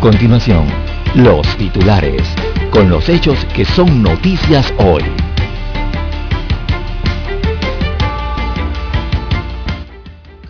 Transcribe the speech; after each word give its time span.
Continuación, 0.00 0.66
los 1.14 1.46
titulares, 1.58 2.22
con 2.70 2.88
los 2.88 3.06
hechos 3.10 3.38
que 3.54 3.66
son 3.66 4.02
noticias 4.02 4.72
hoy. 4.78 5.02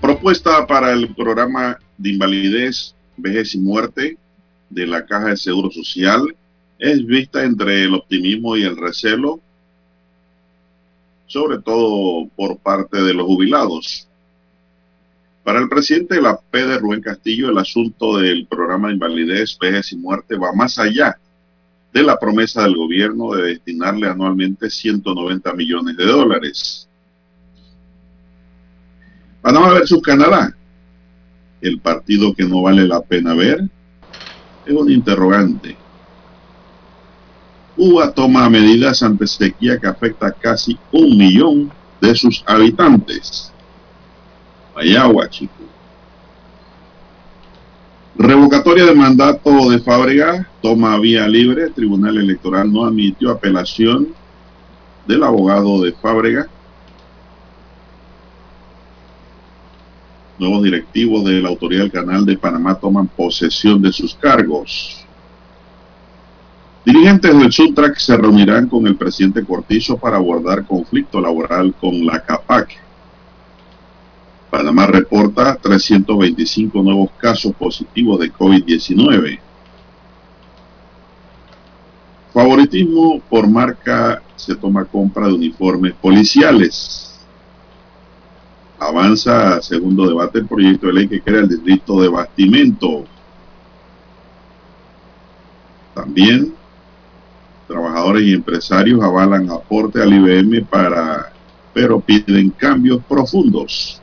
Propuesta 0.01 0.65
para 0.69 0.93
el 0.93 1.13
programa 1.17 1.81
de 1.99 2.11
invalidez, 2.11 2.95
vejez 3.17 3.57
y 3.57 3.59
muerte 3.59 4.17
de 4.69 4.87
la 4.87 5.05
Caja 5.05 5.31
de 5.31 5.37
Seguro 5.37 5.71
Social 5.73 6.23
es 6.79 7.05
vista 7.05 7.43
entre 7.43 7.83
el 7.85 7.95
optimismo 7.95 8.57
y 8.57 8.63
el 8.63 8.77
recelo, 8.77 9.41
sobre 11.27 11.59
todo 11.59 12.29
por 12.37 12.57
parte 12.59 13.03
de 13.03 13.15
los 13.15 13.27
jubilados. 13.27 14.07
Para 15.45 15.61
el 15.61 15.69
presidente 15.69 16.17
de 16.17 16.23
la 16.23 16.39
P 16.39 16.79
Rubén 16.79 17.01
Castillo, 17.01 17.51
el 17.51 17.59
asunto 17.59 18.19
del 18.19 18.47
programa 18.47 18.89
de 18.89 18.95
invalidez, 18.95 19.59
vejez 19.59 19.93
y 19.93 19.97
muerte 19.97 20.37
va 20.37 20.53
más 20.53 20.79
allá 20.79 21.19
de 21.93 22.03
la 22.03 22.19
promesa 22.19 22.63
del 22.63 22.77
gobierno 22.77 23.33
de 23.33 23.43
destinarle 23.43 24.07
anualmente 24.07 24.71
190 24.71 25.53
millones 25.55 25.97
de 25.97 26.05
dólares. 26.05 26.89
Panamá 29.41 29.73
versus 29.73 30.03
Canadá. 30.03 30.55
El 31.61 31.81
partido 31.81 32.35
que 32.35 32.45
no 32.45 32.63
vale 32.63 32.87
la 32.87 33.01
pena 33.01 33.35
ver 33.35 33.69
es 34.67 34.73
un 34.73 34.91
interrogante. 34.91 35.77
Cuba 37.77 38.13
toma 38.13 38.49
medidas 38.51 39.03
ante 39.03 39.27
sequía 39.27 39.79
que 39.79 39.87
afecta 39.87 40.27
a 40.27 40.33
casi 40.33 40.79
un 40.93 41.17
millón 41.17 41.73
de 42.01 42.15
sus 42.15 42.43
habitantes. 42.47 43.50
Ayagua, 44.81 45.29
chico. 45.29 45.53
Revocatoria 48.17 48.87
de 48.87 48.95
mandato 48.95 49.71
de 49.71 49.79
Fábrega 49.81 50.49
toma 50.63 50.99
vía 50.99 51.29
libre. 51.29 51.69
Tribunal 51.69 52.17
Electoral 52.17 52.73
no 52.73 52.87
admitió 52.87 53.31
apelación 53.31 54.15
del 55.07 55.23
abogado 55.23 55.83
de 55.83 55.93
Fábrega. 55.93 56.49
Nuevos 60.39 60.63
directivos 60.63 61.25
de 61.27 61.43
la 61.43 61.51
Autoridad 61.51 61.83
del 61.83 61.93
Canal 61.93 62.25
de 62.25 62.39
Panamá 62.39 62.75
toman 62.75 63.07
posesión 63.07 63.83
de 63.83 63.93
sus 63.93 64.15
cargos. 64.15 65.05
Dirigentes 66.87 67.39
del 67.39 67.53
Suntrack 67.53 67.99
se 67.99 68.17
reunirán 68.17 68.67
con 68.67 68.87
el 68.87 68.97
presidente 68.97 69.45
Cortizo 69.45 69.99
para 69.99 70.17
abordar 70.17 70.65
conflicto 70.65 71.21
laboral 71.21 71.75
con 71.79 72.07
la 72.07 72.25
CAPAC. 72.25 72.80
Panamá 74.51 74.87
reporta 74.87 75.55
325 75.57 76.83
nuevos 76.83 77.11
casos 77.19 77.53
positivos 77.55 78.19
de 78.19 78.33
COVID-19. 78.33 79.39
Favoritismo 82.33 83.21
por 83.29 83.49
marca 83.49 84.23
se 84.35 84.57
toma 84.57 84.85
compra 84.85 85.29
de 85.29 85.35
uniformes 85.35 85.95
policiales. 85.95 87.21
Avanza 88.79 89.61
segundo 89.63 90.09
debate 90.09 90.39
el 90.39 90.47
proyecto 90.47 90.89
de 90.89 90.93
ley 90.95 91.09
que 91.09 91.21
crea 91.21 91.41
el 91.41 91.49
distrito 91.49 92.01
de 92.01 92.09
bastimento. 92.09 93.05
También 95.95 96.55
trabajadores 97.69 98.25
y 98.25 98.33
empresarios 98.33 99.01
avalan 99.01 99.49
aporte 99.51 100.03
al 100.03 100.13
IBM 100.13 100.65
para 100.65 101.33
pero 101.73 102.01
piden 102.01 102.51
cambios 102.51 103.01
profundos. 103.05 104.01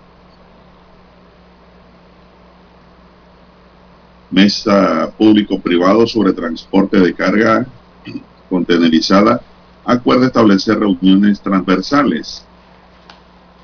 Mesa 4.30 5.12
público-privado 5.18 6.06
sobre 6.06 6.34
transporte 6.34 7.00
de 7.00 7.14
carga 7.14 7.66
contenerizada 8.50 9.42
acuerda 9.86 10.28
establecer 10.28 10.80
reuniones 10.80 11.40
transversales. 11.42 12.46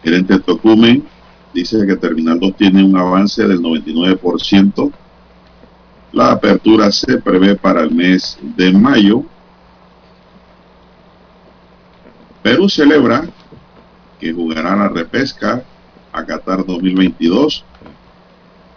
Gerente 0.03 0.39
Tocumen 0.39 1.03
dice 1.53 1.85
que 1.85 1.95
Terminal 1.97 2.39
2 2.39 2.55
tiene 2.55 2.83
un 2.83 2.97
avance 2.97 3.45
del 3.45 3.61
99%. 3.61 4.91
La 6.13 6.31
apertura 6.31 6.91
se 6.91 7.17
prevé 7.17 7.55
para 7.55 7.81
el 7.81 7.91
mes 7.91 8.37
de 8.41 8.71
mayo. 8.71 9.23
Perú 12.41 12.69
celebra 12.69 13.25
que 14.19 14.31
jugará 14.31 14.75
la 14.75 14.89
repesca 14.89 15.63
a 16.11 16.25
Qatar 16.25 16.65
2022 16.65 17.65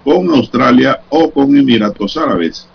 con 0.06 0.30
Australia 0.30 1.00
o 1.08 1.32
con 1.32 1.56
Emiratos 1.56 2.16
Árabes. 2.16 2.68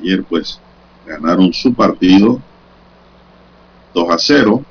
Ayer 0.00 0.24
pues 0.24 0.58
ganaron 1.06 1.52
su 1.52 1.74
partido 1.74 2.40
2 3.92 4.10
a 4.10 4.16
0 4.16 4.64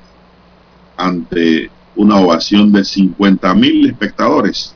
ante 0.96 1.70
una 1.94 2.16
ovación 2.16 2.72
de 2.72 2.84
50 2.84 3.54
mil 3.54 3.88
espectadores. 3.88 4.74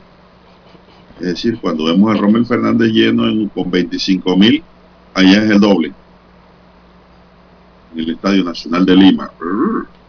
Es 1.19 1.25
decir, 1.25 1.59
cuando 1.59 1.83
vemos 1.83 2.15
a 2.15 2.17
Romel 2.17 2.45
Fernández 2.45 2.93
lleno 2.93 3.27
en, 3.27 3.49
con 3.49 3.69
25 3.69 4.37
mil, 4.37 4.63
allá 5.13 5.43
es 5.43 5.49
el 5.49 5.59
doble. 5.59 5.91
En 7.93 7.99
el 7.99 8.09
Estadio 8.11 8.45
Nacional 8.45 8.85
de 8.85 8.95
Lima. 8.95 9.31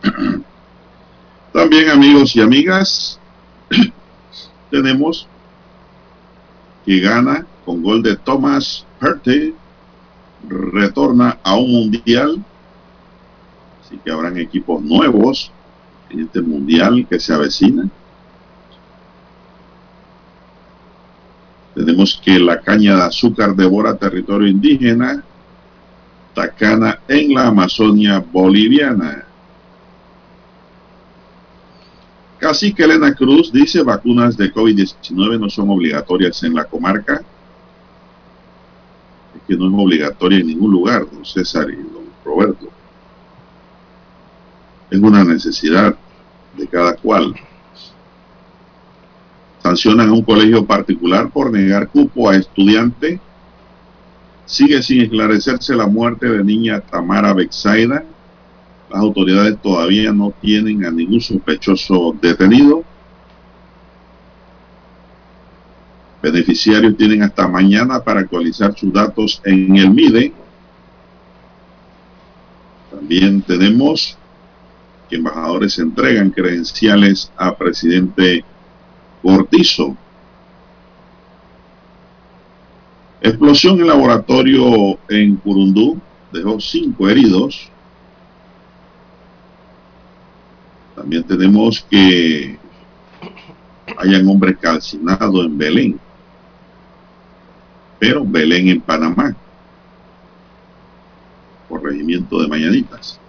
También 1.53 1.91
amigos 1.91 2.37
y 2.37 2.43
amigas, 2.43 3.19
tenemos 4.71 5.27
que 6.89 7.01
gana 7.01 7.47
con 7.67 7.83
gol 7.83 8.03
de 8.03 8.17
Thomas 8.17 8.87
Partey, 8.99 9.55
retorna 10.49 11.39
a 11.43 11.55
un 11.55 11.71
mundial, 11.71 12.43
así 13.85 13.99
que 14.03 14.11
habrán 14.11 14.39
equipos 14.39 14.81
nuevos 14.81 15.53
en 16.09 16.21
este 16.21 16.41
mundial 16.41 17.07
que 17.07 17.21
se 17.21 17.35
avecina. 17.35 17.91
Tenemos 21.75 22.19
que 22.25 22.39
la 22.39 22.59
caña 22.59 22.97
de 22.97 23.03
azúcar 23.03 23.55
devora 23.55 23.95
territorio 23.95 24.49
indígena, 24.49 25.23
Tacana 26.33 27.01
en 27.07 27.35
la 27.35 27.49
Amazonia 27.49 28.19
boliviana. 28.19 29.28
Cacique 32.39 32.85
Elena 32.85 33.15
Cruz 33.15 33.53
dice 33.53 33.83
vacunas 33.83 34.37
de 34.37 34.53
COVID-19 34.53 35.41
no 35.41 35.51
son 35.51 35.71
obligatorias 35.71 36.43
en 36.45 36.55
la 36.55 36.65
comarca. 36.65 37.23
Es 39.35 39.43
que 39.47 39.57
no 39.57 39.67
es 39.67 39.73
obligatoria 39.75 40.39
en 40.39 40.47
ningún 40.47 40.71
lugar, 40.71 41.07
don 41.11 41.25
César 41.25 41.69
y 41.71 41.77
don 41.77 42.05
Roberto. 42.25 42.69
es 44.91 44.99
una 45.01 45.25
necesidad 45.25 45.97
de 46.57 46.67
cada 46.67 46.95
cual. 46.95 47.35
Sancionan 49.63 50.09
a 50.09 50.13
un 50.13 50.23
colegio 50.23 50.65
particular 50.65 51.31
por 51.31 51.51
negar 51.53 51.89
cupo 51.89 52.29
a 52.29 52.37
estudiante. 52.37 53.21
Sigue 54.47 54.83
sin 54.83 55.03
esclarecerse 55.03 55.75
la 55.75 55.87
muerte 55.87 56.27
de 56.27 56.43
niña 56.43 56.81
Tamara 56.81 57.35
Bexaida. 57.35 58.05
Las 58.91 59.01
autoridades 59.01 59.61
todavía 59.61 60.13
no 60.13 60.33
tienen 60.41 60.85
a 60.85 60.91
ningún 60.91 61.21
sospechoso 61.21 62.17
detenido. 62.21 62.85
Beneficiarios 66.23 66.97
tienen 66.97 67.23
hasta 67.23 67.47
mañana 67.47 68.03
para 68.03 68.21
actualizar 68.21 68.75
sus 68.77 68.93
datos 68.93 69.41
en 69.45 69.77
el 69.77 69.91
MIDE. 69.91 70.33
También 72.91 73.43
tenemos 73.43 74.17
que 75.09 75.17
embajadores 75.17 75.79
entregan 75.79 76.31
credenciales 76.31 77.31
a 77.37 77.55
presidente 77.57 78.45
Cortizo. 79.23 79.97
Explosión 83.21 83.81
en 83.81 83.87
laboratorio 83.89 84.99
en 85.09 85.37
Curundú 85.37 86.01
dejó 86.33 86.61
cinco 86.61 87.09
heridos. 87.09 87.71
También 90.99 91.23
tenemos 91.23 91.87
que 91.89 92.59
hayan 93.97 94.29
hombres 94.29 94.59
calcinados 94.59 95.47
en 95.47 95.57
Belén, 95.57 96.01
pero 98.01 98.25
Belén 98.25 98.69
en 98.69 98.81
Panamá, 98.81 99.37
por 101.69 101.85
regimiento 101.85 102.43
de 102.43 102.49
Mañanitas 102.49 103.21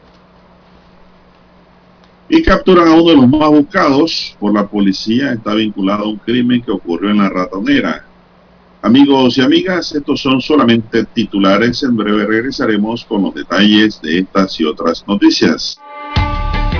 y 2.27 2.43
capturan 2.43 2.87
a 2.87 2.93
uno 2.93 3.09
de 3.09 3.15
los 3.15 3.27
más 3.27 3.49
buscados 3.49 4.35
por 4.39 4.53
la 4.53 4.67
policía. 4.67 5.33
Está 5.33 5.53
vinculado 5.53 6.05
a 6.05 6.09
un 6.09 6.17
crimen 6.17 6.61
que 6.61 6.71
ocurrió 6.71 7.09
en 7.09 7.17
la 7.17 7.29
ratonera. 7.29 8.05
Amigos 8.81 9.37
y 9.37 9.41
amigas, 9.41 9.93
estos 9.93 10.21
son 10.21 10.39
solamente 10.39 11.05
titulares. 11.05 11.83
En 11.83 11.97
breve 11.97 12.25
regresaremos 12.25 13.03
con 13.05 13.23
los 13.23 13.33
detalles 13.33 13.99
de 14.01 14.19
estas 14.19 14.59
y 14.59 14.65
otras 14.65 15.03
noticias. 15.07 15.79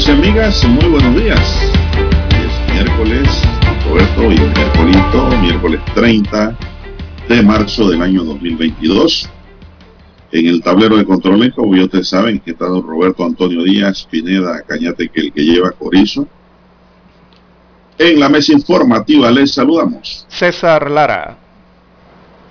Amigos 0.00 0.08
y 0.08 0.28
amigas, 0.28 0.64
muy 0.64 0.88
buenos 0.88 1.16
días. 1.16 1.72
es 2.30 2.74
miércoles, 2.74 3.42
Roberto, 3.86 4.22
y 4.22 4.38
miércolito, 4.38 5.28
miércoles 5.42 5.80
30 5.94 6.56
de 7.28 7.42
marzo 7.42 7.90
del 7.90 8.00
año 8.00 8.24
2022. 8.24 9.28
En 10.32 10.46
el 10.46 10.62
tablero 10.62 10.96
de 10.96 11.04
controles, 11.04 11.52
como 11.54 11.76
ya 11.76 11.84
ustedes 11.84 12.08
saben, 12.08 12.40
que 12.40 12.52
está 12.52 12.66
don 12.66 12.86
Roberto 12.86 13.24
Antonio 13.24 13.62
Díaz, 13.62 14.06
Pineda, 14.10 14.62
Cañate, 14.62 15.08
que 15.08 15.20
el 15.20 15.32
que 15.32 15.42
lleva 15.42 15.72
Corizo. 15.72 16.26
En 17.98 18.20
la 18.20 18.28
mesa 18.28 18.52
informativa 18.52 19.30
les 19.30 19.52
saludamos. 19.52 20.24
César 20.28 20.90
Lara. 20.90 21.36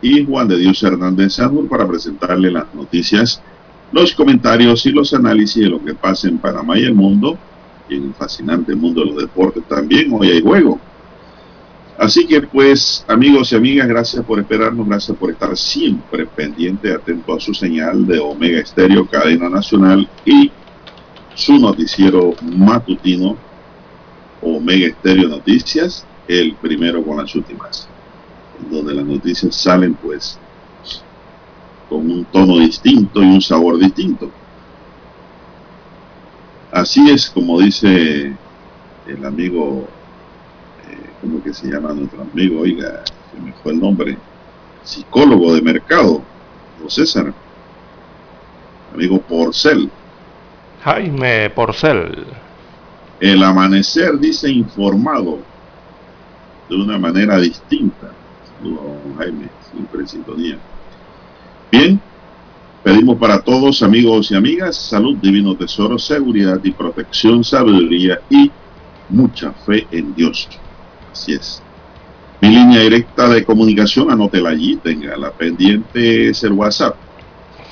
Y 0.01 0.23
Juan 0.25 0.47
de 0.47 0.57
Dios 0.57 0.83
Hernández 0.83 1.33
Sanur 1.33 1.67
para 1.67 1.87
presentarle 1.87 2.51
las 2.51 2.73
noticias 2.75 3.41
los 3.91 4.13
comentarios 4.13 4.85
y 4.85 4.91
los 4.91 5.13
análisis 5.13 5.63
de 5.63 5.69
lo 5.69 5.83
que 5.83 5.95
pasa 5.95 6.27
en 6.27 6.37
Panamá 6.37 6.77
y 6.77 6.83
el 6.83 6.93
mundo, 6.93 7.37
y 7.89 7.95
en 7.95 8.03
el 8.05 8.13
fascinante 8.13 8.75
mundo 8.75 9.01
de 9.01 9.07
los 9.07 9.17
deportes 9.17 9.63
también, 9.67 10.11
hoy 10.13 10.29
hay 10.29 10.41
juego. 10.41 10.79
Así 11.97 12.25
que 12.25 12.41
pues, 12.41 13.03
amigos 13.07 13.51
y 13.51 13.55
amigas, 13.57 13.87
gracias 13.87 14.23
por 14.23 14.39
esperarnos, 14.39 14.87
gracias 14.87 15.17
por 15.17 15.31
estar 15.31 15.55
siempre 15.57 16.25
pendiente, 16.25 16.93
atento 16.93 17.33
a 17.33 17.39
su 17.41 17.53
señal 17.53 18.07
de 18.07 18.19
Omega 18.19 18.61
Estéreo, 18.61 19.05
cadena 19.05 19.49
nacional 19.49 20.07
y 20.23 20.49
su 21.35 21.57
noticiero 21.57 22.35
matutino, 22.41 23.35
Omega 24.41 24.87
Estéreo 24.87 25.27
Noticias, 25.27 26.05
el 26.27 26.55
primero 26.55 27.03
con 27.03 27.17
las 27.17 27.35
últimas, 27.35 27.89
donde 28.71 28.93
las 28.93 29.05
noticias 29.05 29.53
salen 29.55 29.95
pues 29.95 30.39
con 31.89 31.99
un 32.09 32.23
tono 32.25 32.59
distinto 32.59 33.21
y 33.21 33.25
un 33.25 33.41
sabor 33.41 33.79
distinto. 33.79 34.29
Así 36.71 37.09
es 37.09 37.29
como 37.29 37.59
dice 37.59 38.31
el 39.07 39.25
amigo, 39.25 39.87
eh, 40.87 41.09
¿cómo 41.19 41.41
que 41.43 41.53
se 41.53 41.67
llama 41.67 41.93
nuestro 41.93 42.21
amigo? 42.21 42.61
Oiga, 42.61 43.03
se 43.33 43.41
me 43.41 43.51
fue 43.53 43.71
el 43.71 43.79
nombre, 43.79 44.17
psicólogo 44.83 45.55
de 45.55 45.61
mercado, 45.61 46.21
César, 46.87 47.33
amigo 48.93 49.19
Porcel. 49.21 49.89
Jaime 50.83 51.49
Porcel. 51.49 52.25
El 53.19 53.43
amanecer 53.43 54.17
dice 54.17 54.49
informado 54.49 55.39
de 56.69 56.75
una 56.75 56.97
manera 56.97 57.37
distinta. 57.37 58.11
Saludos 58.57 58.83
Jaime, 59.17 59.49
siempre 59.71 60.01
en 60.01 60.07
sintonía. 60.07 60.57
Bien, 61.71 62.01
pedimos 62.83 63.17
para 63.19 63.43
todos, 63.43 63.83
amigos 63.83 64.31
y 64.31 64.35
amigas, 64.35 64.75
salud, 64.75 65.17
divino 65.17 65.55
tesoro, 65.55 65.99
seguridad 65.99 66.59
y 66.63 66.71
protección, 66.71 67.43
sabiduría 67.43 68.19
y 68.27 68.51
mucha 69.07 69.53
fe 69.53 69.87
en 69.91 70.15
Dios. 70.15 70.47
Así 71.11 71.33
es. 71.33 71.61
Mi 72.41 72.49
línea 72.49 72.81
directa 72.81 73.29
de 73.29 73.45
comunicación, 73.45 74.09
anótela 74.09 74.49
allí, 74.49 74.77
tenga 74.77 75.15
la 75.15 75.31
pendiente, 75.31 76.29
es 76.29 76.43
el 76.43 76.53
WhatsApp. 76.53 76.95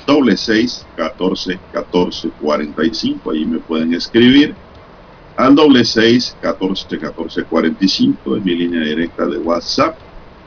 Doble 0.06 0.36
seis, 0.36 0.86
catorce, 0.94 1.58
catorce, 1.72 2.30
cuarenta 2.40 2.84
y 2.84 2.94
cinco. 2.94 3.32
Ahí 3.32 3.44
me 3.44 3.58
pueden 3.58 3.94
escribir 3.94 4.54
al 5.36 5.54
doble 5.54 5.84
seis, 5.84 6.36
catorce, 6.40 6.98
catorce, 6.98 7.44
cuarenta 7.44 7.84
y 7.84 7.88
cinco. 7.88 8.36
Es 8.36 8.44
mi 8.44 8.54
línea 8.54 8.80
directa 8.82 9.26
de 9.26 9.38
WhatsApp, 9.38 9.96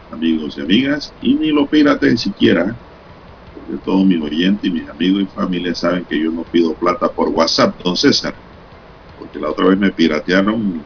amigos 0.10 0.58
y 0.58 0.62
amigas. 0.62 1.14
Y 1.22 1.36
ni 1.36 1.50
lo 1.50 1.68
piraten 1.68 2.18
siquiera 2.18 2.76
de 3.68 3.78
todos 3.78 4.06
mis 4.06 4.22
oyentes 4.22 4.70
y 4.70 4.72
mis 4.72 4.90
amigos 4.90 5.24
y 5.24 5.26
familia 5.28 5.74
saben 5.76 6.06
que 6.06 6.20
yo 6.20 6.32
no 6.32 6.44
pido 6.44 6.74
plata 6.74 7.12
por 7.12 7.30
WhatsApp, 7.30 7.80
don 7.84 7.96
César, 7.96 8.34
porque 9.18 9.40
la 9.40 9.50
otra 9.50 9.68
vez 9.68 9.78
me 9.78 9.92
piratearon 9.92 10.84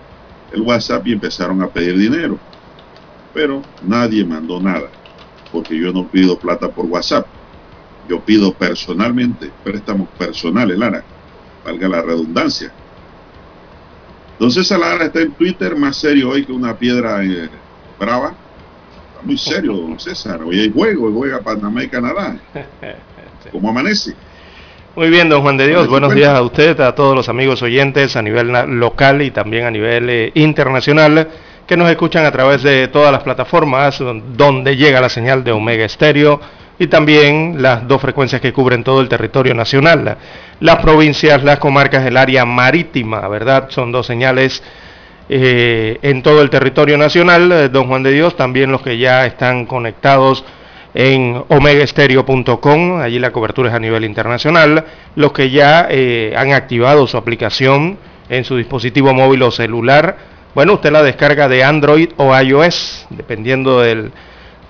el 0.52 0.62
WhatsApp 0.62 1.06
y 1.08 1.14
empezaron 1.14 1.62
a 1.62 1.68
pedir 1.68 1.98
dinero, 1.98 2.38
pero 3.34 3.62
nadie 3.82 4.26
mandó 4.26 4.60
nada, 4.60 4.90
porque 5.52 5.78
yo 5.78 5.92
no 5.92 6.08
pido 6.08 6.38
plata 6.38 6.70
por 6.70 6.86
WhatsApp, 6.86 7.28
yo 8.08 8.24
pido 8.24 8.54
personalmente, 8.54 9.52
préstamos 9.64 10.10
personales, 10.18 10.78
Lara, 10.78 11.04
valga 11.64 11.88
la 11.88 12.02
redundancia. 12.02 12.72
Don 14.40 14.52
César 14.52 14.80
Lara 14.80 15.06
está 15.06 15.22
en 15.22 15.34
Twitter 15.34 15.76
más 15.76 15.98
serio 15.98 16.30
hoy 16.30 16.46
que 16.46 16.52
una 16.52 16.78
piedra 16.78 17.24
eh, 17.24 17.50
brava 17.98 18.45
muy 19.26 19.38
serio, 19.38 19.74
don 19.74 20.00
César. 20.00 20.42
Hoy 20.44 20.60
hay 20.60 20.72
juego, 20.72 21.08
hoy 21.08 21.14
juega 21.14 21.40
Panamá 21.40 21.84
y 21.84 21.88
Canadá. 21.88 22.38
¿Cómo 23.52 23.70
amanece? 23.70 24.14
Muy 24.96 25.10
bien, 25.10 25.28
don 25.28 25.42
Juan 25.42 25.58
de 25.58 25.68
Dios, 25.68 25.88
buenos 25.88 26.14
días 26.14 26.30
a 26.30 26.42
usted, 26.42 26.80
a 26.80 26.96
todos 26.96 27.16
los 27.16 27.28
amigos 27.28 27.62
oyentes 27.62 28.16
a 28.16 28.22
nivel 28.22 28.54
local 28.80 29.22
y 29.22 29.32
también 29.32 29.66
a 29.66 29.72
nivel 29.72 30.10
eh, 30.10 30.32
internacional 30.36 31.28
que 31.68 31.76
nos 31.76 31.90
escuchan 31.90 32.26
a 32.26 32.32
través 32.32 32.64
de 32.64 32.88
todas 32.88 33.12
las 33.12 33.24
plataformas 33.24 34.00
donde 34.00 34.78
llega 34.78 35.02
la 35.02 35.10
señal 35.10 35.44
de 35.44 35.52
Omega 35.52 35.84
Estéreo 35.84 36.40
y 36.78 36.88
también 36.88 37.62
las 37.62 37.88
dos 37.88 38.02
frecuencias 38.02 38.40
que 38.40 38.54
cubren 38.54 38.84
todo 38.84 39.02
el 39.02 39.10
territorio 39.10 39.54
nacional. 39.54 40.18
Las 40.60 40.78
provincias, 40.78 41.44
las 41.44 41.60
comarcas, 41.60 42.06
el 42.06 42.18
área 42.18 42.46
marítima, 42.46 43.28
¿verdad? 43.28 43.70
Son 43.70 43.92
dos 43.92 44.06
señales 44.06 44.62
eh, 45.28 45.98
en 46.02 46.22
todo 46.22 46.42
el 46.42 46.50
territorio 46.50 46.98
nacional. 46.98 47.52
Eh, 47.52 47.70
don 47.70 47.88
Juan 47.88 48.04
de 48.04 48.12
Dios, 48.12 48.36
también 48.36 48.72
los 48.72 48.82
que 48.82 48.98
ya 48.98 49.26
están 49.26 49.66
conectados 49.66 50.44
en 50.94 51.44
omegaestereo.com, 51.50 53.02
allí 53.02 53.20
la 53.20 53.32
cobertura 53.32 53.70
es 53.70 53.76
a 53.76 53.80
nivel 53.80 54.06
internacional. 54.06 54.86
Los 55.16 55.34
que 55.34 55.50
ya 55.50 55.88
eh, 55.90 56.34
han 56.38 56.54
activado 56.54 57.06
su 57.08 57.18
aplicación 57.18 57.98
en 58.30 58.44
su 58.44 58.58
dispositivo 58.58 59.14
móvil 59.14 59.44
o 59.44 59.52
celular, 59.52 60.18
bueno, 60.56 60.74
usted 60.74 60.92
la 60.92 61.04
descarga 61.04 61.50
de 61.50 61.64
Android 61.64 62.10
o 62.16 62.34
iOS, 62.40 63.08
dependiendo 63.10 63.82
del 63.82 64.12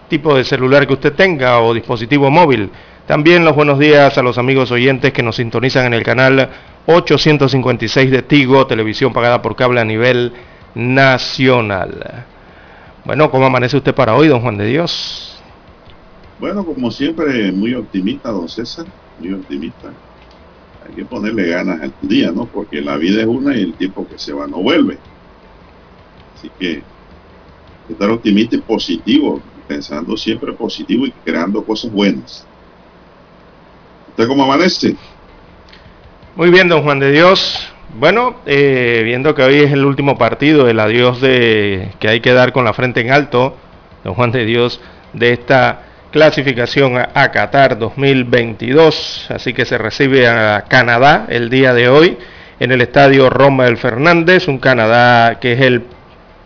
tipo 0.07 0.35
de 0.35 0.43
celular 0.43 0.87
que 0.87 0.93
usted 0.93 1.13
tenga 1.13 1.59
o 1.61 1.73
dispositivo 1.73 2.31
móvil. 2.31 2.71
También 3.05 3.45
los 3.45 3.55
buenos 3.55 3.77
días 3.77 4.17
a 4.17 4.23
los 4.23 4.39
amigos 4.39 4.71
oyentes 4.71 5.13
que 5.13 5.21
nos 5.21 5.35
sintonizan 5.35 5.85
en 5.85 5.93
el 5.93 6.01
canal 6.01 6.49
856 6.87 8.11
de 8.11 8.21
Tigo, 8.21 8.67
televisión 8.67 9.11
pagada 9.13 9.41
por 9.41 9.55
cable 9.55 9.81
a 9.81 9.85
nivel 9.85 10.33
nacional. 10.75 12.25
Bueno, 13.03 13.31
¿cómo 13.31 13.45
amanece 13.45 13.77
usted 13.77 13.95
para 13.95 14.15
hoy, 14.15 14.27
don 14.27 14.41
Juan 14.41 14.57
de 14.57 14.65
Dios? 14.65 15.39
Bueno, 16.39 16.65
como 16.65 16.91
siempre, 16.91 17.51
muy 17.51 17.73
optimista, 17.73 18.29
don 18.29 18.49
César, 18.49 18.85
muy 19.19 19.33
optimista. 19.33 19.91
Hay 20.87 20.95
que 20.95 21.05
ponerle 21.05 21.47
ganas 21.47 21.81
al 21.81 21.93
día, 22.01 22.31
¿no? 22.31 22.45
Porque 22.45 22.81
la 22.81 22.97
vida 22.97 23.21
es 23.21 23.27
una 23.27 23.55
y 23.55 23.63
el 23.63 23.73
tiempo 23.73 24.07
que 24.07 24.19
se 24.19 24.33
va 24.33 24.45
no 24.45 24.57
vuelve. 24.57 24.97
Así 26.35 26.51
que 26.59 26.83
estar 27.89 28.09
optimista 28.09 28.55
y 28.55 28.59
positivo, 28.59 29.41
pensando 29.67 30.15
siempre 30.17 30.53
positivo 30.53 31.07
y 31.07 31.11
creando 31.11 31.63
cosas 31.63 31.91
buenas. 31.91 32.45
¿Usted 34.09 34.27
cómo 34.27 34.43
amanece? 34.43 34.95
Muy 36.35 36.49
bien, 36.49 36.67
don 36.67 36.83
Juan 36.83 36.99
de 36.99 37.11
Dios. 37.11 37.65
Bueno, 37.97 38.35
eh, 38.45 39.03
viendo 39.05 39.33
que 39.33 39.41
hoy 39.41 39.59
es 39.59 39.71
el 39.71 39.85
último 39.85 40.17
partido, 40.17 40.67
el 40.67 40.81
adiós 40.81 41.21
de 41.21 41.91
que 41.97 42.09
hay 42.09 42.19
que 42.19 42.33
dar 42.33 42.51
con 42.51 42.65
la 42.65 42.73
frente 42.73 42.99
en 42.99 43.09
alto, 43.09 43.55
don 44.03 44.15
Juan 44.15 44.33
de 44.33 44.43
Dios, 44.43 44.81
de 45.13 45.31
esta 45.31 45.83
clasificación 46.11 46.97
a, 46.97 47.09
a 47.13 47.31
Qatar 47.31 47.79
2022. 47.79 49.27
Así 49.29 49.53
que 49.53 49.63
se 49.63 49.77
recibe 49.77 50.27
a 50.27 50.65
Canadá 50.67 51.25
el 51.29 51.49
día 51.49 51.73
de 51.73 51.87
hoy 51.87 52.17
en 52.59 52.73
el 52.73 52.81
estadio 52.81 53.29
Roma 53.29 53.63
del 53.63 53.77
Fernández, 53.77 54.49
un 54.49 54.57
Canadá 54.57 55.39
que 55.39 55.53
es 55.53 55.61
el 55.61 55.83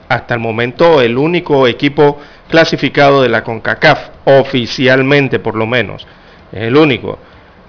hasta 0.08 0.36
el 0.36 0.40
momento 0.40 1.02
el 1.02 1.18
único 1.18 1.66
equipo 1.66 2.20
clasificado 2.48 3.24
de 3.24 3.30
la 3.30 3.44
CONCACAF, 3.44 4.10
oficialmente 4.26 5.40
por 5.40 5.56
lo 5.56 5.66
menos, 5.66 6.06
es 6.52 6.62
el 6.62 6.78
único. 6.78 7.18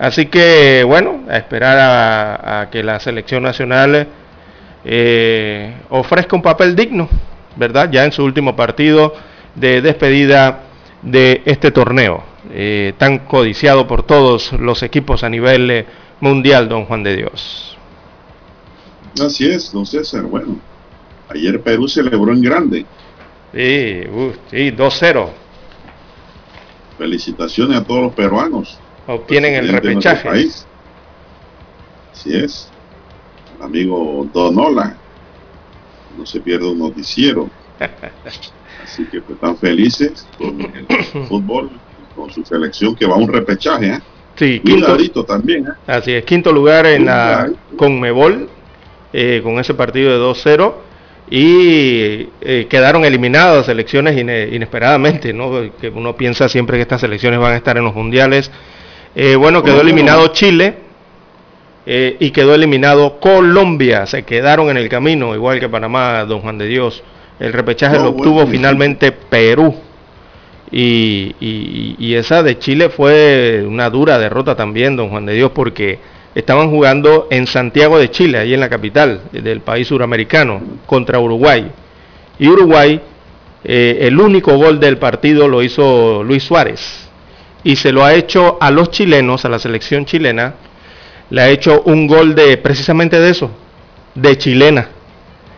Así 0.00 0.26
que 0.26 0.82
bueno, 0.82 1.24
a 1.28 1.36
esperar 1.36 1.76
a, 1.78 2.70
que 2.70 2.82
la 2.82 2.98
selección 3.00 3.42
nacional 3.42 4.08
eh, 4.82 5.74
ofrezca 5.90 6.34
un 6.34 6.40
papel 6.40 6.74
digno, 6.74 7.06
¿verdad? 7.56 7.90
Ya 7.92 8.06
en 8.06 8.10
su 8.10 8.24
último 8.24 8.56
partido 8.56 9.12
de 9.54 9.82
despedida 9.82 10.62
de 11.02 11.42
este 11.44 11.70
torneo, 11.70 12.24
eh, 12.50 12.94
tan 12.96 13.18
codiciado 13.18 13.86
por 13.86 14.02
todos 14.04 14.54
los 14.54 14.82
equipos 14.82 15.22
a 15.22 15.28
nivel 15.28 15.70
eh, 15.70 15.86
mundial, 16.20 16.66
don 16.66 16.86
Juan 16.86 17.02
de 17.02 17.16
Dios. 17.16 17.76
Así 19.22 19.50
es, 19.50 19.70
don 19.70 19.84
César. 19.84 20.22
Bueno, 20.22 20.58
ayer 21.28 21.60
Perú 21.60 21.86
celebró 21.88 22.32
en 22.32 22.40
grande 22.40 22.86
Sí, 23.52 24.04
sí 24.50 24.70
2-0. 24.70 25.28
Felicitaciones 26.96 27.76
a 27.76 27.84
todos 27.84 28.00
los 28.04 28.14
peruanos. 28.14 28.78
Obtienen 29.10 29.54
el 29.54 29.68
repechaje. 29.68 30.28
Así 32.12 32.36
es. 32.36 32.70
El 33.56 33.64
amigo 33.64 34.28
Donola. 34.32 34.96
No 36.16 36.24
se 36.24 36.40
pierde 36.40 36.70
un 36.70 36.78
noticiero. 36.78 37.50
Así 38.84 39.04
que 39.06 39.20
pues, 39.20 39.34
están 39.34 39.56
felices 39.56 40.26
con 40.38 40.60
el 40.60 40.86
fútbol, 41.28 41.70
con 42.14 42.30
su 42.30 42.44
selección 42.44 42.94
que 42.94 43.06
va 43.06 43.14
a 43.14 43.18
un 43.18 43.32
repechaje. 43.32 43.94
¿eh? 43.94 44.00
Sí, 44.36 44.60
quinto, 44.60 45.24
también. 45.24 45.66
¿eh? 45.66 45.72
Así 45.86 46.12
es, 46.12 46.24
quinto 46.24 46.52
lugar 46.52 46.86
en 46.86 47.06
la 47.06 47.50
Conmebol, 47.76 48.48
eh, 49.12 49.40
con 49.42 49.58
ese 49.58 49.74
partido 49.74 50.12
de 50.12 50.18
2-0 50.18 50.74
y 51.30 52.28
eh, 52.40 52.66
quedaron 52.68 53.04
eliminadas 53.04 53.68
elecciones 53.68 54.16
inesperadamente, 54.18 55.32
¿no? 55.32 55.70
que 55.80 55.88
uno 55.88 56.16
piensa 56.16 56.48
siempre 56.48 56.76
que 56.76 56.82
estas 56.82 57.02
elecciones 57.02 57.38
van 57.38 57.52
a 57.52 57.56
estar 57.56 57.76
en 57.76 57.84
los 57.84 57.94
mundiales. 57.94 58.50
Eh, 59.14 59.36
bueno, 59.36 59.62
quedó 59.62 59.80
eliminado 59.80 60.28
Chile 60.28 60.74
eh, 61.86 62.16
y 62.20 62.30
quedó 62.30 62.54
eliminado 62.54 63.18
Colombia, 63.18 64.06
se 64.06 64.22
quedaron 64.22 64.70
en 64.70 64.76
el 64.76 64.88
camino, 64.88 65.34
igual 65.34 65.58
que 65.58 65.68
Panamá, 65.68 66.24
don 66.24 66.40
Juan 66.40 66.58
de 66.58 66.66
Dios. 66.66 67.02
El 67.38 67.52
repechaje 67.52 67.96
lo 67.96 68.10
obtuvo 68.10 68.46
finalmente 68.46 69.12
Perú. 69.12 69.74
Y, 70.72 71.34
y 71.40 72.14
esa 72.14 72.44
de 72.44 72.58
Chile 72.60 72.90
fue 72.90 73.64
una 73.66 73.90
dura 73.90 74.18
derrota 74.18 74.54
también, 74.54 74.94
don 74.94 75.08
Juan 75.08 75.26
de 75.26 75.34
Dios, 75.34 75.50
porque 75.52 75.98
estaban 76.34 76.70
jugando 76.70 77.26
en 77.30 77.46
Santiago 77.46 77.98
de 77.98 78.10
Chile, 78.10 78.38
ahí 78.38 78.54
en 78.54 78.60
la 78.60 78.68
capital 78.68 79.22
del 79.32 79.60
país 79.60 79.88
suramericano, 79.88 80.60
contra 80.86 81.18
Uruguay. 81.18 81.70
Y 82.38 82.48
Uruguay, 82.48 83.00
eh, 83.64 83.98
el 84.02 84.18
único 84.20 84.56
gol 84.56 84.80
del 84.80 84.98
partido 84.98 85.48
lo 85.48 85.62
hizo 85.62 86.22
Luis 86.22 86.44
Suárez. 86.44 87.09
Y 87.62 87.76
se 87.76 87.92
lo 87.92 88.04
ha 88.04 88.14
hecho 88.14 88.58
a 88.60 88.70
los 88.70 88.90
chilenos, 88.90 89.44
a 89.44 89.48
la 89.48 89.58
selección 89.58 90.04
chilena, 90.06 90.54
le 91.30 91.40
ha 91.40 91.48
hecho 91.48 91.82
un 91.82 92.06
gol 92.06 92.34
de 92.34 92.56
precisamente 92.56 93.20
de 93.20 93.30
eso, 93.30 93.50
de 94.14 94.36
chilena. 94.38 94.88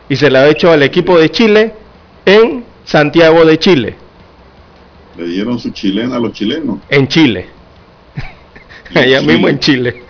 Y 0.08 0.16
se 0.16 0.30
le 0.30 0.38
ha 0.38 0.48
hecho 0.48 0.70
al 0.70 0.82
equipo 0.82 1.18
de 1.18 1.30
Chile 1.30 1.74
en 2.26 2.64
Santiago 2.84 3.44
de 3.44 3.58
Chile. 3.58 3.96
Le 5.16 5.26
dieron 5.26 5.58
su 5.58 5.70
chilena 5.70 6.16
a 6.16 6.18
los 6.18 6.32
chilenos. 6.32 6.78
En 6.88 7.08
Chile. 7.08 7.46
Allá 8.94 9.22
mismo 9.22 9.48
en 9.48 9.58
Chile. 9.58 10.02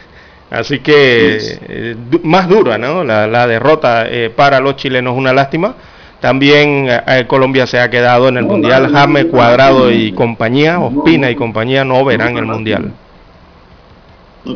Así 0.50 0.80
que 0.80 1.38
eh, 1.68 1.96
más 2.25 2.49
dura, 2.49 2.76
¿no? 2.76 3.02
La, 3.04 3.46
derrota 3.46 4.06
eh, 4.08 4.28
para 4.28 4.61
los 4.61 4.76
chilenos, 4.76 5.16
una 5.16 5.32
lástima. 5.32 5.75
También 6.23 6.87
eh, 6.88 7.25
Colombia 7.26 7.67
se 7.67 7.81
ha 7.81 7.91
quedado 7.91 8.29
en 8.29 8.37
el 8.37 8.45
Mundial. 8.45 8.93
James 8.93 9.25
Cuadrado 9.25 9.91
y 9.91 10.12
compañía, 10.12 10.79
Ospina 10.79 11.29
y 11.29 11.35
compañía 11.35 11.85
no 11.85 12.05
verán 12.05 12.38
el 12.38 12.47
Mundial. 12.47 12.93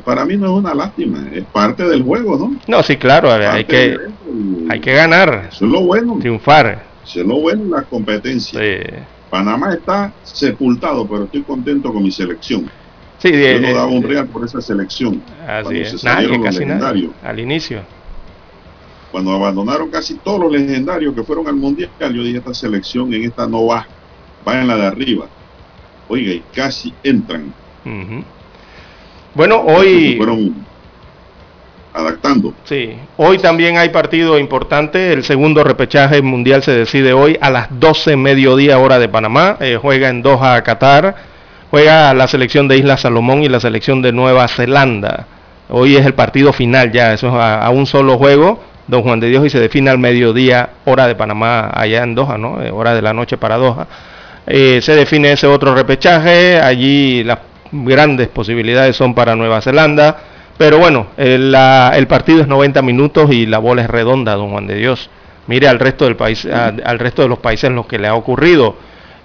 para 0.04 0.25
mí 0.25 0.37
no 0.37 0.46
es 0.46 0.52
una 0.52 0.75
lástima, 0.75 1.26
es 1.35 1.44
parte 1.46 1.82
del 1.82 2.04
juego, 2.04 2.38
¿no? 2.38 2.56
No, 2.68 2.85
sí, 2.85 2.96
claro, 2.96 3.32
hay 3.32 3.64
que, 3.64 3.96
hay 4.70 4.78
que 4.78 4.94
ganar. 4.94 5.49
Eso 5.50 5.64
es 5.64 5.73
lo 5.73 5.80
bueno. 5.80 6.18
Triunfar. 6.20 6.85
Eso 7.04 7.20
es 7.23 7.26
lo 7.26 7.40
bueno 7.40 7.64
la 7.76 7.82
competencia. 7.82 8.61
Panamá 9.28 9.75
está 9.75 10.12
sepultado, 10.23 11.04
pero 11.04 11.25
estoy 11.25 11.42
contento 11.42 11.92
con 11.92 12.00
mi 12.00 12.12
selección. 12.12 12.70
Sí, 13.18 13.32
Yo 13.32 13.61
no 13.61 13.75
daba 13.75 13.87
un 13.87 14.04
real 14.04 14.28
por 14.28 14.44
esa 14.44 14.61
selección. 14.61 15.20
Así 15.44 15.78
es. 15.78 16.04
Nadie, 16.04 16.40
casi 16.40 16.64
nadie, 16.64 17.11
al 17.25 17.40
inicio. 17.40 17.95
Cuando 19.16 19.32
abandonaron 19.32 19.88
casi 19.88 20.16
todos 20.16 20.38
los 20.40 20.52
legendarios 20.52 21.14
que 21.14 21.23
fueron 21.23 21.49
al 21.49 21.56
Mundial, 21.56 21.88
yo 21.99 22.23
dije, 22.23 22.37
esta 22.37 22.52
selección 22.52 23.14
en 23.14 23.25
esta 23.25 23.46
no 23.46 23.64
va, 23.64 23.87
va 24.46 24.61
en 24.61 24.68
la 24.68 24.76
de 24.76 24.85
arriba. 24.85 25.25
Oiga, 26.06 26.35
y 26.35 26.42
casi 26.54 26.92
entran. 27.02 27.50
Bueno, 29.35 29.62
hoy... 29.62 30.16
fueron 30.18 30.54
adaptando. 31.94 32.52
Sí, 32.64 32.90
hoy 33.16 33.38
también 33.38 33.78
hay 33.78 33.88
partido 33.88 34.38
importante, 34.38 35.14
el 35.14 35.25
segundo 35.25 35.64
repechaje 35.64 36.20
mundial 36.20 36.62
se 36.62 36.73
decide 36.73 37.14
hoy 37.14 37.38
a 37.40 37.49
las 37.49 37.68
12 37.70 38.16
mediodía 38.16 38.78
hora 38.78 38.99
de 38.99 39.08
Panamá, 39.08 39.56
eh, 39.61 39.78
juega 39.80 40.11
en 40.11 40.20
Doha, 40.20 40.62
Qatar, 40.62 41.16
Juega 41.70 42.12
la 42.12 42.28
selección 42.28 42.68
de 42.68 42.76
Isla 42.76 42.99
Salomón 42.99 43.42
y 43.42 43.49
la 43.49 43.61
selección 43.61 44.02
de 44.02 44.12
Nueva 44.12 44.46
Zelanda. 44.46 45.26
Hoy 45.70 45.96
es 45.96 46.04
el 46.04 46.12
partido 46.12 46.52
final 46.52 46.92
ya, 46.92 47.14
eso 47.14 47.28
es 47.28 47.35
a, 47.35 47.70
un 47.70 47.87
solo 47.87 48.18
juego, 48.18 48.61
don 48.86 49.02
Juan 49.02 49.20
de 49.20 49.28
Dios, 49.28 49.44
y 49.44 49.50
se 49.50 49.60
define 49.60 49.90
al 49.90 49.98
mediodía, 49.98 50.70
hora 50.84 51.06
de 51.06 51.14
Panamá, 51.14 51.70
allá 51.72 52.02
en 52.02 52.14
Doha, 52.14 52.38
¿no? 52.38 52.62
Eh, 52.62 52.70
hora 52.70 52.94
de 52.94 53.02
la 53.02 53.12
noche 53.12 53.36
para 53.36 53.56
Doha. 53.56 53.86
Eh, 54.46 54.80
se 54.80 54.94
define 54.94 55.32
ese 55.32 55.46
otro 55.46 55.74
repechaje, 55.74 56.60
allí 56.60 57.24
las 57.24 57.38
grandes 57.72 58.28
posibilidades 58.28 58.96
son 58.96 59.14
para 59.14 59.34
Nueva 59.34 59.60
Zelanda, 59.60 60.16
pero 60.56 60.78
bueno, 60.78 61.08
el, 61.16 62.06
partido 62.08 62.40
es 62.40 62.46
90 62.46 62.80
minutos 62.82 63.30
y 63.32 63.46
la 63.46 63.58
bola 63.58 63.82
es 63.82 63.90
redonda, 63.90 64.34
don 64.34 64.50
Juan 64.50 64.66
de 64.66 64.76
Dios. 64.76 65.10
Mire 65.48 65.68
al 65.68 65.78
resto 65.78 66.06
del 66.06 66.16
país, 66.16 66.46
al 66.46 66.98
resto 66.98 67.22
de 67.22 67.28
los 67.28 67.38
países 67.38 67.64
en 67.64 67.76
los 67.76 67.86
que 67.86 67.98
le 67.98 68.08
ha 68.08 68.14
ocurrido. 68.14 68.76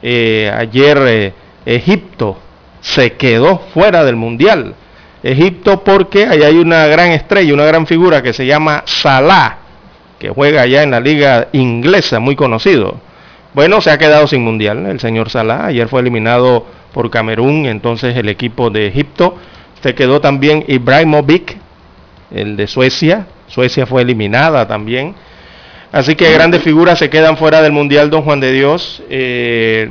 Eh, 0.03 0.51
ayer 0.55 1.33
Egipto 1.65 2.37
se 2.81 3.13
quedó 3.13 3.59
fuera 3.73 4.03
del 4.03 4.17
Mundial. 4.17 4.75
Egipto 5.23 5.83
porque 5.83 6.25
ahí 6.25 6.41
hay 6.41 6.57
una 6.57 6.87
gran 6.87 7.11
estrella, 7.11 7.53
una 7.53 7.65
gran 7.65 7.85
figura 7.85 8.23
que 8.23 8.33
se 8.33 8.45
llama 8.45 8.83
Salah, 8.85 9.57
que 10.19 10.29
juega 10.29 10.63
allá 10.63 10.83
en 10.83 10.91
la 10.91 10.99
liga 10.99 11.49
inglesa, 11.51 12.19
muy 12.19 12.35
conocido. 12.35 12.99
Bueno, 13.53 13.81
se 13.81 13.91
ha 13.91 13.97
quedado 13.97 14.27
sin 14.27 14.43
mundial 14.43 14.85
el 14.85 14.99
señor 14.99 15.29
Salah. 15.29 15.67
Ayer 15.67 15.87
fue 15.87 16.01
eliminado 16.01 16.65
por 16.93 17.09
Camerún, 17.09 17.65
entonces 17.65 18.15
el 18.15 18.29
equipo 18.29 18.69
de 18.69 18.87
Egipto. 18.87 19.35
Se 19.83 19.93
quedó 19.93 20.21
también 20.21 20.63
Ibrahimovic, 20.67 21.57
el 22.31 22.55
de 22.55 22.67
Suecia. 22.67 23.27
Suecia 23.47 23.85
fue 23.85 24.03
eliminada 24.03 24.67
también. 24.67 25.15
Así 25.91 26.15
que 26.15 26.31
grandes 26.31 26.61
figuras 26.61 26.97
se 26.97 27.09
quedan 27.09 27.35
fuera 27.35 27.61
del 27.61 27.73
Mundial 27.73 28.09
Don 28.09 28.21
Juan 28.21 28.39
de 28.39 28.53
Dios. 28.53 29.03
Eh, 29.09 29.89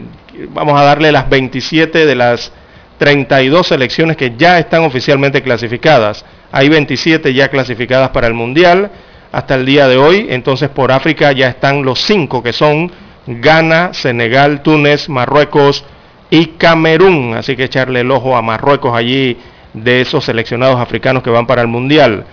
vamos 0.55 0.81
a 0.81 0.85
darle 0.85 1.13
las 1.13 1.29
27 1.29 2.07
de 2.07 2.15
las 2.15 2.53
32 3.01 3.67
selecciones 3.67 4.15
que 4.19 4.35
ya 4.37 4.59
están 4.59 4.85
oficialmente 4.85 5.41
clasificadas. 5.41 6.23
Hay 6.53 6.69
27 6.69 7.33
ya 7.33 7.49
clasificadas 7.49 8.11
para 8.11 8.27
el 8.27 8.35
Mundial 8.35 8.91
hasta 9.33 9.55
el 9.55 9.65
día 9.65 9.89
de 9.89 9.97
hoy. 9.97 10.27
Entonces 10.29 10.69
por 10.69 10.93
África 10.93 11.33
ya 11.33 11.49
están 11.49 11.83
los 11.83 11.99
5 12.03 12.43
que 12.43 12.53
son 12.53 12.93
Ghana, 13.27 13.95
Senegal, 13.95 14.63
Túnez, 14.63 15.09
Marruecos 15.09 15.83
y 16.29 16.49
Camerún. 16.59 17.33
Así 17.35 17.57
que 17.57 17.65
echarle 17.65 18.01
el 18.01 18.11
ojo 18.11 18.37
a 18.37 18.43
Marruecos 18.43 18.95
allí 18.95 19.39
de 19.73 20.03
esos 20.03 20.27
seleccionados 20.27 20.79
africanos 20.79 21.23
que 21.23 21.31
van 21.31 21.47
para 21.47 21.63
el 21.63 21.69
Mundial. 21.69 22.27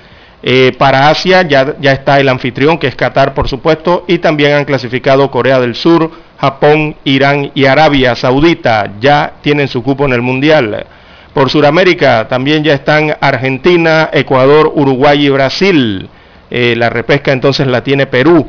Eh, 0.43 0.73
para 0.77 1.07
Asia 1.09 1.43
ya, 1.43 1.75
ya 1.79 1.93
está 1.93 2.19
el 2.19 2.27
anfitrión, 2.27 2.77
que 2.77 2.87
es 2.87 2.95
Qatar, 2.95 3.33
por 3.33 3.47
supuesto, 3.47 4.03
y 4.05 4.17
también 4.17 4.51
han 4.51 4.65
clasificado 4.65 5.31
Corea 5.31 5.61
del 5.61 5.75
Sur, 5.75 6.11
Japón, 6.39 6.95
Irán 7.03 7.51
y 7.55 7.65
Arabia 7.65 8.15
Saudita. 8.15 8.93
Ya 8.99 9.33
tienen 9.41 9.67
su 9.67 9.83
cupo 9.83 10.05
en 10.05 10.13
el 10.13 10.21
Mundial. 10.21 10.85
Por 11.33 11.49
Sudamérica 11.49 12.27
también 12.27 12.63
ya 12.63 12.73
están 12.73 13.15
Argentina, 13.19 14.09
Ecuador, 14.11 14.71
Uruguay 14.73 15.25
y 15.25 15.29
Brasil. 15.29 16.09
Eh, 16.49 16.75
la 16.77 16.89
repesca 16.89 17.31
entonces 17.31 17.67
la 17.67 17.83
tiene 17.83 18.07
Perú. 18.07 18.47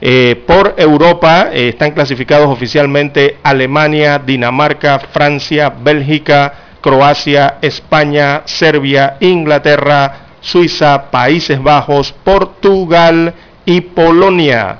Eh, 0.00 0.42
por 0.46 0.74
Europa 0.76 1.48
están 1.52 1.92
clasificados 1.92 2.48
oficialmente 2.48 3.38
Alemania, 3.42 4.18
Dinamarca, 4.18 4.98
Francia, 4.98 5.70
Bélgica, 5.70 6.52
Croacia, 6.82 7.56
España, 7.62 8.42
Serbia, 8.44 9.16
Inglaterra, 9.20 10.26
Suiza, 10.40 11.10
Países 11.10 11.62
Bajos, 11.62 12.12
Portugal 12.12 13.32
y 13.64 13.80
Polonia. 13.80 14.78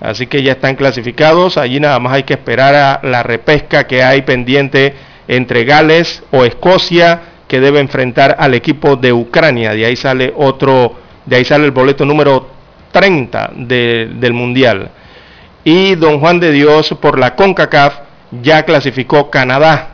Así 0.00 0.26
que 0.26 0.42
ya 0.42 0.52
están 0.52 0.76
clasificados. 0.76 1.56
Allí 1.56 1.80
nada 1.80 1.98
más 1.98 2.12
hay 2.12 2.22
que 2.24 2.34
esperar 2.34 2.74
a 2.74 3.00
la 3.02 3.22
repesca 3.22 3.86
que 3.86 4.02
hay 4.02 4.22
pendiente 4.22 4.94
entre 5.28 5.64
Gales 5.64 6.22
o 6.30 6.44
Escocia 6.44 7.20
que 7.48 7.60
debe 7.60 7.80
enfrentar 7.80 8.36
al 8.38 8.54
equipo 8.54 8.96
de 8.96 9.12
Ucrania. 9.12 9.72
De 9.72 9.86
ahí 9.86 9.96
sale 9.96 10.32
otro, 10.36 10.96
de 11.24 11.36
ahí 11.36 11.44
sale 11.44 11.64
el 11.64 11.70
boleto 11.70 12.04
número 12.04 12.48
30 12.92 13.52
del 13.54 14.32
Mundial. 14.32 14.90
Y 15.64 15.94
Don 15.96 16.20
Juan 16.20 16.40
de 16.40 16.52
Dios 16.52 16.94
por 17.00 17.18
la 17.18 17.34
CONCACAF 17.34 17.94
ya 18.42 18.64
clasificó 18.64 19.30
Canadá. 19.30 19.90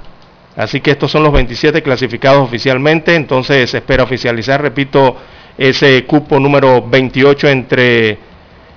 Así 0.57 0.81
que 0.81 0.91
estos 0.91 1.11
son 1.11 1.23
los 1.23 1.33
27 1.33 1.83
clasificados 1.83 2.47
oficialmente, 2.47 3.15
entonces 3.15 3.71
se 3.71 3.79
espera 3.79 4.05
oficializar, 4.05 4.61
repito, 4.61 5.17
ese 5.57 6.05
cupo 6.05 6.39
número 6.39 6.83
28 6.87 7.49
entre, 7.49 8.19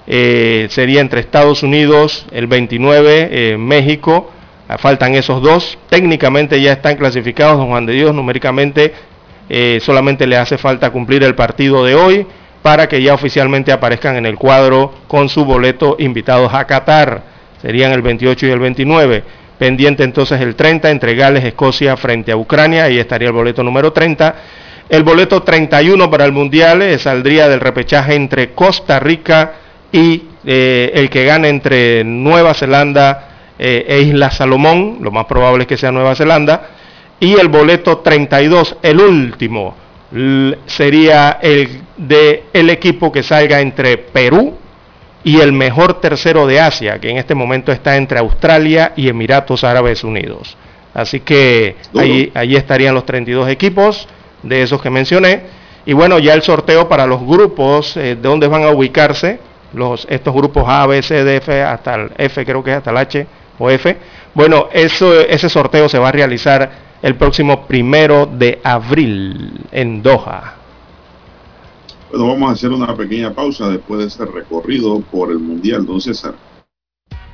eh, 0.07 0.67
sería 0.69 1.01
entre 1.01 1.19
Estados 1.19 1.63
Unidos, 1.63 2.27
el 2.31 2.45
29, 2.47 3.29
eh, 3.31 3.57
México, 3.57 4.31
ah, 4.67 4.77
faltan 4.77 5.15
esos 5.15 5.41
dos, 5.41 5.79
técnicamente 5.89 6.62
ya 6.62 6.74
están 6.74 6.95
clasificados, 6.95 7.57
don 7.57 7.69
Juan 7.69 7.88
de 7.88 7.93
Dios, 7.93 8.13
numéricamente 8.13 8.93
eh, 9.50 9.79
solamente 9.81 10.27
le 10.27 10.38
hace 10.38 10.57
falta 10.57 10.91
cumplir 10.91 11.24
el 11.24 11.35
partido 11.35 11.83
de 11.83 11.95
hoy 11.95 12.27
para 12.62 12.88
que 12.88 13.01
ya 13.01 13.13
oficialmente 13.13 13.71
aparezcan 13.71 14.15
en 14.15 14.25
el 14.25 14.38
cuadro 14.38 14.93
con 15.07 15.29
su 15.29 15.43
boleto 15.43 15.95
invitados 16.00 16.53
a 16.53 16.65
Qatar, 16.65 17.24
serían 17.62 17.91
el 17.91 18.01
28 18.01 18.45
y 18.45 18.50
el 18.50 18.59
29. 18.59 19.24
Pendiente 19.57 20.03
entonces 20.03 20.41
el 20.41 20.55
30 20.55 20.89
entre 20.89 21.15
Gales, 21.15 21.44
Escocia 21.44 21.96
frente 21.96 22.31
a 22.31 22.37
Ucrania, 22.37 22.85
ahí 22.85 23.00
estaría 23.00 23.29
el 23.29 23.33
boleto 23.33 23.63
número 23.63 23.94
30. 23.94 24.35
El 24.89 25.03
boleto 25.03 25.41
31 25.41 26.11
para 26.11 26.25
el 26.25 26.31
Mundial 26.31 27.00
saldría 27.00 27.48
del 27.48 27.59
repechaje 27.59 28.15
entre 28.15 28.51
Costa 28.51 29.00
Rica 29.00 29.53
y 29.96 30.24
eh, 30.46 30.92
el 30.94 31.10
que 31.10 31.24
gane 31.24 31.48
entre 31.48 32.03
Nueva 32.03 32.53
Zelanda 32.53 33.53
eh, 33.58 33.86
e 33.88 34.01
Isla 34.01 34.29
Salomón, 34.29 34.98
lo 35.00 35.10
más 35.10 35.25
probable 35.25 35.64
es 35.64 35.68
que 35.70 35.77
sea 35.77 35.90
Nueva 35.90 36.14
Zelanda. 36.16 36.70
Y 37.18 37.40
el 37.40 37.48
boleto 37.48 38.00
32, 38.00 38.75
el 38.81 39.00
último, 39.00 39.74
sería 40.66 41.40
el 41.42 41.81
de 41.96 42.44
el 42.51 42.70
equipo 42.70 43.10
que 43.10 43.24
salga 43.24 43.62
entre 43.62 43.98
Perú 43.98 44.55
y 45.24 45.40
el 45.40 45.53
mejor 45.53 46.01
tercero 46.01 46.46
de 46.46 46.60
Asia, 46.60 47.00
que 47.00 47.10
en 47.10 47.18
este 47.18 47.34
momento 47.34 47.72
está 47.72 47.96
entre 47.96 48.20
Australia 48.20 48.92
y 48.98 49.08
Emiratos 49.08 49.64
Árabes 49.64 50.03
Unidos. 50.03 50.58
Así 50.94 51.22
que 51.22 51.77
ahí, 51.98 52.55
estarían 52.55 52.94
los 52.94 53.05
32 53.05 53.48
equipos 53.48 54.10
de 54.44 54.62
esos 54.62 54.81
que 54.81 54.90
mencioné. 54.90 55.44
Y 55.86 55.94
bueno, 55.94 56.20
ya 56.20 56.34
el 56.34 56.42
sorteo 56.42 56.90
para 56.90 57.05
los 57.05 57.25
grupos, 57.25 57.96
eh, 57.96 58.16
de 58.16 58.16
dónde 58.16 58.48
van 58.48 58.64
a 58.64 58.72
ubicarse 58.72 59.40
los, 59.75 60.07
estos 60.09 60.33
grupos 60.33 60.64
A, 60.68 60.85
B, 60.88 61.01
C, 61.01 61.24
D, 61.24 61.38
F, 61.38 61.61
hasta 61.61 61.96
el 61.96 62.11
F, 62.18 62.46
creo 62.46 62.64
que 62.64 62.72
es 62.72 62.77
hasta 62.77 62.92
el 62.92 62.98
H 62.98 63.27
o 63.59 63.70
F. 63.70 63.98
Bueno, 64.33 64.68
eso, 64.72 65.14
ese 65.20 65.50
sorteo 65.50 65.88
se 65.88 66.00
va 66.00 66.09
a 66.09 66.11
realizar 66.11 66.72
el 67.01 67.16
próximo 67.16 67.66
primero 67.68 68.25
de 68.25 68.59
abril 68.64 69.61
en 69.72 70.01
Doha. 70.01 70.55
Bueno, 72.09 72.27
vamos 72.27 72.50
a 72.50 72.53
hacer 72.53 72.72
una 72.72 72.96
pequeña 72.96 73.33
pausa 73.33 73.70
después 73.70 74.00
de 74.00 74.07
este 74.07 74.25
recorrido 74.25 75.01
por 75.01 75.29
el 75.31 75.38
Mundial, 75.40 75.85
don 75.85 76.01
César. 76.01 76.33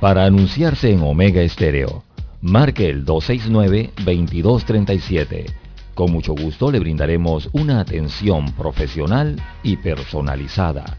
Para 0.00 0.24
anunciarse 0.24 0.90
en 0.90 1.00
Omega 1.02 1.40
Estéreo, 1.42 2.02
marque 2.40 2.90
el 2.90 3.06
269-2237. 3.06 5.46
Con 5.94 6.10
mucho 6.10 6.34
gusto 6.34 6.72
le 6.72 6.80
brindaremos 6.80 7.50
una 7.52 7.78
atención 7.80 8.52
profesional 8.52 9.36
y 9.62 9.76
personalizada. 9.76 10.98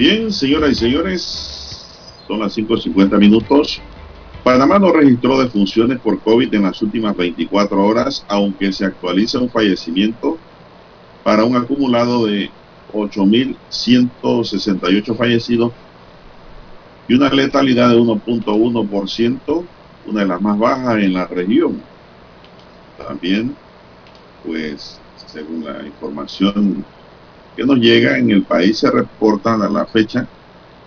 Bien, 0.00 0.32
señoras 0.32 0.72
y 0.72 0.74
señores, 0.76 1.86
son 2.26 2.40
las 2.40 2.56
5.50 2.56 3.18
minutos. 3.18 3.82
Panamá 4.42 4.78
no 4.78 4.94
registró 4.94 5.38
defunciones 5.38 6.00
por 6.00 6.18
COVID 6.20 6.54
en 6.54 6.62
las 6.62 6.80
últimas 6.80 7.14
24 7.14 7.84
horas, 7.84 8.24
aunque 8.26 8.72
se 8.72 8.86
actualiza 8.86 9.40
un 9.40 9.50
fallecimiento 9.50 10.38
para 11.22 11.44
un 11.44 11.54
acumulado 11.54 12.24
de 12.24 12.48
8.168 12.94 15.14
fallecidos 15.14 15.74
y 17.06 17.12
una 17.12 17.28
letalidad 17.28 17.90
de 17.90 17.96
1.1%, 17.96 19.64
una 20.06 20.20
de 20.20 20.26
las 20.26 20.40
más 20.40 20.58
bajas 20.58 21.02
en 21.02 21.12
la 21.12 21.26
región. 21.26 21.78
También, 22.96 23.54
pues, 24.46 24.98
según 25.26 25.62
la 25.62 25.86
información 25.86 26.86
que 27.56 27.64
nos 27.64 27.78
llega, 27.78 28.18
en 28.18 28.30
el 28.30 28.42
país 28.42 28.78
se 28.78 28.90
reportan 28.90 29.62
a 29.62 29.68
la 29.68 29.86
fecha 29.86 30.26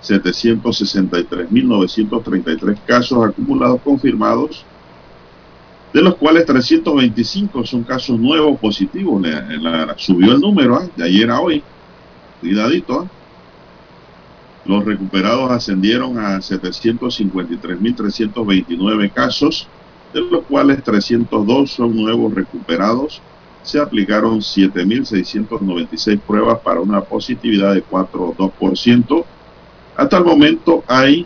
763.933 0.04 2.78
casos 2.86 3.26
acumulados 3.26 3.82
confirmados, 3.82 4.66
de 5.94 6.02
los 6.02 6.16
cuales 6.16 6.46
325 6.46 7.66
son 7.66 7.84
casos 7.84 8.20
nuevos 8.20 8.60
positivos. 8.60 9.26
subió 9.98 10.34
el 10.34 10.42
número 10.42 10.82
¿eh? 10.82 10.90
de 10.96 11.04
ayer 11.06 11.30
a 11.30 11.40
hoy. 11.40 11.62
Cuidadito. 12.42 13.04
¿eh? 13.04 13.08
Los 14.66 14.84
recuperados 14.86 15.52
ascendieron 15.52 16.18
a 16.18 16.40
753.329 16.40 19.12
casos, 19.12 19.68
de 20.14 20.22
los 20.22 20.46
cuales 20.46 20.82
302 20.84 21.72
son 21.72 21.96
nuevos 21.96 22.34
recuperados. 22.34 23.22
Se 23.64 23.80
aplicaron 23.80 24.40
7.696 24.40 26.20
pruebas 26.20 26.60
para 26.60 26.82
una 26.82 27.02
positividad 27.02 27.74
de 27.74 27.84
4,2%. 27.84 29.26
Hasta 29.96 30.18
el 30.18 30.26
momento 30.26 30.84
hay 30.88 31.26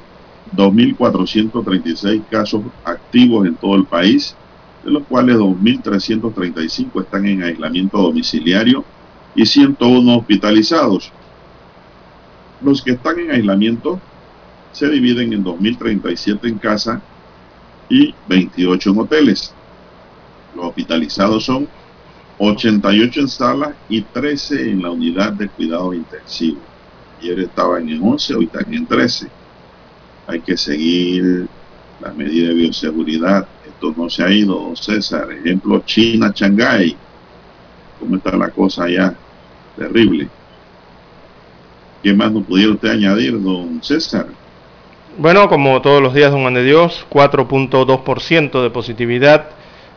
2.436 0.56 2.24
casos 2.30 2.64
activos 2.84 3.48
en 3.48 3.56
todo 3.56 3.76
el 3.76 3.86
país, 3.86 4.36
de 4.84 4.92
los 4.92 5.04
cuales 5.04 5.38
2.335 5.38 7.02
están 7.02 7.26
en 7.26 7.44
aislamiento 7.44 7.98
domiciliario 7.98 8.86
y 9.36 9.46
101 9.46 10.18
hospitalizados. 10.18 11.12
Los 12.62 12.82
que 12.82 12.92
están 12.92 13.20
en 13.20 13.32
aislamiento 13.32 14.00
se 14.72 14.90
dividen 14.90 15.34
en 15.34 15.44
2.037 15.44 16.48
en 16.48 16.58
casa 16.58 17.02
y 17.90 18.14
28 18.28 18.90
en 18.92 19.00
hoteles. 19.00 19.54
Los 20.56 20.66
hospitalizados 20.66 21.46
son 21.46 21.68
88 22.40 23.20
en 23.20 23.28
sala 23.28 23.74
y 23.90 24.02
13 24.02 24.72
en 24.72 24.84
la 24.84 24.92
unidad 24.92 25.34
de 25.34 25.50
cuidado 25.50 25.94
intensivo. 25.94 26.60
Ayer 27.20 27.40
estaban 27.40 27.90
en 27.90 28.02
11, 28.02 28.36
hoy 28.36 28.46
están 28.46 28.72
en 28.74 28.86
13. 28.86 29.28
Hay 30.28 30.42
que 30.42 30.56
seguir 30.56 31.48
las 32.00 32.16
medidas 32.16 32.50
de 32.50 32.56
bioseguridad. 32.56 33.48
Esto 33.66 33.94
no 33.98 34.10
se 34.10 34.24
ha 34.24 34.32
ido, 34.32 34.76
César. 34.76 35.32
Ejemplo, 35.32 35.82
China, 35.86 36.32
Shanghái. 36.34 36.96
¿Cómo 38.00 38.18
está 38.18 38.36
la 38.38 38.50
cosa 38.50 38.84
allá? 38.84 39.16
Terrible. 39.76 40.28
¿Qué 42.04 42.14
más 42.14 42.32
nos 42.32 42.46
pudiera 42.46 42.74
usted 42.74 42.90
añadir, 42.90 43.42
don 43.42 43.82
César? 43.82 44.28
Bueno, 45.18 45.50
como 45.50 45.82
todos 45.82 46.02
los 46.02 46.14
días, 46.14 46.32
don 46.32 46.42
Juan 46.42 46.54
de 46.54 46.64
Dios, 46.64 47.06
4.2% 47.10 48.62
de 48.62 48.70
positividad 48.70 49.50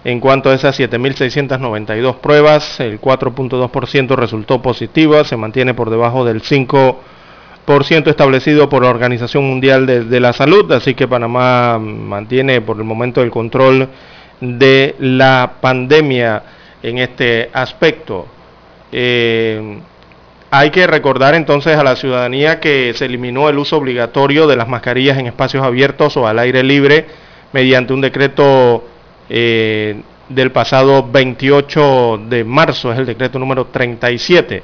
en 0.04 0.20
cuanto 0.20 0.50
a 0.50 0.54
esas 0.54 0.78
7.692 0.78 2.16
pruebas, 2.16 2.80
el 2.80 3.00
4.2% 3.00 4.16
resultó 4.16 4.62
positiva, 4.62 5.24
se 5.24 5.36
mantiene 5.36 5.74
por 5.74 5.90
debajo 5.90 6.24
del 6.24 6.42
5% 6.42 6.96
establecido 8.08 8.68
por 8.68 8.82
la 8.82 8.88
Organización 8.88 9.44
Mundial 9.44 9.86
de, 9.86 10.20
la 10.20 10.32
Salud, 10.32 10.70
así 10.72 10.94
que 10.94 11.06
Panamá 11.06 11.78
mantiene 11.78 12.62
por 12.62 12.78
el 12.78 12.84
momento 12.84 13.22
el 13.22 13.30
control 13.30 13.88
de 14.40 14.94
la 14.98 15.52
pandemia 15.60 16.42
en 16.82 16.98
este 16.98 17.50
aspecto. 17.52 18.26
Eh, 18.92 19.80
hay 20.50 20.70
que 20.70 20.86
recordar 20.86 21.34
entonces 21.34 21.76
a 21.76 21.84
la 21.84 21.94
ciudadanía 21.94 22.58
que 22.58 22.92
se 22.94 23.04
eliminó 23.04 23.48
el 23.50 23.58
uso 23.58 23.76
obligatorio 23.76 24.46
de 24.46 24.56
las 24.56 24.66
mascarillas 24.66 25.18
en 25.18 25.26
espacios 25.26 25.62
abiertos 25.62 26.16
o 26.16 26.26
al 26.26 26.38
aire 26.38 26.64
libre 26.64 27.06
mediante 27.52 27.92
un 27.92 28.00
decreto 28.00 28.84
eh, 29.32 30.02
del 30.28 30.50
pasado 30.50 31.08
28 31.08 32.22
de 32.28 32.42
marzo, 32.44 32.92
es 32.92 32.98
el 32.98 33.06
decreto 33.06 33.38
número 33.38 33.66
37, 33.66 34.62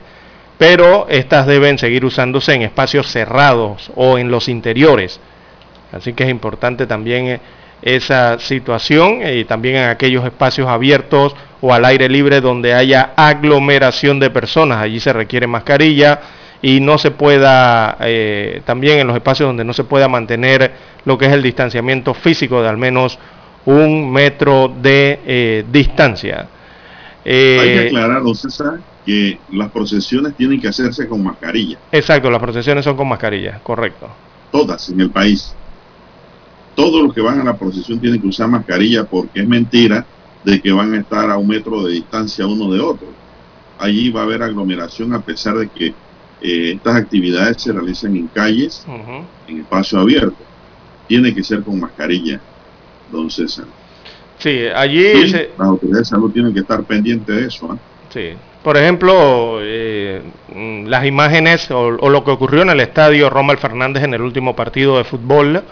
pero 0.59 1.07
estas 1.09 1.46
deben 1.46 1.79
seguir 1.79 2.05
usándose 2.05 2.52
en 2.55 2.62
espacios 2.62 3.07
cerrados 3.07 3.90
o 3.94 4.18
en 4.18 4.31
los 4.31 4.48
interiores. 4.48 5.20
Así 5.92 6.14
que 6.14 6.24
es 6.24 6.31
importante 6.31 6.87
también 6.87 7.26
eh, 7.26 7.40
esa 7.83 8.40
situación 8.40 9.20
y 9.24 9.44
también 9.44 9.76
en 9.76 9.88
aquellos 9.88 10.24
espacios 10.24 10.66
abiertos 10.68 11.37
o 11.61 11.72
al 11.72 11.85
aire 11.85 12.09
libre 12.09 12.40
donde 12.40 12.74
haya 12.74 13.12
aglomeración 13.16 14.18
de 14.18 14.31
personas. 14.31 14.79
Allí 14.79 14.98
se 14.98 15.12
requiere 15.12 15.46
mascarilla 15.46 16.20
y 16.61 16.81
no 16.81 16.98
se 16.98 17.12
pueda, 17.12 17.98
eh, 18.00 18.62
también 18.64 18.98
en 18.98 19.07
los 19.07 19.14
espacios 19.16 19.48
donde 19.48 19.64
no 19.64 19.72
se 19.72 19.85
pueda 19.85 20.09
mantener 20.09 20.72
lo 21.05 21.16
que 21.16 21.26
es 21.26 21.33
el 21.33 21.42
distanciamiento 21.42 22.14
físico 22.14 22.62
de 22.62 22.68
al 22.68 22.76
menos 22.76 23.18
un 23.66 24.12
metro 24.12 24.72
de 24.81 25.20
eh, 25.26 25.64
distancia. 25.70 26.48
Hay 27.24 27.33
que 27.33 27.83
eh, 27.83 27.87
aclarar, 27.88 28.22
don 28.22 28.35
César, 28.35 28.81
que 29.05 29.38
las 29.52 29.70
procesiones 29.70 30.35
tienen 30.37 30.61
que 30.61 30.68
hacerse 30.68 31.07
con 31.09 31.22
mascarilla. 31.22 31.79
Exacto, 31.92 32.31
las 32.31 32.40
procesiones 32.40 32.85
son 32.85 32.96
con 32.96 33.09
mascarilla, 33.09 33.61
correcto. 33.62 34.09
Todas 34.52 34.88
en 34.88 35.00
el 35.00 35.11
país. 35.11 35.52
Todos 36.76 37.02
los 37.02 37.12
que 37.12 37.20
van 37.20 37.40
a 37.40 37.44
la 37.44 37.57
procesión 37.57 37.98
tienen 37.98 38.20
que 38.20 38.29
usar 38.29 38.48
mascarilla 38.48 39.05
porque 39.05 39.40
es 39.40 39.48
mentira 39.48 40.07
de 40.44 40.61
que 40.61 40.70
van 40.70 40.94
a 40.94 40.98
estar 40.98 41.29
a 41.31 41.37
un 41.37 41.48
metro 41.48 41.83
de 41.83 41.94
distancia 41.94 42.46
uno 42.46 42.70
de 42.70 42.81
otro. 42.81 43.09
Allí 43.79 44.11
va 44.11 44.20
a 44.20 44.24
haber 44.24 44.42
aglomeración 44.42 45.12
a 45.12 45.20
pesar 45.20 45.57
de 45.57 45.68
que 45.68 45.87
eh, 46.40 46.72
estas 46.74 46.96
actividades 46.96 47.62
se 47.62 47.72
realicen 47.72 48.14
en 48.14 48.29
calles, 48.29 48.87
en 49.48 49.61
espacio 49.61 49.98
abierto. 49.98 50.37
Tiene 51.09 51.35
que 51.35 51.42
ser 51.42 51.62
con 51.62 51.81
mascarilla 51.81 52.40
don 53.11 53.31
César. 53.31 53.66
Sí, 54.38 54.66
allí... 54.75 55.27
Las 55.33 55.51
autoridades 55.59 56.09
de 56.09 56.16
salud 56.16 56.31
tienen 56.33 56.53
que 56.53 56.61
estar 56.61 56.83
pendientes 56.85 57.35
de 57.35 57.47
eso. 57.47 57.73
¿eh? 57.73 57.79
Sí. 58.12 58.33
Por 58.62 58.77
ejemplo, 58.77 59.59
eh, 59.62 60.23
mm, 60.55 60.87
las 60.87 61.07
imágenes 61.07 61.71
o, 61.71 61.90
lo 61.90 62.25
que 62.25 62.33
ocurrió 62.33 62.62
en 62.62 62.71
el 62.71 62.81
estadio 62.81 63.31
Romal 63.31 63.59
Fernández 63.59 64.03
en 64.03 64.14
el 64.14 64.23
último 64.23 64.57
partido 64.57 64.99
de 64.99 65.05
fútbol 65.05 65.62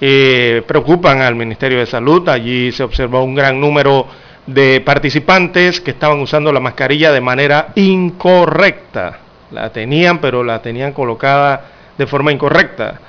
eh, 0.00 0.62
preocupan 0.66 1.20
al 1.20 1.34
Ministerio 1.34 1.78
de 1.78 1.86
Salud. 1.86 2.26
Allí 2.28 2.72
se 2.72 2.82
observó 2.82 3.22
un 3.22 3.34
gran 3.34 3.60
número 3.60 4.06
de 4.46 4.80
participantes 4.80 5.80
que 5.80 5.92
estaban 5.92 6.18
usando 6.18 6.52
la 6.52 6.60
mascarilla 6.60 7.12
de 7.12 7.20
manera 7.20 7.68
incorrecta. 7.74 9.18
La 9.50 9.70
tenían, 9.70 10.18
pero 10.18 10.42
la 10.42 10.62
tenían 10.62 10.92
colocada 10.92 11.66
de 11.96 12.06
forma 12.06 12.32
incorrecta, 12.32 13.00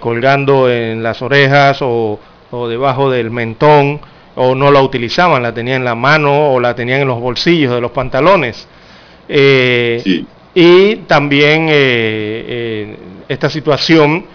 colgando 0.00 0.70
en 0.70 1.02
las 1.02 1.22
orejas 1.22 1.78
o 1.82 2.18
o 2.54 2.68
debajo 2.68 3.10
del 3.10 3.30
mentón 3.30 4.00
o 4.36 4.54
no 4.54 4.70
la 4.70 4.82
utilizaban, 4.82 5.42
la 5.42 5.52
tenían 5.52 5.78
en 5.78 5.84
la 5.84 5.94
mano 5.94 6.52
o 6.52 6.60
la 6.60 6.74
tenían 6.74 7.02
en 7.02 7.08
los 7.08 7.20
bolsillos 7.20 7.74
de 7.74 7.80
los 7.80 7.90
pantalones. 7.90 8.66
Eh, 9.28 10.24
y 10.54 10.96
también 11.06 11.68
eh, 11.68 11.72
eh, 11.72 12.96
esta 13.28 13.48
situación, 13.48 14.26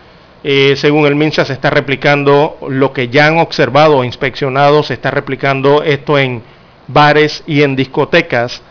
según 0.75 1.05
el 1.05 1.15
MINSA, 1.15 1.45
se 1.45 1.53
está 1.53 1.69
replicando 1.69 2.57
lo 2.69 2.93
que 2.93 3.09
ya 3.09 3.27
han 3.27 3.37
observado 3.37 3.97
o 3.97 4.03
inspeccionado, 4.03 4.83
se 4.83 4.93
está 4.93 5.11
replicando 5.11 5.83
esto 5.83 6.17
en 6.17 6.41
bares 6.87 7.43
y 7.45 7.61
en 7.61 7.75
discotecas 7.75 8.61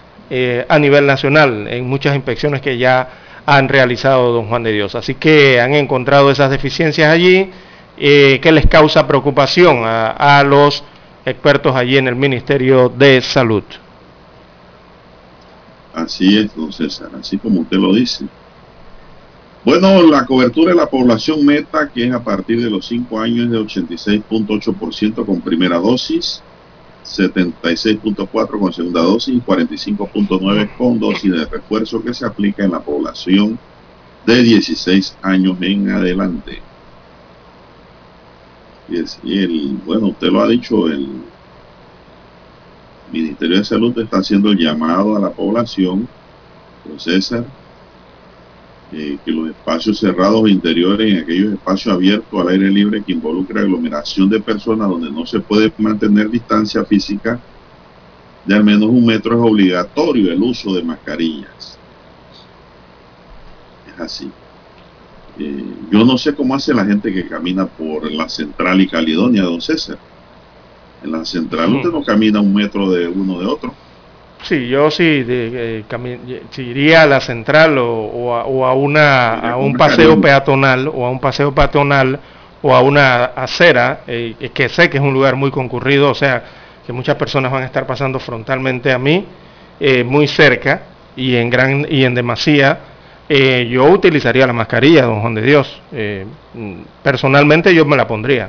a 0.68 0.78
nivel 0.78 1.06
nacional, 1.06 1.68
en 1.68 1.86
muchas 1.86 2.14
inspecciones 2.14 2.60
que 2.60 2.76
ya 2.76 3.08
han 3.46 3.68
realizado 3.68 4.32
don 4.32 4.46
Juan 4.48 4.62
de 4.62 4.72
Dios. 4.72 4.94
Así 4.94 5.14
que 5.14 5.60
han 5.60 5.74
encontrado 5.74 6.30
esas 6.30 6.50
deficiencias 6.50 7.10
allí 7.10 7.50
eh, 8.00 8.38
que 8.40 8.52
les 8.52 8.66
causa 8.66 9.06
preocupación 9.06 9.82
a, 9.84 10.42
los 10.44 10.84
expertos 11.24 11.74
allí 11.74 11.96
en 11.96 12.06
el 12.06 12.14
Ministerio 12.14 12.88
de 12.88 13.20
Salud. 13.20 13.64
Así 15.92 16.38
es, 16.38 16.54
don 16.54 16.72
César, 16.72 17.10
así 17.18 17.38
como 17.38 17.62
usted 17.62 17.76
lo 17.76 17.92
dice. 17.92 18.26
Bueno, 19.64 20.00
la 20.02 20.24
cobertura 20.24 20.70
de 20.70 20.76
la 20.76 20.86
población 20.86 21.44
meta, 21.44 21.88
que 21.88 22.06
es 22.06 22.14
a 22.14 22.22
partir 22.22 22.62
de 22.62 22.70
los 22.70 22.86
5 22.86 23.20
años, 23.20 23.50
de 23.50 23.58
86.8% 23.58 25.26
con 25.26 25.40
primera 25.40 25.78
dosis, 25.78 26.40
76.4% 27.04 28.60
con 28.60 28.72
segunda 28.72 29.02
dosis 29.02 29.34
y 29.34 29.40
45.9% 29.40 30.76
con 30.76 31.00
dosis 31.00 31.32
de 31.32 31.44
refuerzo 31.46 32.02
que 32.02 32.14
se 32.14 32.24
aplica 32.24 32.64
en 32.64 32.70
la 32.70 32.80
población 32.80 33.58
de 34.24 34.42
16 34.42 35.16
años 35.22 35.56
en 35.60 35.90
adelante. 35.90 36.67
Y, 38.88 39.38
el, 39.38 39.78
bueno, 39.84 40.08
usted 40.08 40.28
lo 40.28 40.40
ha 40.40 40.48
dicho, 40.48 40.88
el 40.88 41.08
Ministerio 43.12 43.58
de 43.58 43.64
Salud 43.64 43.98
está 43.98 44.18
haciendo 44.18 44.50
el 44.50 44.58
llamado 44.58 45.16
a 45.16 45.20
la 45.20 45.30
población, 45.30 46.08
don 46.84 46.98
César, 46.98 47.44
eh, 48.92 49.18
que 49.22 49.30
los 49.30 49.50
espacios 49.50 49.98
cerrados 49.98 50.48
interiores 50.48 51.12
en 51.12 51.18
aquellos 51.20 51.52
espacios 51.52 51.94
abiertos 51.94 52.40
al 52.40 52.48
aire 52.48 52.70
libre 52.70 53.02
que 53.04 53.12
involucra 53.12 53.60
aglomeración 53.60 54.30
de 54.30 54.40
personas 54.40 54.88
donde 54.88 55.10
no 55.10 55.26
se 55.26 55.40
puede 55.40 55.70
mantener 55.76 56.30
distancia 56.30 56.82
física 56.84 57.38
de 58.48 58.54
al 58.54 58.64
menos 58.64 58.88
un 58.88 59.04
metro 59.04 59.34
es 59.34 59.50
obligatorio 59.50 60.32
el 60.32 60.42
uso 60.42 60.72
de 60.72 60.82
mascarillas. 60.82 61.78
Es 63.86 64.00
así. 64.00 64.32
Eh, 65.38 65.64
yo 65.90 66.04
no 66.04 66.18
sé 66.18 66.34
cómo 66.34 66.54
hace 66.54 66.74
la 66.74 66.84
gente 66.84 67.12
que 67.12 67.28
camina 67.28 67.66
por 67.66 68.10
la 68.10 68.28
central 68.28 68.80
y 68.80 68.88
Caledonia, 68.88 69.42
don 69.42 69.60
César. 69.60 69.98
En 71.02 71.12
la 71.12 71.24
central 71.24 71.74
usted 71.74 71.90
no 71.90 72.02
camina 72.02 72.40
un 72.40 72.52
metro 72.52 72.90
de 72.90 73.06
uno 73.06 73.38
de 73.38 73.46
otro. 73.46 73.72
Sí, 74.42 74.68
yo 74.68 74.90
sí, 74.90 75.22
de, 75.24 75.80
eh, 75.80 76.58
iría 76.58 77.02
a 77.02 77.06
la 77.06 77.20
central 77.20 77.76
o, 77.78 78.34
a, 78.64 78.72
una, 78.74 79.34
a 79.34 79.56
un 79.56 79.74
paseo 79.74 80.20
peatonal 80.20 80.88
o 80.88 81.06
a 81.06 81.10
un 81.10 81.20
paseo 81.20 81.52
peatonal 81.52 82.18
o 82.62 82.74
a 82.74 82.80
una 82.80 83.24
acera, 83.24 84.00
eh, 84.06 84.50
que 84.52 84.68
sé 84.68 84.90
que 84.90 84.98
es 84.98 85.02
un 85.02 85.12
lugar 85.12 85.36
muy 85.36 85.50
concurrido, 85.50 86.10
o 86.10 86.14
sea, 86.14 86.42
que 86.86 86.92
muchas 86.92 87.16
personas 87.16 87.52
van 87.52 87.62
a 87.64 87.66
estar 87.66 87.86
pasando 87.86 88.18
frontalmente 88.18 88.92
a 88.92 88.98
mí, 88.98 89.24
eh, 89.80 90.04
muy 90.04 90.26
cerca 90.26 90.82
y 91.16 91.36
en 91.36 91.50
gran 91.50 91.86
y 91.88 92.04
en 92.04 92.14
demasía, 92.14 92.78
yo 93.28 93.84
utilizaría 93.90 94.46
la 94.46 94.52
mascarilla, 94.52 95.04
don 95.04 95.20
Juan 95.20 95.34
de 95.34 95.42
Dios. 95.42 95.80
personalmente 97.02 97.74
yo 97.74 97.84
me 97.84 97.96
la 97.96 98.06
pondría. 98.06 98.48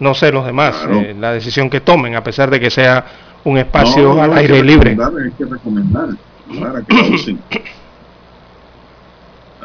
No 0.00 0.14
sé 0.14 0.32
los 0.32 0.44
demás, 0.44 0.86
la 1.18 1.32
decisión 1.32 1.70
que 1.70 1.80
tomen, 1.80 2.16
a 2.16 2.24
pesar 2.24 2.50
de 2.50 2.58
que 2.58 2.70
sea 2.70 3.04
un 3.44 3.58
espacio 3.58 4.20
al 4.20 4.36
aire 4.36 4.62
libre. 4.62 4.90
Hay 4.90 5.30
que 5.32 5.44
recomendar 5.44 6.08
para 6.60 6.82
que 6.82 6.94
la 6.94 7.02
usen. 7.02 7.38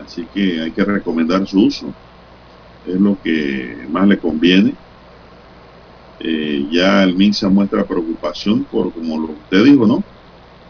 Así 0.06 0.28
que 0.34 0.62
hay 0.62 0.72
que 0.72 0.84
recomendar 0.84 1.46
su 1.48 1.66
uso. 1.66 1.94
Es 2.88 3.00
lo 3.00 3.18
que 3.22 3.86
más 3.92 4.08
le 4.08 4.18
conviene. 4.18 4.74
Eh, 6.20 6.68
ya 6.72 7.04
el 7.04 7.16
MINSA 7.16 7.48
muestra 7.48 7.84
preocupación 7.86 8.66
por, 8.66 8.92
como 8.92 9.18
lo 9.18 9.34
usted 9.34 9.64
dijo, 9.64 9.88
¿no? 9.88 10.04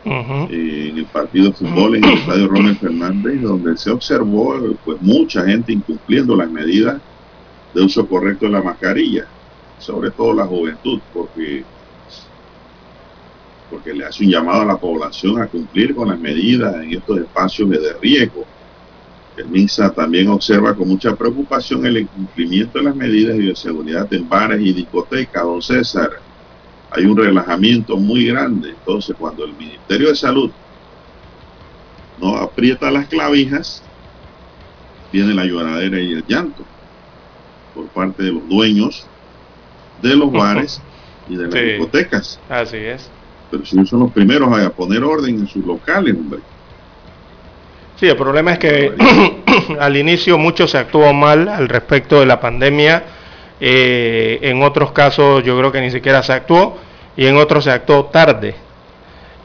En 0.06 0.98
el 0.98 1.06
partido 1.06 1.48
de 1.48 1.54
fútbol 1.54 1.96
en 1.98 2.06
el 2.06 2.18
estadio 2.18 2.48
Ronald 2.48 2.80
Fernández, 2.80 3.42
donde 3.42 3.78
se 3.78 3.92
observó 3.92 4.56
pues 4.86 5.02
mucha 5.02 5.46
gente 5.46 5.74
incumpliendo 5.74 6.36
las 6.36 6.50
medidas 6.50 7.02
de 7.74 7.82
uso 7.84 8.08
correcto 8.08 8.46
de 8.46 8.52
la 8.52 8.62
mascarilla, 8.62 9.26
sobre 9.78 10.12
todo 10.12 10.34
la 10.34 10.46
juventud, 10.46 11.00
porque 11.14 11.64
porque 13.70 13.94
le 13.94 14.06
hace 14.06 14.26
un 14.26 14.32
llamado 14.32 14.62
a 14.62 14.66
la 14.66 14.78
población 14.78 15.42
a 15.42 15.48
cumplir 15.48 15.94
con 15.94 16.10
las 16.10 16.20
medidas 16.20 16.74
en 16.76 16.94
estos 16.94 17.20
espacios 17.20 17.70
de 17.70 17.94
riesgo. 18.02 18.46
El 19.38 19.48
MINSA 19.48 19.94
también 19.94 20.28
observa 20.28 20.76
con 20.76 20.88
mucha 20.88 21.16
preocupación 21.16 21.86
el 21.86 22.00
incumplimiento 22.00 22.80
de 22.80 22.86
las 22.86 22.96
medidas 22.96 23.38
de 23.38 23.56
seguridad 23.56 24.12
en 24.12 24.28
bares 24.28 24.60
y 24.60 24.74
discotecas, 24.74 25.44
don 25.44 25.62
César. 25.62 26.10
Hay 26.92 27.06
un 27.06 27.18
relajamiento 27.18 27.98
muy 27.98 28.26
grande. 28.26 28.70
Entonces, 28.70 29.16
cuando 29.18 29.46
el 29.46 29.54
Ministerio 29.54 30.10
de 30.10 30.16
Salud 30.16 30.52
no 32.20 32.36
aprieta 32.36 32.90
las 32.92 33.08
clavijas, 33.08 33.84
viene 35.12 35.34
la 35.34 35.46
lloradera 35.46 36.00
y 36.00 36.14
el 36.14 36.26
llanto 36.28 36.64
por 37.74 37.86
parte 37.88 38.24
de 38.24 38.32
los 38.32 38.48
dueños 38.48 39.06
de 40.02 40.16
los 40.16 40.32
bares 40.32 40.82
y 41.28 41.36
de 41.36 41.44
las 41.44 41.54
discotecas. 41.54 42.40
Así 42.50 42.78
es. 42.78 43.10
Pero 43.52 43.66
si 43.66 43.86
son 43.86 44.02
los 44.02 44.12
primeros 44.12 44.52
a 44.58 44.70
poner 44.70 45.04
orden 45.04 45.40
en 45.40 45.48
sus 45.48 45.66
locales, 45.66 46.16
hombre. 46.16 46.40
Sí, 48.00 48.08
el 48.08 48.16
problema 48.16 48.54
es 48.54 48.60
que 48.60 48.94
al 49.80 49.98
inicio 49.98 50.38
mucho 50.38 50.68
se 50.68 50.78
actuó 50.78 51.14
mal 51.14 51.50
al 51.50 51.68
respecto 51.68 52.20
de 52.20 52.26
la 52.26 52.40
pandemia. 52.40 53.04
Eh, 53.62 54.40
en 54.42 54.64
otros 54.64 54.92
casos 54.92 55.44
yo 55.44 55.58
creo 55.58 55.72
que 55.72 55.82
ni 55.82 55.92
siquiera 55.92 56.24
se 56.24 56.32
actuó 56.34 56.78
y 57.18 57.26
en 57.26 57.38
otros 57.38 57.66
se 57.66 57.72
actuó 57.72 58.06
tarde. 58.06 58.56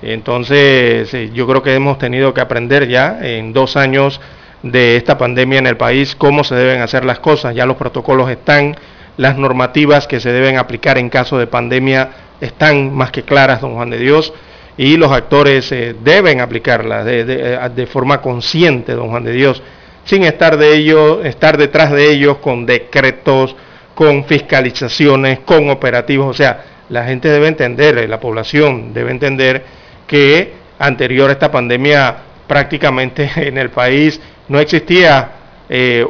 Entonces 0.03 1.33
yo 1.33 1.47
creo 1.47 1.63
que 1.63 1.75
hemos 1.75 1.99
tenido 1.99 2.35
que 2.35 2.41
aprender 2.41 2.89
ya 2.89 3.19
en 3.23 3.53
dos 3.53 3.77
años 3.77 4.21
de 4.65 4.97
esta 4.97 5.19
pandemia 5.19 5.59
en 5.59 5.67
el 5.67 5.77
país 5.77 6.17
cómo 6.17 6.43
se 6.43 6.55
deben 6.55 6.81
hacer 6.81 7.05
las 7.05 7.21
cosas. 7.21 7.55
Ya 7.55 7.67
los 7.67 7.77
protocolos 7.77 8.31
están, 8.31 8.77
las 9.17 9.37
normativas 9.37 10.07
que 10.07 10.21
se 10.21 10.33
deben 10.33 10.59
aplicar 10.59 10.99
en 10.99 11.11
caso 11.11 11.39
de 11.39 11.47
pandemia 11.47 12.11
están 12.41 12.93
más 12.95 13.11
que 13.11 13.23
claras, 13.23 13.61
don 13.61 13.75
Juan 13.75 13.91
de 13.91 13.99
Dios, 13.99 14.33
y 14.77 14.97
los 14.97 15.13
actores 15.13 15.71
eh, 15.71 15.95
deben 16.03 16.41
aplicarlas 16.41 17.05
de, 17.05 17.21
eh, 17.21 17.59
de, 17.75 17.87
forma 17.87 18.21
consciente, 18.21 18.93
don 18.93 19.11
Juan 19.11 19.25
de 19.25 19.33
Dios, 19.33 19.63
sin 20.05 20.25
estar, 20.25 20.57
de 20.57 20.75
ellos, 20.75 21.25
estar 21.25 21.57
detrás 21.57 21.93
de 21.93 22.11
ellos 22.11 22.39
con 22.39 22.67
decretos, 22.67 23.55
con 23.95 24.25
fiscalizaciones, 24.25 25.41
con 25.41 25.71
operativos. 25.71 26.29
O 26.29 26.35
sea, 26.35 26.65
la 26.89 27.05
gente 27.05 27.29
debe 27.29 27.49
entender, 27.49 27.99
eh, 27.99 28.09
la 28.09 28.21
población 28.21 28.93
debe 28.93 29.11
entender 29.11 29.65
que 30.07 30.53
anterior 30.79 31.31
a 31.31 31.33
esta 31.33 31.51
pandemia 31.51 32.17
prácticamente 32.47 33.31
en 33.37 33.59
el 33.59 33.71
país 33.71 34.21
no 34.49 34.59
existía 34.59 35.31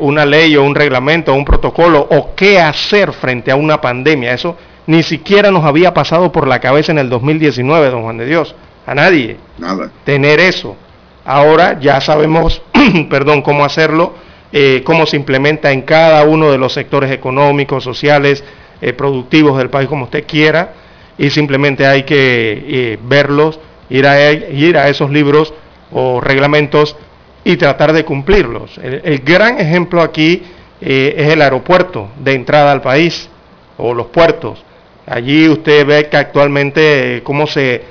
una 0.00 0.26
ley 0.26 0.56
o 0.56 0.64
un 0.64 0.74
reglamento 0.74 1.32
o 1.32 1.36
un 1.36 1.44
protocolo 1.44 2.08
o 2.10 2.34
qué 2.34 2.60
hacer 2.60 3.12
frente 3.12 3.52
a 3.52 3.56
una 3.56 3.80
pandemia. 3.80 4.34
Eso 4.34 4.56
ni 4.86 5.02
siquiera 5.02 5.50
nos 5.50 5.64
había 5.64 5.94
pasado 5.94 6.30
por 6.32 6.46
la 6.46 6.60
cabeza 6.60 6.92
en 6.92 6.98
el 6.98 7.08
2019, 7.08 7.90
don 7.90 8.02
Juan 8.02 8.18
de 8.18 8.26
Dios. 8.26 8.54
A 8.86 8.94
nadie. 8.94 9.38
Nada. 9.58 9.90
Tener 10.04 10.40
eso. 10.40 10.76
Ahora 11.24 11.78
ya 11.80 12.00
sabemos, 12.00 12.60
perdón, 13.10 13.40
cómo 13.40 13.64
hacerlo, 13.64 14.14
eh, 14.56 14.82
cómo 14.84 15.04
se 15.04 15.16
implementa 15.16 15.72
en 15.72 15.82
cada 15.82 16.22
uno 16.22 16.52
de 16.52 16.58
los 16.58 16.72
sectores 16.72 17.10
económicos, 17.10 17.82
sociales, 17.82 18.44
eh, 18.80 18.92
productivos 18.92 19.58
del 19.58 19.68
país, 19.68 19.88
como 19.88 20.04
usted 20.04 20.24
quiera, 20.28 20.74
y 21.18 21.30
simplemente 21.30 21.84
hay 21.84 22.04
que 22.04 22.64
eh, 22.64 22.98
verlos, 23.02 23.58
ir 23.90 24.06
a, 24.06 24.88
esos 24.88 25.10
libros 25.10 25.52
o 25.90 26.20
reglamentos 26.20 26.96
y 27.42 27.56
tratar 27.56 27.92
de 27.92 28.04
cumplirlos. 28.04 28.78
el 28.78 29.18
gran 29.24 29.60
ejemplo 29.60 30.00
aquí 30.00 30.44
es 30.80 31.28
el 31.32 31.42
aeropuerto 31.42 32.10
de 32.20 32.34
entrada 32.34 32.70
al 32.70 32.80
país 32.80 33.28
o 33.76 33.92
los 33.92 34.06
puertos. 34.06 34.64
Allí 35.04 35.48
usted 35.48 35.84
ve 35.84 36.08
que 36.08 36.16
actualmente 36.16 37.22
cómo 37.24 37.48
se 37.48 37.82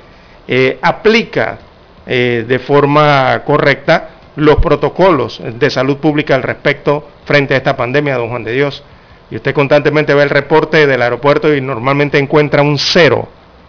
aplica 0.82 1.58
de 2.06 2.58
forma 2.58 3.42
correcta 3.44 4.08
los 4.36 4.56
protocolos 4.56 5.40
de 5.42 5.70
salud 5.70 5.98
pública 5.98 6.34
al 6.34 6.42
respecto 6.42 7.08
frente 7.24 7.54
a 7.54 7.58
esta 7.58 7.76
pandemia, 7.76 8.16
don 8.16 8.28
Juan 8.28 8.44
de 8.44 8.52
Dios. 8.52 8.82
Y 9.30 9.36
usted 9.36 9.54
constantemente 9.54 10.14
ve 10.14 10.22
el 10.22 10.30
reporte 10.30 10.86
del 10.86 11.02
aeropuerto 11.02 11.54
y 11.54 11.60
normalmente 11.60 12.18
encuentra 12.18 12.62
un 12.62 12.78
cero 12.78 13.28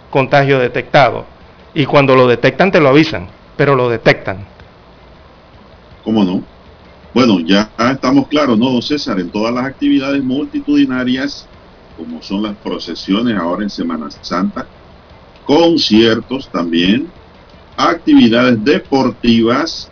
contagio 0.09 0.59
detectado. 0.59 1.25
Y 1.73 1.85
cuando 1.85 2.15
lo 2.15 2.27
detectan 2.27 2.71
te 2.71 2.79
lo 2.79 2.89
avisan, 2.89 3.27
pero 3.55 3.75
lo 3.75 3.89
detectan. 3.89 4.45
¿Cómo 6.03 6.23
no? 6.23 6.43
Bueno, 7.13 7.39
ya 7.39 7.69
estamos 7.91 8.27
claros, 8.27 8.57
¿no, 8.57 8.69
don 8.71 8.81
César? 8.81 9.19
En 9.19 9.29
todas 9.29 9.53
las 9.53 9.65
actividades 9.65 10.21
multitudinarias 10.23 11.47
como 11.97 12.21
son 12.21 12.43
las 12.43 12.55
procesiones 12.57 13.37
ahora 13.37 13.63
en 13.63 13.69
Semana 13.69 14.09
Santa, 14.21 14.65
conciertos 15.45 16.49
también, 16.49 17.07
actividades 17.77 18.63
deportivas, 18.63 19.89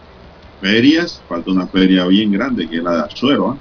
ferias, 0.64 1.22
falta 1.28 1.52
una 1.52 1.68
feria 1.68 2.06
bien 2.08 2.32
grande 2.32 2.70
que 2.70 2.78
es 2.78 2.84
la 2.84 2.96
de 2.96 3.02
Azuero, 3.02 3.50
¿ah? 3.52 3.58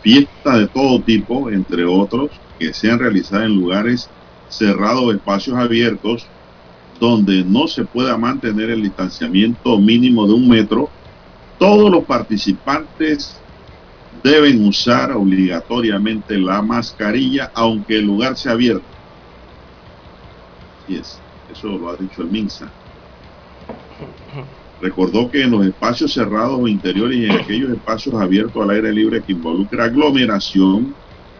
fiestas 0.00 0.58
de 0.60 0.68
todo 0.68 1.00
tipo, 1.00 1.50
entre 1.50 1.84
otros, 1.84 2.30
que 2.56 2.72
sean 2.72 3.00
realizadas 3.00 3.46
en 3.46 3.56
lugares 3.56 4.08
cerrados, 4.48 5.12
espacios 5.12 5.58
abiertos, 5.58 6.24
donde 7.00 7.42
no 7.42 7.66
se 7.66 7.84
pueda 7.84 8.16
mantener 8.16 8.70
el 8.70 8.82
distanciamiento 8.82 9.76
mínimo 9.76 10.28
de 10.28 10.34
un 10.34 10.48
metro, 10.48 10.88
todos 11.58 11.90
los 11.90 12.04
participantes 12.04 13.36
deben 14.22 14.64
usar 14.68 15.10
obligatoriamente 15.10 16.38
la 16.38 16.62
mascarilla 16.62 17.50
aunque 17.54 17.96
el 17.96 18.04
lugar 18.04 18.36
sea 18.36 18.52
abierto. 18.52 18.84
Y 20.86 20.96
es, 20.96 21.18
eso 21.52 21.66
lo 21.66 21.88
ha 21.88 21.96
dicho 21.96 22.22
el 22.22 22.28
MINSA. 22.30 22.70
Recordó 24.80 25.30
que 25.30 25.42
en 25.42 25.52
los 25.52 25.64
espacios 25.66 26.12
cerrados 26.12 26.58
o 26.60 26.68
interiores 26.68 27.18
y 27.18 27.24
en 27.24 27.32
aquellos 27.32 27.70
espacios 27.70 28.14
abiertos 28.14 28.62
al 28.62 28.70
aire 28.70 28.92
libre 28.92 29.22
que 29.22 29.32
involucra 29.32 29.84
aglomeración, 29.84 30.94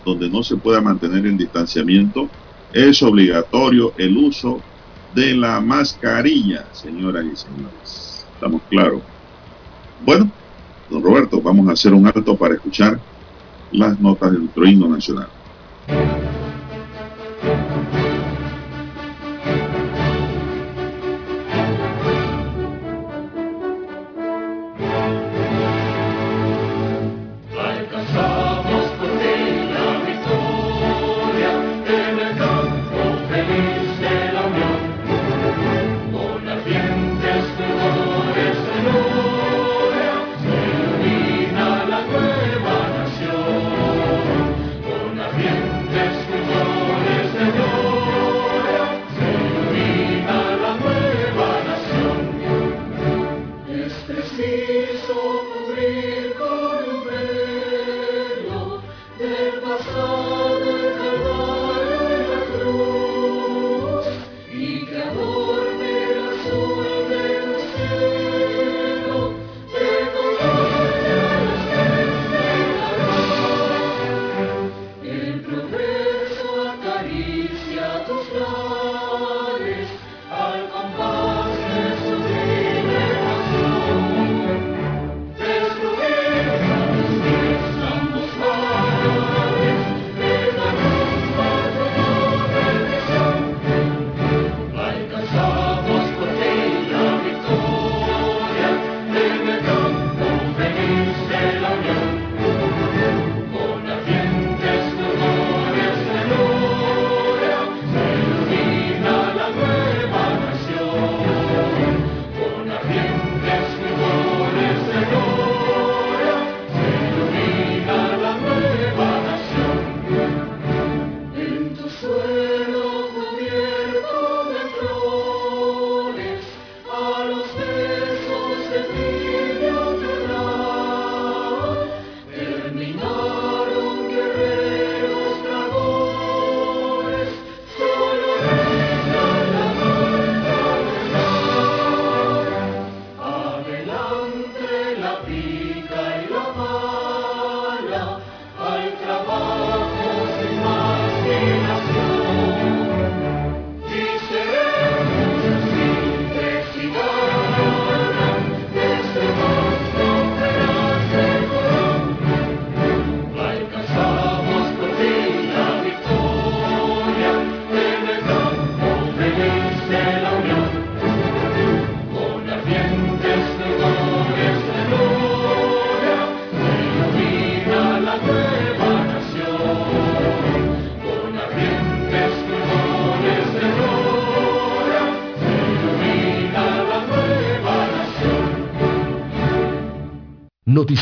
donde 0.04 0.28
no 0.30 0.42
se 0.42 0.56
pueda 0.56 0.80
mantener 0.80 1.26
el 1.26 1.36
distanciamiento, 1.36 2.28
es 2.72 3.02
obligatorio 3.02 3.92
el 3.98 4.16
uso 4.16 4.60
de 5.14 5.34
la 5.34 5.60
mascarilla, 5.60 6.66
señoras 6.72 7.24
y 7.24 7.36
señores. 7.36 8.26
¿Estamos 8.34 8.62
claros? 8.68 9.02
Bueno, 10.04 10.30
Don 10.90 11.02
Roberto, 11.02 11.40
vamos 11.40 11.68
a 11.68 11.72
hacer 11.72 11.94
un 11.94 12.06
alto 12.06 12.36
para 12.36 12.54
escuchar 12.54 13.00
las 13.70 13.98
notas 14.00 14.32
de 14.32 14.38
nuestro 14.38 14.66
himno 14.66 14.88
nacional. 14.88 15.28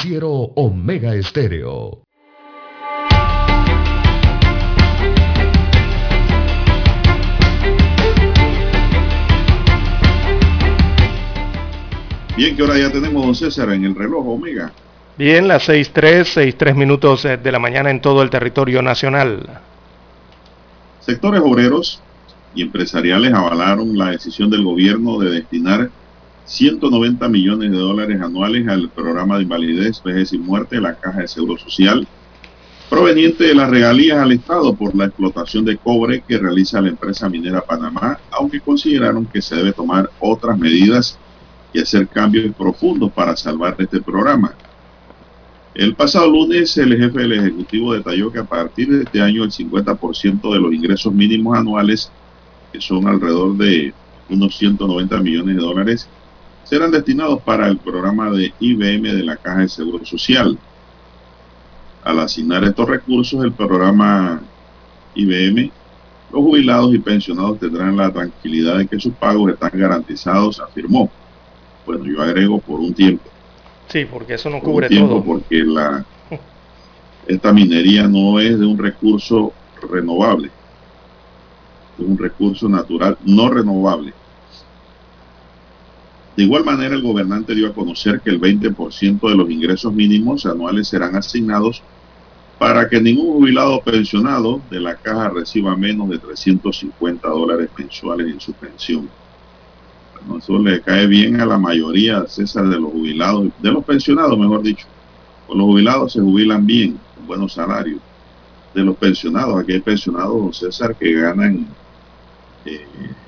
Noticiero 0.02 0.32
Omega 0.56 1.14
Estéreo. 1.14 2.02
Bien, 12.36 12.56
que 12.56 12.62
ahora 12.62 12.78
ya 12.78 12.90
tenemos, 12.90 13.24
don 13.24 13.34
César, 13.36 13.70
en 13.70 13.84
el 13.84 13.94
reloj 13.94 14.26
Omega. 14.26 14.72
Bien, 15.16 15.46
las 15.46 15.68
6.3, 15.68 16.56
6.3 16.58 16.74
minutos 16.74 17.24
eh, 17.24 17.36
de 17.36 17.52
la 17.52 17.60
mañana 17.60 17.90
en 17.90 18.00
todo 18.00 18.22
el 18.22 18.30
territorio 18.30 18.82
nacional. 18.82 19.60
Sectores 20.98 21.42
obreros 21.44 22.02
y 22.56 22.62
empresariales 22.62 23.32
avalaron 23.32 23.96
la 23.96 24.10
decisión 24.10 24.50
del 24.50 24.64
gobierno 24.64 25.20
de 25.20 25.30
destinar 25.30 25.90
190 26.44 27.28
millones 27.28 27.70
de 27.70 27.78
dólares 27.78 28.20
anuales 28.20 28.66
al 28.68 28.90
programa 28.90 29.36
de 29.36 29.44
invalidez, 29.44 30.02
vejez 30.02 30.32
y 30.32 30.38
muerte 30.38 30.76
de 30.76 30.82
la 30.82 30.94
Caja 30.94 31.20
de 31.20 31.28
Seguro 31.28 31.58
Social, 31.58 32.06
proveniente 32.90 33.44
de 33.44 33.54
las 33.54 33.70
regalías 33.70 34.18
al 34.18 34.32
Estado 34.32 34.74
por 34.74 34.94
la 34.94 35.06
explotación 35.06 35.64
de 35.64 35.78
cobre 35.78 36.22
que 36.26 36.38
realiza 36.38 36.80
la 36.80 36.90
empresa 36.90 37.28
minera 37.28 37.62
Panamá, 37.62 38.18
aunque 38.30 38.60
consideraron 38.60 39.24
que 39.24 39.40
se 39.40 39.56
debe 39.56 39.72
tomar 39.72 40.10
otras 40.20 40.58
medidas 40.58 41.18
y 41.72 41.80
hacer 41.80 42.06
cambios 42.08 42.54
profundos 42.54 43.10
para 43.12 43.36
salvar 43.36 43.76
este 43.78 44.00
programa. 44.00 44.54
El 45.74 45.94
pasado 45.94 46.30
lunes, 46.30 46.76
el 46.76 46.98
jefe 46.98 47.20
del 47.20 47.32
Ejecutivo 47.32 47.94
detalló 47.94 48.30
que 48.30 48.40
a 48.40 48.44
partir 48.44 48.90
de 48.90 49.04
este 49.04 49.22
año 49.22 49.42
el 49.42 49.50
50% 49.50 50.52
de 50.52 50.60
los 50.60 50.74
ingresos 50.74 51.14
mínimos 51.14 51.56
anuales, 51.56 52.12
que 52.70 52.80
son 52.80 53.08
alrededor 53.08 53.56
de 53.56 53.94
unos 54.28 54.54
190 54.58 55.18
millones 55.20 55.56
de 55.56 55.62
dólares, 55.62 56.08
serán 56.64 56.90
destinados 56.90 57.42
para 57.42 57.68
el 57.68 57.78
programa 57.78 58.30
de 58.30 58.52
IBM 58.58 59.02
de 59.14 59.22
la 59.22 59.36
Caja 59.36 59.60
de 59.60 59.68
Seguro 59.68 60.04
Social. 60.04 60.58
Al 62.04 62.18
asignar 62.18 62.64
estos 62.64 62.88
recursos, 62.88 63.44
el 63.44 63.52
programa 63.52 64.40
IBM, 65.14 65.70
los 66.32 66.42
jubilados 66.42 66.94
y 66.94 66.98
pensionados 66.98 67.58
tendrán 67.58 67.96
la 67.96 68.10
tranquilidad 68.10 68.78
de 68.78 68.86
que 68.86 68.98
sus 68.98 69.12
pagos 69.14 69.52
están 69.52 69.70
garantizados, 69.74 70.60
afirmó. 70.60 71.10
Bueno, 71.84 72.04
yo 72.06 72.22
agrego 72.22 72.58
por 72.58 72.80
un 72.80 72.94
tiempo. 72.94 73.24
Sí, 73.88 74.06
porque 74.06 74.34
eso 74.34 74.48
no 74.48 74.60
cubre 74.60 74.88
todo. 74.88 75.22
Porque 75.22 75.58
la, 75.58 76.04
esta 77.26 77.52
minería 77.52 78.08
no 78.08 78.40
es 78.40 78.58
de 78.58 78.64
un 78.64 78.78
recurso 78.78 79.52
renovable, 79.90 80.50
es 81.98 82.04
un 82.04 82.16
recurso 82.16 82.68
natural 82.68 83.18
no 83.24 83.50
renovable. 83.50 84.14
De 86.36 86.44
igual 86.44 86.64
manera, 86.64 86.94
el 86.94 87.02
gobernante 87.02 87.54
dio 87.54 87.68
a 87.68 87.74
conocer 87.74 88.20
que 88.20 88.30
el 88.30 88.40
20% 88.40 89.28
de 89.28 89.36
los 89.36 89.50
ingresos 89.50 89.92
mínimos 89.92 90.46
anuales 90.46 90.88
serán 90.88 91.14
asignados 91.14 91.82
para 92.58 92.88
que 92.88 93.00
ningún 93.00 93.32
jubilado 93.32 93.80
pensionado 93.82 94.60
de 94.70 94.80
la 94.80 94.94
caja 94.94 95.28
reciba 95.28 95.76
menos 95.76 96.08
de 96.08 96.18
350 96.18 97.28
dólares 97.28 97.68
mensuales 97.76 98.32
en 98.32 98.40
su 98.40 98.52
pensión. 98.52 99.08
Eso 100.38 100.58
le 100.58 100.80
cae 100.80 101.06
bien 101.06 101.40
a 101.40 101.46
la 101.46 101.58
mayoría, 101.58 102.24
César, 102.28 102.68
de 102.68 102.78
los 102.78 102.92
jubilados, 102.92 103.48
de 103.60 103.72
los 103.72 103.84
pensionados, 103.84 104.38
mejor 104.38 104.62
dicho. 104.62 104.86
Pues 105.46 105.58
los 105.58 105.66
jubilados 105.66 106.12
se 106.12 106.20
jubilan 106.20 106.64
bien, 106.64 106.98
con 107.16 107.26
buenos 107.26 107.52
salarios. 107.54 108.00
De 108.72 108.82
los 108.82 108.96
pensionados, 108.96 109.60
aquí 109.60 109.72
hay 109.72 109.80
pensionados, 109.80 110.58
César, 110.58 110.94
que 110.96 111.12
ganan 111.12 111.66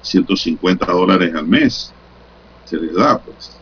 150 0.01 0.85
eh, 0.85 0.89
dólares 0.89 1.35
al 1.35 1.47
mes. 1.47 1.93
Se 2.65 2.77
les 2.77 2.95
da, 2.95 3.19
pues, 3.19 3.57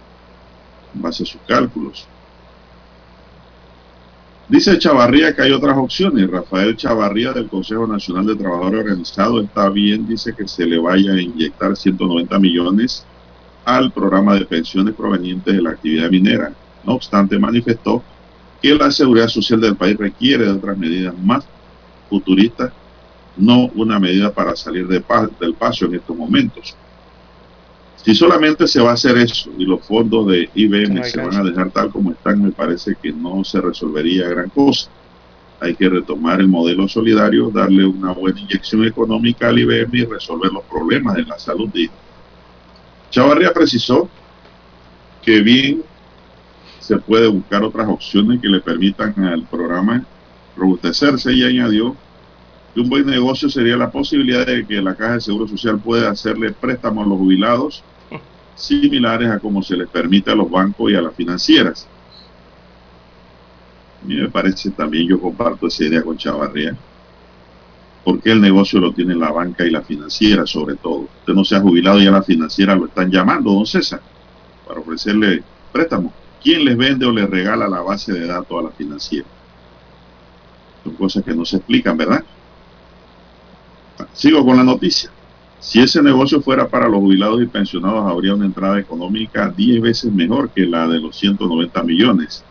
en 0.95 1.03
base 1.03 1.23
a 1.23 1.27
sus 1.27 1.41
cálculos. 1.47 2.07
Dice 4.49 4.79
Chavarría 4.79 5.35
que 5.35 5.43
hay 5.43 5.53
otras 5.53 5.79
opciones. 5.79 6.31
Rafael 6.31 6.77
Chavarría 6.77 7.33
del 7.33 7.49
Consejo 7.49 7.87
Nacional 7.87 8.27
de 8.27 8.37
Trabajadores 8.37 8.81
Organizados 8.81 9.45
está 9.45 9.71
bien, 9.71 10.07
dice 10.07 10.35
que 10.37 10.47
se 10.47 10.67
le 10.67 10.79
vaya 10.79 11.13
a 11.13 11.21
inyectar 11.21 11.75
190 11.75 12.39
millones 12.39 13.07
al 13.65 13.93
programa 13.93 14.35
de 14.35 14.45
pensiones 14.45 14.95
provenientes 14.95 15.55
de 15.55 15.63
la 15.63 15.71
actividad 15.71 16.11
minera. 16.11 16.53
No 16.85 16.95
obstante, 16.95 17.39
manifestó 17.39 18.03
que 18.61 18.75
la 18.75 18.91
seguridad 18.91 19.29
social 19.29 19.61
del 19.61 19.77
país 19.77 19.97
requiere 19.97 20.45
de 20.45 20.53
otras 20.53 20.77
medidas 20.77 21.17
más 21.19 21.45
futuristas, 22.11 22.73
no 23.37 23.71
una 23.75 23.99
medida 23.99 24.31
para 24.33 24.55
salir 24.55 24.87
de 24.87 25.03
del 25.41 25.55
paso 25.55 25.87
en 25.87 25.95
estos 25.95 26.17
momentos. 26.17 26.77
Si 28.05 28.17
solamente 28.17 28.67
se 28.67 28.81
va 28.81 28.91
a 28.91 28.95
hacer 28.95 29.17
eso 29.17 29.51
y 29.57 29.65
los 29.65 29.87
fondos 29.87 30.27
de 30.27 30.51
IBM 30.55 31.05
se 31.05 31.21
van 31.21 31.37
a 31.37 31.45
dejar 31.45 31.71
tal 31.71 31.91
como 31.91 32.11
están, 32.11 32.43
me 32.43 32.51
parece 32.51 32.97
que 33.01 33.13
no 33.13 33.45
se 33.45 33.61
resolvería 33.61 34.29
gran 34.29 34.51
cosa. 34.51 34.91
Hay 35.61 35.77
que 35.77 35.89
retomar 35.89 36.41
el 36.41 36.49
modelo 36.49 36.89
solidario, 36.89 37.51
darle 37.51 37.87
una 37.87 38.13
buena 38.13 38.41
inyección 38.41 38.85
económica 38.85 39.49
al 39.49 39.59
IBM 39.61 39.91
y 39.93 40.05
resolver 40.05 40.51
los 40.53 40.65
problemas 40.65 41.15
de 41.15 41.23
la 41.25 41.39
salud 41.39 41.71
Chavarría 43.11 43.53
precisó 43.53 44.09
que 45.23 45.41
bien 45.41 45.85
se 46.81 46.97
puede 46.99 47.29
buscar 47.29 47.63
otras 47.63 47.89
opciones 47.89 48.41
que 48.41 48.49
le 48.49 48.61
permitan 48.61 49.15
al 49.25 49.43
programa 49.45 50.05
robustecerse 50.57 51.33
y 51.33 51.45
añadió 51.45 51.95
que 52.75 52.81
un 52.81 52.89
buen 52.89 53.07
negocio 53.07 53.49
sería 53.49 53.77
la 53.77 53.91
posibilidad 53.91 54.45
de 54.45 54.67
que 54.67 54.83
la 54.83 54.97
Caja 54.97 55.15
de 55.15 55.21
Seguro 55.21 55.47
Social 55.47 55.79
pueda 55.79 56.11
hacerle 56.11 56.51
préstamos 56.51 57.07
a 57.07 57.09
los 57.09 57.19
jubilados 57.19 57.85
similares 58.55 59.31
a 59.31 59.39
como 59.39 59.63
se 59.63 59.77
les 59.77 59.89
permite 59.89 60.31
a 60.31 60.35
los 60.35 60.51
bancos 60.51 60.91
y 60.91 60.95
a 60.95 61.03
las 61.03 61.15
financieras. 61.15 61.87
A 64.03 64.07
mí 64.07 64.17
me 64.17 64.29
parece 64.29 64.71
también, 64.71 65.09
yo 65.09 65.21
comparto 65.21 65.67
esa 65.67 65.85
idea 65.85 66.03
con 66.03 66.17
Chavarría 66.17 66.77
porque 68.05 68.33
el 68.33 68.41
negocio 68.41 68.81
lo 68.81 68.93
tiene 68.93 69.15
la 69.15 69.31
banca 69.31 69.65
y 69.65 69.71
la 69.71 69.83
financiera 69.83 70.47
sobre 70.47 70.77
todo. 70.77 71.09
Usted 71.21 71.35
no 71.35 71.45
se 71.45 71.57
ha 71.57 71.61
jubilado 71.61 72.01
y 72.01 72.07
a 72.07 72.11
la 72.11 72.23
financiera 72.23 72.75
lo 72.75 72.87
están 72.87 73.11
llamando, 73.11 73.53
don 73.53 73.67
César, 73.67 74.01
para 74.67 74.81
ofrecerle 74.81 75.43
préstamo. 75.71 76.13
¿Quién 76.43 76.65
les 76.65 76.77
vende 76.77 77.07
o 77.07 77.13
les 77.13 77.31
regala 77.31 77.69
la 77.69 77.81
base 77.81 78.13
de 78.13 78.27
datos 78.27 78.59
a 78.59 78.63
la 78.63 78.71
financiera? 78.71 79.27
Son 80.83 80.95
cosas 80.95 81.23
que 81.25 81.35
no 81.35 81.45
se 81.45 81.59
explican, 81.59 81.97
¿verdad? 81.97 82.25
Sigo 84.13 84.45
con 84.45 84.57
la 84.57 84.65
noticia. 84.65 85.11
Si 85.63 85.81
ese 85.81 86.03
negocio 86.03 86.43
fuera 86.43 86.69
para 86.69 86.89
los 86.89 87.01
jubilados 87.01 87.43
y 87.43 87.47
pensionados, 87.47 88.11
habría 88.11 88.35
una 88.35 88.45
entrada 88.45 88.79
económica 88.79 89.49
10 89.49 89.81
veces 89.81 90.13
mejor 90.13 90.51
que 90.51 90.67
la 90.67 90.87
de 90.87 91.01
los 91.01 91.17
190 91.17 91.83
millones 91.85 92.45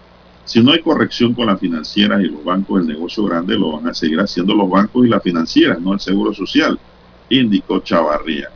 si 0.52 0.62
no 0.62 0.72
hay 0.72 0.82
corrección 0.82 1.34
con 1.34 1.48
las 1.48 1.60
financieras 1.60 2.22
y 2.22 2.26
los 2.26 2.44
bancos, 2.44 2.82
el 2.82 2.88
negocio 2.88 3.24
grande 3.24 3.58
lo 3.58 3.74
van 3.74 3.88
a 3.88 3.94
seguir 3.94 4.20
haciendo 4.20 4.54
los 4.56 4.70
bancos 4.70 5.06
y 5.06 5.10
las 5.10 5.24
financieras, 5.24 5.80
no 5.80 5.94
el 5.94 6.00
Seguro 6.00 6.34
Social, 6.34 6.80
indicó 7.30 7.80
Chavarría. 7.80 8.50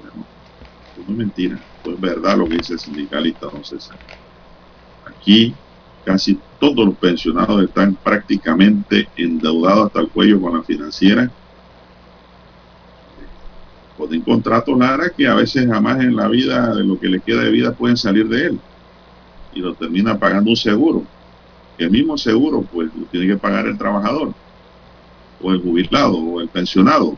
Bueno, 0.00 0.26
no 0.96 1.12
es 1.12 1.18
mentira, 1.18 1.60
es 1.84 2.00
verdad 2.00 2.38
lo 2.38 2.48
que 2.48 2.56
dice 2.56 2.74
el 2.74 2.78
sindicalista 2.78 3.46
don 3.46 3.64
César. 3.64 3.98
Aquí 5.04 5.52
casi 6.04 6.38
todos 6.60 6.86
los 6.86 6.96
pensionados 6.96 7.62
están 7.62 7.96
prácticamente 7.96 9.08
endeudados 9.16 9.86
hasta 9.86 10.00
el 10.00 10.08
cuello 10.08 10.40
con 10.40 10.56
la 10.56 10.62
financiera. 10.62 11.30
Ponen 13.96 14.22
contratos 14.22 14.76
Lara 14.76 15.10
que 15.10 15.26
a 15.26 15.34
veces 15.34 15.68
jamás 15.68 16.00
en 16.00 16.16
la 16.16 16.28
vida, 16.28 16.74
de 16.74 16.84
lo 16.84 16.98
que 16.98 17.08
les 17.08 17.22
queda 17.22 17.42
de 17.42 17.50
vida, 17.50 17.72
pueden 17.72 17.96
salir 17.96 18.28
de 18.28 18.46
él 18.46 18.60
y 19.54 19.60
lo 19.60 19.74
termina 19.74 20.18
pagando 20.18 20.50
un 20.50 20.56
seguro. 20.56 21.04
El 21.78 21.90
mismo 21.90 22.18
seguro, 22.18 22.62
pues, 22.62 22.90
lo 22.94 23.04
tiene 23.06 23.26
que 23.26 23.36
pagar 23.36 23.66
el 23.66 23.78
trabajador, 23.78 24.32
o 25.40 25.52
el 25.52 25.60
jubilado, 25.60 26.16
o 26.16 26.40
el 26.40 26.48
pensionado. 26.48 27.16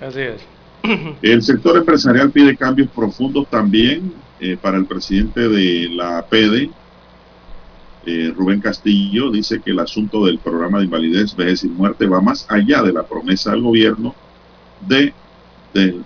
Así 0.00 0.20
es. 0.20 0.42
El 1.22 1.42
sector 1.42 1.76
empresarial 1.76 2.30
pide 2.30 2.56
cambios 2.56 2.88
profundos 2.88 3.48
también 3.50 4.12
eh, 4.38 4.56
para 4.56 4.76
el 4.76 4.86
presidente 4.86 5.48
de 5.48 5.88
la 5.90 6.24
PD, 6.24 6.70
eh, 8.06 8.32
Rubén 8.34 8.60
Castillo, 8.60 9.30
dice 9.30 9.60
que 9.60 9.72
el 9.72 9.80
asunto 9.80 10.24
del 10.24 10.38
programa 10.38 10.78
de 10.78 10.84
invalidez, 10.84 11.34
vejez 11.34 11.64
y 11.64 11.68
muerte 11.68 12.06
va 12.06 12.20
más 12.20 12.46
allá 12.48 12.80
de 12.82 12.92
la 12.92 13.02
promesa 13.02 13.50
del 13.50 13.62
gobierno 13.62 14.14
de, 14.86 15.12
de 15.74 16.00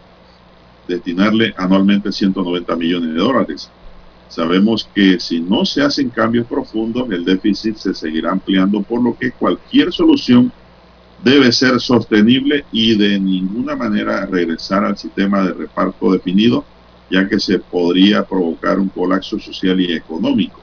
destinarle 0.89 1.55
anualmente 1.57 2.13
190 2.13 2.77
millones 2.77 3.15
de 3.15 3.21
dólares. 3.21 3.71
Sabemos 4.29 4.89
que 4.95 5.21
si 5.21 5.41
no 5.41 5.65
se 5.65 5.83
hacen 5.83 6.09
cambios 6.09 6.47
profundos, 6.47 7.11
el 7.11 7.25
déficit 7.25 7.77
se 7.77 7.95
seguirá 7.95 8.33
ampliando, 8.33 8.83
por 8.83 9.03
lo 9.03 9.17
que 9.17 9.33
cualquier 9.33 9.93
solución 9.93 10.51
debe 11.23 11.53
ser 11.53 11.81
sostenible 11.81 12.65
y 12.73 12.97
de 12.97 13.21
ninguna 13.21 13.77
manera 13.77 14.27
regresar 14.27 14.85
al 14.85 14.97
sistema 14.97 15.45
de 15.45 15.53
reparto 15.53 16.13
definido, 16.13 16.65
ya 17.11 17.29
que 17.29 17.39
se 17.39 17.59
podría 17.59 18.25
provocar 18.25 18.79
un 18.79 18.89
colapso 18.89 19.39
social 19.39 19.81
y 19.81 19.93
económico. 19.93 20.61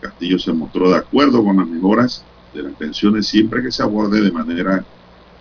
Castillo 0.00 0.38
se 0.38 0.52
mostró 0.52 0.90
de 0.90 0.98
acuerdo 0.98 1.42
con 1.42 1.56
las 1.56 1.66
mejoras 1.66 2.24
de 2.54 2.62
las 2.62 2.72
pensiones 2.74 3.26
siempre 3.26 3.62
que 3.62 3.72
se 3.72 3.82
aborde 3.82 4.20
de 4.20 4.30
manera 4.30 4.84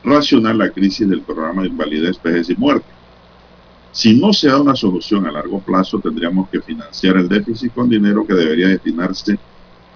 racional 0.04 0.58
la 0.58 0.70
crisis 0.72 1.08
del 1.08 1.22
programa 1.22 1.62
de 1.64 1.70
invalidez, 1.70 2.22
vejez 2.22 2.50
y 2.50 2.56
muerte. 2.56 2.88
Si 3.92 4.14
no 4.14 4.32
se 4.32 4.48
da 4.48 4.62
una 4.62 4.76
solución 4.76 5.26
a 5.26 5.32
largo 5.32 5.60
plazo, 5.60 6.00
tendríamos 6.00 6.50
que 6.50 6.62
financiar 6.62 7.18
el 7.18 7.28
déficit 7.28 7.74
con 7.74 7.90
dinero 7.90 8.26
que 8.26 8.34
debería 8.34 8.68
destinarse 8.68 9.40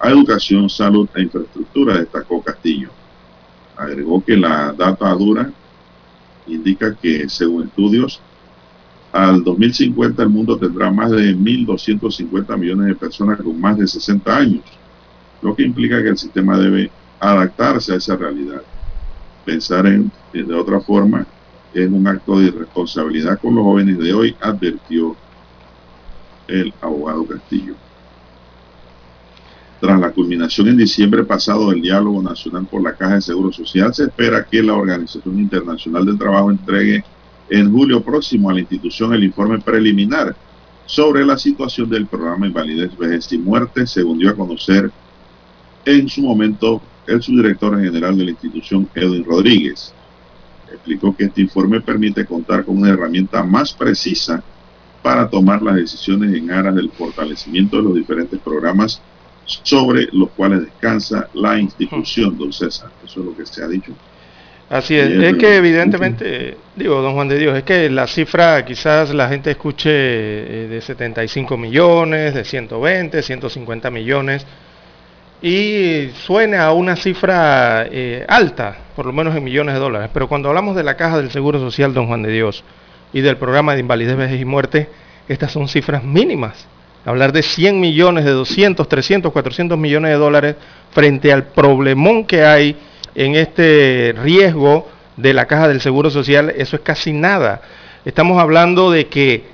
a 0.00 0.10
educación, 0.10 0.68
salud 0.68 1.08
e 1.14 1.22
infraestructura, 1.22 1.98
destacó 1.98 2.42
Castillo. 2.42 2.90
Agregó 3.76 4.24
que 4.24 4.36
la 4.36 4.72
data 4.72 5.14
dura 5.14 5.52
indica 6.48 6.94
que, 6.96 7.28
según 7.28 7.64
estudios, 7.64 8.20
al 9.12 9.44
2050 9.44 10.22
el 10.22 10.28
mundo 10.30 10.58
tendrá 10.58 10.90
más 10.90 11.10
de 11.10 11.36
1.250 11.36 12.58
millones 12.58 12.86
de 12.88 12.94
personas 12.96 13.40
con 13.40 13.60
más 13.60 13.78
de 13.78 13.86
60 13.86 14.36
años, 14.36 14.64
lo 15.42 15.54
que 15.54 15.62
implica 15.62 16.02
que 16.02 16.08
el 16.08 16.18
sistema 16.18 16.58
debe 16.58 16.90
adaptarse 17.20 17.92
a 17.92 17.96
esa 17.96 18.16
realidad. 18.16 18.62
Pensar 19.44 19.86
en, 19.86 20.10
de 20.32 20.54
otra 20.54 20.80
forma 20.80 21.26
es 21.74 21.88
un 21.88 22.06
acto 22.06 22.38
de 22.38 22.46
irresponsabilidad 22.46 23.40
con 23.40 23.54
los 23.54 23.64
jóvenes 23.64 23.98
de 23.98 24.12
hoy, 24.12 24.36
advirtió 24.40 25.16
el 26.46 26.72
abogado 26.80 27.24
Castillo. 27.24 27.74
Tras 29.80 29.98
la 29.98 30.12
culminación 30.12 30.68
en 30.68 30.76
diciembre 30.76 31.24
pasado 31.24 31.70
del 31.70 31.82
diálogo 31.82 32.22
nacional 32.22 32.66
por 32.66 32.82
la 32.82 32.94
Caja 32.94 33.16
de 33.16 33.22
Seguro 33.22 33.50
Social, 33.50 33.92
se 33.92 34.04
espera 34.04 34.44
que 34.44 34.62
la 34.62 34.74
Organización 34.74 35.40
Internacional 35.40 36.06
del 36.06 36.18
Trabajo 36.18 36.50
entregue 36.50 37.02
en 37.50 37.72
julio 37.72 38.02
próximo 38.02 38.48
a 38.48 38.54
la 38.54 38.60
institución 38.60 39.12
el 39.12 39.24
informe 39.24 39.58
preliminar 39.58 40.36
sobre 40.86 41.24
la 41.24 41.36
situación 41.36 41.88
del 41.88 42.06
programa 42.06 42.46
Invalidez, 42.46 42.96
Vejez 42.96 43.32
y 43.32 43.38
Muerte, 43.38 43.86
según 43.86 44.18
dio 44.18 44.30
a 44.30 44.36
conocer 44.36 44.90
en 45.84 46.08
su 46.08 46.22
momento 46.22 46.80
el 47.06 47.22
subdirector 47.22 47.80
general 47.80 48.16
de 48.16 48.24
la 48.24 48.30
institución, 48.30 48.88
Edwin 48.94 49.24
Rodríguez. 49.24 49.92
Explicó 50.70 51.14
que 51.14 51.24
este 51.24 51.42
informe 51.42 51.80
permite 51.80 52.24
contar 52.24 52.64
con 52.64 52.78
una 52.78 52.90
herramienta 52.90 53.42
más 53.42 53.72
precisa 53.72 54.42
para 55.02 55.28
tomar 55.28 55.62
las 55.62 55.76
decisiones 55.76 56.34
en 56.34 56.50
aras 56.50 56.74
del 56.74 56.90
fortalecimiento 56.90 57.76
de 57.76 57.82
los 57.82 57.94
diferentes 57.94 58.38
programas 58.40 59.02
sobre 59.44 60.08
los 60.12 60.30
cuales 60.30 60.62
descansa 60.62 61.28
la 61.34 61.58
institución, 61.58 62.38
don 62.38 62.52
César. 62.52 62.90
Eso 63.04 63.20
es 63.20 63.26
lo 63.26 63.36
que 63.36 63.44
se 63.44 63.62
ha 63.62 63.68
dicho. 63.68 63.92
Así 64.70 64.96
es, 64.96 65.10
es 65.10 65.36
que 65.36 65.56
evidentemente, 65.56 66.56
digo, 66.76 67.02
don 67.02 67.12
Juan 67.12 67.28
de 67.28 67.38
Dios, 67.38 67.58
es 67.58 67.62
que 67.62 67.90
la 67.90 68.06
cifra 68.06 68.64
quizás 68.64 69.12
la 69.12 69.28
gente 69.28 69.50
escuche 69.50 69.90
eh, 69.90 70.68
de 70.68 70.80
75 70.80 71.58
millones, 71.58 72.32
de 72.32 72.42
120, 72.42 73.22
150 73.22 73.90
millones, 73.90 74.46
y 75.42 76.10
suene 76.24 76.56
a 76.56 76.70
una 76.70 76.94
cifra 76.94 77.84
eh, 77.90 78.24
alta, 78.28 78.76
por 78.94 79.06
lo 79.06 79.12
menos 79.12 79.34
en 79.34 79.42
millones 79.42 79.74
de 79.74 79.80
dólares. 79.80 80.10
Pero 80.14 80.28
cuando 80.28 80.48
hablamos 80.48 80.76
de 80.76 80.84
la 80.84 80.96
caja 80.96 81.18
del 81.18 81.32
Seguro 81.32 81.58
Social, 81.58 81.92
don 81.92 82.06
Juan 82.06 82.22
de 82.22 82.30
Dios, 82.30 82.62
y 83.12 83.20
del 83.20 83.36
programa 83.36 83.74
de 83.74 83.80
invalidez, 83.80 84.16
vejez 84.16 84.40
y 84.40 84.44
muerte, 84.44 84.88
estas 85.28 85.50
son 85.50 85.66
cifras 85.68 86.04
mínimas. 86.04 86.66
Hablar 87.04 87.32
de 87.32 87.42
100 87.42 87.80
millones, 87.80 88.24
de 88.24 88.30
200, 88.30 88.88
300, 88.88 89.32
400 89.32 89.76
millones 89.76 90.12
de 90.12 90.16
dólares 90.16 90.56
frente 90.92 91.32
al 91.32 91.46
problemón 91.48 92.24
que 92.24 92.44
hay 92.44 92.76
en 93.16 93.34
este 93.34 94.14
riesgo 94.16 94.88
de 95.16 95.34
la 95.34 95.46
caja 95.46 95.66
del 95.66 95.80
Seguro 95.80 96.10
Social, 96.10 96.52
eso 96.56 96.76
es 96.76 96.82
casi 96.82 97.12
nada. 97.12 97.62
Estamos 98.04 98.40
hablando 98.40 98.92
de 98.92 99.08
que 99.08 99.44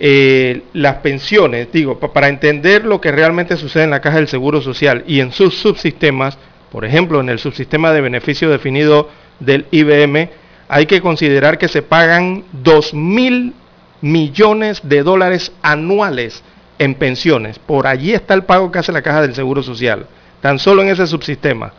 eh, 0.00 0.62
las 0.74 0.96
pensiones, 0.96 1.72
digo, 1.72 1.98
para 1.98 2.28
entender 2.28 2.84
lo 2.84 3.00
que 3.00 3.10
realmente 3.10 3.56
sucede 3.56 3.84
en 3.84 3.90
la 3.90 4.00
caja 4.00 4.16
del 4.18 4.28
Seguro 4.28 4.60
Social 4.60 5.02
y 5.06 5.20
en 5.20 5.32
sus 5.32 5.58
subsistemas, 5.58 6.38
por 6.70 6.84
ejemplo, 6.84 7.20
en 7.20 7.28
el 7.28 7.40
subsistema 7.40 7.92
de 7.92 8.00
beneficio 8.00 8.48
definido 8.48 9.08
del 9.40 9.66
IBM, 9.72 10.30
hay 10.68 10.86
que 10.86 11.00
considerar 11.00 11.58
que 11.58 11.66
se 11.66 11.82
pagan 11.82 12.44
2 12.52 12.94
mil 12.94 13.54
millones 14.00 14.80
de 14.84 15.02
dólares 15.02 15.50
anuales 15.62 16.44
en 16.78 16.94
pensiones. 16.94 17.58
Por 17.58 17.88
allí 17.88 18.12
está 18.12 18.34
el 18.34 18.44
pago 18.44 18.70
que 18.70 18.78
hace 18.78 18.92
la 18.92 19.02
caja 19.02 19.22
del 19.22 19.34
Seguro 19.34 19.64
Social, 19.64 20.06
tan 20.40 20.60
solo 20.60 20.82
en 20.82 20.90
ese 20.90 21.08
subsistema. 21.08 21.72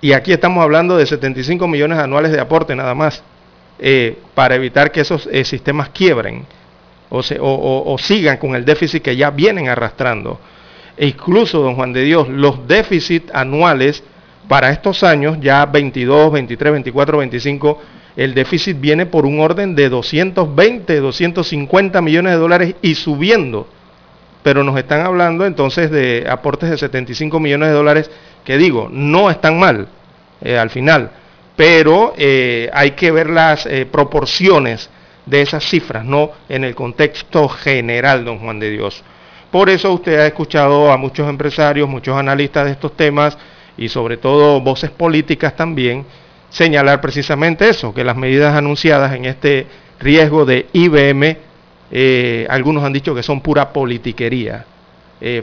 Y 0.00 0.12
aquí 0.14 0.32
estamos 0.32 0.62
hablando 0.62 0.96
de 0.96 1.04
75 1.04 1.68
millones 1.68 1.98
anuales 1.98 2.32
de 2.32 2.40
aporte 2.40 2.74
nada 2.74 2.94
más, 2.94 3.22
eh, 3.78 4.16
para 4.34 4.54
evitar 4.54 4.90
que 4.90 5.02
esos 5.02 5.28
eh, 5.30 5.44
sistemas 5.44 5.90
quiebren 5.90 6.46
o, 7.10 7.84
o, 7.86 7.98
sigan 7.98 8.38
con 8.38 8.54
el 8.54 8.64
déficit 8.64 9.02
que 9.02 9.16
ya 9.16 9.30
vienen 9.30 9.68
arrastrando. 9.68 10.40
E 10.96 11.06
incluso, 11.06 11.60
don 11.60 11.74
Juan 11.74 11.92
de 11.92 12.02
Dios, 12.02 12.28
los 12.28 12.66
déficits 12.66 13.32
anuales 13.34 14.02
para 14.48 14.70
estos 14.70 15.02
años, 15.02 15.38
ya 15.40 15.66
22, 15.66 16.32
23, 16.32 16.72
24, 16.72 17.18
25, 17.18 17.78
el 18.16 18.34
déficit 18.34 18.80
viene 18.80 19.06
por 19.06 19.26
un 19.26 19.40
orden 19.40 19.74
de 19.74 19.88
220, 19.88 21.00
250 21.00 22.00
millones 22.02 22.32
de 22.32 22.38
dólares 22.38 22.74
y 22.82 22.94
subiendo. 22.94 23.68
Pero 24.42 24.64
nos 24.64 24.78
están 24.78 25.00
hablando 25.00 25.46
entonces 25.46 25.90
de 25.90 26.26
aportes 26.28 26.70
de 26.70 26.78
75 26.78 27.38
millones 27.40 27.68
de 27.68 27.74
dólares 27.74 28.10
que 28.44 28.56
digo, 28.56 28.88
no 28.90 29.30
están 29.30 29.58
mal 29.58 29.88
eh, 30.40 30.58
al 30.58 30.70
final, 30.70 31.10
pero 31.56 32.14
eh, 32.16 32.70
hay 32.72 32.92
que 32.92 33.10
ver 33.10 33.28
las 33.28 33.66
eh, 33.66 33.86
proporciones 33.90 34.88
de 35.26 35.42
esas 35.42 35.64
cifras, 35.64 36.04
no 36.04 36.30
en 36.48 36.64
el 36.64 36.74
contexto 36.74 37.48
general, 37.48 38.24
don 38.24 38.38
Juan 38.38 38.58
de 38.58 38.70
Dios. 38.70 39.02
Por 39.50 39.68
eso 39.68 39.92
usted 39.92 40.18
ha 40.18 40.26
escuchado 40.26 40.92
a 40.92 40.96
muchos 40.96 41.28
empresarios, 41.28 41.88
muchos 41.88 42.16
analistas 42.16 42.66
de 42.66 42.72
estos 42.72 42.96
temas 42.96 43.36
y 43.76 43.88
sobre 43.88 44.16
todo 44.16 44.60
voces 44.60 44.90
políticas 44.90 45.56
también 45.56 46.04
señalar 46.50 47.00
precisamente 47.00 47.68
eso, 47.68 47.94
que 47.94 48.04
las 48.04 48.16
medidas 48.16 48.56
anunciadas 48.56 49.14
en 49.14 49.24
este 49.24 49.66
riesgo 50.00 50.44
de 50.44 50.66
IBM, 50.72 51.36
algunos 52.48 52.84
han 52.84 52.92
dicho 52.92 53.14
que 53.14 53.22
son 53.22 53.40
pura 53.40 53.72
politiquería, 53.72 54.64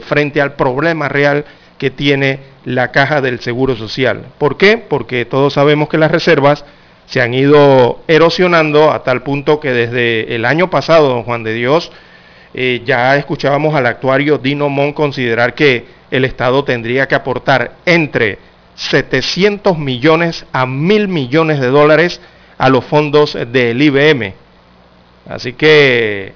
frente 0.02 0.40
al 0.40 0.54
problema 0.54 1.08
real 1.08 1.44
que 1.78 1.90
tiene 1.90 2.40
la 2.64 2.90
caja 2.90 3.20
del 3.20 3.40
Seguro 3.40 3.76
Social. 3.76 4.26
¿Por 4.36 4.56
qué? 4.56 4.76
Porque 4.76 5.24
todos 5.24 5.54
sabemos 5.54 5.88
que 5.88 5.96
las 5.96 6.10
reservas 6.10 6.64
se 7.08 7.22
han 7.22 7.32
ido 7.32 8.02
erosionando 8.06 8.92
a 8.92 9.02
tal 9.02 9.22
punto 9.22 9.60
que 9.60 9.72
desde 9.72 10.34
el 10.34 10.44
año 10.44 10.68
pasado, 10.68 11.08
don 11.08 11.22
Juan 11.22 11.42
de 11.42 11.54
Dios, 11.54 11.90
eh, 12.52 12.82
ya 12.84 13.16
escuchábamos 13.16 13.74
al 13.74 13.86
actuario 13.86 14.36
Dino 14.36 14.68
Mon 14.68 14.92
considerar 14.92 15.54
que 15.54 15.86
el 16.10 16.26
Estado 16.26 16.64
tendría 16.64 17.08
que 17.08 17.14
aportar 17.14 17.72
entre 17.86 18.38
700 18.74 19.78
millones 19.78 20.44
a 20.52 20.66
mil 20.66 21.08
millones 21.08 21.60
de 21.60 21.68
dólares 21.68 22.20
a 22.58 22.68
los 22.68 22.84
fondos 22.84 23.38
del 23.52 23.80
IBM. 23.80 24.34
Así 25.28 25.54
que 25.54 26.34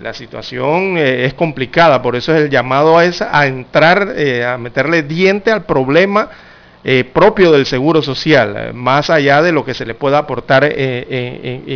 la 0.00 0.12
situación 0.12 0.98
eh, 0.98 1.24
es 1.24 1.34
complicada, 1.34 2.02
por 2.02 2.16
eso 2.16 2.34
es 2.34 2.42
el 2.42 2.50
llamado 2.50 2.98
a, 2.98 3.02
a 3.02 3.46
entrar, 3.46 4.14
eh, 4.16 4.44
a 4.44 4.58
meterle 4.58 5.04
diente 5.04 5.52
al 5.52 5.64
problema 5.64 6.30
eh, 6.82 7.04
propio 7.04 7.52
del 7.52 7.66
seguro 7.66 8.02
social, 8.02 8.72
más 8.74 9.10
allá 9.10 9.42
de 9.42 9.52
lo 9.52 9.64
que 9.64 9.74
se 9.74 9.84
le 9.84 9.94
pueda 9.94 10.18
aportar 10.18 10.62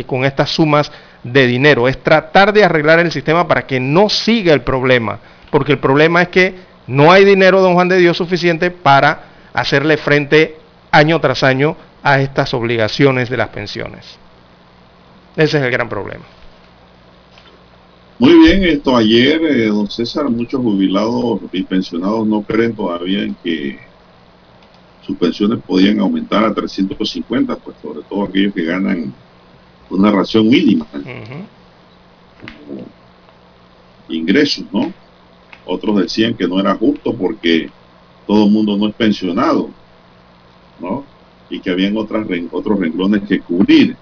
con 0.05 0.25
estas 0.25 0.49
sumas 0.49 0.91
de 1.23 1.47
dinero. 1.47 1.87
Es 1.87 2.01
tratar 2.01 2.53
de 2.53 2.63
arreglar 2.63 2.99
el 2.99 3.11
sistema 3.11 3.47
para 3.47 3.65
que 3.67 3.79
no 3.79 4.09
siga 4.09 4.53
el 4.53 4.61
problema, 4.61 5.19
porque 5.51 5.73
el 5.73 5.79
problema 5.79 6.21
es 6.21 6.29
que 6.29 6.55
no 6.87 7.11
hay 7.11 7.25
dinero, 7.25 7.61
don 7.61 7.73
Juan 7.73 7.89
de 7.89 7.97
Dios, 7.97 8.17
suficiente 8.17 8.71
para 8.71 9.23
hacerle 9.53 9.97
frente 9.97 10.57
año 10.91 11.19
tras 11.19 11.43
año 11.43 11.75
a 12.03 12.21
estas 12.21 12.53
obligaciones 12.53 13.29
de 13.29 13.37
las 13.37 13.49
pensiones. 13.49 14.17
Ese 15.35 15.57
es 15.57 15.63
el 15.63 15.71
gran 15.71 15.89
problema. 15.89 16.23
Muy 18.19 18.33
bien, 18.39 18.63
esto 18.63 18.95
ayer, 18.95 19.41
eh, 19.43 19.67
don 19.67 19.89
César, 19.89 20.29
muchos 20.29 20.61
jubilados 20.61 21.41
y 21.51 21.63
pensionados 21.63 22.25
no 22.25 22.43
creen 22.43 22.73
todavía 22.73 23.23
en 23.23 23.35
que 23.43 23.77
sus 25.05 25.17
pensiones 25.17 25.59
podían 25.65 25.99
aumentar 25.99 26.43
a 26.43 26.53
350, 26.53 27.55
pues 27.57 27.77
sobre 27.81 28.01
todo 28.01 28.23
aquellos 28.23 28.53
que 28.53 28.63
ganan 28.63 29.13
una 29.89 30.11
ración 30.11 30.49
mínima. 30.49 30.87
Ingresos, 34.09 34.65
¿no? 34.71 34.91
Otros 35.65 36.01
decían 36.01 36.33
que 36.33 36.47
no 36.47 36.59
era 36.59 36.75
justo 36.75 37.13
porque 37.13 37.69
todo 38.25 38.45
el 38.45 38.51
mundo 38.51 38.77
no 38.77 38.87
es 38.87 38.95
pensionado, 38.95 39.69
¿no? 40.79 41.03
Y 41.49 41.59
que 41.59 41.69
habían 41.69 41.95
otras, 41.97 42.27
otros 42.51 42.79
renglones 42.79 43.23
que 43.27 43.39
cubrir. 43.39 43.95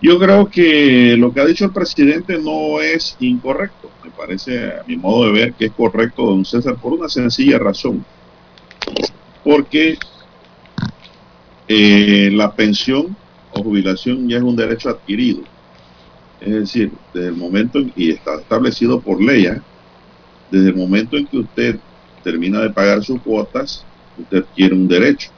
Yo 0.00 0.18
creo 0.18 0.48
que 0.48 1.16
lo 1.16 1.32
que 1.32 1.40
ha 1.40 1.44
dicho 1.44 1.64
el 1.64 1.72
presidente 1.72 2.38
no 2.38 2.80
es 2.80 3.16
incorrecto. 3.20 3.90
Me 4.04 4.10
parece, 4.10 4.66
a 4.66 4.84
mi 4.86 4.96
modo 4.96 5.26
de 5.26 5.32
ver, 5.32 5.52
que 5.54 5.66
es 5.66 5.72
correcto, 5.72 6.26
don 6.26 6.44
César, 6.44 6.76
por 6.76 6.92
una 6.92 7.08
sencilla 7.08 7.58
razón. 7.58 8.04
Porque 9.48 9.96
eh, 11.68 12.28
la 12.30 12.54
pensión 12.54 13.16
o 13.54 13.62
jubilación 13.62 14.28
ya 14.28 14.36
es 14.36 14.42
un 14.42 14.54
derecho 14.54 14.90
adquirido. 14.90 15.40
Es 16.38 16.52
decir, 16.52 16.92
desde 17.14 17.28
el 17.28 17.34
momento 17.34 17.78
en 17.78 17.90
y 17.96 18.10
está 18.10 18.34
establecido 18.34 19.00
por 19.00 19.22
ley, 19.22 19.46
¿eh? 19.46 19.58
desde 20.50 20.68
el 20.68 20.76
momento 20.76 21.16
en 21.16 21.26
que 21.26 21.38
usted 21.38 21.78
termina 22.22 22.60
de 22.60 22.68
pagar 22.68 23.02
sus 23.02 23.22
cuotas, 23.22 23.86
usted 24.18 24.44
adquiere 24.44 24.74
un 24.74 24.86
derecho. 24.86 25.30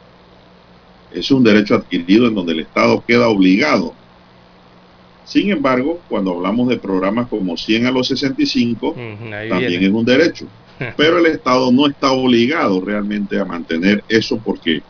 Es 1.13 1.31
un 1.31 1.45
derecho 1.45 1.77
adquirido 1.77 2.27
en 2.27 2.35
donde 2.35 2.55
el 2.55 2.61
Estado 2.61 3.05
queda 3.07 3.29
obligado 3.29 3.95
Sin 5.25 5.53
embargo, 5.53 6.01
cuando 6.09 6.33
hablamos 6.33 6.69
de 6.69 6.79
programas 6.79 7.29
como 7.29 7.57
100 7.57 7.87
a 7.87 7.93
los 7.93 8.09
65, 8.09 8.93
también 9.49 9.85
es 9.85 9.91
un 9.93 10.05
derecho. 10.05 10.49
Pero 10.97 11.19
el 11.19 11.27
Estado 11.27 11.71
no 11.71 11.87
está 11.87 12.13
obligado 12.13 12.81
realmente 12.81 13.39
a 13.39 13.45
mantener 13.45 14.03
eso 14.09 14.39
porque 14.39 14.83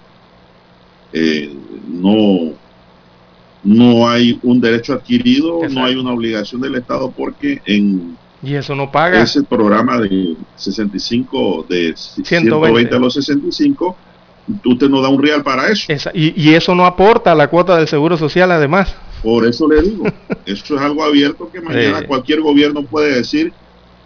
eh, 1.13 1.53
no, 1.89 2.53
no 3.65 4.09
hay 4.09 4.39
un 4.43 4.61
derecho 4.61 4.93
adquirido, 4.93 5.61
no 5.69 5.85
hay 5.85 5.97
una 5.97 6.13
obligación 6.13 6.61
del 6.61 6.77
Estado 6.77 7.11
porque 7.11 7.61
en 7.67 8.17
y 8.43 8.55
eso 8.55 8.75
no 8.75 8.91
paga. 8.91 9.23
Ese 9.23 9.43
programa 9.43 9.99
de 9.99 10.35
65, 10.57 11.67
de 11.69 11.95
120, 11.95 12.95
a 12.95 12.99
los 12.99 13.13
65, 13.13 13.97
usted 14.65 14.89
no 14.89 15.03
da 15.03 15.09
un 15.09 15.23
real 15.23 15.43
para 15.43 15.69
eso. 15.69 15.93
y, 16.15 16.43
y, 16.43 16.55
eso 16.55 16.75
no 16.75 16.87
aporta 16.87 17.33
a 17.33 17.35
la 17.35 17.49
cuota 17.49 17.77
del 17.77 17.87
Seguro 17.87 18.17
Social 18.17 18.51
además. 18.51 18.95
Por 19.23 19.47
eso 19.47 19.69
le 19.69 19.83
digo, 19.83 20.05
eso 20.47 20.75
es 20.75 20.81
algo 20.81 21.05
abierto 21.05 21.51
que 21.53 21.61
mañana 21.61 22.07
cualquier 22.07 22.41
gobierno 22.41 22.83
puede 22.83 23.15
decir, 23.15 23.53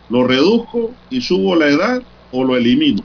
lo 0.09 0.27
reduzco 0.27 0.93
y 1.11 1.21
subo 1.21 1.57
la 1.57 1.69
edad 1.69 2.03
o 2.33 2.45
lo 2.45 2.57
elimino. 2.57 3.03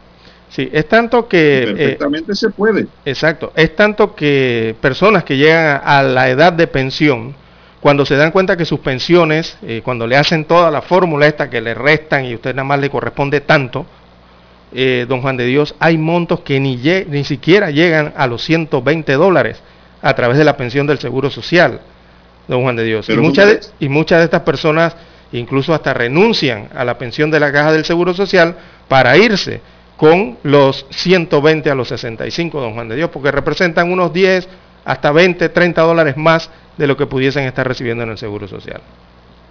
Sí, 0.50 0.68
es 0.72 0.88
tanto 0.88 1.28
que... 1.28 1.64
Eh, 1.64 1.66
perfectamente 1.66 2.36
se 2.36 2.50
puede. 2.50 2.88
Exacto, 3.06 3.52
es 3.56 3.76
tanto 3.76 4.16
que 4.16 4.76
personas 4.82 5.24
que 5.24 5.38
llegan 5.38 5.82
a 5.84 6.02
la 6.02 6.30
edad 6.30 6.54
de 6.54 6.68
pensión, 6.68 7.36
cuando 7.80 8.06
se 8.06 8.16
dan 8.16 8.32
cuenta 8.32 8.58
que 8.58 8.66
sus 8.66 8.80
pensiones, 8.80 9.58
eh, 9.62 9.82
cuando 9.84 10.08
le 10.08 10.18
hacen 10.18 10.46
toda 10.46 10.72
la 10.72 10.82
fórmula 10.82 11.28
esta 11.28 11.50
que 11.50 11.62
le 11.62 11.74
restan 11.74 12.26
y 12.26 12.36
usted 12.36 12.54
nada 12.56 12.66
más 12.66 12.80
le 12.80 12.90
corresponde 12.90 13.42
tanto, 13.42 13.86
eh, 14.74 15.06
don 15.08 15.22
Juan 15.22 15.38
de 15.38 15.46
Dios, 15.46 15.76
hay 15.80 15.98
montos 15.98 16.42
que 16.42 16.60
ni, 16.60 16.78
ni 16.78 17.24
siquiera 17.24 17.72
llegan 17.72 18.14
a 18.18 18.28
los 18.28 18.44
120 18.44 19.14
dólares 19.14 19.62
a 20.02 20.14
través 20.16 20.38
de 20.38 20.44
la 20.44 20.58
pensión 20.58 20.88
del 20.88 21.00
Seguro 21.00 21.30
Social, 21.30 21.82
don 22.48 22.64
Juan 22.64 22.76
de 22.76 22.84
Dios. 22.84 23.08
y, 23.10 23.18
muchas 23.18 23.48
de, 23.48 23.60
y 23.80 23.90
muchas 23.90 24.20
de 24.20 24.26
estas 24.26 24.42
personas 24.42 24.96
incluso 25.32 25.74
hasta 25.74 25.94
renuncian 25.94 26.70
a 26.76 26.84
la 26.84 26.98
pensión 26.98 27.32
de 27.32 27.40
la 27.40 27.52
caja 27.52 27.72
del 27.72 27.86
Seguro 27.86 28.14
Social 28.14 28.56
para 28.88 29.18
irse 29.18 29.62
con 29.98 30.38
los 30.44 30.86
120 30.92 31.70
a 31.70 31.76
los 31.76 31.90
65, 31.90 32.62
don 32.62 32.74
Juan 32.74 32.88
de 32.88 32.96
Dios, 32.96 33.10
porque 33.10 33.32
representan 33.32 33.92
unos 33.92 34.14
10 34.14 34.48
hasta 34.86 35.12
20, 35.12 35.50
30 35.50 35.82
dólares 35.82 36.18
más 36.18 36.50
de 36.78 36.88
lo 36.88 36.96
que 36.96 37.06
pudiesen 37.06 37.44
estar 37.44 37.68
recibiendo 37.68 38.04
en 38.04 38.12
el 38.12 38.18
Seguro 38.18 38.48
Social. 38.48 38.82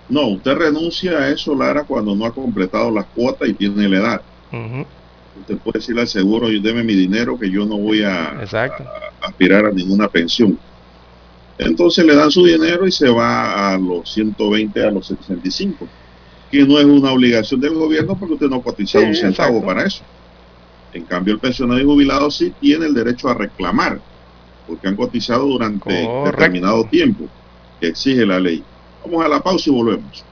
No, 0.09 0.27
usted 0.29 0.55
renuncia 0.55 1.19
a 1.19 1.29
eso, 1.29 1.55
Lara, 1.55 1.85
cuando 1.85 2.15
no 2.15 2.25
ha 2.25 2.33
completado 2.33 2.91
las 2.91 3.05
cuotas 3.07 3.49
y 3.49 3.53
tiene 3.53 3.89
la 3.89 3.99
edad. 3.99 4.23
Usted 5.41 5.59
puede 5.59 5.81
decirle 5.81 6.01
al 6.01 6.09
seguro, 6.09 6.49
yo 6.49 6.61
deme 6.61 6.83
mi 6.83 6.95
dinero, 6.95 7.39
que 7.39 7.51
yo 7.51 7.67
no 7.67 7.77
voy 7.77 8.03
a, 8.03 8.41
aspirar 9.21 9.67
a 9.67 9.71
ninguna 9.71 10.09
pensión. 10.09 10.59
Entonces 11.59 12.05
le 12.05 12.15
dan 12.15 12.31
su 12.31 12.45
dinero 12.45 12.87
y 12.87 12.93
se 12.93 13.09
va 13.09 13.73
a 13.75 13.79
los 13.79 14.13
120, 14.13 14.85
a 14.85 14.91
los 14.93 15.09
65, 15.09 15.89
que 16.51 16.65
no 16.65 16.79
es 16.79 16.85
una 16.85 17.13
obligación 17.13 17.61
del 17.61 17.75
gobierno 17.75 18.17
porque 18.17 18.35
usted 18.35 18.49
no 18.49 18.57
ha 18.57 18.63
cotizado 18.63 19.05
un 19.05 19.15
centavo 19.15 19.65
para 19.65 19.85
eso. 19.85 20.03
En 20.93 21.05
cambio, 21.05 21.35
el 21.35 21.41
pensionado 21.41 21.81
y 21.81 21.85
jubilado 21.85 22.31
sí 22.31 22.53
tiene 22.61 22.87
el 22.87 22.95
derecho 22.95 23.29
a 23.29 23.35
reclamar 23.35 24.01
porque 24.67 24.87
han 24.87 24.97
cotizado 24.97 25.47
durante 25.47 25.93
determinado 26.25 26.85
tiempo 26.85 27.27
que 27.81 27.89
exige 27.89 28.25
la 28.25 28.39
ley. 28.39 28.63
Vamos 29.05 29.25
a 29.25 29.29
la 29.29 29.41
pausa 29.41 29.69
y 29.69 29.73
volvemos. 29.73 30.28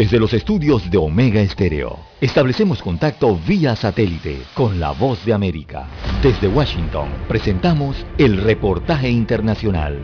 Desde 0.00 0.18
los 0.18 0.32
estudios 0.32 0.90
de 0.90 0.96
Omega 0.96 1.42
Estéreo, 1.42 1.98
establecemos 2.22 2.82
contacto 2.82 3.36
vía 3.46 3.76
satélite 3.76 4.44
con 4.54 4.80
la 4.80 4.92
voz 4.92 5.22
de 5.26 5.34
América. 5.34 5.88
Desde 6.22 6.48
Washington, 6.48 7.10
presentamos 7.28 8.06
el 8.16 8.38
reportaje 8.38 9.10
internacional. 9.10 9.98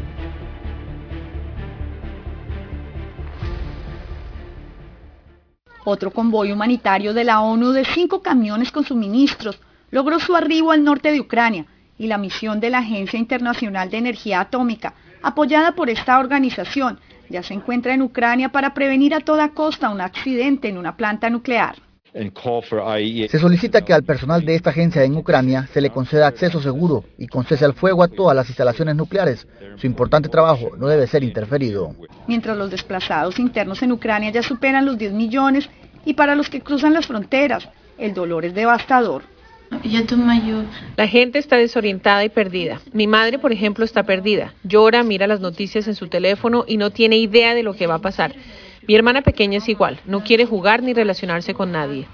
Otro 5.86 6.10
convoy 6.10 6.52
humanitario 6.52 7.14
de 7.14 7.24
la 7.24 7.40
ONU 7.40 7.70
de 7.70 7.86
cinco 7.86 8.20
camiones 8.20 8.70
con 8.70 8.84
suministros 8.84 9.58
logró 9.90 10.20
su 10.20 10.36
arribo 10.36 10.72
al 10.72 10.84
norte 10.84 11.10
de 11.10 11.20
Ucrania 11.20 11.64
y 11.96 12.06
la 12.06 12.18
misión 12.18 12.60
de 12.60 12.68
la 12.68 12.80
Agencia 12.80 13.18
Internacional 13.18 13.88
de 13.88 13.96
Energía 13.96 14.40
Atómica, 14.40 14.92
apoyada 15.22 15.72
por 15.72 15.88
esta 15.88 16.18
organización, 16.18 17.00
ya 17.28 17.42
se 17.42 17.54
encuentra 17.54 17.94
en 17.94 18.02
Ucrania 18.02 18.50
para 18.50 18.74
prevenir 18.74 19.14
a 19.14 19.20
toda 19.20 19.50
costa 19.50 19.90
un 19.90 20.00
accidente 20.00 20.68
en 20.68 20.78
una 20.78 20.96
planta 20.96 21.30
nuclear. 21.30 21.76
Se 22.16 23.38
solicita 23.38 23.84
que 23.84 23.92
al 23.92 24.02
personal 24.02 24.42
de 24.42 24.54
esta 24.54 24.70
agencia 24.70 25.04
en 25.04 25.16
Ucrania 25.16 25.68
se 25.74 25.82
le 25.82 25.90
conceda 25.90 26.26
acceso 26.26 26.62
seguro 26.62 27.04
y 27.18 27.26
concese 27.26 27.66
al 27.66 27.74
fuego 27.74 28.02
a 28.02 28.08
todas 28.08 28.34
las 28.34 28.48
instalaciones 28.48 28.96
nucleares. 28.96 29.46
Su 29.76 29.86
importante 29.86 30.30
trabajo 30.30 30.70
no 30.78 30.86
debe 30.86 31.06
ser 31.06 31.22
interferido. 31.22 31.94
Mientras 32.26 32.56
los 32.56 32.70
desplazados 32.70 33.38
internos 33.38 33.82
en 33.82 33.92
Ucrania 33.92 34.30
ya 34.30 34.42
superan 34.42 34.86
los 34.86 34.96
10 34.96 35.12
millones 35.12 35.68
y 36.06 36.14
para 36.14 36.34
los 36.34 36.48
que 36.48 36.62
cruzan 36.62 36.94
las 36.94 37.06
fronteras, 37.06 37.68
el 37.98 38.14
dolor 38.14 38.46
es 38.46 38.54
devastador. 38.54 39.22
La 40.96 41.08
gente 41.08 41.38
está 41.38 41.56
desorientada 41.56 42.24
y 42.24 42.28
perdida. 42.28 42.80
Mi 42.92 43.06
madre, 43.06 43.38
por 43.38 43.52
ejemplo, 43.52 43.84
está 43.84 44.04
perdida. 44.04 44.54
Llora, 44.64 45.02
mira 45.02 45.26
las 45.26 45.40
noticias 45.40 45.86
en 45.88 45.94
su 45.94 46.08
teléfono 46.08 46.64
y 46.66 46.76
no 46.76 46.90
tiene 46.90 47.16
idea 47.16 47.54
de 47.54 47.62
lo 47.62 47.74
que 47.74 47.86
va 47.86 47.96
a 47.96 48.00
pasar. 48.00 48.34
Mi 48.88 48.94
hermana 48.94 49.22
pequeña 49.22 49.58
es 49.58 49.68
igual, 49.68 49.98
no 50.06 50.22
quiere 50.22 50.46
jugar 50.46 50.82
ni 50.82 50.94
relacionarse 50.94 51.54
con 51.54 51.72
nadie. 51.72 52.06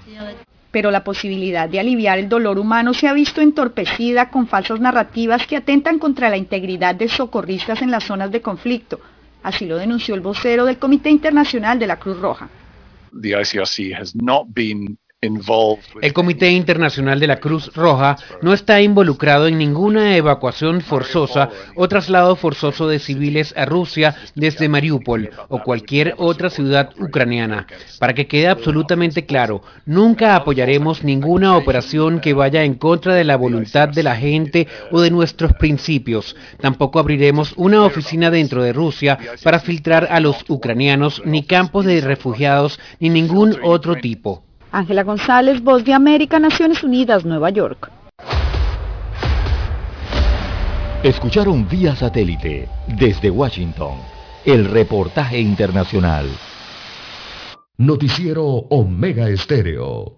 Pero 0.71 0.89
la 0.89 1.03
posibilidad 1.03 1.69
de 1.69 1.79
aliviar 1.79 2.17
el 2.17 2.29
dolor 2.29 2.57
humano 2.57 2.95
se 2.95 3.07
ha 3.07 3.13
visto 3.13 3.41
entorpecida 3.41 4.31
con 4.31 4.47
falsas 4.47 4.79
narrativas 4.79 5.45
que 5.45 5.55
atentan 5.55 5.99
contra 5.99 6.29
la 6.29 6.37
integridad 6.37 6.95
de 6.95 7.09
socorristas 7.09 7.83
en 7.83 7.91
las 7.91 8.05
zonas 8.05 8.31
de 8.31 8.41
conflicto. 8.41 8.99
Así 9.43 9.65
lo 9.67 9.77
denunció 9.77 10.15
el 10.15 10.21
vocero 10.21 10.65
del 10.65 10.79
Comité 10.79 11.11
Internacional 11.11 11.77
de 11.77 11.87
la 11.87 11.99
Cruz 11.99 12.17
Roja. 12.19 12.49
El 16.01 16.11
Comité 16.11 16.51
Internacional 16.51 17.17
de 17.17 17.27
la 17.27 17.37
Cruz 17.37 17.73
Roja 17.73 18.17
no 18.41 18.53
está 18.53 18.81
involucrado 18.81 19.47
en 19.47 19.57
ninguna 19.57 20.17
evacuación 20.17 20.81
forzosa 20.81 21.49
o 21.75 21.87
traslado 21.87 22.35
forzoso 22.35 22.89
de 22.89 22.99
civiles 22.99 23.53
a 23.55 23.63
Rusia 23.63 24.15
desde 24.35 24.67
Mariupol 24.67 25.29
o 25.47 25.59
cualquier 25.59 26.15
otra 26.17 26.49
ciudad 26.49 26.89
ucraniana. 26.99 27.67
Para 27.99 28.13
que 28.13 28.27
quede 28.27 28.49
absolutamente 28.49 29.25
claro, 29.25 29.61
nunca 29.85 30.35
apoyaremos 30.35 31.05
ninguna 31.05 31.55
operación 31.55 32.19
que 32.19 32.33
vaya 32.33 32.63
en 32.63 32.73
contra 32.73 33.15
de 33.15 33.23
la 33.23 33.37
voluntad 33.37 33.87
de 33.87 34.03
la 34.03 34.17
gente 34.17 34.67
o 34.91 34.99
de 34.99 35.09
nuestros 35.09 35.53
principios. 35.53 36.35
Tampoco 36.59 36.99
abriremos 36.99 37.53
una 37.55 37.85
oficina 37.85 38.29
dentro 38.29 38.61
de 38.61 38.73
Rusia 38.73 39.17
para 39.41 39.61
filtrar 39.61 40.09
a 40.11 40.19
los 40.19 40.43
ucranianos, 40.49 41.21
ni 41.23 41.43
campos 41.43 41.85
de 41.85 42.01
refugiados, 42.01 42.77
ni 42.99 43.09
ningún 43.09 43.57
otro 43.63 43.95
tipo. 43.95 44.43
Ángela 44.73 45.03
González, 45.03 45.61
Voz 45.61 45.85
de 45.85 45.93
América, 45.93 46.39
Naciones 46.39 46.83
Unidas, 46.83 47.23
Nueva 47.23 47.51
York. 47.51 47.91
Escucharon 51.03 51.67
vía 51.69 51.95
satélite 51.95 52.67
desde 52.87 53.29
Washington 53.29 53.97
el 54.45 54.65
reportaje 54.65 55.39
internacional. 55.39 56.25
Noticiero 57.77 58.45
Omega 58.45 59.29
Estéreo. 59.29 60.17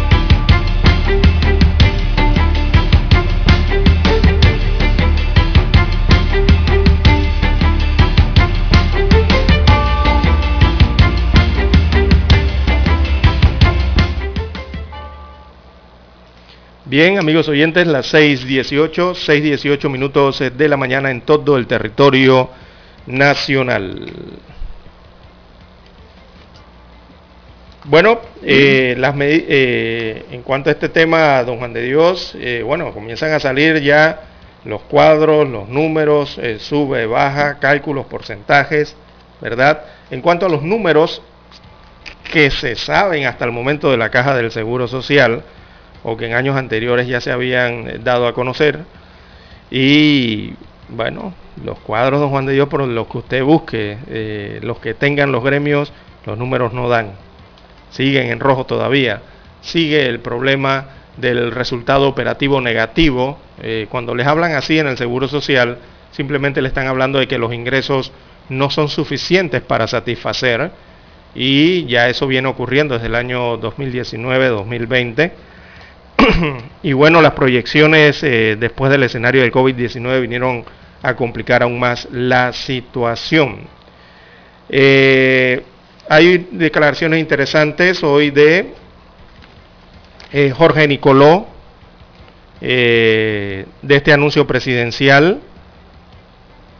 Bien, 16.91 17.17
amigos 17.17 17.47
oyentes, 17.47 17.87
las 17.87 18.13
6.18, 18.13 19.13
6.18 19.13 19.89
minutos 19.89 20.43
de 20.57 20.67
la 20.67 20.75
mañana 20.75 21.09
en 21.09 21.21
todo 21.21 21.55
el 21.55 21.65
territorio 21.65 22.49
nacional. 23.05 24.11
Bueno, 27.85 28.19
eh, 28.43 28.95
las 28.97 29.15
eh, 29.21 30.25
en 30.31 30.41
cuanto 30.41 30.69
a 30.69 30.73
este 30.73 30.89
tema, 30.89 31.41
don 31.45 31.59
Juan 31.59 31.71
de 31.71 31.83
Dios, 31.83 32.35
eh, 32.37 32.61
bueno, 32.61 32.91
comienzan 32.91 33.31
a 33.31 33.39
salir 33.39 33.79
ya 33.79 34.23
los 34.65 34.81
cuadros, 34.81 35.47
los 35.47 35.69
números, 35.69 36.37
sube, 36.57 37.05
baja, 37.05 37.57
cálculos, 37.59 38.05
porcentajes, 38.07 38.97
¿verdad? 39.39 39.85
En 40.09 40.19
cuanto 40.19 40.45
a 40.45 40.49
los 40.49 40.61
números 40.61 41.21
que 42.33 42.51
se 42.51 42.75
saben 42.75 43.27
hasta 43.27 43.45
el 43.45 43.53
momento 43.53 43.89
de 43.89 43.95
la 43.95 44.09
caja 44.09 44.35
del 44.35 44.51
Seguro 44.51 44.89
Social, 44.89 45.41
o 46.03 46.17
que 46.17 46.27
en 46.27 46.33
años 46.33 46.55
anteriores 46.55 47.07
ya 47.07 47.21
se 47.21 47.31
habían 47.31 48.03
dado 48.03 48.27
a 48.27 48.33
conocer, 48.33 48.79
y 49.69 50.53
bueno, 50.89 51.33
los 51.63 51.79
cuadros, 51.79 52.19
don 52.19 52.29
Juan 52.29 52.45
de 52.45 52.53
Dios, 52.53 52.67
por 52.67 52.81
los 52.81 53.07
que 53.07 53.17
usted 53.17 53.43
busque, 53.43 54.59
los 54.61 54.79
que 54.79 54.93
tengan 54.93 55.31
los 55.31 55.43
gremios, 55.43 55.93
los 56.25 56.37
números 56.37 56.73
no 56.73 56.89
dan 56.89 57.13
siguen 57.91 58.31
en 58.31 58.39
rojo 58.39 58.65
todavía. 58.65 59.21
Sigue 59.61 60.07
el 60.07 60.19
problema 60.19 60.87
del 61.17 61.51
resultado 61.51 62.07
operativo 62.07 62.59
negativo. 62.61 63.37
Eh, 63.61 63.87
cuando 63.89 64.15
les 64.15 64.25
hablan 64.25 64.53
así 64.53 64.79
en 64.79 64.87
el 64.87 64.97
Seguro 64.97 65.27
Social, 65.27 65.77
simplemente 66.11 66.61
le 66.61 66.69
están 66.69 66.87
hablando 66.87 67.19
de 67.19 67.27
que 67.27 67.37
los 67.37 67.53
ingresos 67.53 68.11
no 68.49 68.69
son 68.69 68.89
suficientes 68.89 69.61
para 69.61 69.87
satisfacer 69.87 70.71
y 71.35 71.85
ya 71.85 72.09
eso 72.09 72.27
viene 72.27 72.47
ocurriendo 72.47 72.95
desde 72.95 73.07
el 73.07 73.15
año 73.15 73.59
2019-2020. 73.61 75.31
y 76.83 76.93
bueno, 76.93 77.21
las 77.21 77.33
proyecciones 77.33 78.23
eh, 78.23 78.57
después 78.59 78.91
del 78.91 79.03
escenario 79.03 79.41
del 79.41 79.51
COVID-19 79.51 80.21
vinieron 80.21 80.63
a 81.01 81.15
complicar 81.15 81.63
aún 81.63 81.79
más 81.79 82.07
la 82.11 82.53
situación. 82.53 83.67
Eh, 84.69 85.63
hay 86.09 86.47
declaraciones 86.51 87.19
interesantes 87.19 88.03
hoy 88.03 88.31
de 88.31 88.73
eh, 90.31 90.51
Jorge 90.55 90.87
Nicoló, 90.87 91.47
de 92.59 93.65
este 93.89 94.13
anuncio 94.13 94.45
presidencial. 94.45 95.41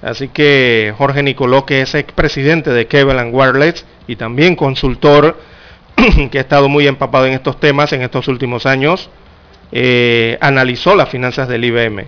Así 0.04 0.28
que 0.28 0.94
Jorge 0.96 1.24
Nicoló, 1.24 1.66
que 1.66 1.82
es 1.82 1.96
expresidente 1.96 2.70
de 2.70 2.86
Cleveland 2.86 3.34
Wireless 3.34 3.86
y 4.08 4.16
también 4.16 4.56
consultor, 4.56 5.38
que 6.32 6.38
ha 6.38 6.42
estado 6.42 6.70
muy 6.70 6.88
empapado 6.88 7.26
en 7.26 7.34
estos 7.34 7.60
temas 7.60 7.94
en 7.94 8.04
estos 8.04 8.28
últimos 8.28 8.66
años, 8.66 9.10
eh, 9.72 10.38
analizó 10.42 10.96
las 10.96 11.10
finanzas 11.10 11.48
del 11.48 11.66
IBM. 11.66 12.06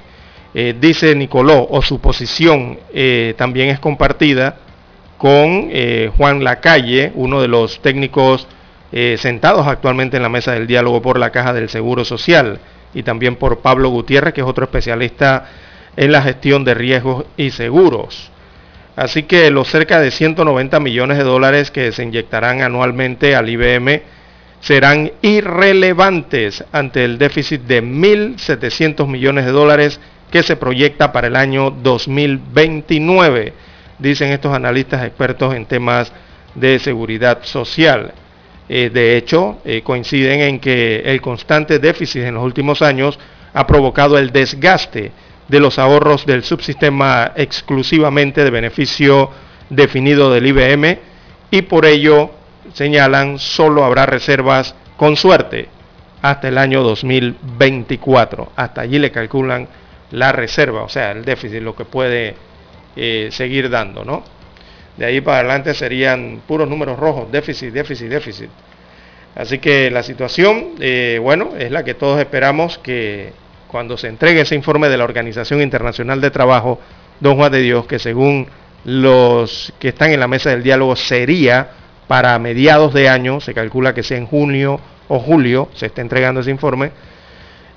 dice 0.80 1.16
Nicoló, 1.16 1.68
o 1.70 1.82
su 1.82 2.00
posición 2.00 2.78
también 3.36 3.70
es 3.70 3.80
compartida, 3.80 4.58
con 5.24 5.70
eh, 5.72 6.12
Juan 6.18 6.44
Lacalle, 6.44 7.14
uno 7.16 7.42
de 7.42 7.48
los 7.48 7.82
técnicos 7.82 8.46
eh, 8.92 9.16
sentados 9.18 9.66
actualmente 9.68 10.18
en 10.18 10.24
la 10.24 10.28
mesa 10.28 10.52
del 10.52 10.68
diálogo 10.68 11.02
por 11.02 11.18
la 11.18 11.30
Caja 11.30 11.54
del 11.54 11.70
Seguro 11.70 12.04
Social, 12.04 12.60
y 12.94 13.04
también 13.04 13.38
por 13.38 13.60
Pablo 13.60 13.88
Gutiérrez, 13.88 14.34
que 14.34 14.42
es 14.42 14.48
otro 14.48 14.66
especialista 14.66 15.50
en 15.96 16.12
la 16.12 16.22
gestión 16.24 16.66
de 16.66 16.74
riesgos 16.74 17.24
y 17.38 17.52
seguros. 17.52 18.32
Así 18.98 19.24
que 19.24 19.50
los 19.50 19.70
cerca 19.70 20.02
de 20.02 20.12
190 20.12 20.82
millones 20.82 21.18
de 21.18 21.24
dólares 21.24 21.72
que 21.72 21.94
se 21.94 22.04
inyectarán 22.04 22.62
anualmente 22.62 23.34
al 23.34 23.50
IBM 23.50 24.02
serán 24.64 25.12
irrelevantes 25.22 26.64
ante 26.72 27.04
el 27.04 27.18
déficit 27.18 27.62
de 27.64 27.84
1.700 27.84 29.06
millones 29.08 29.46
de 29.46 29.52
dólares 29.52 30.00
que 30.32 30.42
se 30.42 30.56
proyecta 30.56 31.12
para 31.12 31.28
el 31.28 31.36
año 31.36 31.70
2029 31.70 33.54
dicen 34.00 34.32
estos 34.32 34.54
analistas 34.54 35.06
expertos 35.06 35.54
en 35.54 35.66
temas 35.66 36.12
de 36.56 36.80
seguridad 36.80 37.44
social. 37.44 38.14
Eh, 38.70 38.90
de 38.94 39.18
hecho, 39.18 39.60
eh, 39.66 39.82
coinciden 39.84 40.40
en 40.40 40.60
que 40.60 41.02
el 41.06 41.22
constante 41.22 41.80
déficit 41.80 42.24
en 42.24 42.36
los 42.36 42.44
últimos 42.44 42.82
años 42.82 43.20
ha 43.54 43.68
provocado 43.68 44.18
el 44.18 44.32
desgaste 44.32 45.12
de 45.48 45.60
los 45.60 45.78
ahorros 45.78 46.26
del 46.26 46.44
subsistema 46.44 47.34
exclusivamente 47.36 48.44
de 48.44 48.50
beneficio 48.50 49.30
definido 49.70 50.32
del 50.32 50.48
IBM 50.48 51.00
y 51.52 51.64
por 51.64 51.86
ello 51.86 52.32
señalan 52.74 53.40
solo 53.40 53.84
habrá 53.84 54.06
reservas 54.06 54.76
con 54.98 55.16
suerte 55.16 55.68
hasta 56.22 56.48
el 56.48 56.58
año 56.58 56.84
2024. 56.84 58.54
Hasta 58.56 58.82
allí 58.82 58.98
le 59.00 59.12
calculan 59.12 59.68
la 60.12 60.32
reserva, 60.32 60.84
o 60.84 60.90
sea, 60.90 61.12
el 61.12 61.26
déficit, 61.26 61.62
lo 61.62 61.76
que 61.76 61.86
puede 61.86 62.36
eh, 62.96 63.30
seguir 63.32 63.70
dando, 63.70 64.06
¿no? 64.06 64.24
De 64.96 65.06
ahí 65.06 65.22
para 65.22 65.40
adelante 65.40 65.74
serían 65.74 66.42
puros 66.48 66.70
números 66.70 66.98
rojos, 67.00 67.32
déficit, 67.32 67.74
déficit, 67.74 68.10
déficit. 68.10 68.50
Así 69.36 69.58
que 69.58 69.90
la 69.90 70.04
situación, 70.04 70.76
eh, 70.80 71.20
bueno, 71.22 71.52
es 71.58 71.72
la 71.72 71.84
que 71.84 71.96
todos 71.96 72.20
esperamos 72.20 72.78
que 72.78 73.34
cuando 73.68 73.98
se 73.98 74.08
entregue 74.08 74.42
ese 74.42 74.54
informe 74.54 74.90
de 74.90 74.98
la 74.98 75.04
Organización 75.04 75.62
Internacional 75.62 76.22
de 76.22 76.30
Trabajo, 76.30 76.80
don 77.20 77.36
Juan 77.36 77.52
de 77.52 77.62
Dios, 77.62 77.88
que 77.88 77.98
según 77.98 78.48
los 78.86 79.74
que 79.80 79.90
están 79.90 80.12
en 80.12 80.20
la 80.20 80.28
mesa 80.28 80.52
del 80.52 80.62
diálogo 80.62 80.96
sería 80.96 81.70
para 82.08 82.38
mediados 82.40 82.94
de 82.94 83.10
año, 83.10 83.40
se 83.40 83.54
calcula 83.54 83.94
que 83.94 84.04
sea 84.04 84.18
en 84.18 84.28
junio 84.28 84.80
o 85.08 85.20
julio, 85.20 85.70
se 85.74 85.88
está 85.88 86.02
entregando 86.02 86.42
ese 86.42 86.52
informe, 86.52 86.92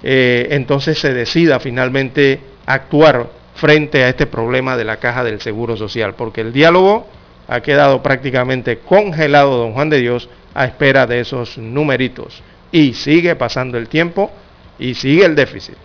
eh, 0.02 0.48
entonces 0.50 0.98
se 0.98 1.12
decida 1.12 1.60
finalmente 1.60 2.40
actuar 2.66 3.28
frente 3.54 4.04
a 4.04 4.08
este 4.08 4.26
problema 4.26 4.76
de 4.76 4.84
la 4.84 4.98
caja 4.98 5.24
del 5.24 5.40
Seguro 5.40 5.76
Social, 5.76 6.14
porque 6.14 6.42
el 6.42 6.52
diálogo 6.52 7.06
ha 7.48 7.60
quedado 7.60 8.02
prácticamente 8.02 8.78
congelado, 8.78 9.56
don 9.56 9.72
Juan 9.72 9.90
de 9.90 10.00
Dios, 10.00 10.28
a 10.54 10.64
espera 10.64 11.06
de 11.06 11.20
esos 11.20 11.58
numeritos. 11.58 12.42
Y 12.72 12.94
sigue 12.94 13.36
pasando 13.36 13.78
el 13.78 13.88
tiempo 13.88 14.30
y 14.78 14.94
sigue 14.94 15.24
el 15.24 15.34
déficit. 15.34 15.76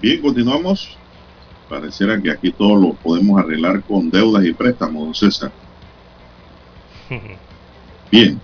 Bien, 0.00 0.20
continuamos. 0.20 0.96
Pareciera 1.68 2.20
que 2.20 2.30
aquí 2.30 2.50
todo 2.52 2.76
lo 2.76 2.92
podemos 2.94 3.38
arreglar 3.40 3.82
con 3.82 4.10
deudas 4.10 4.44
y 4.44 4.52
préstamos, 4.52 5.04
don 5.04 5.14
César. 5.14 5.50
Bien, 8.12 8.40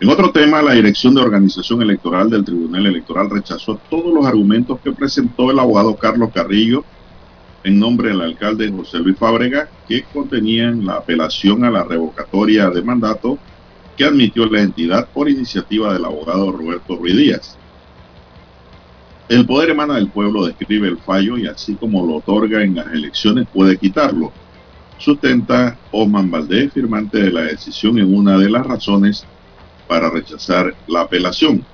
en 0.00 0.08
otro 0.08 0.30
tema, 0.30 0.62
la 0.62 0.72
Dirección 0.72 1.14
de 1.14 1.20
Organización 1.20 1.82
Electoral 1.82 2.30
del 2.30 2.44
Tribunal 2.44 2.86
Electoral 2.86 3.30
rechazó 3.30 3.80
todos 3.88 4.12
los 4.12 4.26
argumentos 4.26 4.80
que 4.80 4.92
presentó 4.92 5.50
el 5.50 5.58
abogado 5.58 5.96
Carlos 5.96 6.30
Carrillo 6.32 6.84
en 7.64 7.78
nombre 7.78 8.10
del 8.10 8.20
alcalde 8.20 8.70
José 8.70 8.98
Luis 8.98 9.16
Fábrega, 9.16 9.68
que 9.88 10.02
contenían 10.12 10.84
la 10.84 10.96
apelación 10.96 11.64
a 11.64 11.70
la 11.70 11.82
revocatoria 11.82 12.68
de 12.68 12.82
mandato 12.82 13.38
que 13.96 14.04
admitió 14.04 14.46
la 14.46 14.60
entidad 14.60 15.08
por 15.08 15.30
iniciativa 15.30 15.92
del 15.92 16.04
abogado 16.04 16.52
Roberto 16.52 16.96
Ruiz 16.96 17.16
Díaz. 17.16 17.56
El 19.28 19.46
poder 19.46 19.70
emana 19.70 19.94
del 19.94 20.08
pueblo, 20.08 20.44
describe 20.44 20.88
el 20.88 20.98
fallo 20.98 21.38
y 21.38 21.46
así 21.46 21.74
como 21.76 22.06
lo 22.06 22.16
otorga 22.16 22.62
en 22.62 22.74
las 22.74 22.92
elecciones 22.92 23.46
puede 23.50 23.78
quitarlo. 23.78 24.32
Sustenta 24.98 25.76
Osman 25.90 26.30
Valdés, 26.30 26.72
firmante 26.72 27.18
de 27.18 27.32
la 27.32 27.42
decisión 27.42 27.98
en 27.98 28.14
una 28.14 28.38
de 28.38 28.48
las 28.48 28.66
razones 28.66 29.26
para 29.88 30.10
rechazar 30.10 30.74
la 30.86 31.02
apelación. 31.02 31.64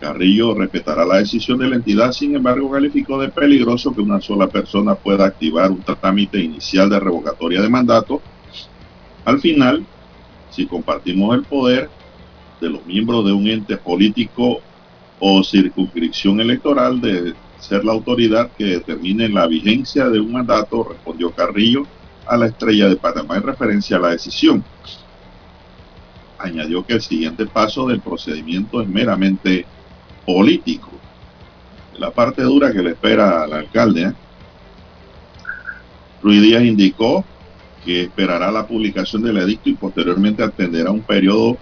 Carrillo 0.00 0.54
respetará 0.54 1.04
la 1.04 1.18
decisión 1.18 1.58
de 1.58 1.68
la 1.68 1.76
entidad, 1.76 2.12
sin 2.12 2.34
embargo 2.34 2.70
calificó 2.70 3.20
de 3.20 3.28
peligroso 3.28 3.94
que 3.94 4.00
una 4.00 4.20
sola 4.20 4.46
persona 4.46 4.94
pueda 4.94 5.26
activar 5.26 5.70
un 5.70 5.82
trámite 5.82 6.40
inicial 6.40 6.88
de 6.88 6.98
revocatoria 6.98 7.60
de 7.60 7.68
mandato. 7.68 8.22
Al 9.24 9.40
final, 9.40 9.84
si 10.50 10.66
compartimos 10.66 11.34
el 11.34 11.42
poder 11.44 11.90
de 12.60 12.70
los 12.70 12.84
miembros 12.86 13.24
de 13.26 13.32
un 13.32 13.46
ente 13.46 13.76
político 13.76 14.60
o 15.18 15.44
circunscripción 15.44 16.40
electoral 16.40 17.00
de 17.00 17.34
ser 17.60 17.84
la 17.84 17.92
autoridad 17.92 18.50
que 18.56 18.64
determine 18.64 19.28
la 19.28 19.46
vigencia 19.46 20.08
de 20.08 20.20
un 20.20 20.32
mandato, 20.32 20.84
respondió 20.84 21.30
Carrillo 21.30 21.86
a 22.26 22.36
la 22.36 22.46
estrella 22.46 22.88
de 22.88 22.96
Panamá 22.96 23.36
en 23.36 23.42
referencia 23.42 23.96
a 23.96 24.00
la 24.00 24.08
decisión 24.10 24.64
añadió 26.40 26.84
que 26.84 26.94
el 26.94 27.02
siguiente 27.02 27.46
paso 27.46 27.86
del 27.86 28.00
procedimiento 28.00 28.80
es 28.80 28.88
meramente 28.88 29.66
político. 30.26 30.90
La 31.98 32.10
parte 32.10 32.42
dura 32.42 32.72
que 32.72 32.82
le 32.82 32.90
espera 32.90 33.42
al 33.42 33.52
alcalde. 33.52 34.02
¿eh? 34.04 34.12
Ruiz 36.22 36.42
Díaz 36.42 36.64
indicó 36.64 37.24
que 37.84 38.02
esperará 38.02 38.50
la 38.50 38.66
publicación 38.66 39.22
del 39.22 39.38
edicto 39.38 39.68
y 39.70 39.74
posteriormente 39.74 40.42
atenderá 40.42 40.90
un 40.90 41.02
periodo 41.02 41.56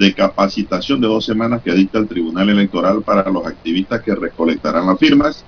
de 0.00 0.14
capacitación 0.14 1.00
de 1.00 1.06
dos 1.06 1.26
semanas 1.26 1.62
que 1.62 1.72
dicta 1.72 1.98
el 1.98 2.08
Tribunal 2.08 2.48
Electoral 2.48 3.02
para 3.02 3.30
los 3.30 3.46
activistas 3.46 4.02
que 4.02 4.14
recolectarán 4.14 4.86
las 4.86 4.98
firmas 4.98 5.44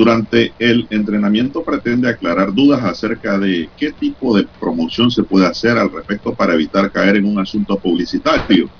durante 0.00 0.54
el 0.58 0.86
entrenamiento 0.88 1.62
pretende 1.62 2.08
aclarar 2.08 2.54
dudas 2.54 2.82
acerca 2.82 3.38
de 3.38 3.68
qué 3.76 3.92
tipo 3.92 4.34
de 4.34 4.46
promoción 4.58 5.10
se 5.10 5.22
puede 5.22 5.46
hacer 5.46 5.76
al 5.76 5.92
respecto 5.92 6.32
para 6.32 6.54
evitar 6.54 6.90
caer 6.90 7.16
en 7.16 7.26
un 7.26 7.38
asunto 7.38 7.78
publicitario. 7.78 8.70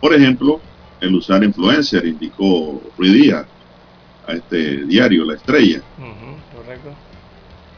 Por 0.00 0.12
ejemplo, 0.12 0.60
el 1.00 1.14
usar 1.14 1.44
influencer, 1.44 2.04
indicó 2.04 2.82
Ruidía 2.98 3.46
a 4.26 4.32
este 4.32 4.84
diario 4.86 5.24
La 5.24 5.34
Estrella. 5.34 5.82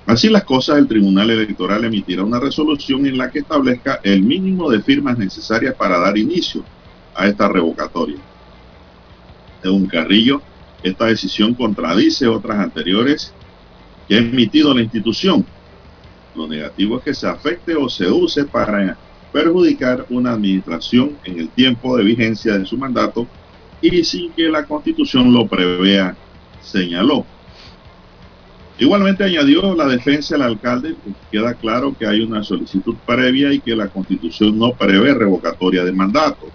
Así 0.09 0.31
las 0.31 0.45
cosas, 0.45 0.79
el 0.79 0.89
Tribunal 0.89 1.29
Electoral 1.29 1.85
emitirá 1.85 2.25
una 2.25 2.41
resolución 2.41 3.05
en 3.05 3.19
la 3.19 3.31
que 3.31 3.41
establezca 3.41 4.01
el 4.03 4.23
mínimo 4.23 4.71
de 4.71 4.81
firmas 4.81 5.19
necesarias 5.19 5.75
para 5.75 5.99
dar 5.99 6.17
inicio 6.17 6.65
a 7.15 7.27
esta 7.27 7.47
revocatoria. 7.47 8.17
un 9.65 9.87
Carrillo, 9.87 10.41
esta 10.83 11.05
decisión 11.05 11.53
contradice 11.53 12.27
otras 12.27 12.59
anteriores 12.59 13.35
que 14.09 14.15
ha 14.15 14.19
emitido 14.19 14.73
la 14.73 14.81
institución. 14.81 15.45
Lo 16.35 16.49
negativo 16.49 16.97
es 16.97 17.05
que 17.05 17.13
se 17.13 17.29
afecte 17.29 17.77
o 17.77 17.87
se 17.91 18.11
use 18.11 18.47
para 18.47 18.97
perjudicar 19.31 20.07
una 20.09 20.33
administración 20.33 21.19
en 21.25 21.39
el 21.39 21.51
tiempo 21.51 21.99
de 21.99 22.05
vigencia 22.05 22.57
de 22.57 22.65
su 22.65 22.79
mandato 22.79 23.27
y 23.83 24.03
sin 24.05 24.33
que 24.33 24.49
la 24.49 24.65
constitución 24.65 25.35
lo 25.35 25.47
prevea, 25.47 26.17
señaló. 26.63 27.27
Igualmente 28.81 29.25
añadió 29.25 29.75
la 29.75 29.87
defensa 29.87 30.37
del 30.37 30.43
alcalde, 30.43 30.95
queda 31.33 31.55
claro 31.55 31.97
que 31.99 32.07
hay 32.07 32.21
una 32.21 32.45
solicitud 32.45 32.95
previa 33.05 33.53
y 33.53 33.59
que 33.59 33.75
la 33.75 33.89
constitución 33.89 34.57
no 34.57 34.73
prevé 34.73 35.15
revocatoria 35.15 35.85
de 35.85 35.91
mandato. 35.91 36.47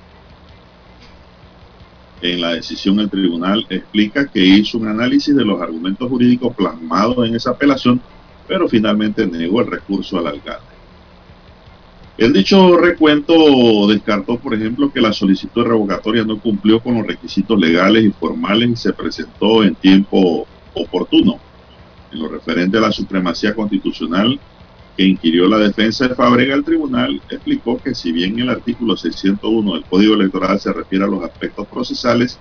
En 2.21 2.39
la 2.39 2.53
decisión 2.53 3.01
el 3.01 3.09
tribunal 3.09 3.65
explica 3.69 4.25
que 4.25 4.39
hizo 4.39 4.77
un 4.77 4.87
análisis 4.87 5.35
de 5.35 5.43
los 5.43 5.61
argumentos 5.61 6.09
jurídicos 6.09 6.55
plasmados 6.55 7.27
en 7.27 7.35
esa 7.35 7.51
apelación, 7.51 7.99
pero 8.47 8.69
finalmente 8.69 9.27
negó 9.27 9.59
el 9.59 9.67
recurso 9.67 10.17
al 10.17 10.27
alcalde. 10.27 10.63
El 12.17 12.31
dicho 12.31 12.77
recuento 12.77 13.33
descartó, 13.89 14.37
por 14.37 14.53
ejemplo, 14.53 14.93
que 14.93 15.01
la 15.01 15.11
solicitud 15.11 15.61
de 15.61 15.69
revocatoria 15.71 16.23
no 16.23 16.39
cumplió 16.39 16.79
con 16.79 16.95
los 16.95 17.05
requisitos 17.05 17.59
legales 17.59 18.05
y 18.05 18.11
formales 18.11 18.69
y 18.69 18.75
se 18.77 18.93
presentó 18.93 19.61
en 19.61 19.75
tiempo 19.75 20.47
oportuno 20.73 21.37
en 22.13 22.19
lo 22.19 22.29
referente 22.29 22.77
a 22.77 22.81
la 22.81 22.91
supremacía 22.91 23.53
constitucional 23.53 24.39
que 24.95 25.03
inquirió 25.03 25.47
la 25.47 25.57
defensa 25.57 26.07
de 26.07 26.15
Fábrega, 26.15 26.53
el 26.53 26.63
tribunal 26.63 27.19
explicó 27.29 27.81
que 27.81 27.95
si 27.95 28.11
bien 28.11 28.39
el 28.39 28.49
artículo 28.49 28.95
601 28.95 29.73
del 29.73 29.83
Código 29.85 30.13
Electoral 30.13 30.59
se 30.59 30.71
refiere 30.71 31.05
a 31.05 31.07
los 31.07 31.23
aspectos 31.23 31.67
procesales, 31.67 32.37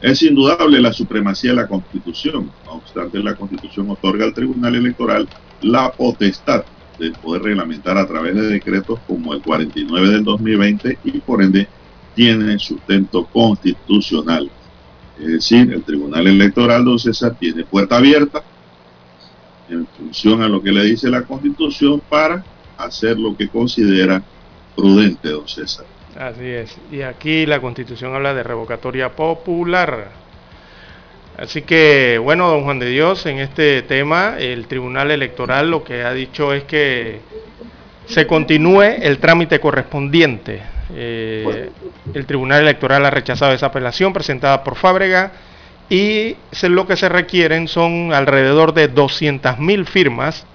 es 0.00 0.22
indudable 0.22 0.80
la 0.80 0.92
supremacía 0.92 1.50
de 1.50 1.56
la 1.56 1.68
Constitución. 1.68 2.50
No 2.64 2.72
obstante, 2.72 3.22
la 3.22 3.36
Constitución 3.36 3.90
otorga 3.90 4.24
al 4.24 4.34
Tribunal 4.34 4.74
Electoral 4.74 5.28
la 5.60 5.92
potestad 5.92 6.64
de 6.98 7.12
poder 7.12 7.42
reglamentar 7.42 7.98
a 7.98 8.06
través 8.06 8.34
de 8.34 8.48
decretos 8.48 8.98
como 9.06 9.34
el 9.34 9.42
49 9.42 10.08
del 10.08 10.24
2020 10.24 10.98
y 11.04 11.10
por 11.18 11.42
ende 11.42 11.68
tiene 12.14 12.58
sustento 12.58 13.26
constitucional. 13.26 14.50
Es 15.20 15.26
decir, 15.26 15.72
el 15.72 15.82
Tribunal 15.82 16.26
Electoral, 16.26 16.84
don 16.84 16.98
César, 16.98 17.36
tiene 17.38 17.64
puerta 17.64 17.98
abierta 17.98 18.42
en 19.68 19.86
función 19.86 20.42
a 20.42 20.48
lo 20.48 20.62
que 20.62 20.72
le 20.72 20.84
dice 20.84 21.08
la 21.08 21.22
Constitución 21.22 22.00
para 22.08 22.44
hacer 22.76 23.18
lo 23.18 23.36
que 23.36 23.48
considera 23.48 24.22
prudente, 24.76 25.28
don 25.28 25.46
César. 25.48 25.86
Así 26.18 26.44
es. 26.44 26.76
Y 26.90 27.02
aquí 27.02 27.46
la 27.46 27.60
Constitución 27.60 28.14
habla 28.14 28.34
de 28.34 28.42
revocatoria 28.42 29.10
popular. 29.10 30.10
Así 31.38 31.62
que, 31.62 32.18
bueno, 32.18 32.48
don 32.48 32.64
Juan 32.64 32.78
de 32.78 32.86
Dios, 32.90 33.24
en 33.26 33.38
este 33.38 33.82
tema, 33.82 34.36
el 34.38 34.66
Tribunal 34.66 35.10
Electoral 35.10 35.70
lo 35.70 35.82
que 35.82 36.02
ha 36.02 36.12
dicho 36.12 36.52
es 36.52 36.64
que 36.64 37.20
se 38.06 38.26
continúe 38.26 38.82
el 38.82 39.18
trámite 39.18 39.58
correspondiente. 39.58 40.60
Eh, 40.94 41.70
el 42.12 42.26
Tribunal 42.26 42.62
Electoral 42.62 43.06
ha 43.06 43.10
rechazado 43.10 43.52
esa 43.52 43.66
apelación 43.66 44.12
presentada 44.12 44.62
por 44.62 44.76
Fábrega 44.76 45.32
y 45.92 46.38
lo 46.62 46.86
que 46.86 46.96
se 46.96 47.10
requieren 47.10 47.68
son 47.68 48.14
alrededor 48.14 48.72
de 48.72 48.90
200.000 48.90 49.84
firmas, 49.84 50.46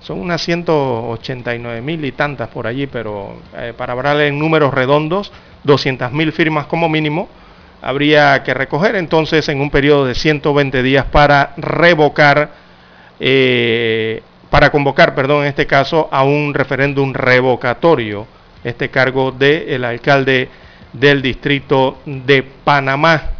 son 0.00 0.20
unas 0.20 0.40
189 0.42 1.80
mil 1.82 2.04
y 2.04 2.12
tantas 2.12 2.48
por 2.50 2.68
allí, 2.68 2.86
pero 2.86 3.36
eh, 3.56 3.72
para 3.76 3.94
hablar 3.94 4.20
en 4.20 4.38
números 4.38 4.72
redondos, 4.72 5.32
200.000 5.64 6.30
firmas 6.30 6.66
como 6.66 6.88
mínimo 6.88 7.28
habría 7.82 8.44
que 8.44 8.54
recoger 8.54 8.94
entonces 8.94 9.48
en 9.48 9.60
un 9.60 9.70
periodo 9.70 10.06
de 10.06 10.14
120 10.14 10.80
días 10.84 11.06
para 11.06 11.52
revocar, 11.56 12.50
eh, 13.18 14.22
para 14.50 14.70
convocar, 14.70 15.16
perdón, 15.16 15.42
en 15.42 15.48
este 15.48 15.66
caso, 15.66 16.08
a 16.12 16.22
un 16.22 16.54
referéndum 16.54 17.12
revocatorio, 17.12 18.28
este 18.62 18.88
cargo 18.88 19.32
del 19.32 19.84
alcalde 19.84 20.48
del 20.92 21.22
distrito 21.22 21.98
de 22.06 22.44
Panamá. 22.44 23.35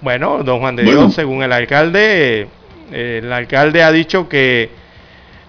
Bueno, 0.00 0.42
don 0.42 0.60
Juan 0.60 0.76
de 0.76 0.84
Dios, 0.84 1.14
según 1.14 1.42
el 1.42 1.52
alcalde, 1.52 2.48
eh, 2.90 3.20
el 3.22 3.30
alcalde 3.30 3.82
ha 3.82 3.92
dicho 3.92 4.28
que 4.28 4.70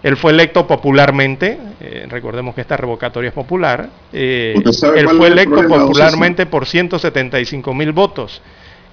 él 0.04 0.18
fue 0.18 0.34
electo 0.34 0.68
popularmente, 0.68 1.58
eh, 1.80 2.06
recordemos 2.10 2.54
que 2.54 2.62
esta 2.62 2.76
revocatoria 2.76 3.30
es 3.30 3.34
popular, 3.34 3.88
eh, 4.12 4.56
él 4.96 5.10
fue 5.16 5.28
electo 5.28 5.66
popularmente 5.68 6.48
por 6.48 6.66
175 6.66 7.74
mil 7.74 7.94
votos. 7.94 8.42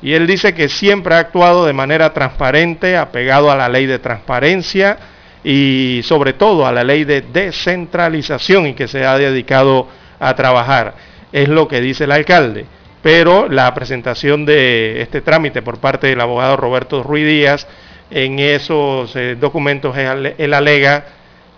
Y 0.01 0.13
él 0.13 0.29
dice 0.29 0.55
que 0.55 0.69
siempre 0.69 1.17
ha 1.17 1.19
actuado 1.19 1.67
de 1.67 1.73
manera 1.73 2.15
transparente, 2.15 2.97
apegado 2.97 3.51
a 3.51 3.57
la 3.57 3.69
ley 3.69 3.87
de 3.87 3.99
transparencia 3.99 4.97
y 5.43 6.03
sobre 6.05 6.35
todo 6.35 6.67
a 6.67 6.73
la 6.73 6.85
ley 6.85 7.03
de 7.03 7.23
descentralización 7.23 8.69
y 8.69 8.75
que 8.75 8.87
se 8.87 9.05
ha 9.05 9.19
dedicado 9.19 9.89
a 10.21 10.37
trabajar. 10.37 10.95
Es 11.33 11.49
lo 11.49 11.67
que 11.67 11.81
dice 11.81 12.05
el 12.05 12.13
alcalde 12.13 12.67
pero 13.03 13.49
la 13.49 13.73
presentación 13.75 14.45
de 14.45 15.03
este 15.03 15.21
trámite 15.21 15.63
por 15.63 15.79
parte 15.79 16.09
del 16.09 16.21
abogado 16.21 16.57
Roberto 16.57 17.03
Ruiz 17.03 17.27
Díaz 17.27 17.67
en 18.11 18.39
esos 18.39 19.15
eh, 19.17 19.37
documentos 19.39 19.97
él 19.97 20.55
alega 20.55 21.07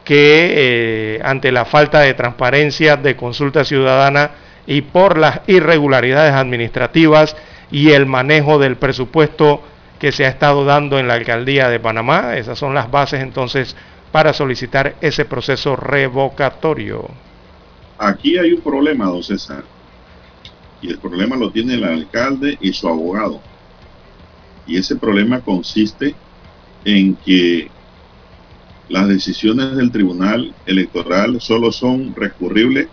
que 0.04 1.14
eh, 1.16 1.20
ante 1.24 1.52
la 1.52 1.64
falta 1.64 2.00
de 2.00 2.14
transparencia 2.14 2.96
de 2.96 3.16
consulta 3.16 3.64
ciudadana 3.64 4.32
y 4.66 4.82
por 4.82 5.16
las 5.16 5.40
irregularidades 5.46 6.34
administrativas 6.34 7.36
y 7.70 7.90
el 7.92 8.06
manejo 8.06 8.58
del 8.58 8.76
presupuesto 8.76 9.62
que 9.98 10.12
se 10.12 10.24
ha 10.24 10.28
estado 10.28 10.64
dando 10.64 10.98
en 10.98 11.08
la 11.08 11.14
alcaldía 11.14 11.68
de 11.68 11.78
Panamá, 11.78 12.36
esas 12.36 12.58
son 12.58 12.74
las 12.74 12.90
bases 12.90 13.20
entonces 13.20 13.76
para 14.10 14.32
solicitar 14.32 14.96
ese 15.00 15.24
proceso 15.24 15.76
revocatorio. 15.76 17.08
Aquí 17.98 18.38
hay 18.38 18.52
un 18.52 18.62
problema, 18.62 19.06
don 19.06 19.22
César 19.22 19.62
y 20.82 20.88
el 20.88 20.98
problema 20.98 21.36
lo 21.36 21.50
tiene 21.50 21.74
el 21.74 21.84
alcalde 21.84 22.56
y 22.60 22.72
su 22.72 22.88
abogado. 22.88 23.40
Y 24.66 24.76
ese 24.76 24.96
problema 24.96 25.40
consiste 25.40 26.14
en 26.84 27.16
que 27.16 27.68
las 28.88 29.08
decisiones 29.08 29.76
del 29.76 29.90
Tribunal 29.90 30.54
Electoral 30.66 31.40
solo 31.40 31.70
son 31.70 32.14
recurribles 32.14 32.88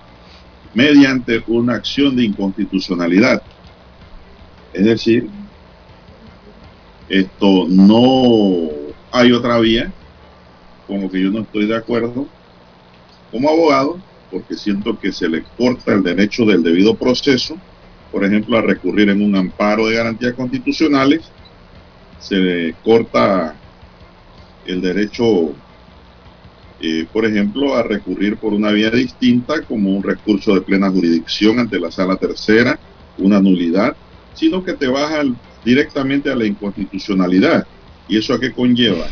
mediante 0.73 1.43
una 1.47 1.75
acción 1.75 2.15
de 2.15 2.25
inconstitucionalidad. 2.25 3.41
Es 4.73 4.85
decir, 4.85 5.27
esto 7.09 7.65
no 7.69 8.69
hay 9.11 9.31
otra 9.31 9.59
vía, 9.59 9.91
con 10.85 11.01
lo 11.01 11.09
que 11.09 11.21
yo 11.21 11.31
no 11.31 11.39
estoy 11.41 11.65
de 11.65 11.75
acuerdo 11.75 12.27
como 13.31 13.49
abogado, 13.49 13.99
porque 14.31 14.55
siento 14.55 14.99
que 14.99 15.11
se 15.11 15.27
le 15.27 15.43
corta 15.57 15.93
el 15.93 16.03
derecho 16.03 16.45
del 16.45 16.63
debido 16.63 16.95
proceso 16.95 17.57
por 18.17 18.25
ejemplo, 18.25 18.57
a 18.57 18.63
recurrir 18.63 19.09
en 19.09 19.21
un 19.21 19.35
amparo 19.35 19.85
de 19.85 19.93
garantías 19.93 20.33
constitucionales, 20.33 21.21
se 22.19 22.73
corta 22.83 23.53
el 24.65 24.81
derecho, 24.81 25.51
eh, 26.81 27.05
por 27.13 27.25
ejemplo, 27.25 27.75
a 27.75 27.83
recurrir 27.83 28.37
por 28.37 28.53
una 28.53 28.71
vía 28.71 28.89
distinta, 28.89 29.61
como 29.61 29.95
un 29.95 30.01
recurso 30.01 30.55
de 30.55 30.61
plena 30.61 30.89
jurisdicción 30.89 31.59
ante 31.59 31.79
la 31.79 31.91
sala 31.91 32.15
tercera, 32.15 32.79
una 33.19 33.39
nulidad, 33.39 33.95
sino 34.33 34.63
que 34.63 34.73
te 34.73 34.87
baja 34.87 35.21
directamente 35.63 36.31
a 36.31 36.35
la 36.35 36.47
inconstitucionalidad. 36.47 37.67
¿Y 38.07 38.17
eso 38.17 38.33
a 38.33 38.39
qué 38.39 38.51
conlleva? 38.51 39.05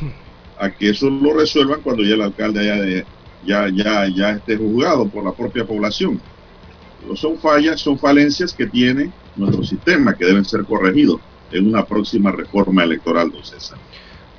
A 0.58 0.72
que 0.72 0.89
eso 0.89 1.12
lo 1.12 1.32
resuelvan 1.32 1.82
cuando 1.84 2.01
ya 2.01 2.16
el 2.16 2.24
alcalde 2.24 3.06
ya, 3.45 3.70
ya, 3.70 4.08
ya 4.08 4.32
esté 4.32 4.58
juzgado 4.58 5.08
por 5.08 5.24
la 5.24 5.32
propia 5.32 5.64
población 5.64 6.20
son 7.16 7.38
fallas, 7.38 7.80
son 7.80 7.97
falencias 7.99 8.53
que 8.53 8.66
tiene 8.68 9.12
nuestro 9.36 9.64
sistema 9.64 10.16
que 10.16 10.26
deben 10.26 10.45
ser 10.45 10.64
corregidos 10.64 11.20
en 11.51 11.68
una 11.68 11.86
próxima 11.86 12.32
reforma 12.32 12.84
electoral, 12.84 13.32
don 13.32 13.43
César. 13.43 13.78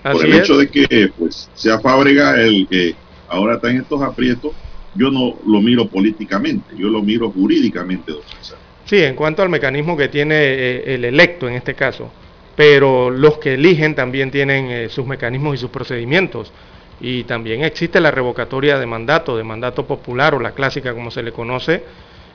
Por 0.02 0.24
el 0.24 0.34
hecho 0.34 0.56
de 0.56 0.68
que 0.68 1.10
pues 1.16 1.50
sea 1.54 1.80
Fábrega 1.80 2.40
el 2.40 2.66
que 2.68 2.94
ahora 3.28 3.56
está 3.56 3.70
en 3.70 3.78
estos 3.78 4.02
aprietos, 4.02 4.52
yo 4.94 5.10
no 5.10 5.36
lo 5.46 5.60
miro 5.60 5.88
políticamente, 5.88 6.74
yo 6.76 6.88
lo 6.88 7.02
miro 7.02 7.30
jurídicamente, 7.30 8.12
don 8.12 8.22
César. 8.22 8.58
Sí, 8.84 9.02
en 9.02 9.16
cuanto 9.16 9.42
al 9.42 9.48
mecanismo 9.48 9.96
que 9.96 10.08
tiene 10.08 10.36
eh, 10.36 10.94
el 10.94 11.04
electo 11.04 11.48
en 11.48 11.54
este 11.54 11.74
caso, 11.74 12.10
pero 12.54 13.10
los 13.10 13.38
que 13.38 13.54
eligen 13.54 13.94
también 13.94 14.30
tienen 14.30 14.70
eh, 14.70 14.88
sus 14.88 15.06
mecanismos 15.06 15.56
y 15.56 15.58
sus 15.58 15.70
procedimientos. 15.70 16.52
Y 17.00 17.24
también 17.24 17.62
existe 17.62 18.00
la 18.00 18.10
revocatoria 18.10 18.78
de 18.78 18.86
mandato, 18.86 19.36
de 19.36 19.44
mandato 19.44 19.86
popular 19.86 20.34
o 20.34 20.40
la 20.40 20.52
clásica 20.52 20.94
como 20.94 21.10
se 21.10 21.22
le 21.22 21.32
conoce, 21.32 21.84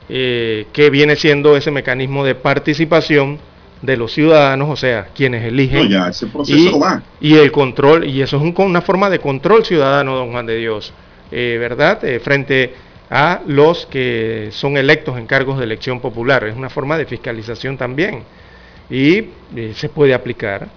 eh, 0.08 0.66
que 0.72 0.90
viene 0.90 1.16
siendo 1.16 1.56
ese 1.56 1.70
mecanismo 1.70 2.24
de 2.24 2.34
participación 2.34 3.38
de 3.82 3.96
los 3.96 4.12
ciudadanos, 4.12 4.70
o 4.70 4.76
sea, 4.76 5.08
quienes 5.14 5.44
eligen. 5.44 5.88
ya 5.88 6.08
ese 6.08 6.28
proceso 6.28 6.76
y, 6.76 6.78
va. 6.78 7.02
Y 7.20 7.34
el 7.34 7.50
control, 7.50 8.04
y 8.04 8.22
eso 8.22 8.36
es 8.36 8.54
una 8.56 8.80
forma 8.80 9.10
de 9.10 9.18
control 9.18 9.64
ciudadano, 9.64 10.14
don 10.14 10.30
Juan 10.30 10.46
de 10.46 10.56
Dios, 10.56 10.92
eh, 11.30 11.56
¿verdad? 11.58 12.02
Eh, 12.04 12.20
frente 12.20 12.74
a 13.10 13.42
los 13.46 13.84
que 13.86 14.48
son 14.52 14.76
electos 14.76 15.18
en 15.18 15.26
cargos 15.26 15.58
de 15.58 15.64
elección 15.64 16.00
popular. 16.00 16.44
Es 16.44 16.56
una 16.56 16.70
forma 16.70 16.96
de 16.96 17.04
fiscalización 17.04 17.76
también. 17.76 18.22
Y 18.88 19.26
eh, 19.56 19.72
se 19.74 19.88
puede 19.88 20.14
aplicar. 20.14 20.68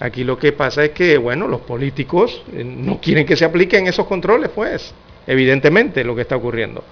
Aquí 0.00 0.24
lo 0.24 0.38
que 0.38 0.52
pasa 0.52 0.84
es 0.84 0.90
que, 0.90 1.18
bueno, 1.18 1.46
los 1.46 1.60
políticos 1.60 2.42
no 2.52 3.00
quieren 3.00 3.26
que 3.26 3.36
se 3.36 3.44
apliquen 3.44 3.86
esos 3.86 4.06
controles, 4.06 4.50
pues, 4.52 4.92
evidentemente, 5.26 6.02
lo 6.02 6.16
que 6.16 6.22
está 6.22 6.36
ocurriendo. 6.36 6.82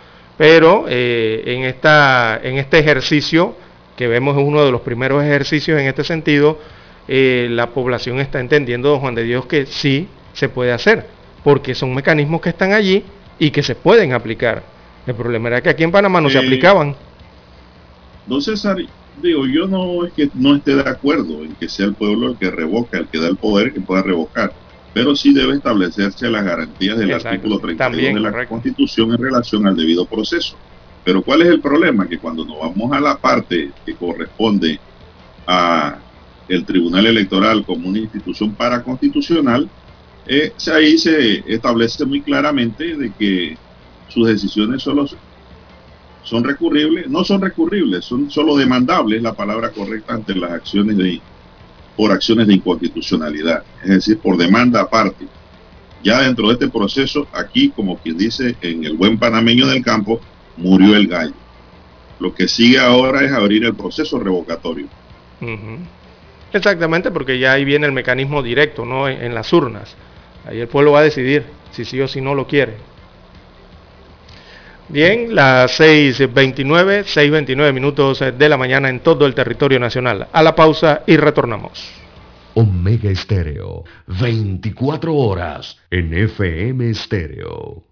Pero 0.42 0.86
en, 0.88 1.62
esta, 1.62 2.40
en 2.42 2.58
este 2.58 2.80
ejercicio 2.80 3.54
que 3.96 4.08
vemos 4.08 4.36
es 4.36 4.42
uno 4.42 4.64
de 4.64 4.72
los 4.72 4.80
primeros 4.80 5.22
ejercicios 5.22 5.80
en 5.80 5.86
este 5.86 6.02
sentido, 6.02 6.58
eh, 7.06 7.46
la 7.48 7.68
población 7.70 8.18
está 8.18 8.40
entendiendo, 8.40 8.88
don 8.88 8.98
Juan 8.98 9.14
de 9.14 9.22
Dios, 9.22 9.46
que 9.46 9.66
sí 9.66 10.08
se 10.32 10.48
puede 10.48 10.72
hacer, 10.72 11.06
porque 11.44 11.76
son 11.76 11.94
mecanismos 11.94 12.40
que 12.40 12.48
están 12.48 12.72
allí 12.72 13.04
y 13.38 13.52
que 13.52 13.62
se 13.62 13.76
pueden 13.76 14.14
aplicar. 14.14 14.64
El 15.06 15.14
problema 15.14 15.46
era 15.46 15.60
que 15.60 15.68
aquí 15.68 15.84
en 15.84 15.92
Panamá 15.92 16.20
no 16.20 16.28
se 16.28 16.38
aplicaban. 16.38 16.96
Don 18.26 18.42
César, 18.42 18.78
digo, 19.22 19.46
yo 19.46 19.68
no 19.68 20.04
es 20.04 20.12
que 20.12 20.28
no 20.34 20.56
esté 20.56 20.74
de 20.74 20.90
acuerdo 20.90 21.44
en 21.44 21.54
que 21.54 21.68
sea 21.68 21.86
el 21.86 21.94
pueblo 21.94 22.30
el 22.30 22.36
que 22.36 22.50
revoca, 22.50 22.98
el 22.98 23.06
que 23.06 23.20
da 23.20 23.28
el 23.28 23.36
poder 23.36 23.72
que 23.72 23.80
pueda 23.80 24.02
revocar, 24.02 24.52
pero 24.94 25.16
sí 25.16 25.32
debe 25.32 25.54
establecerse 25.54 26.28
las 26.28 26.44
garantías 26.44 26.98
del 26.98 27.12
artículo 27.12 27.58
32 27.58 28.14
de 28.14 28.20
la 28.20 28.46
Constitución 28.46 29.12
en 29.12 29.18
relación 29.18 29.66
al 29.66 29.76
debido 29.76 30.04
proceso. 30.04 30.56
Pero 31.04 31.22
¿cuál 31.22 31.42
es 31.42 31.48
el 31.48 31.60
problema? 31.60 32.06
Que 32.06 32.18
cuando 32.18 32.44
nos 32.44 32.60
vamos 32.60 32.92
a 32.92 33.00
la 33.00 33.16
parte 33.16 33.70
que 33.84 33.94
corresponde 33.94 34.78
a 35.46 35.96
el 36.48 36.64
Tribunal 36.64 37.06
Electoral 37.06 37.64
como 37.64 37.88
una 37.88 37.98
institución 37.98 38.54
paraconstitucional, 38.54 39.68
eh, 40.26 40.52
ahí 40.72 40.98
se 40.98 41.42
establece 41.52 42.04
muy 42.04 42.20
claramente 42.20 42.96
de 42.96 43.12
que 43.18 43.56
sus 44.08 44.28
decisiones 44.28 44.82
solo 44.82 45.06
son 46.22 46.44
recurribles, 46.44 47.08
no 47.08 47.24
son 47.24 47.40
recurribles, 47.40 48.04
son 48.04 48.30
solo 48.30 48.56
demandables, 48.56 49.22
la 49.22 49.32
palabra 49.32 49.70
correcta 49.70 50.14
ante 50.14 50.34
las 50.34 50.52
acciones 50.52 50.96
de 50.96 51.20
por 51.96 52.10
acciones 52.12 52.46
de 52.46 52.54
inconstitucionalidad, 52.54 53.62
es 53.82 53.88
decir, 53.88 54.18
por 54.18 54.36
demanda 54.36 54.80
aparte. 54.80 55.26
Ya 56.02 56.20
dentro 56.22 56.48
de 56.48 56.54
este 56.54 56.68
proceso, 56.68 57.28
aquí, 57.32 57.70
como 57.70 57.96
quien 57.98 58.18
dice 58.18 58.56
en 58.60 58.84
el 58.84 58.96
buen 58.96 59.18
panameño 59.18 59.66
del 59.66 59.84
campo, 59.84 60.20
murió 60.56 60.96
el 60.96 61.06
gallo. 61.06 61.34
Lo 62.18 62.34
que 62.34 62.48
sigue 62.48 62.78
ahora 62.78 63.24
es 63.24 63.32
abrir 63.32 63.64
el 63.64 63.74
proceso 63.74 64.18
revocatorio. 64.18 64.86
Exactamente, 66.52 67.10
porque 67.10 67.38
ya 67.38 67.52
ahí 67.52 67.64
viene 67.64 67.86
el 67.86 67.92
mecanismo 67.92 68.42
directo, 68.42 68.84
¿no? 68.84 69.08
En, 69.08 69.34
las 69.34 69.52
urnas. 69.52 69.94
Ahí 70.44 70.60
el 70.60 70.68
pueblo 70.68 70.92
va 70.92 71.00
a 71.00 71.04
decidir 71.04 71.44
si 71.70 71.84
sí 71.84 72.00
o 72.00 72.08
si 72.08 72.20
no 72.20 72.34
lo 72.34 72.46
quiere. 72.46 72.76
Bien, 74.92 75.34
las 75.34 75.80
6.29, 75.80 77.04
6.29 77.04 77.72
minutos 77.72 78.20
de 78.20 78.48
la 78.50 78.58
mañana 78.58 78.90
en 78.90 79.00
todo 79.00 79.24
el 79.24 79.34
territorio 79.34 79.80
nacional. 79.80 80.28
A 80.30 80.42
la 80.42 80.54
pausa 80.54 81.02
y 81.06 81.16
retornamos. 81.16 81.90
Omega 82.52 83.10
Estéreo, 83.10 83.84
24 84.06 85.14
horas 85.14 85.78
en 85.90 86.12
FM 86.12 86.90
Estéreo. 86.90 87.91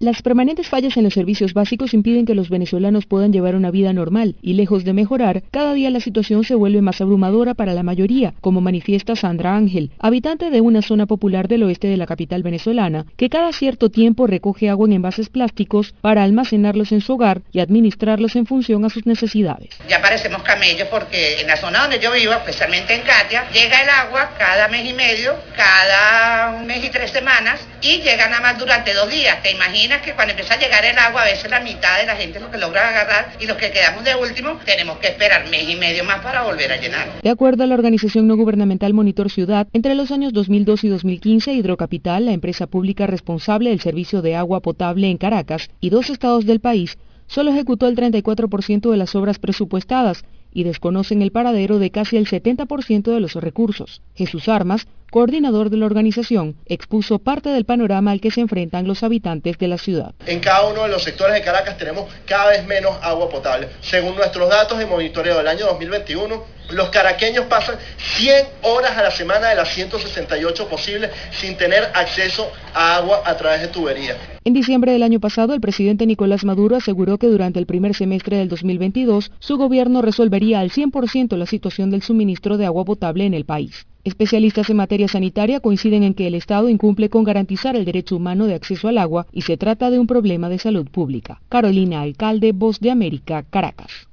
Las 0.00 0.22
permanentes 0.22 0.68
fallas 0.68 0.96
en 0.96 1.02
los 1.02 1.14
servicios 1.14 1.54
básicos 1.54 1.92
impiden 1.92 2.24
que 2.24 2.36
los 2.36 2.50
venezolanos 2.50 3.06
puedan 3.06 3.32
llevar 3.32 3.56
una 3.56 3.72
vida 3.72 3.92
normal 3.92 4.36
y 4.40 4.52
lejos 4.52 4.84
de 4.84 4.92
mejorar, 4.92 5.42
cada 5.50 5.72
día 5.72 5.90
la 5.90 5.98
situación 5.98 6.44
se 6.44 6.54
vuelve 6.54 6.82
más 6.82 7.00
abrumadora 7.00 7.54
para 7.54 7.74
la 7.74 7.82
mayoría, 7.82 8.32
como 8.40 8.60
manifiesta 8.60 9.16
Sandra 9.16 9.56
Ángel, 9.56 9.90
habitante 9.98 10.50
de 10.50 10.60
una 10.60 10.82
zona 10.82 11.06
popular 11.06 11.48
del 11.48 11.64
oeste 11.64 11.88
de 11.88 11.96
la 11.96 12.06
capital 12.06 12.44
venezolana, 12.44 13.06
que 13.16 13.28
cada 13.28 13.52
cierto 13.52 13.90
tiempo 13.90 14.28
recoge 14.28 14.70
agua 14.70 14.86
en 14.86 14.92
envases 14.92 15.30
plásticos 15.30 15.92
para 16.00 16.22
almacenarlos 16.22 16.92
en 16.92 17.00
su 17.00 17.14
hogar 17.14 17.40
y 17.50 17.58
administrarlos 17.58 18.36
en 18.36 18.46
función 18.46 18.84
a 18.84 18.90
sus 18.90 19.04
necesidades. 19.04 19.70
Ya 19.88 20.00
parecemos 20.00 20.44
camellos 20.44 20.86
porque 20.92 21.40
en 21.40 21.48
la 21.48 21.56
zona 21.56 21.80
donde 21.80 21.98
yo 21.98 22.12
vivo, 22.12 22.34
especialmente 22.34 22.94
en 22.94 23.02
Katia, 23.02 23.50
llega 23.50 23.82
el 23.82 23.90
agua 23.90 24.30
cada 24.38 24.68
mes 24.68 24.88
y 24.88 24.94
medio, 24.94 25.34
cada 25.56 26.62
mes 26.62 26.84
y 26.84 26.88
tres 26.90 27.10
semanas 27.10 27.58
y 27.82 27.96
llega 27.96 28.28
nada 28.28 28.42
más 28.42 28.58
durante 28.60 28.94
dos 28.94 29.10
días, 29.10 29.42
¿te 29.42 29.50
imaginas? 29.50 29.87
Que 29.96 30.12
cuando 30.14 30.32
empieza 30.32 30.54
a 30.54 30.58
llegar 30.58 30.84
el 30.84 30.98
agua, 30.98 31.22
a 31.22 31.24
veces 31.24 31.50
la 31.50 31.60
mitad 31.60 31.98
de 31.98 32.06
la 32.06 32.14
gente 32.14 32.38
es 32.38 32.44
lo 32.44 32.50
que 32.50 32.58
logra 32.58 32.88
agarrar 32.88 33.32
y 33.40 33.46
los 33.46 33.56
que 33.56 33.70
quedamos 33.70 34.04
de 34.04 34.14
último 34.14 34.58
tenemos 34.64 34.98
que 34.98 35.08
esperar 35.08 35.48
mes 35.48 35.68
y 35.68 35.76
medio 35.76 36.04
más 36.04 36.20
para 36.20 36.42
volver 36.42 36.70
a 36.72 36.76
llenar. 36.76 37.22
De 37.22 37.30
acuerdo 37.30 37.64
a 37.64 37.66
la 37.66 37.74
organización 37.74 38.26
no 38.26 38.36
gubernamental 38.36 38.92
Monitor 38.92 39.30
Ciudad, 39.30 39.66
entre 39.72 39.94
los 39.94 40.12
años 40.12 40.32
2002 40.34 40.84
y 40.84 40.88
2015, 40.88 41.52
Hidrocapital, 41.54 42.26
la 42.26 42.32
empresa 42.32 42.66
pública 42.66 43.06
responsable 43.06 43.70
del 43.70 43.80
servicio 43.80 44.20
de 44.20 44.36
agua 44.36 44.60
potable 44.60 45.08
en 45.08 45.16
Caracas 45.16 45.70
y 45.80 45.88
dos 45.88 46.10
estados 46.10 46.44
del 46.44 46.60
país, 46.60 46.98
solo 47.26 47.50
ejecutó 47.50 47.88
el 47.88 47.96
34% 47.96 48.90
de 48.90 48.96
las 48.96 49.14
obras 49.14 49.38
presupuestadas 49.38 50.24
y 50.52 50.64
desconocen 50.64 51.22
el 51.22 51.32
paradero 51.32 51.78
de 51.78 51.90
casi 51.90 52.16
el 52.16 52.26
70% 52.26 53.12
de 53.12 53.20
los 53.20 53.34
recursos. 53.34 54.02
Jesús 54.14 54.48
Armas, 54.48 54.86
coordinador 55.10 55.70
de 55.70 55.76
la 55.76 55.86
organización, 55.86 56.56
expuso 56.66 57.18
parte 57.18 57.48
del 57.48 57.64
panorama 57.64 58.10
al 58.10 58.20
que 58.20 58.30
se 58.30 58.40
enfrentan 58.40 58.86
los 58.86 59.02
habitantes 59.02 59.58
de 59.58 59.68
la 59.68 59.78
ciudad. 59.78 60.14
En 60.26 60.40
cada 60.40 60.68
uno 60.68 60.82
de 60.82 60.88
los 60.88 61.02
sectores 61.02 61.34
de 61.34 61.42
Caracas 61.42 61.78
tenemos 61.78 62.06
cada 62.26 62.50
vez 62.50 62.66
menos 62.66 62.96
agua 63.02 63.28
potable. 63.28 63.68
Según 63.80 64.16
nuestros 64.16 64.48
datos 64.48 64.78
de 64.78 64.86
monitoreo 64.86 65.38
del 65.38 65.48
año 65.48 65.66
2021, 65.66 66.58
los 66.70 66.90
caraqueños 66.90 67.46
pasan 67.46 67.76
100 67.96 68.46
horas 68.62 68.96
a 68.96 69.02
la 69.02 69.10
semana 69.10 69.48
de 69.48 69.56
las 69.56 69.72
168 69.74 70.68
posibles 70.68 71.10
sin 71.30 71.56
tener 71.56 71.84
acceso 71.94 72.50
a 72.74 72.96
agua 72.96 73.22
a 73.24 73.36
través 73.36 73.62
de 73.62 73.68
tuberías. 73.68 74.16
En 74.44 74.52
diciembre 74.52 74.92
del 74.92 75.02
año 75.02 75.20
pasado, 75.20 75.54
el 75.54 75.60
presidente 75.60 76.06
Nicolás 76.06 76.44
Maduro 76.44 76.76
aseguró 76.76 77.18
que 77.18 77.26
durante 77.26 77.58
el 77.58 77.66
primer 77.66 77.94
semestre 77.94 78.36
del 78.36 78.48
2022, 78.48 79.30
su 79.38 79.56
gobierno 79.56 80.02
resolvería 80.02 80.60
al 80.60 80.70
100% 80.70 81.36
la 81.36 81.46
situación 81.46 81.90
del 81.90 82.02
suministro 82.02 82.56
de 82.56 82.66
agua 82.66 82.84
potable 82.84 83.24
en 83.24 83.34
el 83.34 83.44
país. 83.44 83.86
Especialistas 84.08 84.70
en 84.70 84.76
materia 84.78 85.06
sanitaria 85.06 85.60
coinciden 85.60 86.02
en 86.02 86.14
que 86.14 86.26
el 86.26 86.34
Estado 86.34 86.70
incumple 86.70 87.10
con 87.10 87.24
garantizar 87.24 87.76
el 87.76 87.84
derecho 87.84 88.16
humano 88.16 88.46
de 88.46 88.54
acceso 88.54 88.88
al 88.88 88.96
agua 88.96 89.26
y 89.32 89.42
se 89.42 89.58
trata 89.58 89.90
de 89.90 89.98
un 89.98 90.06
problema 90.06 90.48
de 90.48 90.58
salud 90.58 90.88
pública. 90.88 91.42
Carolina 91.50 92.00
Alcalde, 92.00 92.52
Voz 92.52 92.80
de 92.80 92.90
América, 92.90 93.44
Caracas. 93.50 94.08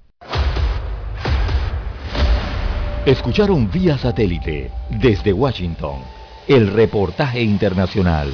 Escucharon 3.06 3.72
vía 3.72 3.98
satélite 3.98 4.70
desde 5.00 5.32
Washington 5.32 6.00
el 6.50 6.68
reportaje 6.74 7.42
internacional. 7.42 8.28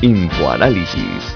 Infoanálisis 0.00 1.35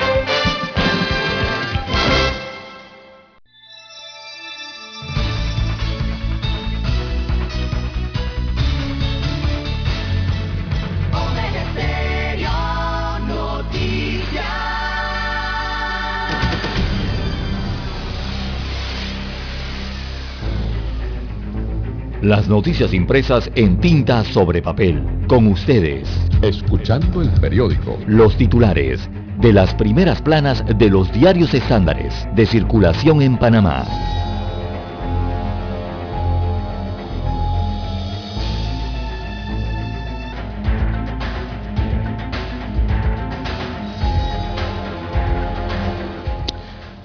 Las 22.31 22.47
noticias 22.47 22.93
impresas 22.93 23.51
en 23.55 23.81
tinta 23.81 24.23
sobre 24.23 24.61
papel. 24.61 25.03
Con 25.27 25.47
ustedes. 25.47 26.07
Escuchando 26.41 27.21
el 27.21 27.29
periódico. 27.29 27.99
Los 28.07 28.37
titulares 28.37 29.01
de 29.41 29.51
las 29.51 29.75
primeras 29.75 30.21
planas 30.21 30.63
de 30.65 30.89
los 30.89 31.11
diarios 31.11 31.53
estándares 31.53 32.25
de 32.33 32.45
circulación 32.45 33.21
en 33.21 33.37
Panamá. 33.37 33.83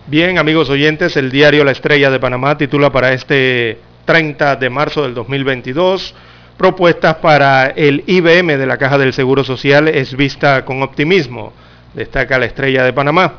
Bien, 0.07 0.39
amigos 0.39 0.71
oyentes, 0.71 1.17
el 1.17 1.33
diario 1.33 1.65
La 1.65 1.73
Estrella 1.73 2.11
de 2.11 2.21
Panamá 2.21 2.57
titula 2.57 2.93
para 2.93 3.13
este 3.13 3.81
30 4.07 4.57
de 4.57 4.71
marzo 4.71 5.03
del 5.03 5.13
2022. 5.13 6.15
Propuestas 6.57 7.17
para 7.17 7.67
el 7.67 8.03
IBM 8.07 8.57
de 8.57 8.67
la 8.67 8.79
Caja 8.79 8.97
del 8.97 9.13
Seguro 9.13 9.45
Social 9.45 9.89
es 9.89 10.17
vista 10.17 10.65
con 10.65 10.83
optimismo, 10.83 11.53
destaca 11.93 12.39
la 12.39 12.47
estrella 12.47 12.83
de 12.83 12.95
Panamá. 12.95 13.35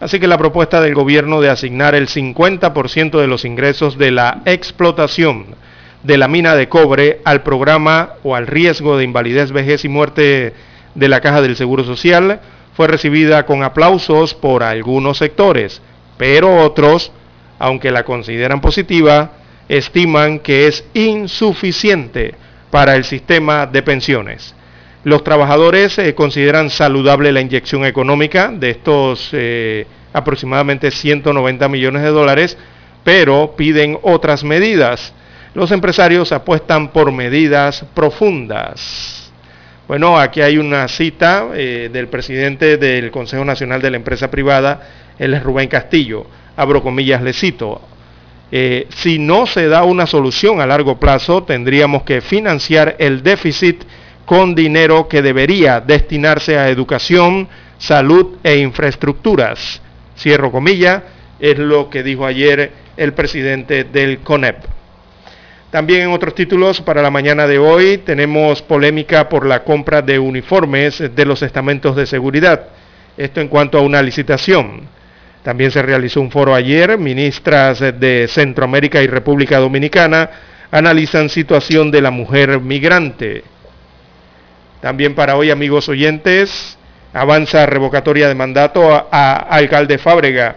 Así 0.00 0.18
que 0.18 0.26
la 0.26 0.38
propuesta 0.38 0.80
del 0.80 0.94
gobierno 0.94 1.42
de 1.42 1.50
asignar 1.50 1.94
el 1.94 2.08
50% 2.08 3.20
de 3.20 3.26
los 3.26 3.44
ingresos 3.44 3.98
de 3.98 4.10
la 4.10 4.40
explotación 4.46 5.54
de 6.02 6.18
la 6.18 6.28
mina 6.28 6.56
de 6.56 6.68
cobre 6.68 7.20
al 7.24 7.42
programa 7.42 8.14
o 8.22 8.34
al 8.34 8.46
riesgo 8.46 8.96
de 8.96 9.04
invalidez, 9.04 9.52
vejez 9.52 9.84
y 9.84 9.88
muerte 9.88 10.54
de 10.94 11.08
la 11.08 11.20
Caja 11.20 11.42
del 11.42 11.56
Seguro 11.56 11.84
Social 11.84 12.40
fue 12.74 12.88
recibida 12.88 13.44
con 13.44 13.62
aplausos 13.62 14.34
por 14.34 14.62
algunos 14.62 15.18
sectores, 15.18 15.82
pero 16.16 16.56
otros, 16.64 17.12
aunque 17.58 17.90
la 17.90 18.04
consideran 18.04 18.60
positiva, 18.60 19.32
estiman 19.76 20.38
que 20.38 20.66
es 20.66 20.84
insuficiente 20.92 22.34
para 22.70 22.94
el 22.94 23.04
sistema 23.04 23.66
de 23.66 23.82
pensiones. 23.82 24.54
Los 25.04 25.24
trabajadores 25.24 25.98
eh, 25.98 26.14
consideran 26.14 26.68
saludable 26.68 27.32
la 27.32 27.40
inyección 27.40 27.84
económica 27.86 28.52
de 28.52 28.70
estos 28.70 29.30
eh, 29.32 29.86
aproximadamente 30.12 30.90
190 30.90 31.68
millones 31.68 32.02
de 32.02 32.08
dólares, 32.08 32.58
pero 33.02 33.54
piden 33.56 33.98
otras 34.02 34.44
medidas. 34.44 35.14
Los 35.54 35.72
empresarios 35.72 36.32
apuestan 36.32 36.92
por 36.92 37.10
medidas 37.10 37.84
profundas. 37.94 39.32
Bueno, 39.88 40.18
aquí 40.18 40.42
hay 40.42 40.58
una 40.58 40.86
cita 40.86 41.48
eh, 41.54 41.88
del 41.92 42.08
presidente 42.08 42.76
del 42.76 43.10
Consejo 43.10 43.44
Nacional 43.44 43.80
de 43.82 43.90
la 43.90 43.96
Empresa 43.96 44.30
Privada, 44.30 44.82
él 45.18 45.38
Rubén 45.42 45.68
Castillo. 45.68 46.26
Abro 46.56 46.82
comillas, 46.82 47.22
le 47.22 47.32
cito, 47.32 47.80
eh, 48.54 48.86
si 48.94 49.18
no 49.18 49.46
se 49.46 49.66
da 49.66 49.82
una 49.84 50.06
solución 50.06 50.60
a 50.60 50.66
largo 50.66 51.00
plazo, 51.00 51.42
tendríamos 51.42 52.02
que 52.02 52.20
financiar 52.20 52.96
el 52.98 53.22
déficit 53.22 53.82
con 54.26 54.54
dinero 54.54 55.08
que 55.08 55.22
debería 55.22 55.80
destinarse 55.80 56.58
a 56.58 56.68
educación, 56.68 57.48
salud 57.78 58.36
e 58.44 58.58
infraestructuras. 58.58 59.80
Cierro 60.18 60.52
comilla, 60.52 61.02
es 61.40 61.58
lo 61.58 61.88
que 61.88 62.02
dijo 62.02 62.26
ayer 62.26 62.72
el 62.98 63.14
presidente 63.14 63.84
del 63.84 64.18
CONEP. 64.18 64.56
También 65.70 66.02
en 66.02 66.10
otros 66.10 66.34
títulos 66.34 66.82
para 66.82 67.00
la 67.00 67.10
mañana 67.10 67.46
de 67.46 67.58
hoy 67.58 67.96
tenemos 68.04 68.60
polémica 68.60 69.30
por 69.30 69.46
la 69.46 69.64
compra 69.64 70.02
de 70.02 70.18
uniformes 70.18 71.02
de 71.14 71.24
los 71.24 71.40
estamentos 71.40 71.96
de 71.96 72.04
seguridad. 72.04 72.66
Esto 73.16 73.40
en 73.40 73.48
cuanto 73.48 73.78
a 73.78 73.80
una 73.80 74.02
licitación. 74.02 74.82
También 75.42 75.70
se 75.72 75.82
realizó 75.82 76.20
un 76.20 76.30
foro 76.30 76.54
ayer. 76.54 76.98
Ministras 76.98 77.80
de 77.80 78.26
Centroamérica 78.28 79.02
y 79.02 79.08
República 79.08 79.58
Dominicana 79.58 80.30
analizan 80.70 81.28
situación 81.28 81.90
de 81.90 82.00
la 82.00 82.10
mujer 82.10 82.60
migrante. 82.60 83.44
También 84.80 85.14
para 85.14 85.36
hoy, 85.36 85.50
amigos 85.50 85.88
oyentes, 85.88 86.78
avanza 87.12 87.66
revocatoria 87.66 88.28
de 88.28 88.34
mandato 88.34 89.08
a, 89.10 89.36
alcalde 89.36 89.98
Fábrega. 89.98 90.56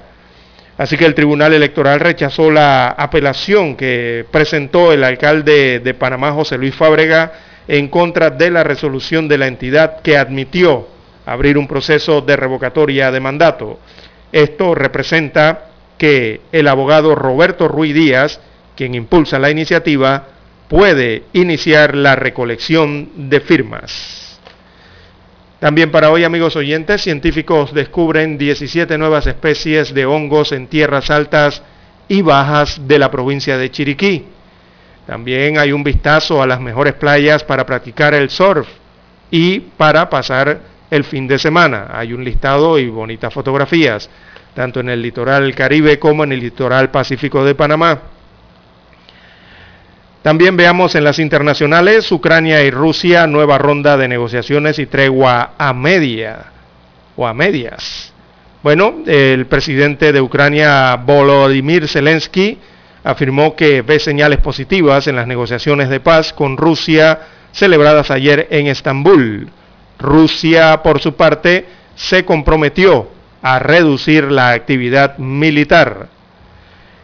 Así 0.77 0.97
que 0.97 1.05
el 1.05 1.15
Tribunal 1.15 1.53
Electoral 1.53 1.99
rechazó 1.99 2.51
la 2.51 2.89
apelación 2.89 3.75
que 3.75 4.25
presentó 4.29 4.91
el 4.91 5.03
alcalde 5.03 5.79
de 5.79 5.93
Panamá, 5.93 6.31
José 6.31 6.57
Luis 6.57 6.75
Fábrega, 6.75 7.31
en 7.67 7.87
contra 7.87 8.29
de 8.29 8.51
la 8.51 8.63
resolución 8.63 9.27
de 9.27 9.37
la 9.37 9.47
entidad 9.47 10.01
que 10.01 10.17
admitió 10.17 10.87
abrir 11.25 11.57
un 11.57 11.67
proceso 11.67 12.21
de 12.21 12.35
revocatoria 12.35 13.11
de 13.11 13.19
mandato. 13.19 13.79
Esto 14.31 14.75
representa 14.75 15.69
que 15.97 16.41
el 16.51 16.67
abogado 16.67 17.15
Roberto 17.15 17.67
Ruiz 17.67 17.93
Díaz, 17.93 18.39
quien 18.75 18.95
impulsa 18.95 19.39
la 19.39 19.49
iniciativa, 19.49 20.27
puede 20.67 21.23
iniciar 21.33 21.95
la 21.95 22.15
recolección 22.15 23.29
de 23.29 23.39
firmas. 23.39 24.39
También 25.59 25.89
para 25.89 26.11
hoy, 26.11 26.23
amigos 26.23 26.55
oyentes, 26.55 27.01
científicos 27.01 27.73
descubren 27.73 28.37
17 28.37 28.97
nuevas 28.97 29.25
especies 29.25 29.93
de 29.93 30.05
hongos 30.05 30.51
en 30.51 30.67
tierras 30.67 31.09
altas 31.09 31.63
y 32.07 32.21
bajas 32.21 32.87
de 32.87 32.99
la 32.99 33.09
provincia 33.09 33.57
de 33.57 33.71
Chiriquí. 33.71 34.25
También 35.07 35.57
hay 35.57 35.71
un 35.71 35.83
vistazo 35.83 36.41
a 36.41 36.47
las 36.47 36.59
mejores 36.59 36.93
playas 36.93 37.43
para 37.43 37.65
practicar 37.65 38.13
el 38.13 38.29
surf 38.29 38.67
y 39.31 39.59
para 39.59 40.09
pasar 40.09 40.59
el 40.89 41.03
fin 41.03 41.27
de 41.27 41.39
semana. 41.39 41.87
Hay 41.91 42.13
un 42.13 42.23
listado 42.23 42.77
y 42.79 42.87
bonitas 42.89 43.33
fotografías, 43.33 44.09
tanto 44.53 44.79
en 44.79 44.89
el 44.89 45.01
litoral 45.01 45.53
caribe 45.55 45.99
como 45.99 46.23
en 46.23 46.31
el 46.31 46.39
litoral 46.39 46.91
pacífico 46.91 47.43
de 47.43 47.55
Panamá. 47.55 47.99
También 50.21 50.57
veamos 50.57 50.95
en 50.95 51.03
las 51.03 51.19
internacionales, 51.19 52.11
Ucrania 52.11 52.63
y 52.63 52.71
Rusia, 52.71 53.27
nueva 53.27 53.59
ronda 53.59 53.95
de 53.95 54.07
negociaciones 54.07 54.79
y 54.79 54.87
tregua 54.87 55.51
a 55.57 55.71
media 55.71 56.45
o 57.15 57.27
a 57.27 57.33
medias. 57.33 58.11
Bueno, 58.63 59.03
el 59.05 59.45
presidente 59.45 60.11
de 60.11 60.21
Ucrania, 60.21 60.95
Volodymyr 60.95 61.87
Zelensky, 61.87 62.57
afirmó 63.03 63.55
que 63.55 63.83
ve 63.83 63.99
señales 63.99 64.39
positivas 64.39 65.05
en 65.05 65.15
las 65.15 65.27
negociaciones 65.27 65.89
de 65.89 65.99
paz 65.99 66.33
con 66.33 66.57
Rusia 66.57 67.19
celebradas 67.51 68.09
ayer 68.09 68.47
en 68.49 68.65
Estambul. 68.65 69.49
Rusia, 69.99 70.81
por 70.83 70.99
su 70.99 71.15
parte, 71.15 71.65
se 71.95 72.25
comprometió 72.25 73.09
a 73.41 73.59
reducir 73.59 74.31
la 74.31 74.51
actividad 74.51 75.17
militar. 75.17 76.07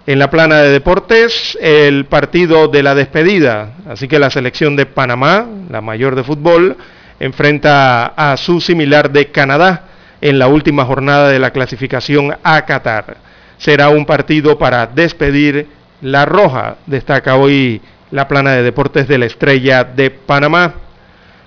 En 0.07 0.17
la 0.17 0.31
plana 0.31 0.57
de 0.57 0.71
deportes, 0.71 1.57
el 1.61 2.05
partido 2.05 2.67
de 2.67 2.81
la 2.81 2.95
despedida, 2.95 3.73
así 3.87 4.07
que 4.07 4.17
la 4.19 4.31
selección 4.31 4.75
de 4.75 4.87
Panamá, 4.87 5.45
la 5.69 5.81
mayor 5.81 6.15
de 6.15 6.23
fútbol, 6.23 6.75
enfrenta 7.19 8.07
a 8.07 8.35
su 8.37 8.59
similar 8.59 9.11
de 9.11 9.27
Canadá 9.27 9.83
en 10.19 10.39
la 10.39 10.47
última 10.47 10.85
jornada 10.85 11.29
de 11.29 11.39
la 11.39 11.51
clasificación 11.51 12.35
a 12.43 12.65
Qatar. 12.65 13.17
Será 13.57 13.89
un 13.89 14.07
partido 14.07 14.57
para 14.57 14.87
despedir 14.87 15.67
la 16.01 16.25
roja, 16.25 16.77
destaca 16.87 17.35
hoy 17.35 17.79
la 18.09 18.27
plana 18.27 18.53
de 18.53 18.63
deportes 18.63 19.07
de 19.07 19.19
la 19.19 19.27
estrella 19.27 19.83
de 19.83 20.09
Panamá. 20.09 20.73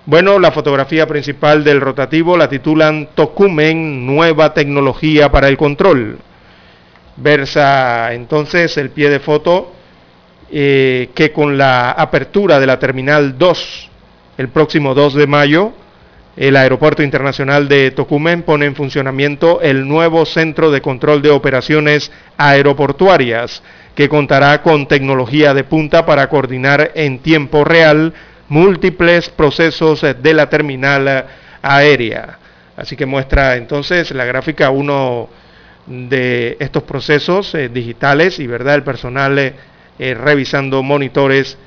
Bueno, 0.06 0.38
la 0.38 0.52
fotografía 0.52 1.06
principal 1.06 1.64
del 1.64 1.80
rotativo 1.80 2.36
la 2.36 2.46
titulan 2.46 3.08
Tocumen, 3.14 4.04
nueva 4.04 4.52
tecnología 4.52 5.32
para 5.32 5.48
el 5.48 5.56
control. 5.56 6.18
Versa 7.16 8.12
entonces 8.12 8.76
el 8.76 8.90
pie 8.90 9.08
de 9.08 9.18
foto 9.18 9.72
eh, 10.50 11.08
que 11.14 11.32
con 11.32 11.56
la 11.56 11.92
apertura 11.92 12.60
de 12.60 12.66
la 12.66 12.78
Terminal 12.78 13.38
2 13.38 13.90
el 14.36 14.48
próximo 14.48 14.94
2 14.94 15.14
de 15.14 15.26
mayo, 15.26 15.72
el 16.36 16.56
Aeropuerto 16.56 17.02
Internacional 17.02 17.66
de 17.66 17.90
Tocumen 17.92 18.42
pone 18.42 18.66
en 18.66 18.74
funcionamiento 18.74 19.62
el 19.62 19.88
nuevo 19.88 20.26
Centro 20.26 20.70
de 20.70 20.82
Control 20.82 21.22
de 21.22 21.30
Operaciones 21.30 22.12
Aeroportuarias, 22.36 23.62
que 23.94 24.10
contará 24.10 24.60
con 24.60 24.86
tecnología 24.86 25.54
de 25.54 25.64
punta 25.64 26.04
para 26.04 26.28
coordinar 26.28 26.90
en 26.94 27.20
tiempo 27.20 27.64
real 27.64 28.12
múltiples 28.48 29.30
procesos 29.30 30.02
de 30.02 30.34
la 30.34 30.48
terminal 30.48 31.26
aérea. 31.62 32.38
Así 32.76 32.96
que 32.96 33.06
muestra 33.06 33.56
entonces 33.56 34.10
la 34.10 34.24
gráfica 34.24 34.70
uno 34.70 35.28
de 35.86 36.56
estos 36.60 36.82
procesos 36.82 37.54
eh, 37.54 37.68
digitales 37.68 38.38
y 38.38 38.46
verdad 38.46 38.74
el 38.74 38.82
personal 38.82 39.38
eh, 39.38 39.54
eh, 39.98 40.14
revisando 40.14 40.82
monitores 40.82 41.58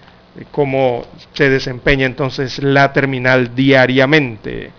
cómo 0.51 1.05
se 1.33 1.49
desempeña 1.49 2.05
entonces 2.05 2.59
la 2.59 2.93
terminal 2.93 3.55
diariamente. 3.55 4.71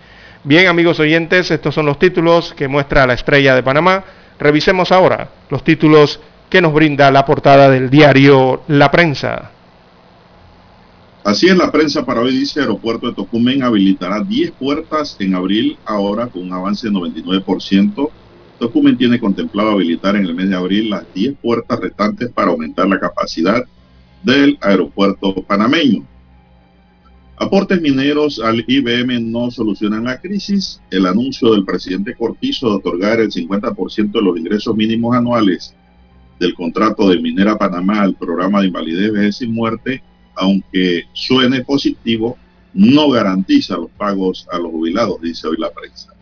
Bien 0.43 0.67
amigos 0.67 0.99
oyentes, 0.99 1.51
estos 1.51 1.75
son 1.75 1.85
los 1.85 1.99
títulos 1.99 2.53
que 2.53 2.67
muestra 2.67 3.05
la 3.05 3.13
estrella 3.13 3.55
de 3.55 3.63
Panamá. 3.63 4.03
Revisemos 4.39 4.91
ahora 4.91 5.29
los 5.49 5.63
títulos 5.63 6.19
que 6.49 6.61
nos 6.61 6.73
brinda 6.73 7.11
la 7.11 7.25
portada 7.25 7.69
del 7.69 7.89
diario 7.89 8.63
La 8.67 8.89
Prensa. 8.89 9.51
Así 11.23 11.47
es 11.47 11.57
la 11.57 11.69
prensa 11.69 12.05
para 12.05 12.21
hoy, 12.21 12.31
dice 12.31 12.61
Aeropuerto 12.61 13.07
de 13.07 13.13
Tocumen 13.13 13.61
habilitará 13.61 14.23
10 14.23 14.51
puertas 14.51 15.17
en 15.19 15.35
abril, 15.35 15.77
ahora 15.85 16.27
con 16.27 16.43
un 16.43 16.53
avance 16.53 16.87
de 16.87 16.93
99%. 16.93 18.09
Tocumen 18.57 18.97
tiene 18.97 19.19
contemplado 19.19 19.71
habilitar 19.71 20.15
en 20.15 20.25
el 20.25 20.33
mes 20.33 20.49
de 20.49 20.55
abril 20.55 20.89
las 20.89 21.03
10 21.13 21.35
puertas 21.41 21.79
restantes 21.79 22.29
para 22.31 22.51
aumentar 22.51 22.87
la 22.87 22.99
capacidad 22.99 23.63
del 24.23 24.57
aeropuerto 24.61 25.33
panameño. 25.43 26.05
Aportes 27.35 27.81
mineros 27.81 28.39
al 28.39 28.63
IBM 28.65 29.31
no 29.31 29.51
solucionan 29.51 30.05
la 30.05 30.19
crisis. 30.19 30.81
El 30.89 31.05
anuncio 31.05 31.51
del 31.51 31.65
presidente 31.65 32.15
Cortizo 32.15 32.69
de 32.69 32.75
otorgar 32.77 33.19
el 33.19 33.29
50% 33.29 34.11
de 34.11 34.21
los 34.21 34.37
ingresos 34.37 34.75
mínimos 34.75 35.15
anuales 35.15 35.75
del 36.39 36.53
contrato 36.53 37.09
de 37.09 37.19
Minera 37.19 37.57
Panamá 37.57 38.01
al 38.01 38.15
programa 38.15 38.61
de 38.61 38.67
invalidez, 38.67 39.11
vejez 39.11 39.41
y 39.41 39.47
muerte 39.47 40.01
aunque 40.35 41.03
suene 41.13 41.63
positivo, 41.63 42.37
no 42.73 43.09
garantiza 43.09 43.77
los 43.77 43.89
pagos 43.91 44.47
a 44.51 44.57
los 44.57 44.71
jubilados, 44.71 45.21
dice 45.21 45.47
hoy 45.47 45.57
la 45.57 45.71
prensa. 45.71 46.13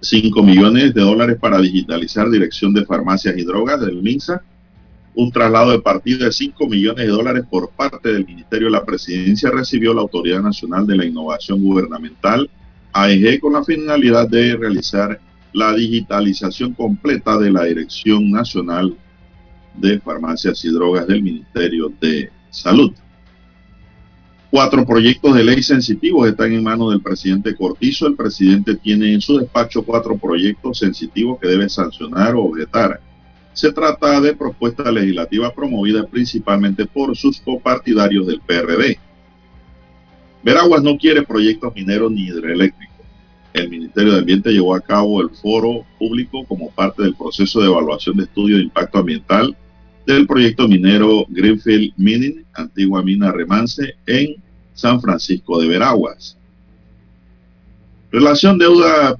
5 0.00 0.42
millones 0.42 0.94
de 0.94 1.00
dólares 1.00 1.38
para 1.40 1.60
digitalizar 1.60 2.28
dirección 2.28 2.74
de 2.74 2.84
farmacias 2.84 3.36
y 3.36 3.44
drogas 3.44 3.80
del 3.80 4.02
MINSA. 4.02 4.42
Un 5.14 5.30
traslado 5.30 5.70
de 5.70 5.80
partida 5.80 6.26
de 6.26 6.32
5 6.32 6.66
millones 6.66 7.06
de 7.06 7.12
dólares 7.12 7.44
por 7.48 7.70
parte 7.70 8.12
del 8.12 8.26
Ministerio 8.26 8.66
de 8.66 8.72
la 8.72 8.84
Presidencia 8.84 9.50
recibió 9.50 9.94
la 9.94 10.00
Autoridad 10.00 10.40
Nacional 10.40 10.86
de 10.86 10.96
la 10.96 11.04
Innovación 11.04 11.62
Gubernamental, 11.62 12.50
AEG, 12.92 13.40
con 13.40 13.52
la 13.52 13.64
finalidad 13.64 14.28
de 14.28 14.56
realizar 14.56 15.20
la 15.52 15.72
digitalización 15.74 16.72
completa 16.72 17.38
de 17.38 17.52
la 17.52 17.64
Dirección 17.64 18.30
Nacional 18.30 18.96
de 19.74 20.00
Farmacias 20.00 20.64
y 20.64 20.72
Drogas 20.72 21.06
del 21.06 21.22
Ministerio 21.22 21.92
de 22.00 22.30
Salud. 22.50 22.92
Cuatro 24.50 24.84
proyectos 24.84 25.34
de 25.34 25.44
ley 25.44 25.62
sensitivos 25.62 26.28
están 26.28 26.52
en 26.52 26.62
manos 26.62 26.90
del 26.90 27.00
presidente 27.00 27.56
Cortizo. 27.56 28.06
El 28.06 28.16
presidente 28.16 28.76
tiene 28.76 29.14
en 29.14 29.20
su 29.22 29.38
despacho 29.38 29.82
cuatro 29.82 30.18
proyectos 30.18 30.78
sensitivos 30.78 31.40
que 31.40 31.48
debe 31.48 31.70
sancionar 31.70 32.34
o 32.34 32.42
objetar. 32.42 33.00
Se 33.54 33.72
trata 33.72 34.20
de 34.20 34.36
propuestas 34.36 34.92
legislativas 34.92 35.52
promovidas 35.54 36.04
principalmente 36.06 36.84
por 36.84 37.16
sus 37.16 37.40
copartidarios 37.40 38.26
del 38.26 38.40
PRD. 38.40 38.98
Veraguas 40.42 40.82
no 40.82 40.98
quiere 40.98 41.22
proyectos 41.22 41.74
mineros 41.74 42.12
ni 42.12 42.24
hidroeléctricos. 42.24 42.91
El 43.52 43.68
Ministerio 43.68 44.12
de 44.12 44.20
Ambiente 44.20 44.50
llevó 44.50 44.74
a 44.74 44.80
cabo 44.80 45.20
el 45.20 45.30
foro 45.30 45.84
público 45.98 46.44
como 46.46 46.70
parte 46.70 47.02
del 47.02 47.14
proceso 47.14 47.60
de 47.60 47.66
evaluación 47.66 48.16
de 48.16 48.24
estudio 48.24 48.56
de 48.56 48.62
impacto 48.62 48.98
ambiental 48.98 49.56
del 50.06 50.26
proyecto 50.26 50.66
minero 50.66 51.26
Greenfield 51.28 51.92
Mining, 51.96 52.44
antigua 52.54 53.02
mina 53.02 53.30
Remance, 53.30 53.94
en 54.06 54.36
San 54.74 55.00
Francisco 55.00 55.60
de 55.60 55.68
Veraguas. 55.68 56.36
Relación 58.10 58.58
deuda 58.58 59.16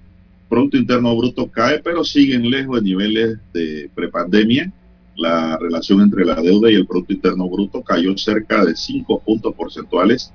Producto 0.48 0.76
Interno 0.76 1.16
Bruto 1.16 1.50
cae, 1.50 1.78
pero 1.78 2.04
siguen 2.04 2.50
lejos 2.50 2.76
de 2.76 2.82
niveles 2.82 3.38
de 3.54 3.90
prepandemia. 3.94 4.72
La 5.16 5.56
relación 5.58 6.00
entre 6.00 6.24
la 6.24 6.34
deuda 6.34 6.70
y 6.70 6.74
el 6.74 6.86
Producto 6.86 7.12
Interno 7.12 7.48
Bruto 7.48 7.82
cayó 7.82 8.16
cerca 8.18 8.64
de 8.64 8.76
5 8.76 9.22
puntos 9.24 9.54
porcentuales 9.54 10.32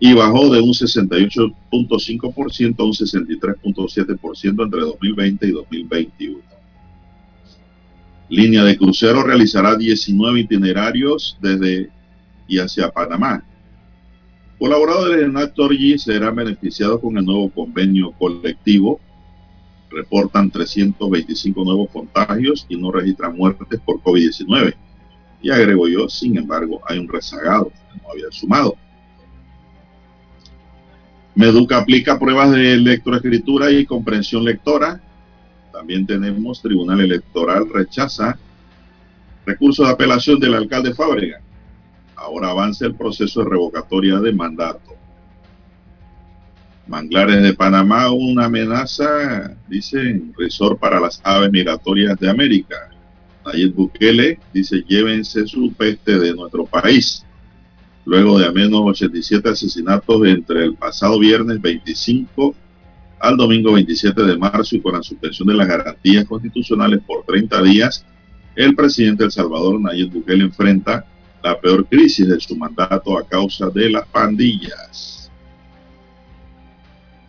y 0.00 0.14
bajó 0.14 0.48
de 0.48 0.60
un 0.60 0.70
68.5% 0.70 2.80
a 2.80 2.84
un 2.84 2.92
63.7% 2.92 4.64
entre 4.64 4.80
2020 4.80 5.46
y 5.46 5.50
2021. 5.50 6.40
Línea 8.30 8.64
de 8.64 8.78
crucero 8.78 9.22
realizará 9.22 9.76
19 9.76 10.40
itinerarios 10.40 11.36
desde 11.42 11.90
y 12.48 12.58
hacia 12.58 12.90
Panamá. 12.90 13.44
Colaboradores 14.58 15.20
de 15.20 15.28
Nactorgy 15.28 15.98
serán 15.98 16.36
beneficiados 16.36 17.00
con 17.00 17.18
el 17.18 17.24
nuevo 17.24 17.50
convenio 17.50 18.12
colectivo. 18.12 19.00
Reportan 19.90 20.50
325 20.50 21.64
nuevos 21.64 21.90
contagios 21.90 22.64
y 22.68 22.76
no 22.76 22.90
registran 22.90 23.36
muertes 23.36 23.80
por 23.80 24.00
COVID-19. 24.02 24.74
Y 25.42 25.50
agrego 25.50 25.88
yo, 25.88 26.08
sin 26.08 26.38
embargo, 26.38 26.80
hay 26.86 26.98
un 26.98 27.08
rezagado 27.08 27.66
que 27.66 28.00
no 28.00 28.10
había 28.10 28.30
sumado. 28.30 28.76
Meduca 31.40 31.78
aplica 31.78 32.18
pruebas 32.18 32.52
de 32.52 32.76
lectoescritura 32.76 33.70
y 33.70 33.86
comprensión 33.86 34.44
lectora 34.44 35.00
también 35.72 36.04
tenemos 36.04 36.60
Tribunal 36.60 37.00
Electoral 37.00 37.66
rechaza 37.72 38.38
recurso 39.46 39.86
de 39.86 39.90
apelación 39.90 40.38
del 40.38 40.52
alcalde 40.52 40.92
Fábrega. 40.92 41.40
Ahora 42.14 42.50
avanza 42.50 42.84
el 42.84 42.94
proceso 42.94 43.42
de 43.42 43.48
revocatoria 43.48 44.18
de 44.18 44.34
mandato. 44.34 44.94
Manglares 46.86 47.42
de 47.42 47.54
Panamá, 47.54 48.10
una 48.10 48.44
amenaza, 48.44 49.56
dicen, 49.66 50.34
resort 50.36 50.78
para 50.78 51.00
las 51.00 51.22
aves 51.24 51.50
migratorias 51.50 52.20
de 52.20 52.28
América. 52.28 52.90
Nayib 53.46 53.74
Bukele 53.74 54.38
dice, 54.52 54.84
llévense 54.86 55.46
su 55.46 55.72
peste 55.72 56.18
de 56.18 56.34
nuestro 56.34 56.66
país. 56.66 57.24
Luego 58.10 58.40
de 58.40 58.46
al 58.46 58.52
menos 58.52 58.80
87 58.84 59.50
asesinatos 59.50 60.26
entre 60.26 60.64
el 60.64 60.74
pasado 60.74 61.16
viernes 61.16 61.62
25 61.62 62.56
al 63.20 63.36
domingo 63.36 63.74
27 63.74 64.24
de 64.24 64.36
marzo 64.36 64.74
y 64.74 64.80
con 64.80 64.94
la 64.94 65.02
suspensión 65.04 65.46
de 65.46 65.54
las 65.54 65.68
garantías 65.68 66.24
constitucionales 66.24 67.02
por 67.06 67.22
30 67.22 67.62
días, 67.62 68.04
el 68.56 68.74
presidente 68.74 69.22
El 69.22 69.30
Salvador, 69.30 69.80
Nayib 69.80 70.10
Bukele, 70.10 70.42
enfrenta 70.42 71.06
la 71.40 71.60
peor 71.60 71.86
crisis 71.86 72.26
de 72.26 72.40
su 72.40 72.56
mandato 72.56 73.16
a 73.16 73.24
causa 73.24 73.70
de 73.70 73.90
las 73.90 74.08
pandillas. 74.08 75.30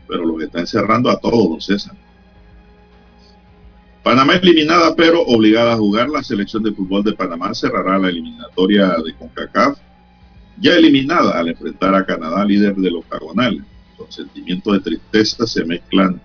Pero 0.07 0.25
lo 0.25 0.35
que 0.35 0.45
está 0.45 0.61
encerrando 0.61 1.11
a 1.11 1.19
todos, 1.19 1.47
don 1.47 1.61
César. 1.61 1.95
Panamá 4.03 4.33
eliminada, 4.33 4.95
pero 4.95 5.21
obligada 5.21 5.73
a 5.73 5.77
jugar. 5.77 6.09
La 6.09 6.23
selección 6.23 6.63
de 6.63 6.71
fútbol 6.71 7.03
de 7.03 7.13
Panamá 7.13 7.53
cerrará 7.53 7.99
la 7.99 8.09
eliminatoria 8.09 8.95
de 9.05 9.13
CONCACAF, 9.13 9.77
ya 10.60 10.76
eliminada 10.76 11.40
al 11.40 11.49
enfrentar 11.49 11.95
a 11.95 12.06
Canadá, 12.06 12.44
líder 12.45 12.76
del 12.76 12.98
octagonal 12.98 13.65
sentimientos 14.10 14.73
de 14.73 14.80
tristeza 14.80 15.45
se 15.45 15.64
mezclan 15.65 16.22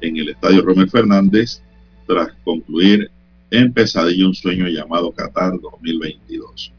en 0.00 0.16
el 0.16 0.30
estadio 0.30 0.62
Romel 0.62 0.90
Fernández 0.90 1.62
tras 2.06 2.32
concluir 2.44 3.10
en 3.50 3.72
pesadilla 3.72 4.26
un 4.26 4.34
sueño 4.34 4.66
llamado 4.68 5.12
Qatar 5.12 5.60
2022. 5.60 6.72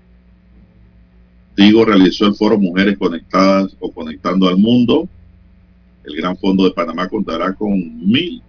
Digo 1.56 1.86
realizó 1.86 2.28
el 2.28 2.36
foro 2.36 2.58
Mujeres 2.58 2.98
Conectadas 2.98 3.76
o 3.80 3.92
Conectando 3.92 4.48
al 4.48 4.58
Mundo. 4.58 5.08
El 6.04 6.16
Gran 6.16 6.38
Fondo 6.38 6.64
de 6.64 6.72
Panamá 6.72 7.08
contará 7.08 7.54
con 7.54 7.74
mil, 7.74 8.42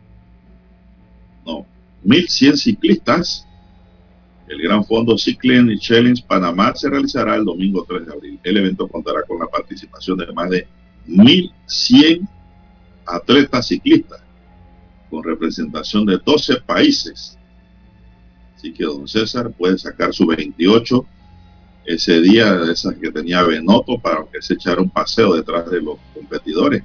no, 1.44 1.66
mil 2.02 2.28
cien 2.28 2.56
ciclistas. 2.56 3.46
El 4.52 4.60
Gran 4.60 4.84
Fondo 4.84 5.16
Cycling 5.16 5.78
Challenge 5.78 6.22
Panamá 6.28 6.74
se 6.74 6.90
realizará 6.90 7.36
el 7.36 7.44
domingo 7.46 7.86
3 7.88 8.06
de 8.06 8.12
abril. 8.12 8.40
El 8.42 8.58
evento 8.58 8.86
contará 8.86 9.22
con 9.22 9.38
la 9.38 9.46
participación 9.46 10.18
de 10.18 10.30
más 10.30 10.50
de 10.50 10.68
1.100 11.08 12.28
atletas 13.06 13.68
ciclistas 13.68 14.22
con 15.08 15.24
representación 15.24 16.04
de 16.04 16.18
12 16.18 16.60
países. 16.66 17.38
Así 18.54 18.74
que 18.74 18.84
don 18.84 19.08
César 19.08 19.50
puede 19.52 19.78
sacar 19.78 20.12
su 20.12 20.26
28 20.26 21.06
ese 21.86 22.20
día 22.20 22.52
de 22.52 22.72
esas 22.72 22.94
que 22.96 23.10
tenía 23.10 23.42
Benoto 23.44 23.98
para 23.98 24.26
que 24.30 24.42
se 24.42 24.52
echara 24.52 24.82
un 24.82 24.90
paseo 24.90 25.34
detrás 25.34 25.70
de 25.70 25.80
los 25.80 25.96
competidores. 26.12 26.82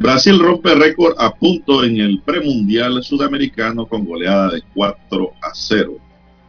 Brasil 0.00 0.38
rompe 0.38 0.74
récord 0.74 1.14
a 1.18 1.30
punto 1.30 1.84
en 1.84 2.00
el 2.00 2.22
premundial 2.22 3.02
sudamericano 3.02 3.84
con 3.84 4.06
goleada 4.06 4.48
de 4.48 4.62
4 4.72 5.32
a 5.42 5.50
0. 5.52 5.98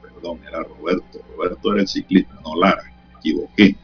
Perdón, 0.02 0.40
era 0.48 0.64
Roberto. 0.64 1.20
Roberto 1.36 1.74
era 1.74 1.82
el 1.82 1.88
ciclista, 1.90 2.34
no 2.46 2.56
Lara. 2.56 2.84
Me 2.84 3.20
equivoqué. 3.20 3.76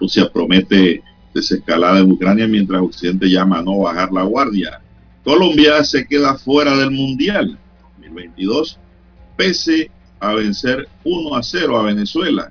Rusia 0.00 0.28
promete 0.28 1.04
desescalada 1.32 2.00
en 2.00 2.10
Ucrania 2.10 2.48
mientras 2.48 2.82
Occidente 2.82 3.30
llama 3.30 3.60
a 3.60 3.62
no 3.62 3.78
bajar 3.78 4.10
la 4.10 4.24
guardia. 4.24 4.82
Colombia 5.22 5.84
se 5.84 6.04
queda 6.04 6.36
fuera 6.36 6.76
del 6.76 6.90
Mundial 6.90 7.56
2022 7.98 8.76
pese 9.36 9.88
a 10.18 10.34
vencer 10.34 10.88
1 11.04 11.36
a 11.36 11.44
0 11.44 11.78
a 11.78 11.82
Venezuela. 11.84 12.50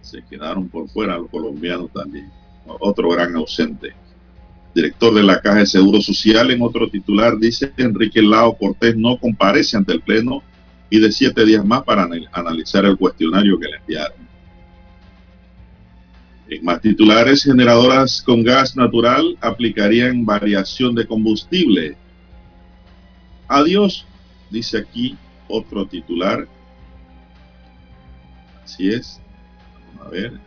Se 0.00 0.24
quedaron 0.24 0.70
por 0.70 0.88
fuera 0.88 1.18
los 1.18 1.28
colombianos 1.28 1.92
también. 1.92 2.32
Otro 2.66 3.10
gran 3.10 3.36
ausente. 3.36 3.94
Director 4.76 5.14
de 5.14 5.22
la 5.22 5.40
Caja 5.40 5.60
de 5.60 5.66
Seguro 5.66 6.02
Social, 6.02 6.50
en 6.50 6.60
otro 6.60 6.86
titular, 6.90 7.38
dice 7.38 7.72
Enrique 7.78 8.20
Lao 8.20 8.58
Cortés 8.58 8.94
no 8.94 9.16
comparece 9.16 9.74
ante 9.74 9.94
el 9.94 10.02
Pleno 10.02 10.42
y 10.90 11.00
de 11.00 11.10
siete 11.10 11.46
días 11.46 11.64
más 11.64 11.82
para 11.82 12.06
analizar 12.30 12.84
el 12.84 12.98
cuestionario 12.98 13.58
que 13.58 13.68
le 13.68 13.76
enviaron. 13.78 14.18
En 16.50 16.62
más 16.62 16.82
titulares, 16.82 17.44
generadoras 17.44 18.20
con 18.20 18.44
gas 18.44 18.76
natural 18.76 19.38
aplicarían 19.40 20.26
variación 20.26 20.94
de 20.94 21.06
combustible. 21.06 21.96
Adiós, 23.48 24.04
dice 24.50 24.76
aquí 24.76 25.16
otro 25.48 25.86
titular. 25.86 26.46
Así 28.62 28.90
es. 28.90 29.22
A 30.04 30.10
ver. 30.10 30.38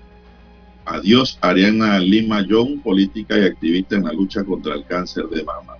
Adiós, 0.89 1.37
Ariana 1.41 1.99
Lima 1.99 2.41
Young, 2.41 2.81
política 2.81 3.37
y 3.37 3.43
activista 3.45 3.95
en 3.95 4.05
la 4.05 4.11
lucha 4.11 4.43
contra 4.43 4.73
el 4.73 4.83
cáncer 4.85 5.25
de 5.25 5.43
mama. 5.43 5.75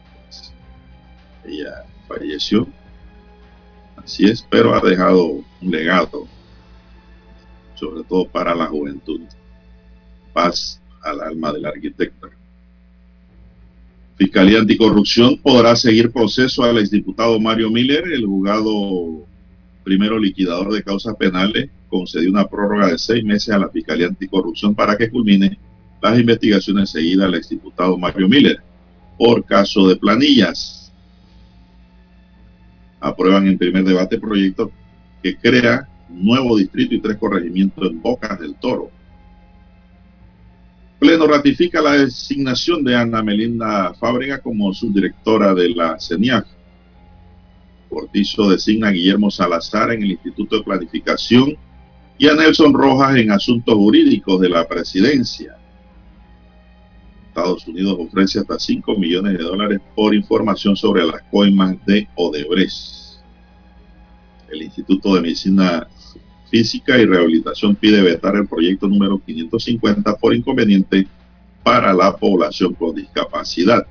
ella 1.43 1.83
falleció. 2.07 2.67
Así 3.97 4.25
es, 4.25 4.45
pero 4.51 4.75
ha 4.75 4.87
dejado 4.87 5.25
un 5.25 5.71
legado, 5.71 6.27
sobre 7.73 8.03
todo 8.03 8.27
para 8.27 8.53
la 8.53 8.67
juventud 8.67 9.21
paz 10.31 10.79
al 11.01 11.21
alma 11.21 11.53
del 11.53 11.65
arquitecto. 11.65 12.29
Fiscalía 14.15 14.59
Anticorrupción 14.59 15.39
podrá 15.39 15.75
seguir 15.75 16.11
proceso 16.11 16.63
al 16.63 16.77
exdiputado 16.77 17.39
Mario 17.39 17.71
Miller, 17.71 18.03
el 18.11 18.27
juzgado 18.27 19.25
primero 19.83 20.19
liquidador 20.19 20.71
de 20.71 20.83
causas 20.83 21.15
penales, 21.15 21.71
concedió 21.89 22.29
una 22.29 22.47
prórroga 22.47 22.87
de 22.87 22.97
seis 22.97 23.23
meses 23.23 23.53
a 23.53 23.59
la 23.59 23.69
Fiscalía 23.69 24.07
Anticorrupción 24.07 24.75
para 24.75 24.97
que 24.97 25.09
culmine 25.09 25.59
las 26.01 26.17
investigaciones 26.17 26.91
seguidas 26.91 27.27
al 27.27 27.35
exdiputado 27.35 27.97
Mario 27.97 28.29
Miller 28.29 28.61
por 29.17 29.43
caso 29.43 29.87
de 29.87 29.97
planillas. 29.97 30.93
Aprueban 33.01 33.47
en 33.47 33.57
primer 33.57 33.83
debate 33.83 34.17
proyecto 34.17 34.71
que 35.21 35.35
crea 35.35 35.87
un 36.09 36.25
nuevo 36.25 36.57
distrito 36.57 36.95
y 36.95 37.01
tres 37.01 37.17
corregimientos 37.17 37.89
en 37.89 38.01
Bocas 38.01 38.39
del 38.39 38.55
Toro. 38.55 38.91
Pleno 40.99 41.27
ratifica 41.27 41.81
la 41.81 41.93
designación 41.93 42.83
de 42.83 42.95
Ana 42.95 43.23
Melinda 43.23 43.93
Fábrega 43.93 44.39
como 44.39 44.73
subdirectora 44.73 45.53
de 45.53 45.69
la 45.69 45.97
CENIAF. 45.99 46.45
Cortizo 47.89 48.49
designa 48.49 48.89
a 48.89 48.91
Guillermo 48.91 49.31
Salazar 49.31 49.91
en 49.91 50.03
el 50.03 50.11
Instituto 50.11 50.57
de 50.57 50.63
Planificación 50.63 51.57
y 52.19 52.27
a 52.27 52.35
Nelson 52.35 52.73
Rojas 52.73 53.15
en 53.15 53.31
Asuntos 53.31 53.73
Jurídicos 53.75 54.41
de 54.41 54.49
la 54.49 54.67
Presidencia. 54.67 55.55
Estados 57.29 57.65
Unidos 57.65 57.95
ofrece 57.97 58.39
hasta 58.39 58.59
5 58.59 58.97
millones 58.97 59.37
de 59.37 59.43
dólares 59.43 59.79
por 59.95 60.13
información 60.13 60.75
sobre 60.75 61.05
las 61.05 61.23
coimas 61.31 61.77
de 61.85 62.09
Odebrecht. 62.15 63.21
El 64.51 64.63
Instituto 64.63 65.15
de 65.15 65.21
Medicina 65.21 65.87
Física 66.51 66.97
y 66.97 67.05
Rehabilitación 67.05 67.75
pide 67.75 68.01
vetar 68.01 68.35
el 68.35 68.47
proyecto 68.47 68.89
número 68.89 69.21
550 69.25 70.17
por 70.17 70.35
inconveniente 70.35 71.07
para 71.63 71.93
la 71.93 72.13
población 72.17 72.73
con 72.73 72.95
discapacidad. 72.95 73.87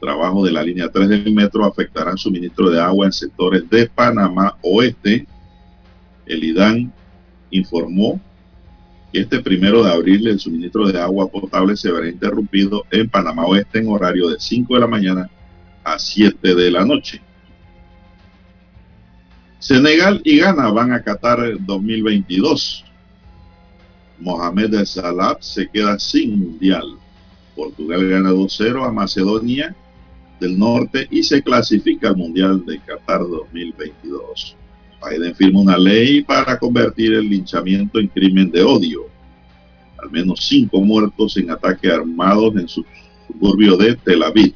Trabajo 0.00 0.44
de 0.44 0.50
la 0.50 0.64
línea 0.64 0.90
3 0.90 1.08
del 1.08 1.32
metro 1.32 1.64
afectará 1.64 2.16
suministro 2.16 2.68
de 2.68 2.80
agua 2.80 3.06
en 3.06 3.12
sectores 3.12 3.70
de 3.70 3.86
Panamá 3.86 4.56
Oeste. 4.62 5.28
El 6.30 6.44
IDAN 6.44 6.92
informó 7.50 8.20
que 9.12 9.22
este 9.22 9.40
primero 9.40 9.82
de 9.82 9.90
abril 9.90 10.28
el 10.28 10.38
suministro 10.38 10.86
de 10.86 11.00
agua 11.00 11.26
potable 11.26 11.76
se 11.76 11.90
verá 11.90 12.08
interrumpido 12.08 12.84
en 12.92 13.10
Panamá 13.10 13.46
Oeste 13.46 13.80
en 13.80 13.88
horario 13.88 14.28
de 14.28 14.38
5 14.38 14.74
de 14.74 14.80
la 14.80 14.86
mañana 14.86 15.28
a 15.82 15.98
7 15.98 16.54
de 16.54 16.70
la 16.70 16.84
noche. 16.84 17.20
Senegal 19.58 20.20
y 20.24 20.38
Ghana 20.38 20.70
van 20.70 20.92
a 20.92 21.02
Qatar 21.02 21.40
2022. 21.58 22.84
Mohamed 24.20 24.84
Salah 24.84 25.36
se 25.40 25.66
queda 25.66 25.98
sin 25.98 26.38
mundial. 26.38 26.96
Portugal 27.56 28.08
gana 28.08 28.30
2-0 28.30 28.86
a 28.86 28.92
Macedonia 28.92 29.74
del 30.38 30.56
Norte 30.56 31.08
y 31.10 31.24
se 31.24 31.42
clasifica 31.42 32.10
al 32.10 32.16
Mundial 32.16 32.64
de 32.64 32.78
Qatar 32.78 33.20
2022. 33.20 34.59
Biden 35.08 35.34
firma 35.34 35.60
una 35.60 35.78
ley 35.78 36.22
para 36.22 36.58
convertir 36.58 37.14
el 37.14 37.28
linchamiento 37.28 37.98
en 37.98 38.08
crimen 38.08 38.50
de 38.50 38.62
odio. 38.62 39.06
Al 40.02 40.10
menos 40.10 40.40
cinco 40.40 40.80
muertos 40.80 41.36
en 41.36 41.50
ataques 41.50 41.92
armados 41.92 42.54
en 42.56 42.68
su 42.68 42.84
suburbio 43.26 43.76
de 43.76 43.96
Tel 43.96 44.22
Aviv. 44.22 44.54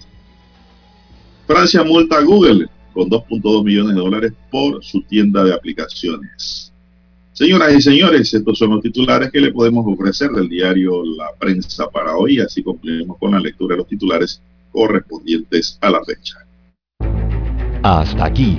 Francia 1.47 1.83
multa 1.83 2.19
a 2.19 2.23
Google 2.23 2.69
con 2.93 3.11
2.2 3.11 3.65
millones 3.65 3.95
de 3.95 4.01
dólares 4.01 4.33
por 4.51 4.83
su 4.83 5.03
tienda 5.03 5.45
de 5.45 5.53
aplicaciones. 5.53 6.73
Señoras 7.33 7.75
y 7.75 7.83
señores, 7.83 8.33
estos 8.33 8.57
son 8.57 8.71
los 8.71 8.81
titulares 8.81 9.33
que 9.33 9.41
le 9.41 9.53
podemos 9.53 9.85
ofrecer 9.87 10.31
del 10.31 10.49
diario 10.49 11.03
La 11.05 11.31
Prensa 11.37 11.91
para 11.91 12.17
hoy, 12.17 12.39
así 12.39 12.63
concluimos 12.63 13.19
con 13.19 13.33
la 13.33 13.41
lectura 13.41 13.75
de 13.75 13.79
los 13.79 13.89
titulares 13.89 14.41
correspondientes 14.71 15.77
a 15.81 15.91
la 15.91 16.05
fecha. 16.05 16.39
Hasta 17.83 18.25
aquí, 18.25 18.59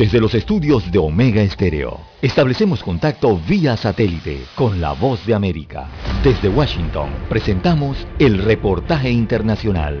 Desde 0.00 0.18
los 0.18 0.34
estudios 0.34 0.90
de 0.90 0.98
Omega 0.98 1.42
Estéreo, 1.42 2.00
establecemos 2.22 2.82
contacto 2.82 3.36
vía 3.36 3.76
satélite 3.76 4.46
con 4.54 4.80
la 4.80 4.92
voz 4.94 5.26
de 5.26 5.34
América. 5.34 5.90
Desde 6.24 6.48
Washington, 6.48 7.10
presentamos 7.28 8.06
el 8.18 8.38
reportaje 8.38 9.10
internacional. 9.10 10.00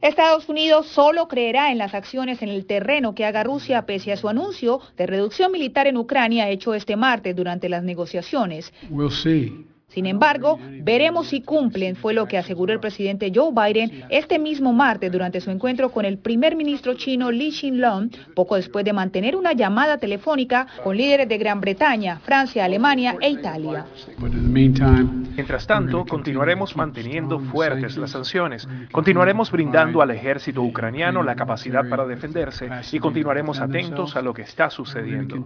Estados 0.00 0.48
Unidos 0.48 0.88
solo 0.88 1.28
creerá 1.28 1.70
en 1.70 1.78
las 1.78 1.94
acciones 1.94 2.42
en 2.42 2.48
el 2.48 2.66
terreno 2.66 3.14
que 3.14 3.24
haga 3.24 3.44
Rusia 3.44 3.86
pese 3.86 4.10
a 4.10 4.16
su 4.16 4.28
anuncio 4.28 4.80
de 4.96 5.06
reducción 5.06 5.52
militar 5.52 5.86
en 5.86 5.96
Ucrania 5.96 6.48
hecho 6.48 6.74
este 6.74 6.96
martes 6.96 7.36
durante 7.36 7.68
las 7.68 7.84
negociaciones. 7.84 8.72
Sin 9.92 10.06
embargo, 10.06 10.58
veremos 10.80 11.28
si 11.28 11.42
cumplen, 11.42 11.96
fue 11.96 12.14
lo 12.14 12.26
que 12.26 12.38
aseguró 12.38 12.72
el 12.72 12.80
presidente 12.80 13.30
Joe 13.34 13.52
Biden 13.52 14.04
este 14.08 14.38
mismo 14.38 14.72
martes 14.72 15.12
durante 15.12 15.38
su 15.42 15.50
encuentro 15.50 15.90
con 15.90 16.06
el 16.06 16.16
primer 16.16 16.56
ministro 16.56 16.94
chino 16.94 17.30
Li 17.30 17.50
Xin-long, 17.50 18.10
poco 18.34 18.56
después 18.56 18.86
de 18.86 18.94
mantener 18.94 19.36
una 19.36 19.52
llamada 19.52 19.98
telefónica 19.98 20.66
con 20.82 20.96
líderes 20.96 21.28
de 21.28 21.36
Gran 21.36 21.60
Bretaña, 21.60 22.20
Francia, 22.20 22.64
Alemania 22.64 23.16
e 23.20 23.28
Italia. 23.28 23.84
Mientras 25.36 25.66
tanto, 25.66 26.06
continuaremos 26.06 26.74
manteniendo 26.74 27.38
fuertes 27.38 27.98
las 27.98 28.12
sanciones, 28.12 28.66
continuaremos 28.90 29.50
brindando 29.50 30.00
al 30.00 30.10
ejército 30.10 30.62
ucraniano 30.62 31.22
la 31.22 31.36
capacidad 31.36 31.86
para 31.86 32.06
defenderse 32.06 32.66
y 32.92 32.98
continuaremos 32.98 33.60
atentos 33.60 34.16
a 34.16 34.22
lo 34.22 34.32
que 34.32 34.42
está 34.42 34.70
sucediendo. 34.70 35.44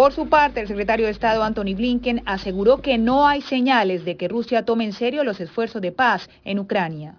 Por 0.00 0.14
su 0.14 0.30
parte, 0.30 0.62
el 0.62 0.66
secretario 0.66 1.04
de 1.04 1.12
Estado 1.12 1.42
Anthony 1.42 1.74
Blinken 1.76 2.22
aseguró 2.24 2.80
que 2.80 2.96
no 2.96 3.28
hay 3.28 3.42
señales 3.42 4.02
de 4.02 4.16
que 4.16 4.28
Rusia 4.28 4.64
tome 4.64 4.84
en 4.84 4.94
serio 4.94 5.24
los 5.24 5.38
esfuerzos 5.42 5.82
de 5.82 5.92
paz 5.92 6.26
en 6.42 6.58
Ucrania. 6.58 7.16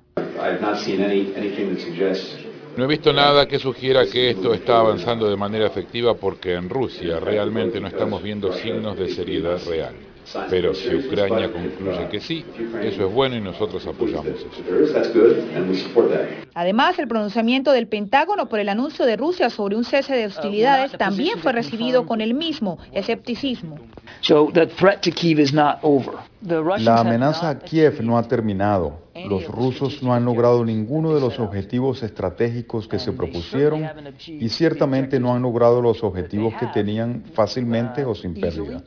No 2.76 2.84
he 2.84 2.88
visto 2.88 3.14
nada 3.14 3.48
que 3.48 3.60
sugiera 3.60 4.08
que 4.08 4.32
esto 4.32 4.56
está 4.56 4.80
avanzando 4.80 5.30
de 5.30 5.38
manera 5.38 5.68
efectiva 5.68 6.16
porque 6.16 6.56
en 6.56 6.70
Rusia 6.70 7.20
realmente 7.20 7.80
no 7.80 7.88
estamos 7.88 8.24
viendo 8.24 8.52
signos 8.52 8.98
de 8.98 9.10
seriedad 9.10 9.60
real. 9.68 9.94
Pero 10.50 10.74
si 10.74 10.96
Ucrania 10.96 11.52
concluye 11.52 12.08
que 12.10 12.20
sí, 12.20 12.46
eso 12.82 13.08
es 13.08 13.14
bueno 13.14 13.36
y 13.36 13.42
nosotros 13.42 13.86
apoyamos 13.88 14.28
eso. 14.28 14.48
Además, 16.54 17.00
el 17.00 17.08
pronunciamiento 17.08 17.72
del 17.72 17.88
Pentágono 17.88 18.50
por 18.50 18.60
el 18.60 18.70
anuncio 18.70 19.06
de 19.06 19.18
Rusia 19.18 19.50
sobre 19.50 19.76
un 19.76 19.84
cese 19.84 20.14
de 20.16 20.26
hostilidades 20.26 20.92
también 20.94 21.40
fue 21.40 21.52
recibido 21.52 22.06
con 22.06 22.22
el 22.22 22.34
mismo 22.34 22.78
escepticismo. 22.92 23.78
La 26.80 27.00
amenaza 27.00 27.50
a 27.50 27.60
Kiev 27.60 28.02
no 28.02 28.18
ha 28.18 28.24
terminado. 28.28 29.00
Los 29.30 29.48
rusos 29.48 30.02
no 30.02 30.14
han 30.14 30.26
logrado 30.26 30.66
ninguno 30.66 31.14
de 31.14 31.22
los 31.22 31.40
objetivos 31.40 32.02
estratégicos 32.02 32.88
que 32.88 32.98
se 32.98 33.12
propusieron 33.12 33.88
y 34.28 34.50
ciertamente 34.50 35.20
no 35.20 35.34
han 35.34 35.42
logrado 35.42 35.82
los 35.82 36.04
objetivos 36.04 36.54
que 36.60 36.68
tenían 36.68 37.24
fácilmente 37.34 38.06
o 38.06 38.16
sin 38.16 38.34
pérdida. 38.34 38.82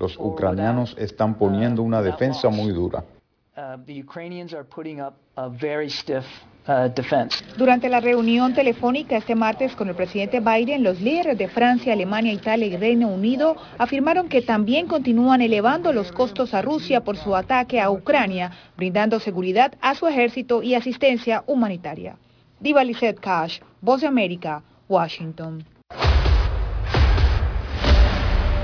Los 0.00 0.16
ucranianos 0.18 0.96
están 0.98 1.34
poniendo 1.34 1.82
una 1.82 2.00
defensa 2.00 2.48
muy 2.48 2.72
dura. 2.72 3.04
Durante 7.58 7.88
la 7.90 8.00
reunión 8.00 8.54
telefónica 8.54 9.18
este 9.18 9.34
martes 9.34 9.76
con 9.76 9.90
el 9.90 9.94
presidente 9.94 10.40
Biden, 10.40 10.82
los 10.82 11.02
líderes 11.02 11.36
de 11.36 11.48
Francia, 11.48 11.92
Alemania, 11.92 12.32
Italia 12.32 12.66
y 12.66 12.76
Reino 12.78 13.08
Unido 13.08 13.56
afirmaron 13.76 14.30
que 14.30 14.40
también 14.40 14.86
continúan 14.86 15.42
elevando 15.42 15.92
los 15.92 16.10
costos 16.12 16.54
a 16.54 16.62
Rusia 16.62 17.04
por 17.04 17.18
su 17.18 17.36
ataque 17.36 17.78
a 17.78 17.90
Ucrania, 17.90 18.52
brindando 18.78 19.20
seguridad 19.20 19.74
a 19.82 19.94
su 19.94 20.06
ejército 20.06 20.62
y 20.62 20.74
asistencia 20.74 21.44
humanitaria. 21.46 22.16
Diva 22.58 22.82
Lizette 22.84 23.20
Cash, 23.20 23.60
Voz 23.82 24.00
de 24.00 24.06
América, 24.06 24.62
Washington. 24.88 25.62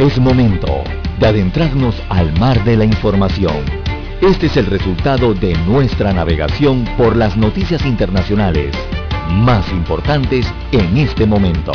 Es 0.00 0.18
momento 0.18 0.82
de 1.18 1.26
adentrarnos 1.26 1.94
al 2.08 2.32
mar 2.38 2.64
de 2.64 2.74
la 2.74 2.86
información. 2.86 3.66
Este 4.22 4.46
es 4.46 4.56
el 4.56 4.64
resultado 4.64 5.34
de 5.34 5.52
nuestra 5.66 6.14
navegación 6.14 6.86
por 6.96 7.16
las 7.16 7.36
noticias 7.36 7.84
internacionales 7.84 8.74
más 9.30 9.70
importantes 9.70 10.46
en 10.72 10.96
este 10.96 11.26
momento. 11.26 11.72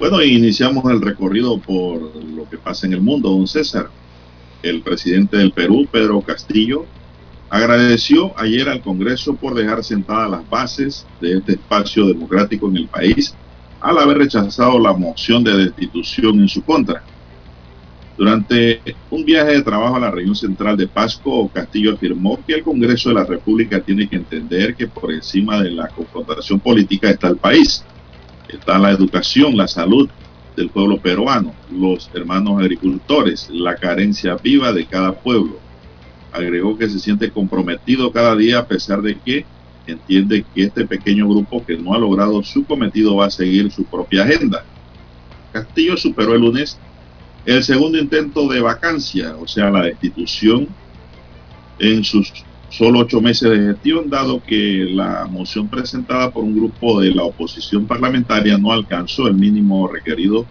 Bueno, 0.00 0.20
iniciamos 0.20 0.84
el 0.90 1.00
recorrido 1.00 1.58
por 1.58 2.16
lo 2.26 2.50
que 2.50 2.58
pasa 2.58 2.88
en 2.88 2.94
el 2.94 3.00
mundo, 3.00 3.30
don 3.30 3.46
César. 3.46 3.88
El 4.64 4.82
presidente 4.82 5.36
del 5.36 5.52
Perú, 5.52 5.86
Pedro 5.92 6.20
Castillo, 6.22 6.86
agradeció 7.52 8.32
ayer 8.38 8.66
al 8.70 8.80
Congreso 8.80 9.34
por 9.34 9.52
dejar 9.52 9.84
sentadas 9.84 10.30
las 10.30 10.48
bases 10.48 11.06
de 11.20 11.36
este 11.36 11.52
espacio 11.52 12.06
democrático 12.06 12.66
en 12.70 12.78
el 12.78 12.88
país 12.88 13.34
al 13.78 13.98
haber 13.98 14.16
rechazado 14.16 14.78
la 14.78 14.94
moción 14.94 15.44
de 15.44 15.66
destitución 15.66 16.40
en 16.40 16.48
su 16.48 16.62
contra. 16.62 17.04
Durante 18.16 18.80
un 19.10 19.26
viaje 19.26 19.52
de 19.52 19.62
trabajo 19.62 19.96
a 19.96 20.00
la 20.00 20.10
región 20.10 20.34
central 20.34 20.78
de 20.78 20.88
Pasco, 20.88 21.50
Castillo 21.52 21.92
afirmó 21.92 22.38
que 22.46 22.54
el 22.54 22.62
Congreso 22.62 23.10
de 23.10 23.16
la 23.16 23.24
República 23.24 23.80
tiene 23.80 24.08
que 24.08 24.16
entender 24.16 24.74
que 24.74 24.88
por 24.88 25.12
encima 25.12 25.62
de 25.62 25.72
la 25.72 25.88
confrontación 25.88 26.58
política 26.58 27.10
está 27.10 27.28
el 27.28 27.36
país, 27.36 27.84
está 28.48 28.78
la 28.78 28.92
educación, 28.92 29.58
la 29.58 29.68
salud 29.68 30.08
del 30.56 30.70
pueblo 30.70 30.96
peruano, 31.02 31.52
los 31.70 32.10
hermanos 32.14 32.60
agricultores, 32.60 33.50
la 33.50 33.76
carencia 33.76 34.36
viva 34.42 34.72
de 34.72 34.86
cada 34.86 35.12
pueblo 35.12 35.61
agregó 36.32 36.76
que 36.76 36.88
se 36.88 36.98
siente 36.98 37.30
comprometido 37.30 38.12
cada 38.12 38.34
día 38.36 38.60
a 38.60 38.66
pesar 38.66 39.02
de 39.02 39.18
que 39.18 39.44
entiende 39.86 40.44
que 40.54 40.64
este 40.64 40.86
pequeño 40.86 41.28
grupo 41.28 41.64
que 41.64 41.76
no 41.76 41.94
ha 41.94 41.98
logrado 41.98 42.42
su 42.42 42.64
cometido 42.64 43.16
va 43.16 43.26
a 43.26 43.30
seguir 43.30 43.70
su 43.70 43.84
propia 43.84 44.22
agenda. 44.22 44.64
Castillo 45.52 45.96
superó 45.96 46.34
el 46.34 46.40
lunes 46.40 46.78
el 47.44 47.62
segundo 47.64 47.98
intento 47.98 48.48
de 48.48 48.60
vacancia, 48.60 49.36
o 49.36 49.48
sea, 49.48 49.70
la 49.70 49.82
destitución 49.82 50.68
en 51.78 52.04
sus 52.04 52.32
solo 52.68 53.00
ocho 53.00 53.20
meses 53.20 53.50
de 53.50 53.72
gestión, 53.72 54.08
dado 54.08 54.42
que 54.42 54.88
la 54.90 55.26
moción 55.26 55.68
presentada 55.68 56.30
por 56.30 56.44
un 56.44 56.54
grupo 56.54 57.00
de 57.00 57.14
la 57.14 57.24
oposición 57.24 57.86
parlamentaria 57.86 58.56
no 58.56 58.72
alcanzó 58.72 59.26
el 59.26 59.34
mínimo 59.34 59.88
requerido 59.88 60.46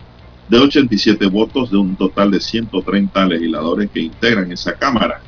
de 0.47 0.59
87 0.59 1.25
votos 1.27 1.71
de 1.71 1.77
un 1.77 1.95
total 1.95 2.29
de 2.29 2.41
130 2.41 3.25
legisladores 3.25 3.89
que 3.89 4.01
integran 4.01 4.51
esa 4.51 4.73
Cámara. 4.73 5.21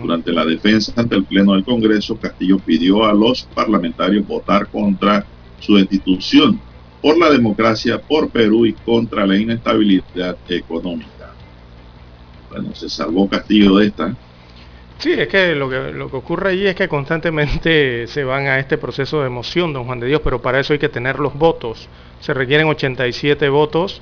Durante 0.00 0.32
la 0.32 0.44
defensa 0.44 0.92
ante 0.96 1.16
el 1.16 1.24
Pleno 1.24 1.54
del 1.54 1.64
Congreso, 1.64 2.16
Castillo 2.16 2.58
pidió 2.58 3.04
a 3.04 3.12
los 3.12 3.44
parlamentarios 3.54 4.26
votar 4.26 4.68
contra 4.68 5.24
su 5.58 5.76
destitución 5.76 6.60
por 7.02 7.18
la 7.18 7.30
democracia, 7.30 8.00
por 8.00 8.28
Perú 8.30 8.66
y 8.66 8.72
contra 8.72 9.26
la 9.26 9.36
inestabilidad 9.36 10.36
económica. 10.48 11.32
Bueno, 12.50 12.74
se 12.74 12.88
salvó 12.88 13.28
Castillo 13.28 13.76
de 13.76 13.86
esta. 13.86 14.14
Sí, 14.98 15.12
es 15.12 15.28
que 15.28 15.54
lo, 15.54 15.68
que 15.68 15.92
lo 15.92 16.10
que 16.10 16.16
ocurre 16.16 16.50
allí 16.50 16.66
es 16.66 16.74
que 16.74 16.88
constantemente 16.88 18.06
se 18.08 18.24
van 18.24 18.46
a 18.46 18.58
este 18.58 18.78
proceso 18.78 19.20
de 19.20 19.26
emoción, 19.26 19.72
don 19.72 19.84
Juan 19.84 20.00
de 20.00 20.06
Dios, 20.06 20.20
pero 20.24 20.40
para 20.40 20.60
eso 20.60 20.72
hay 20.72 20.78
que 20.78 20.88
tener 20.88 21.18
los 21.18 21.34
votos. 21.34 21.88
Se 22.20 22.32
requieren 22.32 22.66
87 22.66 23.48
votos 23.48 24.00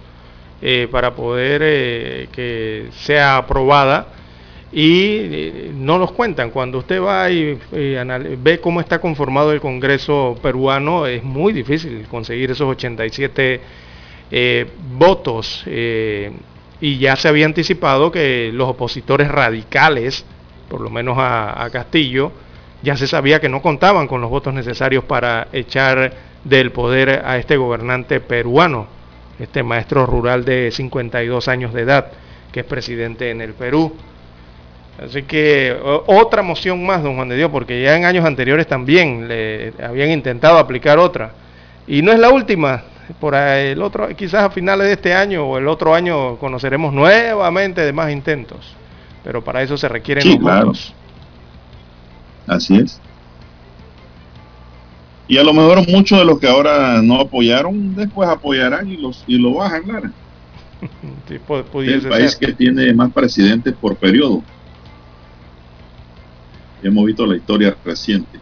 eh, 0.63 0.89
para 0.91 1.15
poder 1.15 1.63
eh, 1.65 2.29
que 2.33 2.89
sea 2.93 3.39
aprobada 3.39 4.09
y 4.75 5.19
eh, 5.21 5.73
no 5.73 5.99
los 5.99 6.11
cuentan. 6.11 6.51
Cuando 6.51 6.79
usted 6.79 7.01
va 7.01 7.31
y, 7.31 7.57
ve 7.71 8.61
cómo 8.61 8.81
está 8.81 9.01
conformado 9.01 9.53
el 9.53 9.61
Congreso 9.61 10.37
peruano, 10.43 11.07
es 11.07 11.23
muy 11.23 11.53
difícil 11.53 12.07
conseguir 12.11 12.51
esos 12.51 12.69
87 12.69 13.61
eh, 14.33 14.67
votos. 14.99 15.63
Eh, 15.67 16.33
y 16.81 16.99
ya 16.99 17.15
se 17.15 17.29
había 17.29 17.47
anticipado 17.47 18.11
que 18.11 18.51
los 18.53 18.69
opositores 18.69 19.29
radicales, 19.29 20.25
por 20.69 20.81
lo 20.81 20.91
menos 20.91 21.17
a, 21.21 21.69
Castillo, 21.73 22.33
ya 22.83 22.97
se 22.97 23.07
sabía 23.07 23.41
que 23.41 23.49
no 23.49 23.63
contaban 23.63 24.09
con 24.09 24.21
los 24.21 24.29
votos 24.29 24.53
necesarios 24.55 25.05
para 25.05 25.47
echar 25.53 26.13
del 26.43 26.73
poder 26.73 27.23
a 27.25 27.39
este 27.39 27.57
gobernante 27.57 28.19
peruano, 28.19 28.89
este 29.39 29.63
maestro 29.63 30.05
rural 30.05 30.45
de 30.45 30.73
52 30.73 31.47
años 31.47 31.73
de 31.73 31.83
edad, 31.83 32.11
que 32.51 32.61
es 32.61 32.67
presidente 32.67 33.31
en 33.31 33.41
el 33.41 33.55
Perú. 33.55 33.93
Así 35.03 35.23
que 35.25 35.77
otra 36.07 36.43
moción 36.43 36.85
más, 36.87 37.03
don 37.03 37.17
Juan 37.17 37.29
de 37.29 37.37
Dios, 37.37 37.51
porque 37.51 37.83
ya 37.83 37.97
en 37.97 38.05
años 38.05 38.25
anteriores 38.25 38.67
también 38.67 39.27
le 39.27 39.73
habían 39.83 40.11
intentado 40.11 40.59
aplicar 40.59 40.99
otra. 40.99 41.33
Y 41.87 42.01
no 42.03 42.13
es 42.13 42.19
la 42.19 42.31
última, 42.31 42.85
por 43.21 43.35
el 43.35 43.83
otro, 43.83 44.09
quizás 44.17 44.45
a 44.45 44.51
finales 44.51 44.87
de 44.87 44.93
este 44.95 45.15
año 45.15 45.45
o 45.45 45.59
el 45.59 45.67
otro 45.67 45.95
año 45.95 46.37
conoceremos 46.37 46.93
nuevamente 46.93 47.81
de 47.81 47.93
más 47.93 48.13
intentos. 48.13 48.75
Pero 49.25 49.43
para 49.43 49.63
eso 49.63 49.77
se 49.77 49.89
requieren 49.89 50.29
los 50.29 50.39
votos. 50.39 50.95
Así 52.47 52.77
es. 52.77 53.01
Y 55.27 55.39
a 55.39 55.43
lo 55.43 55.55
mejor 55.55 55.89
muchos 55.89 56.19
de 56.19 56.25
los 56.25 56.39
que 56.39 56.47
ahora 56.47 57.01
no 57.03 57.21
apoyaron, 57.21 57.95
después 57.95 58.29
apoyarán 58.29 58.91
y, 58.91 58.99
los, 58.99 59.25
y 59.27 59.39
lo 59.39 59.55
bajan, 59.55 59.83
claro. 59.83 60.11
el 61.31 62.03
país 62.03 62.37
que 62.37 62.53
tiene 62.53 62.93
más 62.93 63.11
presidentes 63.11 63.75
por 63.75 63.97
periodo. 63.97 64.43
Hemos 66.85 67.07
visto 67.07 67.25
la 67.25 67.37
historia 67.37 67.75
reciente. 67.83 68.39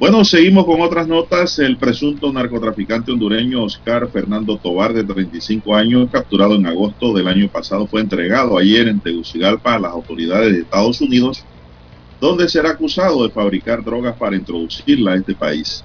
Bueno, 0.00 0.24
seguimos 0.24 0.64
con 0.66 0.80
otras 0.80 1.06
notas. 1.06 1.60
El 1.60 1.76
presunto 1.76 2.32
narcotraficante 2.32 3.12
hondureño 3.12 3.62
Oscar 3.62 4.08
Fernando 4.08 4.56
Tobar, 4.56 4.92
de 4.92 5.04
35 5.04 5.76
años, 5.76 6.10
capturado 6.10 6.56
en 6.56 6.66
agosto 6.66 7.14
del 7.14 7.28
año 7.28 7.48
pasado, 7.48 7.86
fue 7.86 8.00
entregado 8.00 8.58
ayer 8.58 8.88
en 8.88 8.98
Tegucigalpa 8.98 9.74
a 9.74 9.78
las 9.78 9.92
autoridades 9.92 10.52
de 10.52 10.62
Estados 10.62 11.00
Unidos, 11.00 11.44
donde 12.20 12.48
será 12.48 12.70
acusado 12.70 13.22
de 13.22 13.30
fabricar 13.30 13.84
drogas 13.84 14.16
para 14.16 14.34
introducirla 14.34 15.12
a 15.12 15.16
este 15.16 15.36
país. 15.36 15.84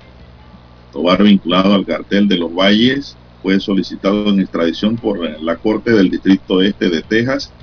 Tobar, 0.91 1.21
vinculado 1.21 1.75
al 1.75 1.85
cartel 1.85 2.27
de 2.27 2.37
los 2.37 2.51
Valles, 2.51 3.15
fue 3.43 3.59
solicitado 3.59 4.29
en 4.29 4.39
extradición 4.39 4.95
por 4.95 5.19
la 5.19 5.55
Corte 5.57 5.91
del 5.91 6.09
Distrito 6.09 6.63
Este 6.63 6.89
de 6.89 7.03
Texas 7.03 7.53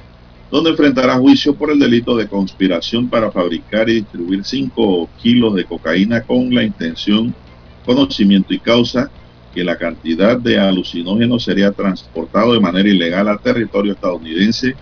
donde 0.55 0.71
enfrentará 0.71 1.19
juicio 1.19 1.53
por 1.53 1.73
el 1.73 1.81
delito 1.81 2.17
de 2.17 2.29
conspiración 2.29 3.09
para 3.09 3.29
fabricar 3.33 3.91
y 3.91 3.95
distribuir 3.95 4.45
5 4.45 5.11
kilos 5.21 5.57
de 5.57 5.65
cocaína 5.65 6.23
con 6.23 6.55
la 6.55 6.63
intención, 6.63 7.35
conocimiento 7.85 8.55
y 8.55 8.61
causa 8.61 9.11
que 9.53 9.65
la 9.65 9.77
cantidad 9.77 10.39
de 10.39 10.61
alucinógenos 10.61 11.43
sería 11.43 11.73
transportado 11.73 12.53
de 12.53 12.61
manera 12.61 12.89
ilegal 12.89 13.27
a 13.27 13.37
territorio 13.37 13.95
estadounidense, 13.95 14.77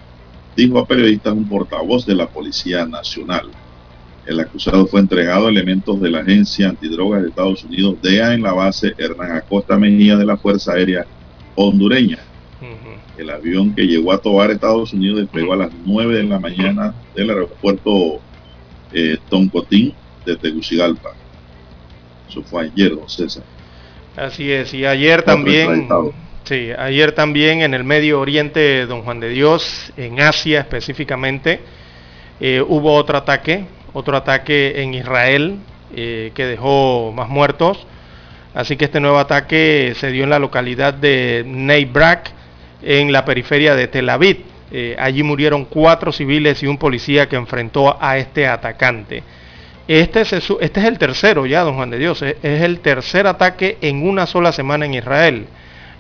dijo 0.55 0.79
a 0.79 0.87
periodistas 0.87 1.33
un 1.33 1.49
portavoz 1.49 2.05
de 2.05 2.17
la 2.17 2.27
Policía 2.27 2.85
Nacional. 2.85 3.49
El 4.27 4.41
acusado 4.41 4.87
fue 4.87 5.01
entregado 5.01 5.47
a 5.47 5.51
elementos 5.51 5.99
de 6.03 6.11
la 6.11 6.21
Agencia 6.21 6.69
Antidrogas 6.69 7.23
de 7.23 7.31
Estados 7.31 7.65
Unidos, 7.65 7.97
DEA, 8.03 8.35
en 8.35 8.43
la 8.43 8.53
base 8.53 8.93
Hernán 8.99 9.37
Acosta 9.37 9.79
Mejía 9.79 10.19
de 10.19 10.27
la 10.27 10.37
Fuerza 10.37 10.73
Aérea 10.75 11.07
Hondureña. 11.55 12.19
El 13.23 13.31
avión 13.31 13.73
que 13.73 13.83
llegó 13.83 14.13
a 14.13 14.19
Tobar, 14.19 14.51
Estados 14.51 14.93
Unidos, 14.93 15.21
despegó 15.21 15.53
a 15.53 15.57
las 15.57 15.71
9 15.85 16.17
de 16.17 16.23
la 16.25 16.41
mañana 16.41 16.93
del 17.15 17.31
aeropuerto 17.31 18.21
eh, 18.93 19.17
Toncotín 19.31 19.95
de 20.27 20.37
Tegucigalpa. 20.37 21.11
Eso 22.29 22.43
fue 22.43 22.65
ayer, 22.65 22.97
don 22.97 23.09
César. 23.09 23.45
Así 24.17 24.51
es, 24.51 24.75
y 24.75 24.85
ayer 24.85 25.23
también, 25.23 25.89
sí, 26.45 26.71
ayer 26.77 27.13
también 27.13 27.63
en 27.63 27.75
el 27.75 27.85
Medio 27.85 28.21
Oriente, 28.21 28.87
don 28.87 29.03
Juan 29.03 29.21
de 29.21 29.29
Dios, 29.29 29.93
en 29.97 30.21
Asia 30.21 30.61
específicamente, 30.61 31.61
eh, 32.41 32.61
hubo 32.67 32.93
otro 32.95 33.19
ataque, 33.19 33.67
otro 33.93 34.17
ataque 34.17 34.83
en 34.83 34.95
Israel 34.95 35.59
eh, 35.95 36.33
que 36.35 36.45
dejó 36.45 37.13
más 37.15 37.29
muertos. 37.29 37.87
Así 38.53 38.77
que 38.77 38.87
este 38.87 38.99
nuevo 38.99 39.19
ataque 39.19 39.95
se 39.97 40.11
dio 40.11 40.25
en 40.25 40.31
la 40.31 40.41
localidad 40.41 40.93
de 40.93 41.45
Neibrak, 41.47 42.42
en 42.83 43.13
la 43.13 43.25
periferia 43.25 43.75
de 43.75 43.89
Tel 43.89 44.09
Aviv. 44.09 44.45
Eh, 44.71 44.97
allí 44.99 45.23
murieron 45.23 45.67
cuatro 45.67 46.13
civiles 46.13 46.63
y 46.63 46.67
un 46.67 46.79
policía 46.79 47.29
que 47.29 47.37
enfrentó 47.37 47.97
a 48.01 48.17
este 48.17 48.47
atacante. 48.47 49.23
Este 49.87 50.23
es, 50.23 50.33
este 50.33 50.81
es 50.81 50.87
el 50.87 50.99
tercero 50.99 51.45
ya, 51.45 51.63
don 51.63 51.75
Juan 51.75 51.91
de 51.91 51.99
Dios, 51.99 52.23
es, 52.23 52.37
el 52.43 52.81
tercer 52.81 53.27
ataque 53.27 53.79
en 53.81 54.07
una 54.07 54.27
sola 54.27 54.53
semana 54.53 54.87
en 54.87 54.95
Israel. 54.95 55.47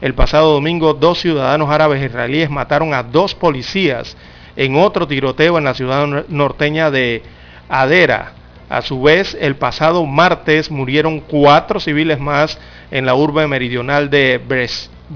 El 0.00 0.14
pasado 0.14 0.52
domingo 0.52 0.94
dos 0.94 1.20
ciudadanos 1.20 1.68
árabes 1.68 2.02
israelíes 2.02 2.48
mataron 2.48 2.94
a 2.94 3.02
dos 3.02 3.34
policías 3.34 4.16
en 4.56 4.76
otro 4.76 5.06
tiroteo 5.06 5.58
en 5.58 5.64
la 5.64 5.74
ciudad 5.74 6.26
norteña 6.28 6.90
de 6.90 7.22
Adera. 7.68 8.32
A 8.68 8.80
su 8.80 9.02
vez, 9.02 9.36
el 9.38 9.56
pasado 9.56 10.06
martes 10.06 10.70
murieron 10.70 11.20
cuatro 11.20 11.78
civiles 11.78 12.18
más 12.18 12.58
en 12.90 13.04
la 13.04 13.14
urbe 13.14 13.46
meridional 13.46 14.08
de 14.08 14.40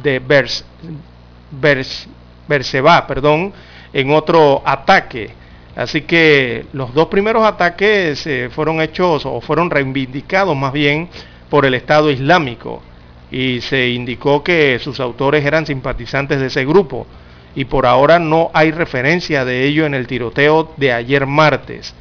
de 0.02 0.18
Bers, 0.18 0.64
Berseba, 1.50 3.06
perdón, 3.06 3.52
en 3.92 4.10
otro 4.10 4.62
ataque. 4.64 5.30
Así 5.74 6.02
que 6.02 6.66
los 6.72 6.94
dos 6.94 7.08
primeros 7.08 7.44
ataques 7.44 8.26
eh, 8.26 8.48
fueron 8.50 8.80
hechos 8.80 9.26
o 9.26 9.40
fueron 9.40 9.70
reivindicados 9.70 10.56
más 10.56 10.72
bien 10.72 11.08
por 11.50 11.66
el 11.66 11.74
Estado 11.74 12.10
Islámico 12.10 12.82
y 13.30 13.60
se 13.60 13.90
indicó 13.90 14.42
que 14.42 14.78
sus 14.78 15.00
autores 15.00 15.44
eran 15.44 15.66
simpatizantes 15.66 16.40
de 16.40 16.46
ese 16.46 16.64
grupo 16.64 17.06
y 17.54 17.64
por 17.64 17.86
ahora 17.86 18.18
no 18.18 18.50
hay 18.54 18.70
referencia 18.70 19.44
de 19.44 19.64
ello 19.64 19.86
en 19.86 19.94
el 19.94 20.06
tiroteo 20.06 20.72
de 20.76 20.92
ayer 20.92 21.26
martes. 21.26 21.94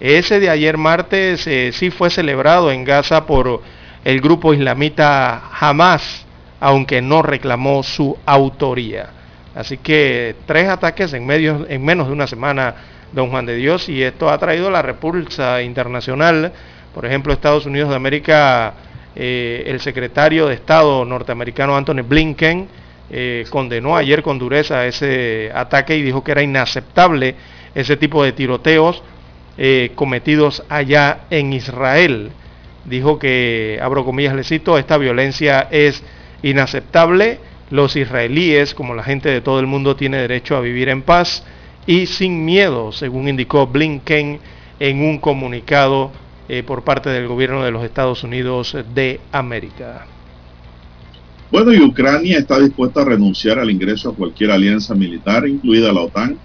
Ese 0.00 0.38
de 0.38 0.48
ayer 0.48 0.78
martes 0.78 1.46
eh, 1.46 1.70
sí 1.72 1.90
fue 1.90 2.10
celebrado 2.10 2.70
en 2.70 2.84
Gaza 2.84 3.26
por 3.26 3.62
el 4.04 4.20
grupo 4.20 4.54
islamita 4.54 5.50
Hamas 5.58 6.24
aunque 6.60 7.02
no 7.02 7.22
reclamó 7.22 7.82
su 7.82 8.16
autoría. 8.26 9.10
Así 9.54 9.78
que 9.78 10.36
tres 10.46 10.68
ataques 10.68 11.12
en, 11.12 11.26
menos 11.26 12.06
de 12.06 12.12
una 12.12 12.26
semana, 12.26 12.74
don 13.12 13.30
Juan 13.30 13.46
de 13.46 13.56
Dios, 13.56 13.88
y 13.88 14.02
esto 14.02 14.30
ha 14.30 14.38
traído 14.38 14.70
la 14.70 14.82
repulsa 14.82 15.62
internacional. 15.62 16.52
Por 16.94 17.06
ejemplo, 17.06 17.32
Estados 17.32 17.66
Unidos 17.66 17.90
de 17.90 17.96
América, 17.96 18.74
eh, 19.16 19.64
el 19.66 19.80
secretario 19.80 20.46
de 20.46 20.54
Estado 20.54 21.04
norteamericano 21.04 21.76
Anthony 21.76 22.02
Blinken 22.06 22.68
eh, 23.10 23.46
condenó 23.50 23.96
ayer 23.96 24.22
con 24.22 24.38
dureza 24.38 24.86
ese 24.86 25.50
ataque 25.54 25.96
y 25.96 26.02
dijo 26.02 26.22
que 26.22 26.32
era 26.32 26.42
inaceptable 26.42 27.34
ese 27.74 27.96
tipo 27.96 28.22
de 28.22 28.32
tiroteos 28.32 29.02
eh, 29.56 29.92
cometidos 29.94 30.62
allá 30.68 31.20
en 31.30 31.52
Israel. 31.52 32.30
Dijo 32.84 33.18
que, 33.18 33.78
abro 33.82 34.04
comillas, 34.04 34.34
le 34.34 34.44
cito, 34.44 34.78
esta 34.78 34.98
violencia 34.98 35.66
es 35.70 36.02
inaceptable. 36.42 37.38
Los 37.70 37.96
israelíes, 37.96 38.74
como 38.74 38.94
la 38.94 39.02
gente 39.02 39.28
de 39.28 39.40
todo 39.40 39.60
el 39.60 39.66
mundo, 39.66 39.96
tiene 39.96 40.18
derecho 40.18 40.56
a 40.56 40.60
vivir 40.60 40.88
en 40.88 41.02
paz 41.02 41.44
y 41.86 42.06
sin 42.06 42.44
miedo, 42.44 42.92
según 42.92 43.28
indicó 43.28 43.66
Blinken 43.66 44.40
en 44.80 45.02
un 45.02 45.18
comunicado 45.18 46.10
eh, 46.48 46.62
por 46.62 46.82
parte 46.82 47.10
del 47.10 47.28
gobierno 47.28 47.64
de 47.64 47.70
los 47.70 47.84
Estados 47.84 48.24
Unidos 48.24 48.76
de 48.94 49.20
América. 49.32 50.06
Bueno, 51.50 51.72
y 51.72 51.80
Ucrania 51.80 52.38
está 52.38 52.58
dispuesta 52.58 53.02
a 53.02 53.06
renunciar 53.06 53.58
al 53.58 53.70
ingreso 53.70 54.10
a 54.10 54.14
cualquier 54.14 54.50
alianza 54.50 54.94
militar, 54.94 55.48
incluida 55.48 55.92
la 55.92 56.02
OTAN, 56.02 56.38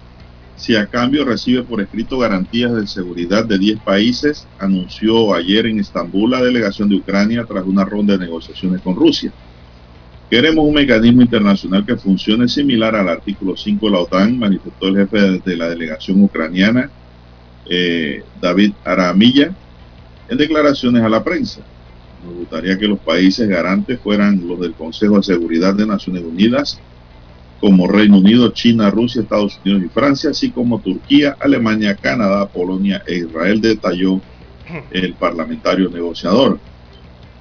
si 0.56 0.76
a 0.76 0.86
cambio 0.86 1.24
recibe 1.24 1.62
por 1.62 1.80
escrito 1.80 2.18
garantías 2.18 2.74
de 2.74 2.86
seguridad 2.86 3.44
de 3.44 3.58
10 3.58 3.80
países, 3.80 4.46
anunció 4.58 5.34
ayer 5.34 5.66
en 5.66 5.80
Estambul 5.80 6.30
la 6.30 6.42
delegación 6.42 6.88
de 6.88 6.96
Ucrania 6.96 7.44
tras 7.44 7.66
una 7.66 7.84
ronda 7.84 8.16
de 8.16 8.24
negociaciones 8.24 8.80
con 8.80 8.94
Rusia. 8.94 9.32
Queremos 10.34 10.66
un 10.66 10.74
mecanismo 10.74 11.22
internacional 11.22 11.86
que 11.86 11.94
funcione 11.96 12.48
similar 12.48 12.96
al 12.96 13.08
artículo 13.08 13.56
5 13.56 13.86
de 13.86 13.92
la 13.92 14.00
OTAN, 14.00 14.36
manifestó 14.36 14.88
el 14.88 14.96
jefe 14.96 15.40
de 15.48 15.56
la 15.56 15.68
delegación 15.68 16.20
ucraniana, 16.24 16.90
eh, 17.70 18.20
David 18.40 18.72
Aramilla, 18.82 19.54
en 20.28 20.36
declaraciones 20.36 21.04
a 21.04 21.08
la 21.08 21.22
prensa. 21.22 21.60
Nos 22.26 22.34
gustaría 22.34 22.76
que 22.76 22.88
los 22.88 22.98
países 22.98 23.48
garantes 23.48 24.00
fueran 24.00 24.44
los 24.48 24.58
del 24.58 24.72
Consejo 24.72 25.18
de 25.18 25.22
Seguridad 25.22 25.72
de 25.72 25.86
Naciones 25.86 26.24
Unidas, 26.24 26.80
como 27.60 27.86
Reino 27.86 28.18
Unido, 28.18 28.50
China, 28.50 28.90
Rusia, 28.90 29.22
Estados 29.22 29.60
Unidos 29.64 29.84
y 29.84 29.88
Francia, 29.88 30.30
así 30.30 30.50
como 30.50 30.80
Turquía, 30.80 31.36
Alemania, 31.38 31.94
Canadá, 31.94 32.48
Polonia 32.48 33.04
e 33.06 33.18
Israel, 33.18 33.60
detalló 33.60 34.20
el 34.90 35.14
parlamentario 35.14 35.88
negociador. 35.90 36.58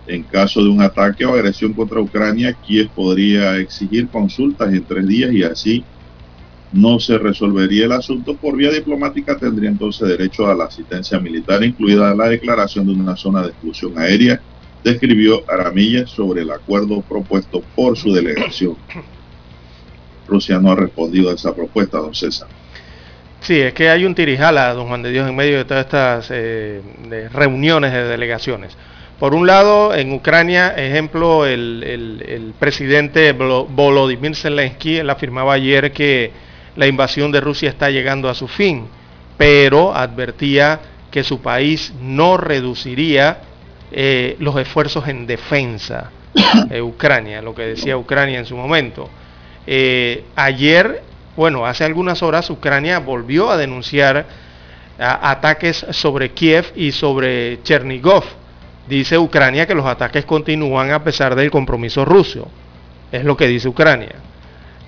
En 0.05 0.23
caso 0.23 0.61
de 0.61 0.69
un 0.69 0.81
ataque 0.81 1.25
o 1.25 1.33
agresión 1.33 1.73
contra 1.73 2.01
Ucrania, 2.01 2.53
Kiev 2.53 2.89
podría 2.93 3.57
exigir 3.57 4.09
consultas 4.09 4.73
en 4.73 4.85
tres 4.85 5.07
días 5.07 5.31
y 5.31 5.43
así 5.43 5.85
no 6.73 6.99
se 6.99 7.17
resolvería 7.17 7.85
el 7.85 7.91
asunto 7.91 8.35
por 8.35 8.57
vía 8.57 8.71
diplomática, 8.71 9.37
tendría 9.37 9.69
entonces 9.69 10.07
derecho 10.09 10.47
a 10.47 10.55
la 10.55 10.65
asistencia 10.65 11.19
militar, 11.19 11.63
incluida 11.63 12.15
la 12.15 12.27
declaración 12.27 12.87
de 12.87 12.93
una 12.93 13.15
zona 13.15 13.43
de 13.43 13.49
exclusión 13.49 13.97
aérea, 13.97 14.41
describió 14.83 15.43
Aramilla 15.47 16.05
sobre 16.07 16.41
el 16.41 16.51
acuerdo 16.51 17.01
propuesto 17.01 17.63
por 17.75 17.95
su 17.95 18.11
delegación. 18.11 18.75
Rusia 20.27 20.59
no 20.59 20.71
ha 20.71 20.75
respondido 20.75 21.29
a 21.29 21.35
esa 21.35 21.55
propuesta, 21.55 21.99
don 21.99 22.15
César. 22.15 22.47
Sí, 23.41 23.59
es 23.59 23.73
que 23.73 23.89
hay 23.89 24.05
un 24.05 24.15
tirijala, 24.15 24.73
don 24.73 24.87
Juan 24.87 25.03
de 25.03 25.11
Dios, 25.11 25.29
en 25.29 25.35
medio 25.35 25.57
de 25.57 25.65
todas 25.65 25.85
estas 25.85 26.27
eh, 26.31 26.81
reuniones 27.33 27.93
de 27.93 28.05
delegaciones. 28.05 28.75
Por 29.19 29.35
un 29.35 29.47
lado, 29.47 29.93
en 29.93 30.11
Ucrania, 30.11 30.73
ejemplo, 30.75 31.45
el, 31.45 32.53
presidente 32.59 33.31
Volodymyr 33.31 34.35
Zelensky, 34.35 34.97
él 34.97 35.09
afirmaba 35.09 35.53
ayer 35.53 35.91
que 35.91 36.31
la 36.75 36.87
invasión 36.87 37.31
de 37.31 37.39
Rusia 37.39 37.69
está 37.69 37.89
llegando 37.89 38.29
a 38.29 38.33
su 38.33 38.47
fin, 38.47 38.87
pero 39.37 39.95
advertía 39.95 40.79
que 41.11 41.23
su 41.23 41.41
país 41.41 41.93
no 42.01 42.37
reduciría 42.37 43.41
eh, 43.91 44.35
los 44.39 44.57
esfuerzos 44.57 45.07
en 45.07 45.27
defensa 45.27 46.09
de 46.69 46.81
Ucrania, 46.81 47.41
lo 47.41 47.53
que 47.53 47.61
decía 47.61 47.95
Ucrania 47.95 48.39
en 48.39 48.45
su 48.45 48.57
momento. 48.57 49.09
Eh, 49.67 50.23
ayer, 50.35 51.03
bueno, 51.37 51.65
hace 51.65 51.83
algunas 51.85 52.23
horas 52.23 52.49
Ucrania 52.49 52.99
volvió 52.99 53.51
a 53.51 53.57
denunciar 53.57 54.25
ataques 54.97 55.85
sobre 55.91 56.29
Kiev 56.31 56.71
y 56.75 56.91
sobre 56.91 57.61
Chernigov. 57.63 58.23
Dice 58.87 59.17
Ucrania 59.17 59.65
que 59.65 59.75
los 59.75 59.85
ataques 59.85 60.25
continúan 60.25 60.91
a 60.91 61.03
pesar 61.03 61.35
del 61.35 61.49
compromiso 61.49 62.03
ruso. 62.03 62.49
Es 63.11 63.23
lo 63.23 63.37
que 63.37 63.47
dice 63.47 63.67
Ucrania. 63.67 64.15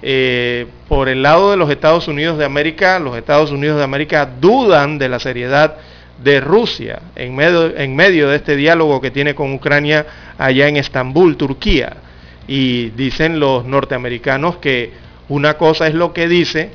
Eh, 0.02 0.68
por 0.88 1.08
el 1.08 1.24
lado 1.24 1.52
de 1.52 1.58
los 1.58 1.70
Estados 1.70 2.08
Unidos 2.08 2.38
de 2.38 2.46
América, 2.46 3.00
los 3.00 3.18
Estados 3.18 3.52
Unidos 3.52 3.78
de 3.78 3.84
América 3.84 4.30
dudan 4.40 4.98
de 4.98 5.10
la 5.10 5.20
seriedad 5.20 5.78
de 6.24 6.40
Rusia 6.40 7.02
en 7.16 7.36
medio, 7.36 7.76
en 7.76 7.96
medio 7.96 8.30
de 8.30 8.38
este 8.38 8.56
diálogo 8.56 9.02
que 9.02 9.12
tiene 9.12 9.36
con 9.36 9.54
Ucrania 9.54 10.06
allá 10.38 10.68
en 10.68 10.78
Estambul, 10.78 11.38
Turquía. 11.38 11.98
Y 12.48 12.90
dicen 12.92 13.40
los 13.40 13.66
norteamericanos 13.66 14.58
que 14.58 14.92
una 15.30 15.56
cosa 15.56 15.88
es 15.88 15.96
lo 15.96 16.14
que 16.14 16.28
dice 16.28 16.70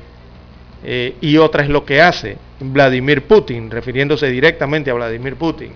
eh, 0.82 1.14
y 1.20 1.36
otra 1.36 1.62
es 1.62 1.68
lo 1.68 1.84
que 1.84 2.01
hace 2.01 2.38
Vladimir 2.59 3.22
Putin, 3.22 3.70
refiriéndose 3.70 4.28
directamente 4.28 4.90
a 4.90 4.94
Vladimir 4.94 5.36
Putin. 5.36 5.72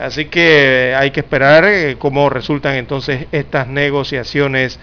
Así 0.00 0.26
que 0.26 0.94
hay 0.96 1.10
que 1.10 1.20
esperar 1.20 1.64
eh, 1.64 1.96
cómo 1.98 2.30
resultan 2.30 2.76
entonces 2.76 3.26
estas 3.32 3.68
negociaciones 3.68 4.78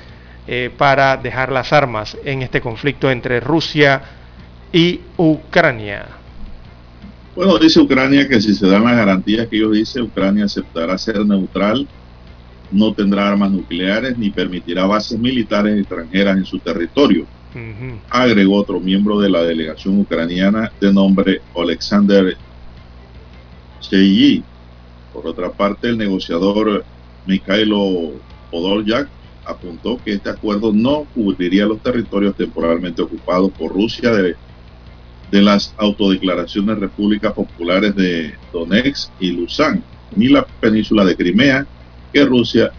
eh, 0.48 0.70
para 0.78 1.18
dejar 1.18 1.52
las 1.52 1.74
armas 1.74 2.18
en 2.24 2.42
este 2.42 2.62
conflicto 2.62 3.10
entre 3.10 3.40
Rusia 3.40 4.02
y 4.72 5.02
Ucrania. 5.18 6.06
Bueno, 7.36 7.58
dice 7.58 7.80
Ucrania 7.80 8.28
que 8.28 8.42
si 8.42 8.54
se 8.54 8.68
dan 8.68 8.84
las 8.84 8.96
garantías 8.96 9.48
que 9.48 9.58
ellos 9.58 9.74
dicen, 9.74 10.04
Ucrania 10.04 10.46
aceptará 10.46 10.98
ser 10.98 11.26
neutral 11.26 11.88
no 12.72 12.94
tendrá 12.94 13.30
armas 13.30 13.52
nucleares 13.52 14.18
ni 14.18 14.30
permitirá 14.30 14.86
bases 14.86 15.18
militares 15.20 15.80
extranjeras 15.80 16.38
en 16.38 16.46
su 16.46 16.60
territorio. 16.60 17.26
Agregó 18.10 18.58
otro 18.58 18.80
miembro 18.80 19.20
de 19.20 19.30
la 19.30 19.42
delegación 19.42 20.00
ucraniana 20.00 20.72
de 20.80 20.94
nombre 20.94 21.42
Alexander 21.56 22.38
Cheyi. 23.80 24.44
Por 25.18 25.26
otra 25.26 25.52
parte, 25.52 25.90
el 25.90 25.98
negociador 25.98 26.86
Mikhailo 27.26 28.12
Podolyak 28.52 29.10
apuntó 29.46 30.00
que 30.06 30.14
este 30.14 30.30
acuerdo 30.30 30.72
no 30.72 31.08
cubriría 31.16 31.66
los 31.66 31.82
territorios 31.82 32.36
temporalmente 32.36 33.02
ocupados 33.02 33.52
por 33.54 33.74
Rusia 33.74 34.12
de, 34.12 34.36
de 35.32 35.42
las 35.42 35.74
autodeclaraciones 35.78 36.78
repúblicas 36.78 37.34
populares 37.34 37.96
de 37.96 38.36
Donetsk 38.54 39.10
y 39.20 39.32
Luzán, 39.32 39.84
ni 40.16 40.28
la 40.28 40.46
península 40.46 41.04
de 41.04 41.16
Crimea, 41.16 41.66
que 42.14 42.24
Rusia 42.24 42.72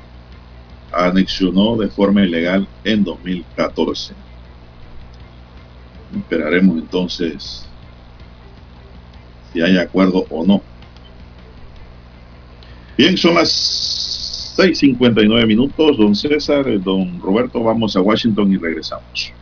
anexionó 0.93 1.77
de 1.77 1.89
forma 1.89 2.23
ilegal 2.23 2.69
en 2.85 3.03
2014. 3.03 4.15
Esperaremos 6.17 6.79
entonces 6.79 7.67
si 9.53 9.61
hay 9.61 9.77
acuerdo 9.77 10.25
o 10.31 10.47
no. 10.47 10.63
Bien, 12.99 13.17
son 13.17 13.37
las 13.37 14.57
6.59 14.59 15.47
minutos, 15.47 15.97
don 15.97 16.17
César, 16.17 16.65
don 16.83 17.21
Roberto, 17.21 17.63
vamos 17.63 17.95
a 17.95 18.01
Washington 18.01 18.53
y 18.53 18.57
regresamos. 18.57 19.33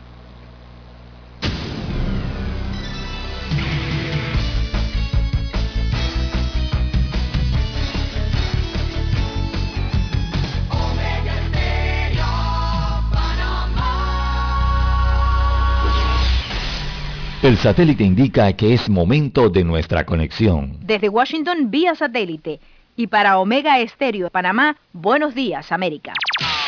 El 17.41 17.57
satélite 17.57 18.03
indica 18.03 18.53
que 18.53 18.75
es 18.75 18.87
momento 18.87 19.49
de 19.49 19.63
nuestra 19.63 20.05
conexión. 20.05 20.77
Desde 20.81 21.09
Washington 21.09 21.71
vía 21.71 21.95
satélite 21.95 22.59
y 22.97 23.07
para 23.07 23.37
Omega 23.37 23.79
Estéreo 23.79 24.25
de 24.25 24.31
Panamá, 24.31 24.75
buenos 24.91 25.35
días 25.35 25.71
América. 25.71 26.13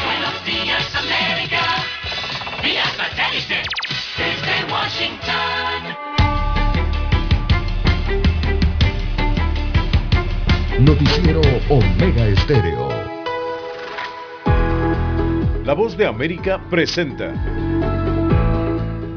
Buenos 0.05 0.45
días 0.45 0.95
América, 0.95 1.59
vía 2.63 2.85
satélite 2.85 3.63
desde 4.15 4.71
Washington. 4.71 6.09
Noticiero 10.85 11.41
Omega 11.67 12.27
Estéreo. 12.27 12.89
La 15.65 15.73
voz 15.73 15.97
de 15.97 16.05
América 16.05 16.61
presenta. 16.69 17.33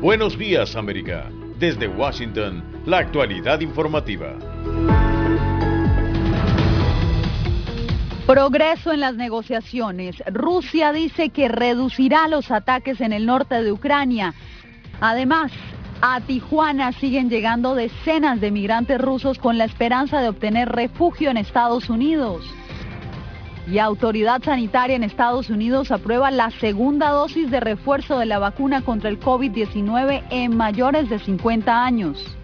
Buenos 0.00 0.36
días 0.38 0.74
América. 0.76 1.30
Desde 1.58 1.86
Washington, 1.86 2.64
la 2.86 2.98
actualidad 2.98 3.60
informativa. 3.60 4.34
Progreso 8.26 8.92
en 8.92 9.00
las 9.00 9.16
negociaciones. 9.16 10.22
Rusia 10.32 10.92
dice 10.92 11.30
que 11.30 11.48
reducirá 11.48 12.28
los 12.28 12.52
ataques 12.52 13.00
en 13.00 13.12
el 13.12 13.26
norte 13.26 13.62
de 13.62 13.72
Ucrania. 13.72 14.32
Además, 15.00 15.50
a 16.00 16.20
Tijuana 16.20 16.92
siguen 16.92 17.28
llegando 17.28 17.74
decenas 17.74 18.40
de 18.40 18.52
migrantes 18.52 19.00
rusos 19.00 19.38
con 19.38 19.58
la 19.58 19.64
esperanza 19.64 20.20
de 20.20 20.28
obtener 20.28 20.68
refugio 20.68 21.30
en 21.30 21.36
Estados 21.36 21.90
Unidos. 21.90 22.44
Y 23.66 23.78
Autoridad 23.78 24.40
Sanitaria 24.42 24.94
en 24.94 25.02
Estados 25.02 25.50
Unidos 25.50 25.90
aprueba 25.90 26.30
la 26.30 26.50
segunda 26.52 27.10
dosis 27.10 27.50
de 27.50 27.58
refuerzo 27.58 28.20
de 28.20 28.26
la 28.26 28.38
vacuna 28.38 28.82
contra 28.82 29.10
el 29.10 29.18
COVID-19 29.18 30.22
en 30.30 30.56
mayores 30.56 31.10
de 31.10 31.18
50 31.18 31.84
años. 31.84 32.36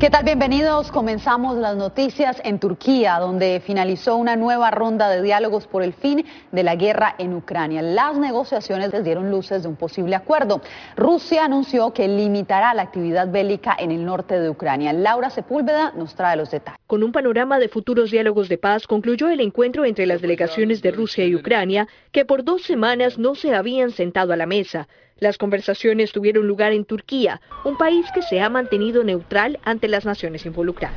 ¿Qué 0.00 0.10
tal? 0.10 0.24
Bienvenidos. 0.24 0.90
Comenzamos 0.90 1.56
las 1.56 1.76
noticias 1.76 2.42
en 2.44 2.58
Turquía, 2.58 3.16
donde 3.20 3.62
finalizó 3.64 4.16
una 4.16 4.34
nueva 4.34 4.72
ronda 4.72 5.08
de 5.08 5.22
diálogos 5.22 5.68
por 5.68 5.84
el 5.84 5.92
fin 5.92 6.26
de 6.50 6.62
la 6.64 6.74
guerra 6.74 7.14
en 7.16 7.32
Ucrania. 7.32 7.80
Las 7.80 8.18
negociaciones 8.18 8.92
les 8.92 9.04
dieron 9.04 9.30
luces 9.30 9.62
de 9.62 9.68
un 9.68 9.76
posible 9.76 10.16
acuerdo. 10.16 10.60
Rusia 10.96 11.44
anunció 11.44 11.92
que 11.92 12.08
limitará 12.08 12.74
la 12.74 12.82
actividad 12.82 13.30
bélica 13.30 13.76
en 13.78 13.92
el 13.92 14.04
norte 14.04 14.40
de 14.40 14.50
Ucrania. 14.50 14.92
Laura 14.92 15.30
Sepúlveda 15.30 15.92
nos 15.96 16.16
trae 16.16 16.36
los 16.36 16.50
detalles. 16.50 16.80
Con 16.88 17.04
un 17.04 17.12
panorama 17.12 17.60
de 17.60 17.68
futuros 17.68 18.10
diálogos 18.10 18.48
de 18.48 18.58
paz, 18.58 18.88
concluyó 18.88 19.28
el 19.28 19.40
encuentro 19.40 19.84
entre 19.84 20.06
las 20.06 20.20
delegaciones 20.20 20.82
de 20.82 20.90
Rusia 20.90 21.24
y 21.24 21.36
Ucrania, 21.36 21.86
que 22.10 22.24
por 22.24 22.42
dos 22.42 22.62
semanas 22.62 23.16
no 23.16 23.36
se 23.36 23.54
habían 23.54 23.92
sentado 23.92 24.32
a 24.32 24.36
la 24.36 24.46
mesa. 24.46 24.88
Las 25.20 25.38
conversaciones 25.38 26.10
tuvieron 26.10 26.46
lugar 26.48 26.72
en 26.72 26.84
Turquía, 26.84 27.40
un 27.64 27.76
país 27.78 28.04
que 28.12 28.22
se 28.22 28.40
ha 28.40 28.48
mantenido 28.48 29.04
neutral 29.04 29.60
ante 29.62 29.86
las 29.86 30.04
naciones 30.04 30.44
involucradas. 30.44 30.96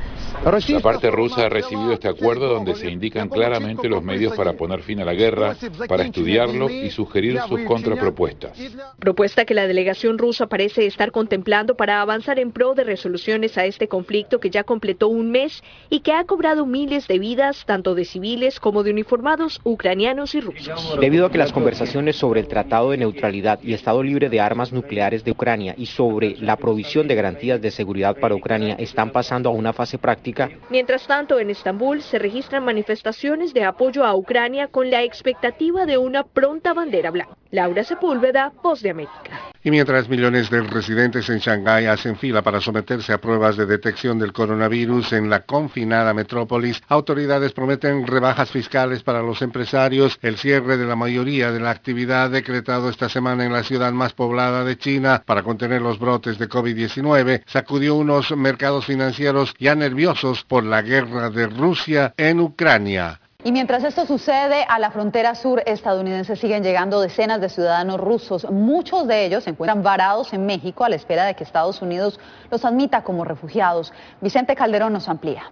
La 0.68 0.80
parte 0.80 1.10
rusa 1.10 1.46
ha 1.46 1.48
recibido 1.48 1.92
este 1.92 2.08
acuerdo 2.08 2.48
donde 2.48 2.74
se 2.74 2.90
indican 2.90 3.28
claramente 3.28 3.88
los 3.88 4.02
medios 4.02 4.34
para 4.34 4.54
poner 4.54 4.82
fin 4.82 5.00
a 5.00 5.04
la 5.04 5.14
guerra, 5.14 5.56
para 5.88 6.04
estudiarlo 6.04 6.68
y 6.68 6.90
sugerir 6.90 7.38
sus 7.48 7.60
contrapropuestas. 7.60 8.58
Propuesta 8.98 9.44
que 9.44 9.54
la 9.54 9.66
delegación 9.66 10.18
rusa 10.18 10.48
parece 10.48 10.86
estar 10.86 11.12
contemplando 11.12 11.76
para 11.76 12.00
avanzar 12.00 12.38
en 12.40 12.50
pro 12.50 12.74
de 12.74 12.84
resoluciones 12.84 13.56
a 13.56 13.66
este 13.66 13.86
conflicto 13.86 14.40
que 14.40 14.50
ya 14.50 14.64
completó 14.64 15.08
un 15.08 15.30
mes 15.30 15.62
y 15.90 16.00
que 16.00 16.12
ha 16.12 16.24
cobrado 16.24 16.66
miles 16.66 17.06
de 17.06 17.18
vidas, 17.18 17.64
tanto 17.66 17.94
de 17.94 18.04
civiles 18.04 18.58
como 18.58 18.82
de 18.82 18.90
uniformados 18.90 19.60
ucranianos 19.62 20.34
y 20.34 20.40
rusos. 20.40 20.98
Debido 21.00 21.26
a 21.26 21.30
que 21.30 21.38
las 21.38 21.52
conversaciones 21.52 22.16
sobre 22.16 22.40
el 22.40 22.48
Tratado 22.48 22.90
de 22.90 22.96
Neutralidad 22.96 23.60
y 23.62 23.74
Estado 23.74 24.02
libre 24.08 24.28
de 24.28 24.40
armas 24.40 24.72
nucleares 24.72 25.22
de 25.22 25.30
Ucrania 25.30 25.74
y 25.76 25.86
sobre 25.86 26.36
la 26.38 26.56
provisión 26.56 27.06
de 27.06 27.14
garantías 27.14 27.60
de 27.60 27.70
seguridad 27.70 28.16
para 28.16 28.34
Ucrania 28.34 28.74
están 28.78 29.10
pasando 29.10 29.50
a 29.50 29.52
una 29.52 29.72
fase 29.72 29.98
práctica. 29.98 30.50
Mientras 30.70 31.06
tanto, 31.06 31.38
en 31.38 31.50
Estambul 31.50 32.02
se 32.02 32.18
registran 32.18 32.64
manifestaciones 32.64 33.52
de 33.52 33.64
apoyo 33.64 34.04
a 34.04 34.14
Ucrania 34.14 34.68
con 34.68 34.90
la 34.90 35.02
expectativa 35.02 35.86
de 35.86 35.98
una 35.98 36.24
pronta 36.24 36.72
bandera 36.72 37.10
blanca. 37.10 37.36
Laura 37.50 37.82
Sepúlveda, 37.82 38.52
Voz 38.62 38.82
de 38.82 38.90
América. 38.90 39.48
Y 39.64 39.70
mientras 39.70 40.08
millones 40.08 40.50
de 40.50 40.62
residentes 40.62 41.28
en 41.30 41.38
Shanghái 41.38 41.86
hacen 41.86 42.16
fila 42.16 42.42
para 42.42 42.60
someterse 42.60 43.12
a 43.12 43.20
pruebas 43.20 43.56
de 43.56 43.66
detección 43.66 44.18
del 44.18 44.32
coronavirus 44.32 45.14
en 45.14 45.28
la 45.28 45.40
confinada 45.40 46.14
metrópolis, 46.14 46.80
autoridades 46.88 47.52
prometen 47.52 48.06
rebajas 48.06 48.50
fiscales 48.50 49.02
para 49.02 49.22
los 49.22 49.42
empresarios, 49.42 50.18
el 50.22 50.36
cierre 50.36 50.76
de 50.76 50.86
la 50.86 50.94
mayoría 50.94 51.50
de 51.50 51.60
la 51.60 51.70
actividad 51.70 52.30
decretado 52.30 52.88
esta 52.88 53.08
semana 53.08 53.44
en 53.44 53.52
la 53.52 53.64
ciudad 53.64 53.92
más 53.92 54.12
poblada 54.12 54.64
de 54.64 54.78
China 54.78 55.22
para 55.26 55.42
contener 55.42 55.82
los 55.82 55.98
brotes 55.98 56.38
de 56.38 56.48
COVID-19, 56.48 57.42
sacudió 57.46 57.96
unos 57.96 58.30
mercados 58.36 58.86
financieros 58.86 59.54
ya 59.58 59.74
nerviosos 59.74 60.44
por 60.44 60.64
la 60.64 60.82
guerra 60.82 61.30
de 61.30 61.46
Rusia 61.46 62.14
en 62.16 62.40
Ucrania. 62.40 63.20
Y 63.48 63.52
mientras 63.52 63.82
esto 63.82 64.04
sucede, 64.04 64.66
a 64.68 64.78
la 64.78 64.90
frontera 64.90 65.34
sur 65.34 65.62
estadounidense 65.64 66.36
siguen 66.36 66.62
llegando 66.62 67.00
decenas 67.00 67.40
de 67.40 67.48
ciudadanos 67.48 67.98
rusos. 67.98 68.46
Muchos 68.50 69.08
de 69.08 69.24
ellos 69.24 69.44
se 69.44 69.48
encuentran 69.48 69.82
varados 69.82 70.34
en 70.34 70.44
México 70.44 70.84
a 70.84 70.90
la 70.90 70.96
espera 70.96 71.24
de 71.24 71.32
que 71.32 71.44
Estados 71.44 71.80
Unidos 71.80 72.20
los 72.50 72.62
admita 72.66 73.02
como 73.02 73.24
refugiados. 73.24 73.90
Vicente 74.20 74.54
Calderón 74.54 74.92
nos 74.92 75.08
amplía. 75.08 75.50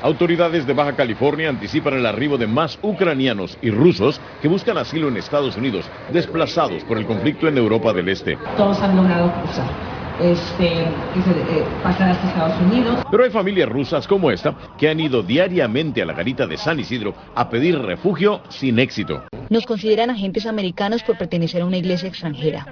Autoridades 0.00 0.66
de 0.66 0.72
Baja 0.72 0.96
California 0.96 1.50
anticipan 1.50 1.92
el 1.92 2.06
arribo 2.06 2.38
de 2.38 2.46
más 2.46 2.78
ucranianos 2.80 3.58
y 3.60 3.70
rusos 3.70 4.18
que 4.40 4.48
buscan 4.48 4.78
asilo 4.78 5.08
en 5.08 5.18
Estados 5.18 5.54
Unidos, 5.58 5.84
desplazados 6.14 6.82
por 6.84 6.96
el 6.96 7.06
conflicto 7.06 7.46
en 7.46 7.58
Europa 7.58 7.92
del 7.92 8.08
Este. 8.08 8.38
Todos 8.56 8.80
han 8.80 8.96
logrado 8.96 9.30
cruzar 9.42 9.95
este, 10.20 10.68
que 11.14 11.22
se 11.22 11.30
eh, 11.30 11.64
pasan 11.82 12.10
hasta 12.10 12.28
Estados 12.28 12.60
Unidos. 12.62 13.04
Pero 13.10 13.24
hay 13.24 13.30
familias 13.30 13.68
rusas 13.68 14.06
como 14.06 14.30
esta 14.30 14.54
que 14.78 14.88
han 14.88 15.00
ido 15.00 15.22
diariamente 15.22 16.02
a 16.02 16.06
la 16.06 16.12
garita 16.12 16.46
de 16.46 16.56
San 16.56 16.80
Isidro 16.80 17.14
a 17.34 17.48
pedir 17.48 17.78
refugio 17.78 18.40
sin 18.48 18.78
éxito. 18.78 19.22
Nos 19.48 19.64
consideran 19.64 20.10
agentes 20.10 20.46
americanos 20.46 21.02
por 21.02 21.16
pertenecer 21.16 21.62
a 21.62 21.66
una 21.66 21.76
iglesia 21.76 22.08
extranjera. 22.08 22.66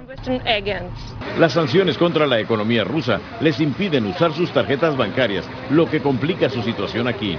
Las 1.39 1.53
sanciones 1.53 1.97
contra 1.97 2.27
la 2.27 2.39
economía 2.39 2.83
rusa 2.83 3.21
les 3.39 3.59
impiden 3.59 4.05
usar 4.07 4.33
sus 4.33 4.51
tarjetas 4.51 4.97
bancarias, 4.97 5.45
lo 5.69 5.89
que 5.89 6.01
complica 6.01 6.49
su 6.49 6.61
situación 6.63 7.07
aquí. 7.07 7.37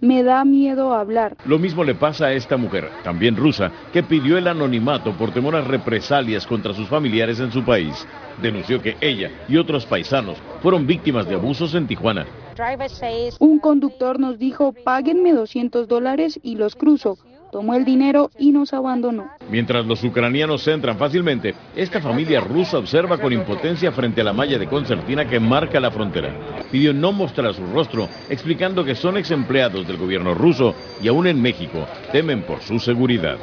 Me 0.00 0.22
da 0.22 0.44
miedo 0.44 0.94
hablar. 0.94 1.36
Lo 1.44 1.58
mismo 1.58 1.84
le 1.84 1.94
pasa 1.94 2.26
a 2.26 2.32
esta 2.32 2.56
mujer, 2.56 2.90
también 3.04 3.36
rusa, 3.36 3.70
que 3.92 4.02
pidió 4.02 4.38
el 4.38 4.48
anonimato 4.48 5.12
por 5.12 5.32
temor 5.32 5.56
a 5.56 5.60
represalias 5.60 6.46
contra 6.46 6.74
sus 6.74 6.88
familiares 6.88 7.38
en 7.42 7.52
su 7.52 7.64
país. 7.64 8.06
Denunció 8.40 8.80
que 8.80 8.96
ella 9.00 9.30
y 9.48 9.56
otros 9.56 9.86
paisanos 9.86 10.38
fueron 10.62 10.86
víctimas 10.86 11.28
de 11.28 11.34
abusos 11.34 11.74
en 11.74 11.86
Tijuana. 11.86 12.26
Un 13.38 13.58
conductor 13.58 14.18
nos 14.20 14.38
dijo, 14.38 14.72
páguenme 14.84 15.32
200 15.32 15.88
dólares 15.88 16.38
y 16.42 16.56
los 16.56 16.76
cruzo. 16.76 17.18
Tomó 17.50 17.74
el 17.74 17.84
dinero 17.84 18.30
y 18.38 18.50
nos 18.50 18.72
abandonó. 18.72 19.28
Mientras 19.50 19.84
los 19.84 20.02
ucranianos 20.02 20.62
se 20.62 20.72
entran 20.72 20.96
fácilmente, 20.96 21.54
esta 21.76 22.00
familia 22.00 22.40
rusa 22.40 22.78
observa 22.78 23.18
con 23.18 23.30
impotencia 23.30 23.92
frente 23.92 24.22
a 24.22 24.24
la 24.24 24.32
malla 24.32 24.58
de 24.58 24.66
concertina 24.66 25.28
que 25.28 25.38
marca 25.38 25.78
la 25.78 25.90
frontera. 25.90 26.34
Pidió 26.70 26.94
no 26.94 27.12
mostrar 27.12 27.52
su 27.52 27.66
rostro, 27.66 28.08
explicando 28.30 28.84
que 28.84 28.94
son 28.94 29.18
ex 29.18 29.30
empleados 29.32 29.86
del 29.86 29.98
gobierno 29.98 30.32
ruso 30.32 30.74
y 31.02 31.08
aún 31.08 31.26
en 31.26 31.42
México 31.42 31.86
temen 32.10 32.42
por 32.42 32.60
su 32.60 32.78
seguridad. 32.78 33.36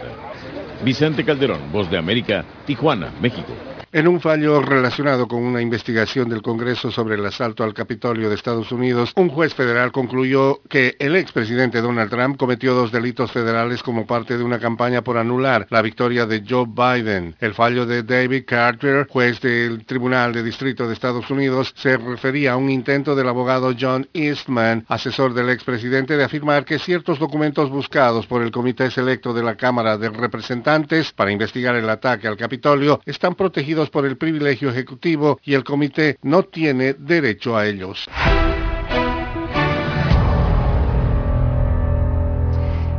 Vicente 0.84 1.24
Calderón, 1.24 1.72
Voz 1.72 1.90
de 1.92 1.98
América, 2.00 2.44
Tijuana, 2.66 3.12
México. 3.22 3.54
En 3.92 4.08
un 4.08 4.22
fallo 4.22 4.62
relacionado 4.62 5.28
con 5.28 5.42
una 5.42 5.64
investigación 5.64 6.30
del 6.30 6.44
Congreso 6.44 6.92
sobre 6.92 7.16
el 7.16 7.26
asalto 7.26 7.64
al 7.64 7.74
Capitolio 7.74 8.30
de 8.30 8.36
Estados 8.36 8.72
Unidos, 8.72 9.14
un 9.16 9.30
juez 9.30 9.56
federal 9.56 9.92
concluyó 9.92 10.62
que 10.70 10.96
el 11.00 11.16
expresidente 11.16 11.82
Donald 11.82 12.12
Trump 12.12 12.38
cometió 12.38 12.76
dos 12.76 12.92
delitos 12.92 13.32
federales 13.32 13.82
como 13.82 14.06
parte 14.06 14.38
de 14.38 14.44
una 14.44 14.60
campaña 14.60 15.02
por 15.02 15.18
anular 15.18 15.66
la 15.72 15.82
victoria 15.82 16.28
de 16.28 16.44
Joe 16.48 16.68
Biden. 16.68 17.36
El 17.40 17.56
fallo 17.56 17.88
de 17.88 18.04
David 18.04 18.44
Carter, 18.46 19.08
juez 19.10 19.42
del 19.42 19.84
Tribunal 19.86 20.34
de 20.34 20.44
Distrito 20.44 20.88
de 20.88 20.94
Estados 20.94 21.28
Unidos, 21.32 21.74
se 21.76 21.98
refería 21.98 22.52
a 22.52 22.58
un 22.58 22.70
intento 22.70 23.16
del 23.16 23.28
abogado 23.28 23.74
John 23.78 24.08
Eastman, 24.14 24.86
asesor 24.88 25.34
del 25.34 25.50
expresidente, 25.50 26.16
de 26.16 26.26
afirmar 26.26 26.64
que 26.64 26.78
ciertos 26.78 27.18
documentos 27.18 27.72
buscados 27.72 28.28
por 28.28 28.44
el 28.44 28.52
Comité 28.52 28.92
Selecto 28.92 29.34
de 29.34 29.42
la 29.42 29.56
Cámara 29.56 29.98
de 29.98 30.10
Representantes 30.10 31.12
para 31.12 31.32
investigar 31.32 31.74
el 31.74 31.90
ataque 31.90 32.28
al 32.28 32.38
Capitolio 32.38 33.02
están 33.08 33.34
protegidos 33.34 33.79
por 33.90 34.06
el 34.06 34.18
privilegio 34.18 34.70
ejecutivo 34.70 35.40
y 35.44 35.54
el 35.54 35.64
comité 35.64 36.18
no 36.24 36.44
tiene 36.44 36.94
derecho 36.94 37.56
a 37.56 37.68
ellos. 37.68 38.08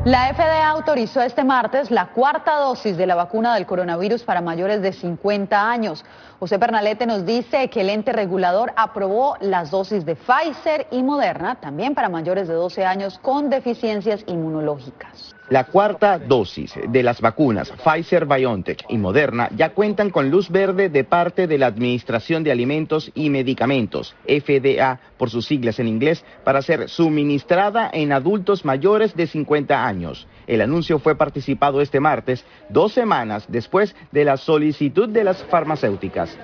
La 0.07 0.33
FDA 0.33 0.67
autorizó 0.71 1.21
este 1.21 1.45
martes 1.45 1.91
la 1.91 2.07
cuarta 2.07 2.57
dosis 2.57 2.97
de 2.97 3.07
la 3.07 3.15
vacuna 3.15 3.55
del 3.55 3.67
coronavirus 3.67 4.23
para 4.23 4.41
mayores 4.41 4.81
de 4.81 4.95
50 4.95 5.71
años. 5.71 6.07
José 6.39 6.59
Pernalete 6.59 7.05
nos 7.05 7.27
dice 7.27 7.69
que 7.69 7.83
el 7.83 7.91
ente 7.91 8.11
regulador 8.11 8.73
aprobó 8.77 9.37
las 9.41 9.71
dosis 9.71 10.07
de 10.07 10.17
Pfizer 10.17 10.87
y 10.91 11.03
Moderna, 11.03 11.57
también 11.57 11.95
para 11.95 12.09
mayores 12.09 12.49
de 12.49 12.55
12 12.55 12.87
años 12.87 13.19
con 13.19 13.51
deficiencias 13.51 14.25
inmunológicas. 14.27 15.35
La 15.51 15.65
cuarta 15.65 16.21
dosis 16.21 16.75
de 16.91 17.03
las 17.03 17.21
vacunas 17.21 17.73
Pfizer 17.73 18.25
BioNTech 18.25 18.85
y 18.89 18.99
Moderna 18.99 19.49
ya 19.57 19.71
cuentan 19.71 20.11
con 20.11 20.31
luz 20.31 20.49
verde 20.49 20.89
de 20.89 21.03
parte 21.03 21.49
de 21.49 21.59
la 21.59 21.67
Administración 21.67 22.45
de 22.45 22.53
Alimentos 22.53 23.11
y 23.17 23.31
Medicamentos, 23.31 24.15
FDA 24.29 25.01
por 25.19 25.29
sus 25.29 25.47
siglas 25.47 25.81
en 25.81 25.89
inglés, 25.89 26.25
para 26.45 26.63
ser 26.63 26.89
suministrada 26.89 27.91
en 27.93 28.13
adultos 28.13 28.65
mayores 28.65 29.17
de 29.17 29.27
50 29.27 29.85
años. 29.85 30.29
El 30.47 30.61
anuncio 30.61 31.01
fue 31.01 31.17
participado 31.17 31.81
este 31.81 31.99
martes, 31.99 32.45
dos 32.69 32.93
semanas 32.93 33.45
después 33.49 33.95
de 34.13 34.25
la 34.25 34.37
solicitud 34.37 35.09
de 35.09 35.25
las 35.25 35.43
farmacéuticas. 35.45 36.39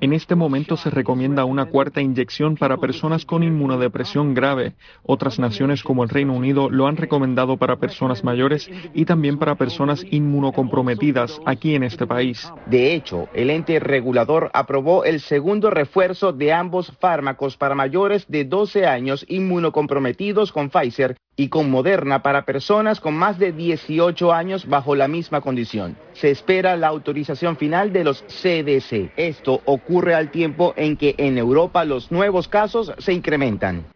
En 0.00 0.12
este 0.12 0.34
momento 0.34 0.76
se 0.76 0.90
recomienda 0.90 1.44
una 1.44 1.66
cuarta 1.66 2.02
inyección 2.02 2.56
para 2.56 2.76
personas 2.76 3.24
con 3.24 3.42
inmunodepresión 3.42 4.34
grave. 4.34 4.74
Otras 5.04 5.38
naciones 5.38 5.82
como 5.82 6.04
el 6.04 6.10
Reino 6.10 6.34
Unido 6.34 6.70
lo 6.70 6.86
han 6.86 6.96
recomendado 6.96 7.56
para 7.56 7.76
personas 7.76 8.09
mayores 8.24 8.68
y 8.94 9.04
también 9.04 9.38
para 9.38 9.54
personas 9.54 10.04
inmunocomprometidas 10.10 11.40
aquí 11.46 11.74
en 11.74 11.84
este 11.84 12.06
país. 12.06 12.52
De 12.66 12.94
hecho, 12.94 13.28
el 13.32 13.50
ente 13.50 13.78
regulador 13.78 14.50
aprobó 14.52 15.04
el 15.04 15.20
segundo 15.20 15.70
refuerzo 15.70 16.32
de 16.32 16.52
ambos 16.52 16.92
fármacos 17.00 17.56
para 17.56 17.74
mayores 17.74 18.26
de 18.28 18.44
12 18.44 18.86
años 18.86 19.24
inmunocomprometidos 19.28 20.52
con 20.52 20.70
Pfizer 20.70 21.16
y 21.36 21.48
con 21.48 21.70
Moderna 21.70 22.22
para 22.22 22.44
personas 22.44 23.00
con 23.00 23.14
más 23.14 23.38
de 23.38 23.52
18 23.52 24.32
años 24.32 24.66
bajo 24.68 24.94
la 24.94 25.08
misma 25.08 25.40
condición. 25.40 25.96
Se 26.12 26.30
espera 26.30 26.76
la 26.76 26.88
autorización 26.88 27.56
final 27.56 27.92
de 27.92 28.04
los 28.04 28.22
CDC. 28.24 29.12
Esto 29.16 29.62
ocurre 29.64 30.14
al 30.14 30.30
tiempo 30.30 30.74
en 30.76 30.98
que 30.98 31.14
en 31.16 31.38
Europa 31.38 31.84
los 31.86 32.12
nuevos 32.12 32.46
casos 32.48 32.92
se 32.98 33.14
incrementan. 33.14 33.86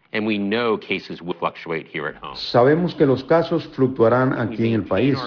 Sabemos 2.35 2.95
que 2.95 3.05
los 3.05 3.23
casos 3.23 3.67
fluctuarán 3.69 4.33
aquí 4.33 4.67
en 4.67 4.73
el 4.73 4.83
país. 4.83 5.17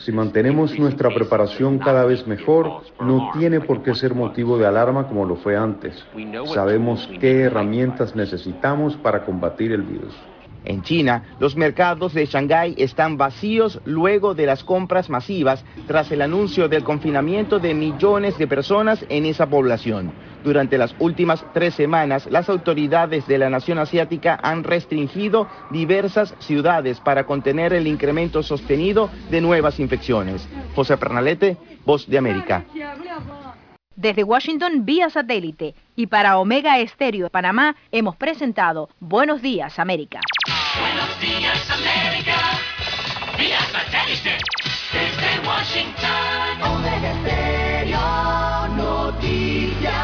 Si 0.00 0.12
mantenemos 0.12 0.78
nuestra 0.78 1.08
preparación 1.10 1.78
cada 1.78 2.04
vez 2.04 2.26
mejor, 2.26 2.82
no 3.00 3.30
tiene 3.38 3.60
por 3.60 3.82
qué 3.82 3.94
ser 3.94 4.14
motivo 4.14 4.58
de 4.58 4.66
alarma 4.66 5.08
como 5.08 5.24
lo 5.24 5.36
fue 5.36 5.56
antes. 5.56 6.04
Sabemos 6.52 7.08
qué 7.20 7.42
herramientas 7.42 8.14
necesitamos 8.14 8.96
para 8.96 9.24
combatir 9.24 9.72
el 9.72 9.82
virus. 9.82 10.14
En 10.66 10.82
China, 10.82 11.22
los 11.38 11.56
mercados 11.56 12.12
de 12.12 12.26
Shanghái 12.26 12.74
están 12.76 13.16
vacíos 13.16 13.80
luego 13.84 14.34
de 14.34 14.46
las 14.46 14.64
compras 14.64 15.08
masivas 15.08 15.64
tras 15.86 16.10
el 16.10 16.22
anuncio 16.22 16.68
del 16.68 16.82
confinamiento 16.82 17.58
de 17.58 17.72
millones 17.72 18.36
de 18.36 18.48
personas 18.48 19.06
en 19.08 19.26
esa 19.26 19.46
población. 19.46 20.12
Durante 20.42 20.76
las 20.76 20.94
últimas 20.98 21.44
tres 21.54 21.74
semanas, 21.74 22.28
las 22.30 22.48
autoridades 22.48 23.26
de 23.26 23.38
la 23.38 23.50
nación 23.50 23.78
asiática 23.78 24.38
han 24.42 24.64
restringido 24.64 25.48
diversas 25.70 26.34
ciudades 26.40 27.00
para 27.00 27.26
contener 27.26 27.72
el 27.72 27.86
incremento 27.86 28.42
sostenido 28.42 29.08
de 29.30 29.40
nuevas 29.40 29.80
infecciones. 29.80 30.46
José 30.74 30.96
Pernalete, 30.96 31.56
Voz 31.84 32.06
de 32.08 32.18
América. 32.18 32.64
Desde 33.96 34.24
Washington 34.24 34.84
vía 34.84 35.08
satélite 35.08 35.74
y 35.96 36.06
para 36.06 36.38
Omega 36.38 36.78
Estéreo 36.78 37.24
de 37.24 37.30
Panamá 37.30 37.76
hemos 37.90 38.14
presentado 38.14 38.90
Buenos 39.00 39.40
Días 39.40 39.78
América. 39.78 40.20
Buenos 40.78 41.18
días, 41.18 41.70
América. 41.70 42.36
Vía 43.38 43.58
satélite. 43.72 44.36
Desde 44.92 45.48
Washington. 45.48 46.76
Omega 46.76 47.14
Stereo 47.22 48.68
Noticias. 48.76 49.94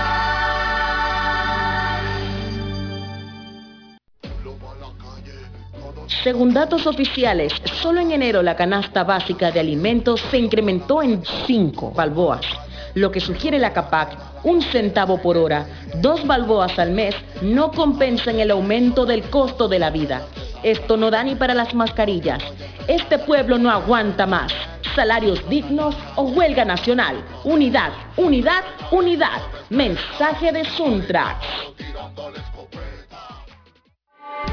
Según 6.24 6.54
datos 6.54 6.86
oficiales, 6.86 7.52
solo 7.64 8.00
en 8.00 8.12
enero 8.12 8.42
la 8.42 8.56
canasta 8.56 9.04
básica 9.04 9.50
de 9.50 9.60
alimentos 9.60 10.22
se 10.30 10.38
incrementó 10.38 11.02
en 11.02 11.22
5 11.46 11.90
balboas, 11.90 12.46
lo 12.94 13.10
que 13.10 13.20
sugiere 13.20 13.58
la 13.58 13.72
CAPAC, 13.72 14.44
un 14.44 14.62
centavo 14.62 15.18
por 15.18 15.36
hora, 15.36 15.66
dos 15.96 16.26
balboas 16.26 16.78
al 16.78 16.90
mes, 16.90 17.14
no 17.40 17.70
compensan 17.70 18.40
el 18.40 18.50
aumento 18.50 19.06
del 19.06 19.22
costo 19.24 19.68
de 19.68 19.78
la 19.78 19.90
vida. 19.90 20.22
Esto 20.62 20.96
no 20.96 21.10
da 21.10 21.24
ni 21.24 21.34
para 21.34 21.54
las 21.54 21.74
mascarillas. 21.74 22.42
Este 22.86 23.18
pueblo 23.18 23.58
no 23.58 23.70
aguanta 23.70 24.26
más. 24.26 24.52
Salarios 24.94 25.48
dignos 25.48 25.96
o 26.16 26.24
huelga 26.24 26.64
nacional. 26.64 27.24
Unidad, 27.44 27.92
unidad, 28.16 28.62
unidad. 28.90 29.40
Mensaje 29.70 30.52
de 30.52 30.64
Suntra. 30.64 31.38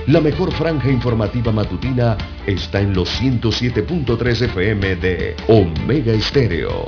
La 0.07 0.22
mejor 0.22 0.52
franja 0.53 0.90
informativa 0.90 1.52
matutina 1.52 2.18
está 2.48 2.82
en 2.82 2.95
los 2.95 3.22
107.3 3.22 4.45
FM 4.45 4.95
de 4.95 5.36
Omega 5.48 6.14
Estéreo, 6.14 6.88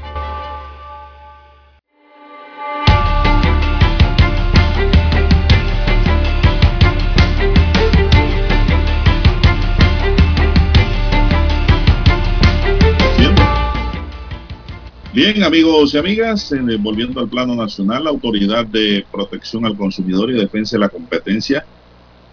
Bien, 15.13 15.43
amigos 15.43 15.93
y 15.93 15.97
amigas, 15.97 16.53
eh, 16.53 16.77
volviendo 16.79 17.19
al 17.19 17.27
plano 17.27 17.53
nacional, 17.53 18.05
la 18.05 18.11
Autoridad 18.11 18.65
de 18.65 19.05
Protección 19.11 19.65
al 19.65 19.75
Consumidor 19.75 20.29
y 20.31 20.35
Defensa 20.35 20.77
de 20.77 20.79
la 20.79 20.87
Competencia 20.87 21.65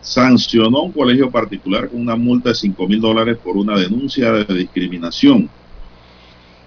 sancionó 0.01 0.79
a 0.79 0.83
un 0.83 0.93
colegio 0.93 1.29
particular 1.29 1.89
con 1.89 2.01
una 2.01 2.15
multa 2.15 2.51
de 2.51 2.55
5 2.55 2.87
mil 2.87 3.01
dólares 3.01 3.37
por 3.43 3.57
una 3.57 3.77
denuncia 3.77 4.31
de 4.31 4.55
discriminación. 4.55 5.51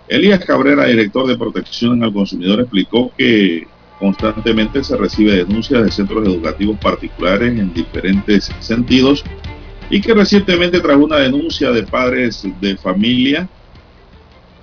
Elías 0.10 0.44
Cabrera, 0.44 0.84
director 0.84 1.26
de 1.28 1.38
Protección 1.38 2.04
al 2.04 2.12
Consumidor, 2.12 2.60
explicó 2.60 3.10
que 3.18 3.66
constantemente 3.98 4.84
se 4.84 4.98
recibe 4.98 5.46
denuncias 5.46 5.82
de 5.82 5.92
centros 5.92 6.28
educativos 6.28 6.78
particulares 6.78 7.58
en 7.58 7.74
diferentes 7.74 8.52
sentidos 8.60 9.24
y 9.90 10.02
que 10.02 10.14
recientemente 10.14 10.82
tras 10.82 10.98
una 10.98 11.20
denuncia 11.20 11.72
de 11.72 11.84
padres 11.84 12.46
de 12.60 12.76
familia 12.76 13.48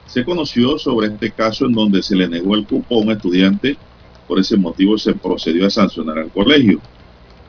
se 0.08 0.24
conoció 0.24 0.78
sobre 0.78 1.08
este 1.08 1.30
caso 1.30 1.66
en 1.66 1.72
donde 1.72 2.02
se 2.02 2.16
le 2.16 2.28
negó 2.28 2.54
el 2.54 2.66
cupo 2.66 2.96
a 2.96 2.98
un 2.98 3.10
estudiante. 3.12 3.76
Por 4.26 4.38
ese 4.38 4.56
motivo 4.56 4.96
se 4.98 5.14
procedió 5.14 5.66
a 5.66 5.70
sancionar 5.70 6.18
al 6.18 6.30
colegio. 6.30 6.80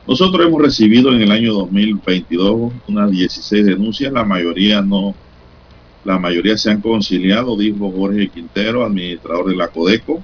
Nosotros 0.06 0.46
hemos 0.46 0.62
recibido 0.62 1.12
en 1.12 1.22
el 1.22 1.32
año 1.32 1.54
2022 1.54 2.72
unas 2.86 3.10
16 3.10 3.64
denuncias, 3.64 4.12
la 4.12 4.24
mayoría 4.24 4.82
no, 4.82 5.14
la 6.04 6.18
mayoría 6.18 6.56
se 6.56 6.70
han 6.70 6.80
conciliado, 6.80 7.56
dijo 7.56 7.90
Jorge 7.90 8.28
Quintero, 8.28 8.84
administrador 8.84 9.48
de 9.48 9.56
la 9.56 9.68
Codeco. 9.68 10.22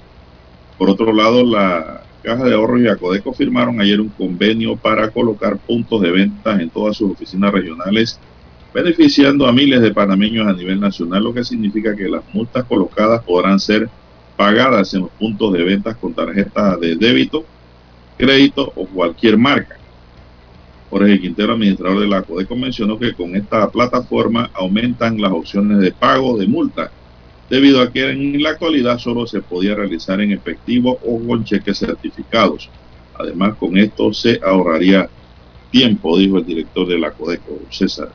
Por 0.77 0.89
otro 0.89 1.13
lado, 1.13 1.43
la 1.43 2.03
Caja 2.21 2.43
de 2.45 2.53
Ahorros 2.53 2.81
y 2.81 2.83
la 2.83 2.97
Codeco 2.97 3.33
firmaron 3.33 3.81
ayer 3.81 3.99
un 3.99 4.09
convenio 4.09 4.75
para 4.75 5.09
colocar 5.09 5.57
puntos 5.57 6.01
de 6.01 6.11
ventas 6.11 6.59
en 6.59 6.69
todas 6.69 6.97
sus 6.97 7.11
oficinas 7.11 7.51
regionales 7.51 8.19
beneficiando 8.73 9.47
a 9.47 9.51
miles 9.51 9.81
de 9.81 9.93
panameños 9.93 10.47
a 10.47 10.53
nivel 10.53 10.79
nacional, 10.79 11.23
lo 11.23 11.33
que 11.33 11.43
significa 11.43 11.95
que 11.95 12.09
las 12.09 12.23
multas 12.33 12.65
colocadas 12.65 13.23
podrán 13.23 13.59
ser 13.59 13.89
pagadas 14.35 14.93
en 14.93 15.01
los 15.01 15.09
puntos 15.11 15.53
de 15.53 15.63
ventas 15.63 15.97
con 15.97 16.13
tarjeta 16.13 16.77
de 16.77 16.95
débito, 16.95 17.43
crédito 18.17 18.71
o 18.75 18.85
cualquier 18.85 19.37
marca. 19.37 19.77
Jorge 20.89 21.19
Quintero, 21.19 21.53
administrador 21.53 21.99
de 21.99 22.07
la 22.07 22.21
Codeco, 22.21 22.55
mencionó 22.55 22.97
que 22.97 23.13
con 23.13 23.35
esta 23.35 23.69
plataforma 23.69 24.49
aumentan 24.53 25.19
las 25.19 25.31
opciones 25.31 25.79
de 25.79 25.91
pago 25.91 26.37
de 26.37 26.47
multa, 26.47 26.91
debido 27.49 27.81
a 27.81 27.91
que 27.91 28.09
en 28.09 28.41
la 28.41 28.51
actualidad 28.51 28.97
solo 28.97 29.27
se 29.27 29.41
podía 29.41 29.75
realizar 29.75 30.21
en 30.21 30.31
efectivo 30.31 30.97
o 31.05 31.19
con 31.19 31.43
cheques 31.43 31.79
certificados. 31.79 32.69
Además, 33.15 33.55
con 33.55 33.77
esto 33.77 34.13
se 34.13 34.39
ahorraría 34.43 35.09
tiempo, 35.71 36.17
dijo 36.17 36.37
el 36.37 36.45
director 36.45 36.87
de 36.87 36.99
la 36.99 37.11
Codeco, 37.11 37.59
César. 37.69 38.09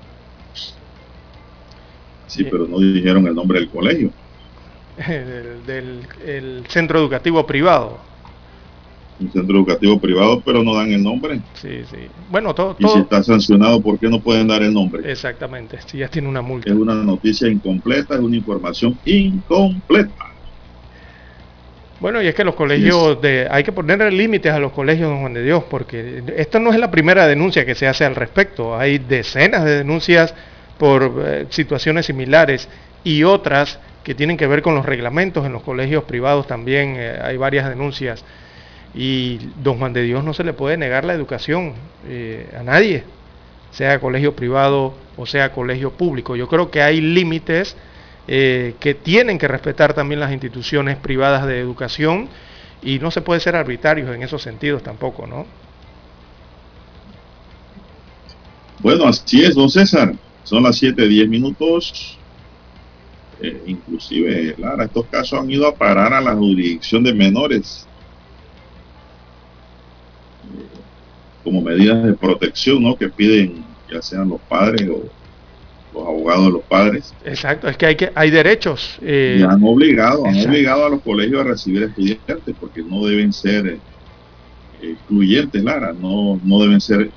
Sí, 2.32 2.44
pero 2.44 2.66
no 2.66 2.78
dijeron 2.78 3.26
el 3.26 3.34
nombre 3.34 3.60
del 3.60 3.68
colegio. 3.68 4.10
del, 5.06 5.66
del 5.66 6.00
el 6.26 6.64
centro 6.68 6.98
educativo 6.98 7.46
privado. 7.46 7.98
Un 9.20 9.30
centro 9.30 9.56
educativo 9.56 10.00
privado, 10.00 10.40
pero 10.44 10.62
no 10.64 10.74
dan 10.74 10.90
el 10.92 11.02
nombre. 11.02 11.40
Sí, 11.54 11.82
sí. 11.90 11.98
Bueno, 12.30 12.54
todo. 12.54 12.74
Y 12.78 12.88
si 12.88 12.98
está 13.00 13.22
sancionado, 13.22 13.80
¿por 13.80 13.98
qué 13.98 14.08
no 14.08 14.18
pueden 14.20 14.48
dar 14.48 14.62
el 14.62 14.72
nombre? 14.72 15.10
Exactamente, 15.10 15.78
si 15.86 15.98
ya 15.98 16.08
tiene 16.08 16.28
una 16.28 16.40
multa. 16.40 16.70
Es 16.70 16.76
una 16.76 16.94
noticia 16.94 17.48
incompleta, 17.48 18.14
es 18.14 18.20
una 18.20 18.36
información 18.36 18.98
incompleta. 19.04 20.32
Bueno, 22.00 22.20
y 22.20 22.26
es 22.26 22.34
que 22.34 22.42
los 22.42 22.56
colegios, 22.56 23.20
de, 23.22 23.46
hay 23.48 23.62
que 23.62 23.70
poner 23.70 24.12
límites 24.12 24.52
a 24.52 24.58
los 24.58 24.72
colegios, 24.72 25.08
don 25.08 25.20
Juan 25.20 25.34
de 25.34 25.44
Dios, 25.44 25.62
porque 25.70 26.24
esta 26.36 26.58
no 26.58 26.72
es 26.72 26.80
la 26.80 26.90
primera 26.90 27.28
denuncia 27.28 27.64
que 27.64 27.76
se 27.76 27.86
hace 27.86 28.04
al 28.04 28.16
respecto. 28.16 28.76
Hay 28.76 28.98
decenas 28.98 29.64
de 29.64 29.76
denuncias 29.76 30.34
por 30.82 31.22
eh, 31.24 31.46
situaciones 31.50 32.06
similares 32.06 32.68
y 33.04 33.22
otras 33.22 33.78
que 34.02 34.16
tienen 34.16 34.36
que 34.36 34.48
ver 34.48 34.62
con 34.62 34.74
los 34.74 34.84
reglamentos 34.84 35.46
en 35.46 35.52
los 35.52 35.62
colegios 35.62 36.02
privados 36.02 36.48
también 36.48 36.96
eh, 36.98 37.20
hay 37.22 37.36
varias 37.36 37.68
denuncias 37.68 38.24
y 38.92 39.38
don 39.62 39.78
Juan 39.78 39.92
de 39.92 40.02
Dios 40.02 40.24
no 40.24 40.34
se 40.34 40.42
le 40.42 40.54
puede 40.54 40.76
negar 40.76 41.04
la 41.04 41.14
educación 41.14 41.74
eh, 42.08 42.52
a 42.58 42.64
nadie, 42.64 43.04
sea 43.70 44.00
colegio 44.00 44.34
privado 44.34 44.92
o 45.16 45.24
sea 45.24 45.52
colegio 45.52 45.92
público. 45.92 46.34
Yo 46.34 46.48
creo 46.48 46.68
que 46.68 46.82
hay 46.82 47.00
límites 47.00 47.76
que 48.26 48.96
tienen 49.04 49.38
que 49.38 49.46
respetar 49.46 49.94
también 49.94 50.18
las 50.18 50.32
instituciones 50.32 50.96
privadas 50.96 51.46
de 51.46 51.60
educación 51.60 52.28
y 52.82 52.98
no 52.98 53.12
se 53.12 53.20
puede 53.20 53.38
ser 53.38 53.54
arbitrarios 53.54 54.12
en 54.12 54.24
esos 54.24 54.42
sentidos 54.42 54.82
tampoco, 54.82 55.28
¿no? 55.28 55.46
Bueno, 58.80 59.06
así 59.06 59.44
es, 59.44 59.54
don 59.54 59.70
César. 59.70 60.12
Son 60.52 60.62
las 60.64 60.76
7, 60.76 61.08
minutos. 61.28 62.18
Eh, 63.40 63.62
inclusive, 63.64 64.54
Lara, 64.58 64.84
estos 64.84 65.06
casos 65.06 65.40
han 65.40 65.50
ido 65.50 65.66
a 65.66 65.74
parar 65.74 66.12
a 66.12 66.20
la 66.20 66.34
jurisdicción 66.34 67.02
de 67.02 67.14
menores 67.14 67.88
eh, 70.44 70.66
como 71.42 71.62
medidas 71.62 72.04
de 72.04 72.12
protección, 72.12 72.82
¿no? 72.82 72.94
Que 72.94 73.08
piden 73.08 73.64
ya 73.90 74.02
sean 74.02 74.28
los 74.28 74.42
padres 74.42 74.86
o 74.90 75.08
los 75.94 76.06
abogados 76.06 76.44
de 76.44 76.52
los 76.52 76.62
padres. 76.64 77.14
Exacto, 77.24 77.66
es 77.66 77.78
que 77.78 77.86
hay 77.86 77.96
que 77.96 78.12
hay 78.14 78.30
derechos. 78.30 78.98
Eh, 79.00 79.38
y 79.40 79.42
han 79.42 79.62
obligado, 79.64 80.26
han 80.26 80.38
obligado 80.38 80.84
a 80.84 80.90
los 80.90 81.00
colegios 81.00 81.40
a 81.40 81.44
recibir 81.44 81.84
estudiantes 81.84 82.54
porque 82.60 82.82
no 82.82 83.06
deben 83.06 83.32
ser 83.32 83.66
eh, 83.68 83.78
excluyentes, 84.82 85.64
Lara, 85.64 85.94
no, 85.94 86.38
no 86.44 86.60
deben 86.60 86.82
ser 86.82 87.10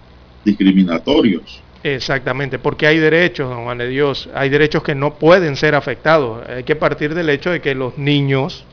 discriminatorios. 0.46 1.65
Exactamente, 1.88 2.58
porque 2.58 2.88
hay 2.88 2.98
derechos, 2.98 3.48
don 3.48 3.66
Juan 3.66 3.78
de 3.78 3.88
Dios, 3.88 4.28
hay 4.34 4.50
derechos 4.50 4.82
que 4.82 4.96
no 4.96 5.14
pueden 5.20 5.56
ser 5.56 5.76
afectados. 5.76 6.44
Hay 6.50 6.64
que 6.64 6.76
partir 6.76 7.14
del 7.14 7.30
hecho 7.30 7.52
de 7.52 7.62
que 7.62 7.76
los 7.76 7.96
niños 8.00 8.66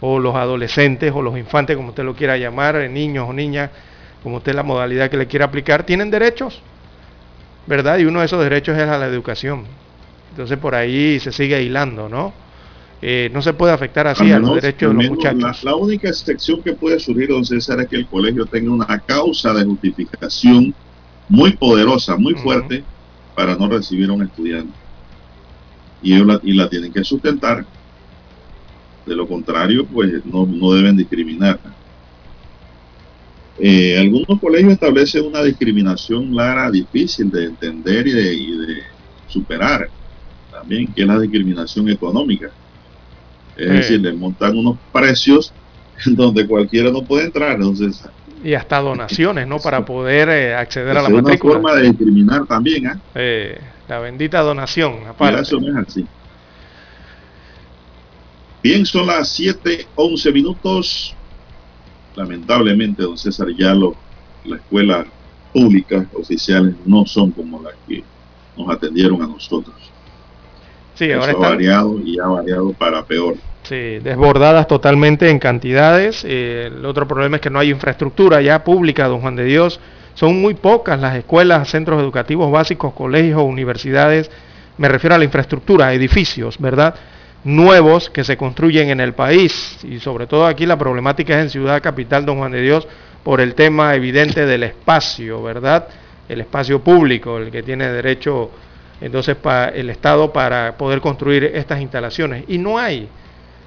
o 0.00 0.20
los 0.20 0.36
adolescentes 0.36 1.12
o 1.12 1.22
los 1.22 1.36
infantes, 1.36 1.76
como 1.76 1.88
usted 1.88 2.04
lo 2.04 2.14
quiera 2.14 2.36
llamar, 2.36 2.76
eh, 2.76 2.88
niños 2.88 3.28
o 3.28 3.32
niñas, 3.32 3.70
como 4.22 4.36
usted 4.36 4.54
la 4.54 4.62
modalidad 4.62 5.10
que 5.10 5.16
le 5.16 5.26
quiera 5.26 5.46
aplicar, 5.46 5.82
tienen 5.82 6.08
derechos, 6.08 6.62
¿verdad? 7.66 7.98
Y 7.98 8.04
uno 8.04 8.20
de 8.20 8.26
esos 8.26 8.40
derechos 8.40 8.78
es 8.78 8.88
a 8.88 8.96
la 8.96 9.06
educación. 9.06 9.64
Entonces 10.30 10.56
por 10.56 10.76
ahí 10.76 11.18
se 11.18 11.32
sigue 11.32 11.60
hilando, 11.60 12.08
¿no? 12.08 12.32
Eh, 13.02 13.28
no 13.32 13.42
se 13.42 13.54
puede 13.54 13.72
afectar 13.72 14.06
así 14.06 14.30
a 14.30 14.38
los 14.38 14.54
derechos 14.54 14.96
de 14.96 15.02
los 15.02 15.16
muchachos. 15.16 15.64
La, 15.64 15.72
la, 15.72 15.76
única 15.76 16.08
excepción 16.08 16.62
que 16.62 16.74
puede 16.74 17.00
surgir, 17.00 17.30
don 17.30 17.44
César, 17.44 17.80
es 17.80 17.88
que 17.88 17.96
el 17.96 18.06
colegio 18.06 18.46
tenga 18.46 18.70
una 18.70 19.00
causa 19.00 19.52
de 19.52 19.64
justificación 19.64 20.72
muy 21.30 21.56
poderosa, 21.56 22.16
muy 22.16 22.34
fuerte, 22.34 22.84
para 23.34 23.56
no 23.56 23.68
recibir 23.68 24.10
a 24.10 24.14
un 24.14 24.22
estudiante. 24.24 24.80
Y 26.02 26.14
ellos 26.14 26.26
la, 26.26 26.40
y 26.42 26.52
la 26.54 26.68
tienen 26.68 26.92
que 26.92 27.04
sustentar. 27.04 27.68
De 29.06 29.14
lo 29.16 29.28
contrario, 29.28 29.86
pues 29.88 30.24
no, 30.26 30.46
no 30.46 30.72
deben 30.72 30.96
discriminar. 30.96 31.60
Eh, 33.56 33.98
algunos 33.98 34.40
colegios 34.40 34.72
establecen 34.72 35.24
una 35.26 35.42
discriminación 35.42 36.30
clara, 36.30 36.70
difícil 36.70 37.30
de 37.30 37.44
entender 37.46 38.06
y 38.08 38.12
de, 38.12 38.34
y 38.34 38.50
de, 38.58 38.82
superar. 39.26 39.92
También, 40.50 40.92
que 40.92 41.02
es 41.02 41.06
la 41.06 41.20
discriminación 41.20 41.88
económica. 41.88 42.56
Es 43.54 43.66
Sí. 43.68 43.72
decir, 43.76 44.00
le 44.00 44.14
montan 44.14 44.56
unos 44.58 44.80
precios 44.92 45.54
en 46.06 46.16
donde 46.16 46.46
cualquiera 46.46 46.90
no 46.90 47.06
puede 47.06 47.26
entrar. 47.26 47.52
Entonces, 47.56 48.02
Y 48.42 48.54
hasta 48.54 48.80
donaciones, 48.80 49.46
¿no? 49.46 49.58
Para 49.58 49.84
poder 49.84 50.28
eh, 50.30 50.54
acceder 50.54 50.96
a 50.96 51.02
la 51.02 51.08
es 51.08 51.08
una 51.08 51.22
matrícula. 51.22 51.54
forma 51.54 51.74
de 51.74 51.82
discriminar 51.82 52.46
también, 52.46 52.86
¿ah? 52.86 53.00
Eh, 53.14 53.58
la 53.88 53.98
bendita 53.98 54.40
donación, 54.40 55.06
aparte. 55.06 55.42
eso 55.42 55.58
es 55.58 55.76
así. 55.76 56.06
Bien, 58.62 58.84
son 58.84 59.06
las 59.06 59.28
7, 59.30 59.86
11 59.94 60.32
minutos. 60.32 61.14
Lamentablemente, 62.14 63.02
don 63.02 63.16
César, 63.16 63.48
ya 63.56 63.74
lo, 63.74 63.94
las 64.44 64.60
escuelas 64.60 65.06
públicas 65.52 66.06
oficiales 66.14 66.74
no 66.84 67.06
son 67.06 67.30
como 67.30 67.62
las 67.62 67.74
que 67.86 68.04
nos 68.56 68.68
atendieron 68.68 69.22
a 69.22 69.26
nosotros. 69.26 69.74
Sí, 70.94 71.10
ahora 71.12 71.32
Eso 71.32 71.44
ha 71.44 71.50
variado 71.50 71.98
y 72.00 72.18
ha 72.18 72.26
variado 72.26 72.72
para 72.72 73.04
peor. 73.04 73.36
Sí, 73.62 73.98
desbordadas 74.00 74.66
totalmente 74.66 75.30
en 75.30 75.38
cantidades. 75.38 76.24
Eh, 76.26 76.70
el 76.74 76.84
otro 76.84 77.06
problema 77.06 77.36
es 77.36 77.42
que 77.42 77.50
no 77.50 77.58
hay 77.58 77.70
infraestructura 77.70 78.40
ya 78.40 78.64
pública, 78.64 79.06
don 79.06 79.20
Juan 79.20 79.36
de 79.36 79.44
Dios. 79.44 79.80
Son 80.14 80.40
muy 80.40 80.54
pocas 80.54 81.00
las 81.00 81.16
escuelas, 81.16 81.68
centros 81.68 82.00
educativos 82.00 82.50
básicos, 82.50 82.92
colegios, 82.94 83.42
universidades. 83.42 84.30
Me 84.76 84.88
refiero 84.88 85.14
a 85.14 85.18
la 85.18 85.24
infraestructura, 85.24 85.92
edificios, 85.92 86.58
¿verdad? 86.58 86.94
Nuevos 87.44 88.10
que 88.10 88.24
se 88.24 88.36
construyen 88.36 88.90
en 88.90 89.00
el 89.00 89.12
país. 89.12 89.78
Y 89.84 90.00
sobre 90.00 90.26
todo 90.26 90.46
aquí 90.46 90.66
la 90.66 90.78
problemática 90.78 91.38
es 91.38 91.44
en 91.44 91.50
Ciudad 91.50 91.82
Capital, 91.82 92.26
don 92.26 92.38
Juan 92.38 92.52
de 92.52 92.62
Dios, 92.62 92.88
por 93.22 93.40
el 93.40 93.54
tema 93.54 93.94
evidente 93.94 94.46
del 94.46 94.64
espacio, 94.64 95.42
¿verdad? 95.42 95.86
El 96.28 96.40
espacio 96.40 96.80
público, 96.80 97.38
el 97.38 97.50
que 97.50 97.62
tiene 97.62 97.88
derecho 97.88 98.50
entonces 99.00 99.36
para 99.36 99.68
el 99.70 99.90
Estado 99.90 100.32
para 100.32 100.76
poder 100.76 101.00
construir 101.00 101.44
estas 101.44 101.80
instalaciones. 101.80 102.44
Y 102.48 102.58
no 102.58 102.78
hay. 102.78 103.08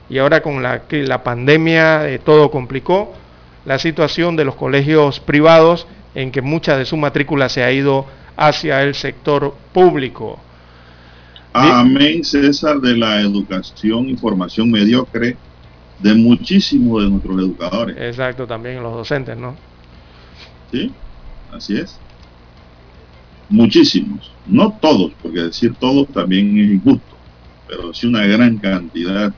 Y 0.09 0.17
ahora 0.17 0.41
con 0.41 0.61
la, 0.61 0.83
la 0.89 1.23
pandemia 1.23 2.09
eh, 2.09 2.19
todo 2.19 2.51
complicó 2.51 3.13
la 3.65 3.79
situación 3.79 4.35
de 4.35 4.45
los 4.45 4.55
colegios 4.55 5.19
privados 5.19 5.87
en 6.15 6.31
que 6.31 6.41
mucha 6.41 6.77
de 6.77 6.85
su 6.85 6.97
matrícula 6.97 7.49
se 7.49 7.63
ha 7.63 7.71
ido 7.71 8.05
hacia 8.35 8.83
el 8.83 8.95
sector 8.95 9.55
público. 9.71 10.39
Amén, 11.53 12.23
César, 12.23 12.79
de 12.79 12.97
la 12.97 13.21
educación 13.21 14.09
y 14.09 14.15
formación 14.15 14.71
mediocre 14.71 15.37
de 15.99 16.13
muchísimos 16.15 17.03
de 17.03 17.09
nuestros 17.09 17.37
educadores. 17.37 17.95
Exacto, 17.97 18.47
también 18.47 18.81
los 18.81 18.93
docentes, 18.93 19.37
¿no? 19.37 19.55
Sí, 20.71 20.91
así 21.51 21.77
es. 21.77 21.99
Muchísimos. 23.49 24.31
No 24.47 24.77
todos, 24.81 25.11
porque 25.21 25.41
decir 25.41 25.75
todos 25.79 26.07
también 26.07 26.57
es 26.57 26.71
injusto, 26.71 27.15
pero 27.67 27.93
sí 27.93 28.07
una 28.07 28.25
gran 28.25 28.57
cantidad 28.57 29.31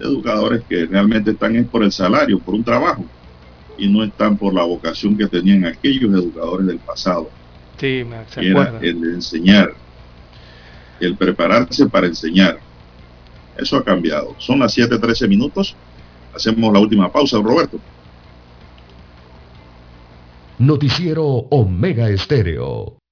educadores 0.00 0.62
que 0.68 0.86
realmente 0.86 1.30
están 1.32 1.64
por 1.64 1.82
el 1.82 1.92
salario, 1.92 2.38
por 2.38 2.54
un 2.54 2.64
trabajo, 2.64 3.04
y 3.78 3.88
no 3.88 4.04
están 4.04 4.36
por 4.36 4.54
la 4.54 4.64
vocación 4.64 5.16
que 5.16 5.26
tenían 5.26 5.64
aquellos 5.64 6.12
educadores 6.12 6.66
del 6.66 6.78
pasado. 6.78 7.30
Sí, 7.78 8.04
me 8.04 8.24
que 8.32 8.50
era 8.50 8.78
el 8.80 9.00
de 9.00 9.14
enseñar, 9.14 9.72
el 11.00 11.16
prepararse 11.16 11.86
para 11.86 12.06
enseñar. 12.06 12.58
Eso 13.56 13.76
ha 13.76 13.84
cambiado. 13.84 14.34
Son 14.38 14.58
las 14.58 14.76
7:13 14.76 15.28
minutos. 15.28 15.74
Hacemos 16.34 16.72
la 16.72 16.78
última 16.78 17.10
pausa, 17.10 17.38
Roberto. 17.38 17.78
Noticiero 20.58 21.24
Omega 21.24 22.08
Estéreo. 22.08 23.01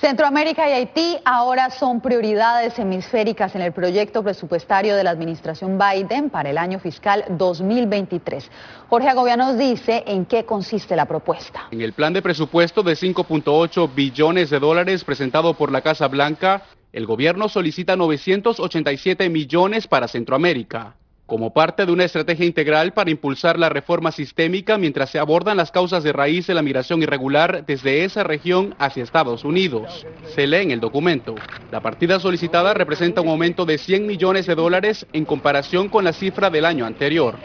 Centroamérica 0.00 0.68
y 0.68 0.72
Haití 0.74 1.16
ahora 1.24 1.70
son 1.70 2.00
prioridades 2.00 2.78
hemisféricas 2.78 3.56
en 3.56 3.62
el 3.62 3.72
proyecto 3.72 4.22
presupuestario 4.22 4.94
de 4.94 5.02
la 5.02 5.10
administración 5.10 5.76
Biden 5.76 6.30
para 6.30 6.50
el 6.50 6.58
año 6.58 6.78
fiscal 6.78 7.24
2023. 7.30 8.48
Jorge 8.88 9.08
Agovia 9.08 9.36
nos 9.36 9.58
dice 9.58 10.04
en 10.06 10.24
qué 10.24 10.44
consiste 10.44 10.94
la 10.94 11.06
propuesta. 11.06 11.66
En 11.72 11.80
el 11.80 11.94
plan 11.94 12.12
de 12.12 12.22
presupuesto 12.22 12.84
de 12.84 12.92
5.8 12.92 13.92
billones 13.92 14.50
de 14.50 14.60
dólares 14.60 15.02
presentado 15.02 15.54
por 15.54 15.72
la 15.72 15.80
Casa 15.80 16.06
Blanca, 16.06 16.62
el 16.92 17.04
gobierno 17.04 17.48
solicita 17.48 17.96
987 17.96 19.28
millones 19.28 19.88
para 19.88 20.06
Centroamérica 20.06 20.97
como 21.28 21.52
parte 21.52 21.84
de 21.84 21.92
una 21.92 22.04
estrategia 22.04 22.46
integral 22.46 22.94
para 22.94 23.10
impulsar 23.10 23.58
la 23.58 23.68
reforma 23.68 24.12
sistémica 24.12 24.78
mientras 24.78 25.10
se 25.10 25.18
abordan 25.18 25.58
las 25.58 25.70
causas 25.70 26.02
de 26.02 26.14
raíz 26.14 26.46
de 26.46 26.54
la 26.54 26.62
migración 26.62 27.02
irregular 27.02 27.66
desde 27.66 28.04
esa 28.04 28.24
región 28.24 28.74
hacia 28.78 29.02
Estados 29.02 29.44
Unidos. 29.44 30.06
Se 30.34 30.46
lee 30.46 30.62
en 30.62 30.70
el 30.70 30.80
documento. 30.80 31.34
La 31.70 31.82
partida 31.82 32.18
solicitada 32.18 32.72
representa 32.72 33.20
un 33.20 33.28
aumento 33.28 33.66
de 33.66 33.76
100 33.76 34.06
millones 34.06 34.46
de 34.46 34.54
dólares 34.54 35.06
en 35.12 35.26
comparación 35.26 35.90
con 35.90 36.02
la 36.02 36.14
cifra 36.14 36.48
del 36.48 36.64
año 36.64 36.86
anterior. 36.86 37.38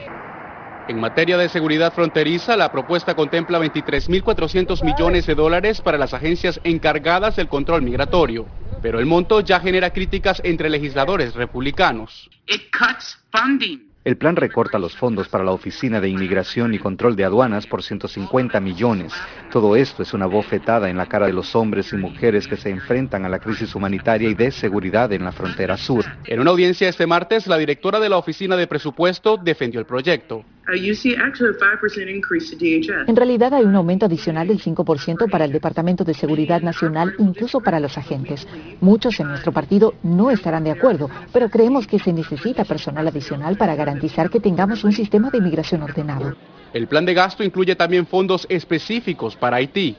En 0.88 1.02
materia 1.02 1.38
de 1.38 1.50
seguridad 1.50 1.92
fronteriza, 1.92 2.56
la 2.56 2.72
propuesta 2.72 3.16
contempla 3.16 3.60
23.400 3.60 4.82
millones 4.82 5.28
de 5.28 5.36
dólares 5.36 5.82
para 5.82 5.98
las 5.98 6.14
agencias 6.14 6.62
encargadas 6.64 7.36
del 7.36 7.50
control 7.50 7.82
migratorio, 7.82 8.46
pero 8.84 9.00
el 9.00 9.06
monto 9.06 9.40
ya 9.40 9.62
genera 9.62 9.92
críticas 9.92 10.42
entre 10.44 10.70
legisladores 10.70 11.34
republicanos. 11.34 12.30
El 14.06 14.18
plan 14.18 14.36
recorta 14.36 14.78
los 14.78 14.98
fondos 14.98 15.30
para 15.30 15.46
la 15.46 15.54
Oficina 15.54 16.02
de 16.02 16.10
Inmigración 16.10 16.74
y 16.74 16.80
Control 16.80 17.16
de 17.16 17.24
Aduanas 17.24 17.66
por 17.66 17.82
150 17.82 18.60
millones. 18.60 19.14
Todo 19.50 19.78
esto 19.78 20.04
es 20.04 20.14
una 20.14 20.26
bofetada 20.26 20.90
en 20.90 20.98
la 20.98 21.06
cara 21.06 21.28
de 21.28 21.32
los 21.32 21.56
hombres 21.56 21.94
y 21.94 21.96
mujeres 21.96 22.46
que 22.46 22.58
se 22.58 22.70
enfrentan 22.70 23.24
a 23.24 23.30
la 23.30 23.40
crisis 23.40 23.74
humanitaria 23.74 24.30
y 24.30 24.34
de 24.34 24.52
seguridad 24.52 25.14
en 25.14 25.24
la 25.24 25.32
frontera 25.32 25.78
sur. 25.78 26.04
En 26.26 26.42
una 26.42 26.52
audiencia 26.52 26.90
este 26.90 27.08
martes, 27.08 27.48
la 27.48 27.58
directora 27.58 28.02
de 28.02 28.10
la 28.10 28.18
Oficina 28.18 28.58
de 28.58 28.68
Presupuesto 28.68 29.38
defendió 29.38 29.80
el 29.80 29.86
proyecto. 29.86 30.44
En 33.08 33.16
realidad 33.16 33.54
hay 33.54 33.66
un 33.66 33.76
aumento 33.76 34.06
adicional 34.06 34.48
del 34.48 34.62
5% 34.62 35.30
para 35.30 35.46
el 35.46 35.52
Departamento 35.52 36.06
de 36.06 36.14
Seguridad 36.14 36.62
Nacional, 36.62 37.14
incluso 37.20 37.60
para 37.60 37.82
los 37.82 37.98
agentes. 37.98 38.48
Muchos 38.80 39.20
en 39.20 39.28
nuestro 39.28 39.52
partido 39.52 39.94
no 40.04 40.32
estarán 40.32 40.64
de 40.64 40.72
acuerdo, 40.72 41.10
pero 41.34 41.50
creemos 41.50 41.86
que 41.86 42.00
se 42.00 42.14
necesita 42.14 42.64
personal 42.64 43.08
adicional 43.08 43.58
para 43.58 43.76
garantizar 43.76 44.30
que 44.30 44.40
tengamos 44.40 44.84
un 44.86 44.94
sistema 44.94 45.30
de 45.30 45.40
inmigración 45.40 45.84
ordenado. 45.84 46.34
El 46.74 46.88
plan 46.88 47.06
de 47.06 47.14
gasto 47.14 47.44
incluye 47.44 47.76
también 47.76 48.08
fondos 48.08 48.48
específicos 48.50 49.36
para 49.36 49.58
Haití. 49.58 49.98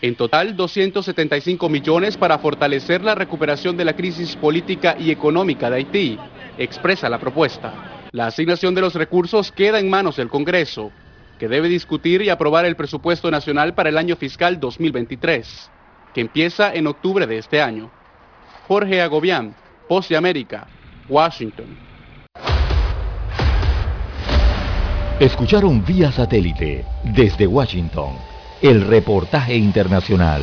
En 0.00 0.14
total, 0.14 0.56
275 0.56 1.68
millones 1.68 2.16
para 2.16 2.38
fortalecer 2.38 3.02
la 3.02 3.14
recuperación 3.14 3.76
de 3.76 3.84
la 3.84 3.94
crisis 3.94 4.34
política 4.36 4.96
y 4.98 5.10
económica 5.10 5.68
de 5.70 5.76
Haití, 5.76 6.18
expresa 6.58 7.08
la 7.08 7.18
propuesta. 7.18 7.95
La 8.16 8.26
asignación 8.28 8.74
de 8.74 8.80
los 8.80 8.94
recursos 8.94 9.52
queda 9.52 9.78
en 9.78 9.90
manos 9.90 10.16
del 10.16 10.30
Congreso, 10.30 10.90
que 11.38 11.48
debe 11.48 11.68
discutir 11.68 12.22
y 12.22 12.30
aprobar 12.30 12.64
el 12.64 12.74
presupuesto 12.74 13.30
nacional 13.30 13.74
para 13.74 13.90
el 13.90 13.98
año 13.98 14.16
fiscal 14.16 14.58
2023, 14.58 15.70
que 16.14 16.22
empieza 16.22 16.72
en 16.72 16.86
octubre 16.86 17.26
de 17.26 17.36
este 17.36 17.60
año. 17.60 17.90
Jorge 18.66 19.02
Agobián, 19.02 19.54
Post 19.86 20.08
de 20.08 20.16
América, 20.16 20.66
Washington. 21.10 21.76
Escucharon 25.20 25.84
vía 25.84 26.10
satélite 26.10 26.86
desde 27.04 27.46
Washington 27.46 28.14
el 28.62 28.86
reportaje 28.86 29.56
internacional. 29.56 30.42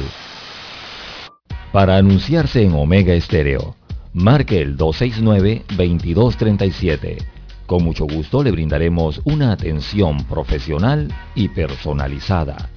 Para 1.71 1.97
anunciarse 1.97 2.61
en 2.61 2.75
Omega 2.75 3.15
Estéreo, 3.15 3.75
marque 4.13 4.61
el 4.61 4.77
269-2237 4.77 7.32
con 7.65 7.83
mucho 7.83 8.05
gusto 8.05 8.43
le 8.43 8.51
brindaremos 8.51 9.19
una 9.25 9.51
atención 9.51 10.23
profesional 10.25 11.11
y 11.35 11.49
personalizada. 11.49 12.69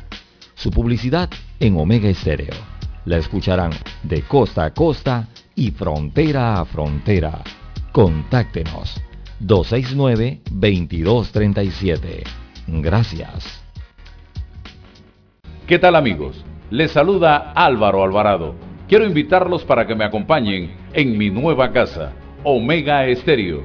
Su 0.54 0.70
publicidad 0.70 1.30
en 1.60 1.78
Omega 1.78 2.08
Estéreo. 2.08 2.54
La 3.04 3.18
escucharán 3.18 3.70
de 4.02 4.22
costa 4.22 4.64
a 4.64 4.74
costa 4.74 5.28
y 5.54 5.70
frontera 5.70 6.60
a 6.60 6.64
frontera. 6.64 7.44
Contáctenos 7.92 9.00
269-2237. 9.40 12.24
Gracias. 12.68 13.62
¿Qué 15.66 15.78
tal 15.78 15.96
amigos? 15.96 16.42
Les 16.70 16.92
saluda 16.92 17.52
Álvaro 17.54 18.02
Alvarado. 18.02 18.54
Quiero 18.88 19.04
invitarlos 19.04 19.62
para 19.64 19.86
que 19.86 19.94
me 19.94 20.04
acompañen 20.04 20.74
en 20.92 21.18
mi 21.18 21.30
nueva 21.30 21.72
casa, 21.72 22.12
Omega 22.44 23.04
Estéreo, 23.06 23.64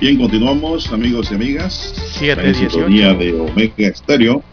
Bien, 0.00 0.16
continuamos, 0.16 0.92
amigos 0.92 1.32
y 1.32 1.34
amigas. 1.34 1.92
7, 2.18 2.46
en 2.46 2.54
sintonía 2.54 3.14
de 3.14 3.34
Omega 3.34 3.88
Estéreo, 3.88 4.44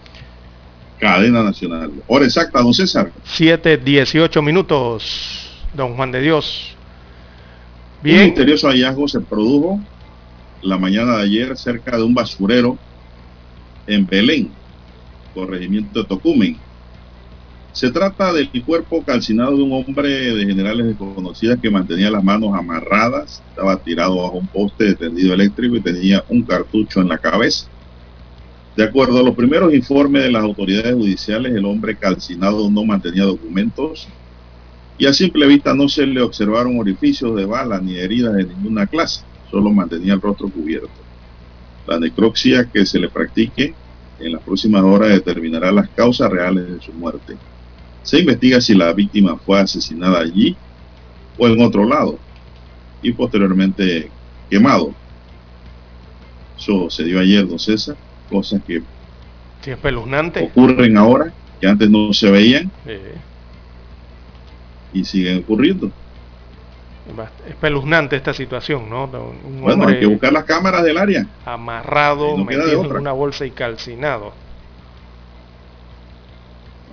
cadena 0.99 1.43
nacional. 1.43 1.91
Hora 2.07 2.25
exacta, 2.25 2.61
don 2.63 2.73
César. 2.73 3.11
7, 3.25 3.77
18 3.77 4.41
minutos, 4.41 5.47
don 5.75 5.95
Juan 5.95 6.11
de 6.11 6.21
Dios. 6.21 6.75
Un 8.03 8.11
misterioso 8.11 8.69
hallazgo 8.69 9.07
se 9.07 9.19
produjo 9.19 9.79
la 10.63 10.79
mañana 10.79 11.17
de 11.17 11.23
ayer 11.25 11.55
cerca 11.55 11.95
de 11.95 12.01
un 12.01 12.15
basurero 12.15 12.75
en 13.85 14.03
Belén, 14.07 14.49
corregimiento 15.35 16.01
de 16.01 16.07
Tocumen. 16.07 16.57
Se 17.75 17.91
trata 17.91 18.31
del 18.31 18.49
cuerpo 18.63 19.03
calcinado 19.03 19.57
de 19.57 19.63
un 19.63 19.73
hombre 19.73 20.07
de 20.07 20.45
generales 20.45 20.85
desconocidas 20.85 21.59
que 21.61 21.69
mantenía 21.69 22.09
las 22.09 22.23
manos 22.23 22.55
amarradas, 22.57 23.43
estaba 23.49 23.75
tirado 23.75 24.15
bajo 24.15 24.37
un 24.37 24.47
poste 24.47 24.85
de 24.85 24.95
tendido 24.95 25.33
eléctrico 25.33 25.75
y 25.75 25.81
tenía 25.81 26.23
un 26.29 26.43
cartucho 26.43 27.01
en 27.01 27.09
la 27.09 27.17
cabeza. 27.17 27.67
De 28.77 28.85
acuerdo 28.85 29.19
a 29.19 29.23
los 29.23 29.35
primeros 29.35 29.73
informes 29.73 30.23
de 30.23 30.31
las 30.31 30.43
autoridades 30.43 30.93
judiciales, 30.93 31.53
el 31.53 31.65
hombre 31.65 31.97
calcinado 31.97 32.71
no 32.71 32.85
mantenía 32.85 33.25
documentos 33.25 34.07
y 34.97 35.05
a 35.05 35.13
simple 35.13 35.45
vista 35.45 35.73
no 35.73 35.89
se 35.89 36.07
le 36.07 36.21
observaron 36.21 36.79
orificios 36.79 37.35
de 37.35 37.43
bala 37.43 37.81
ni 37.81 37.97
heridas 37.97 38.35
de 38.35 38.45
ninguna 38.45 38.87
clase, 38.87 39.25
solo 39.51 39.69
mantenía 39.69 40.13
el 40.13 40.21
rostro 40.21 40.49
cubierto. 40.49 41.09
La 41.85 41.99
necropsia 41.99 42.69
que 42.71 42.85
se 42.85 42.99
le 42.99 43.09
practique 43.09 43.75
en 44.17 44.31
las 44.31 44.41
próximas 44.43 44.83
horas 44.83 45.09
determinará 45.09 45.73
las 45.73 45.89
causas 45.89 46.31
reales 46.31 46.69
de 46.69 46.79
su 46.79 46.93
muerte. 46.93 47.37
Se 48.05 48.19
investiga 48.19 48.61
si 48.61 48.75
la 48.75 48.93
víctima 48.93 49.35
fue 49.39 49.59
asesinada 49.59 50.19
allí 50.19 50.55
o 51.37 51.47
en 51.47 51.59
otro 51.61 51.85
lado 51.85 52.19
y 53.01 53.11
posteriormente 53.13 54.11
quemado. 54.49 54.93
Eso 56.57 56.89
se 56.89 57.03
dio 57.03 57.19
ayer, 57.19 57.47
don 57.47 57.57
César, 57.59 57.97
cosas 58.29 58.61
que 58.65 58.81
Sí, 59.63 59.71
ocurren 59.71 60.97
ahora, 60.97 61.33
que 61.59 61.67
antes 61.67 61.89
no 61.89 62.13
se 62.13 62.29
veían 62.29 62.71
Sí. 62.85 62.97
y 64.93 65.03
siguen 65.03 65.39
ocurriendo. 65.39 65.91
Bast- 67.17 67.49
Espeluznante 67.49 68.15
esta 68.15 68.33
situación, 68.35 68.87
¿no? 68.89 69.05
Un 69.05 69.61
Bueno, 69.61 69.87
hay 69.87 69.99
que 69.99 70.05
buscar 70.05 70.31
las 70.31 70.43
cámaras 70.45 70.83
del 70.83 70.97
área. 70.99 71.25
amarrado, 71.45 72.37
no 72.37 72.45
metido 72.45 72.83
en 72.83 72.91
una 72.91 73.11
bolsa 73.13 73.45
y 73.47 73.51
calcinado. 73.51 74.33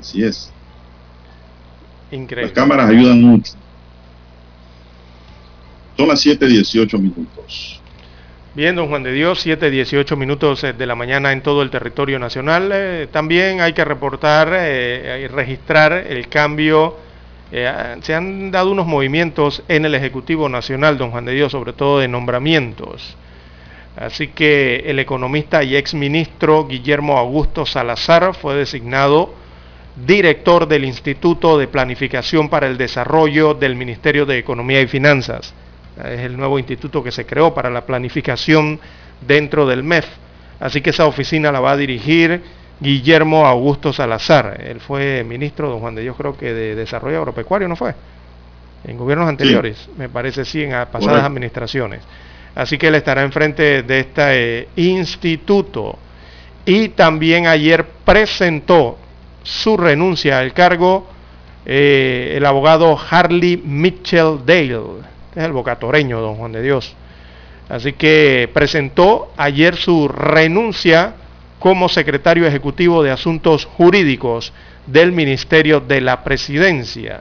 Así 0.00 0.22
es. 0.24 0.51
Increíble. 2.12 2.46
Las 2.48 2.52
cámaras 2.52 2.90
ayudan 2.90 3.20
mucho. 3.22 3.54
Son 5.96 6.08
las 6.08 6.20
7:18 6.20 6.98
minutos. 6.98 7.82
Bien, 8.54 8.76
don 8.76 8.88
Juan 8.88 9.02
de 9.02 9.12
Dios, 9.12 9.40
7, 9.40 9.70
18 9.70 10.16
minutos 10.16 10.64
eh, 10.64 10.74
de 10.74 10.86
la 10.86 10.94
mañana 10.94 11.32
en 11.32 11.42
todo 11.42 11.62
el 11.62 11.70
territorio 11.70 12.18
nacional. 12.18 12.70
Eh, 12.74 13.08
también 13.10 13.60
hay 13.62 13.74
que 13.74 13.84
reportar 13.84 14.50
eh, 14.54 15.22
y 15.24 15.28
registrar 15.28 15.92
el 15.92 16.28
cambio. 16.28 17.00
eh, 17.50 17.98
se 18.02 18.14
han 18.14 18.50
dado 18.50 18.72
unos 18.72 18.86
movimientos 18.86 19.64
en 19.68 19.84
el 19.86 19.94
Ejecutivo 19.94 20.48
Nacional, 20.50 20.98
don 20.98 21.10
Juan 21.12 21.26
de 21.26 21.34
Dios, 21.34 21.52
sobre 21.52 21.74
todo 21.74 22.00
de 22.00 22.08
nombramientos. 22.08 23.18
Así 23.96 24.28
que 24.28 24.84
el 24.86 24.98
economista 25.00 25.62
y 25.64 25.76
exministro 25.76 26.66
Guillermo 26.66 27.18
Augusto 27.18 27.66
Salazar 27.66 28.34
fue 28.34 28.54
designado 28.56 29.41
director 29.96 30.66
del 30.66 30.84
Instituto 30.84 31.58
de 31.58 31.68
Planificación 31.68 32.48
para 32.48 32.66
el 32.66 32.78
Desarrollo 32.78 33.54
del 33.54 33.76
Ministerio 33.76 34.24
de 34.26 34.38
Economía 34.38 34.80
y 34.80 34.86
Finanzas. 34.86 35.52
Es 35.98 36.20
el 36.20 36.36
nuevo 36.36 36.58
instituto 36.58 37.02
que 37.02 37.12
se 37.12 37.26
creó 37.26 37.52
para 37.52 37.68
la 37.68 37.84
planificación 37.84 38.80
dentro 39.20 39.66
del 39.66 39.82
MEF. 39.82 40.06
Así 40.58 40.80
que 40.80 40.90
esa 40.90 41.06
oficina 41.06 41.52
la 41.52 41.60
va 41.60 41.72
a 41.72 41.76
dirigir 41.76 42.42
Guillermo 42.80 43.46
Augusto 43.46 43.92
Salazar. 43.92 44.60
Él 44.64 44.80
fue 44.80 45.24
ministro, 45.24 45.68
don 45.68 45.80
Juan 45.80 45.94
de 45.94 46.02
Dios, 46.02 46.16
creo 46.16 46.36
que 46.36 46.52
de 46.52 46.74
Desarrollo 46.74 47.18
Agropecuario, 47.18 47.68
¿no 47.68 47.76
fue? 47.76 47.94
En 48.84 48.96
gobiernos 48.96 49.28
anteriores, 49.28 49.88
me 49.96 50.08
parece 50.08 50.44
sí, 50.44 50.62
en 50.62 50.70
pasadas 50.90 51.24
administraciones. 51.24 52.00
Así 52.54 52.78
que 52.78 52.88
él 52.88 52.94
estará 52.96 53.22
enfrente 53.22 53.82
de 53.82 54.00
este 54.00 54.58
eh, 54.60 54.68
instituto. 54.76 55.98
Y 56.64 56.88
también 56.88 57.46
ayer 57.46 57.84
presentó 58.04 58.98
su 59.42 59.76
renuncia 59.76 60.38
al 60.38 60.52
cargo 60.52 61.06
eh, 61.64 62.34
el 62.36 62.44
abogado 62.44 62.98
Harley 62.98 63.56
Mitchell 63.56 64.40
Dale, 64.44 64.80
es 65.34 65.44
el 65.44 65.52
bocatoreño, 65.52 66.20
don 66.20 66.34
Juan 66.36 66.52
de 66.52 66.62
Dios. 66.62 66.94
Así 67.68 67.92
que 67.92 68.50
presentó 68.52 69.32
ayer 69.36 69.76
su 69.76 70.08
renuncia 70.08 71.14
como 71.58 71.88
secretario 71.88 72.46
ejecutivo 72.46 73.02
de 73.02 73.12
Asuntos 73.12 73.64
Jurídicos 73.64 74.52
del 74.86 75.12
Ministerio 75.12 75.80
de 75.80 76.00
la 76.00 76.24
Presidencia. 76.24 77.20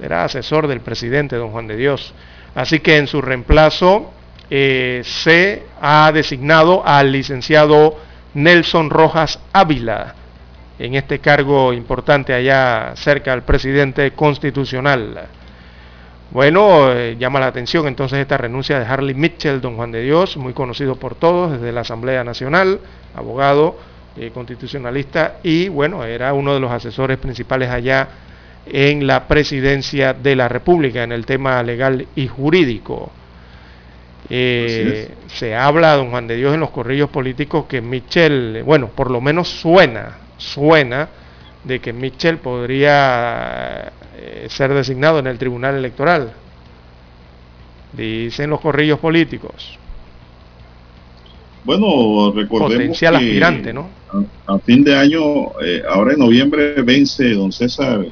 Era 0.00 0.24
asesor 0.24 0.68
del 0.68 0.80
presidente, 0.80 1.36
don 1.36 1.50
Juan 1.50 1.66
de 1.66 1.76
Dios. 1.76 2.14
Así 2.54 2.78
que 2.78 2.96
en 2.96 3.08
su 3.08 3.20
reemplazo 3.20 4.12
eh, 4.48 5.02
se 5.04 5.64
ha 5.80 6.10
designado 6.12 6.86
al 6.86 7.10
licenciado 7.10 7.96
Nelson 8.34 8.88
Rojas 8.88 9.40
Ávila 9.52 10.14
en 10.80 10.94
este 10.94 11.18
cargo 11.18 11.74
importante 11.74 12.32
allá 12.32 12.92
cerca 12.96 13.32
del 13.32 13.42
presidente 13.42 14.12
constitucional. 14.12 15.28
Bueno, 16.30 16.90
eh, 16.92 17.16
llama 17.18 17.38
la 17.38 17.48
atención 17.48 17.86
entonces 17.86 18.18
esta 18.18 18.38
renuncia 18.38 18.78
de 18.78 18.86
Harley 18.86 19.14
Mitchell, 19.14 19.60
don 19.60 19.76
Juan 19.76 19.92
de 19.92 20.00
Dios, 20.00 20.38
muy 20.38 20.54
conocido 20.54 20.96
por 20.96 21.16
todos 21.16 21.52
desde 21.52 21.70
la 21.72 21.82
Asamblea 21.82 22.24
Nacional, 22.24 22.80
abogado 23.14 23.76
eh, 24.16 24.30
constitucionalista 24.32 25.36
y 25.42 25.68
bueno, 25.68 26.02
era 26.04 26.32
uno 26.32 26.54
de 26.54 26.60
los 26.60 26.70
asesores 26.70 27.18
principales 27.18 27.68
allá 27.68 28.08
en 28.64 29.06
la 29.06 29.28
presidencia 29.28 30.14
de 30.14 30.34
la 30.34 30.48
República 30.48 31.02
en 31.02 31.12
el 31.12 31.26
tema 31.26 31.62
legal 31.62 32.06
y 32.16 32.26
jurídico. 32.26 33.12
Eh, 34.32 35.10
se 35.26 35.56
habla, 35.56 35.96
don 35.96 36.10
Juan 36.10 36.28
de 36.28 36.36
Dios, 36.36 36.54
en 36.54 36.60
los 36.60 36.70
corrillos 36.70 37.10
políticos 37.10 37.66
que 37.66 37.80
Michel, 37.80 38.62
bueno, 38.64 38.88
por 38.88 39.10
lo 39.10 39.20
menos 39.20 39.48
suena, 39.48 40.18
suena 40.36 41.08
de 41.64 41.80
que 41.80 41.92
Michel 41.92 42.38
podría 42.38 43.92
eh, 44.16 44.46
ser 44.48 44.72
designado 44.72 45.18
en 45.18 45.26
el 45.26 45.36
Tribunal 45.36 45.74
Electoral. 45.74 46.32
Dicen 47.92 48.50
los 48.50 48.60
corrillos 48.60 49.00
políticos. 49.00 49.76
Bueno, 51.64 52.32
recordemos 52.32 52.72
Potencial 52.72 53.18
que 53.18 53.24
aspirante, 53.24 53.72
¿no? 53.72 53.88
A, 54.46 54.54
a 54.54 54.58
fin 54.60 54.84
de 54.84 54.96
año, 54.96 55.60
eh, 55.60 55.82
ahora 55.90 56.12
en 56.12 56.20
noviembre 56.20 56.80
vence, 56.82 57.34
don 57.34 57.52
César, 57.52 58.06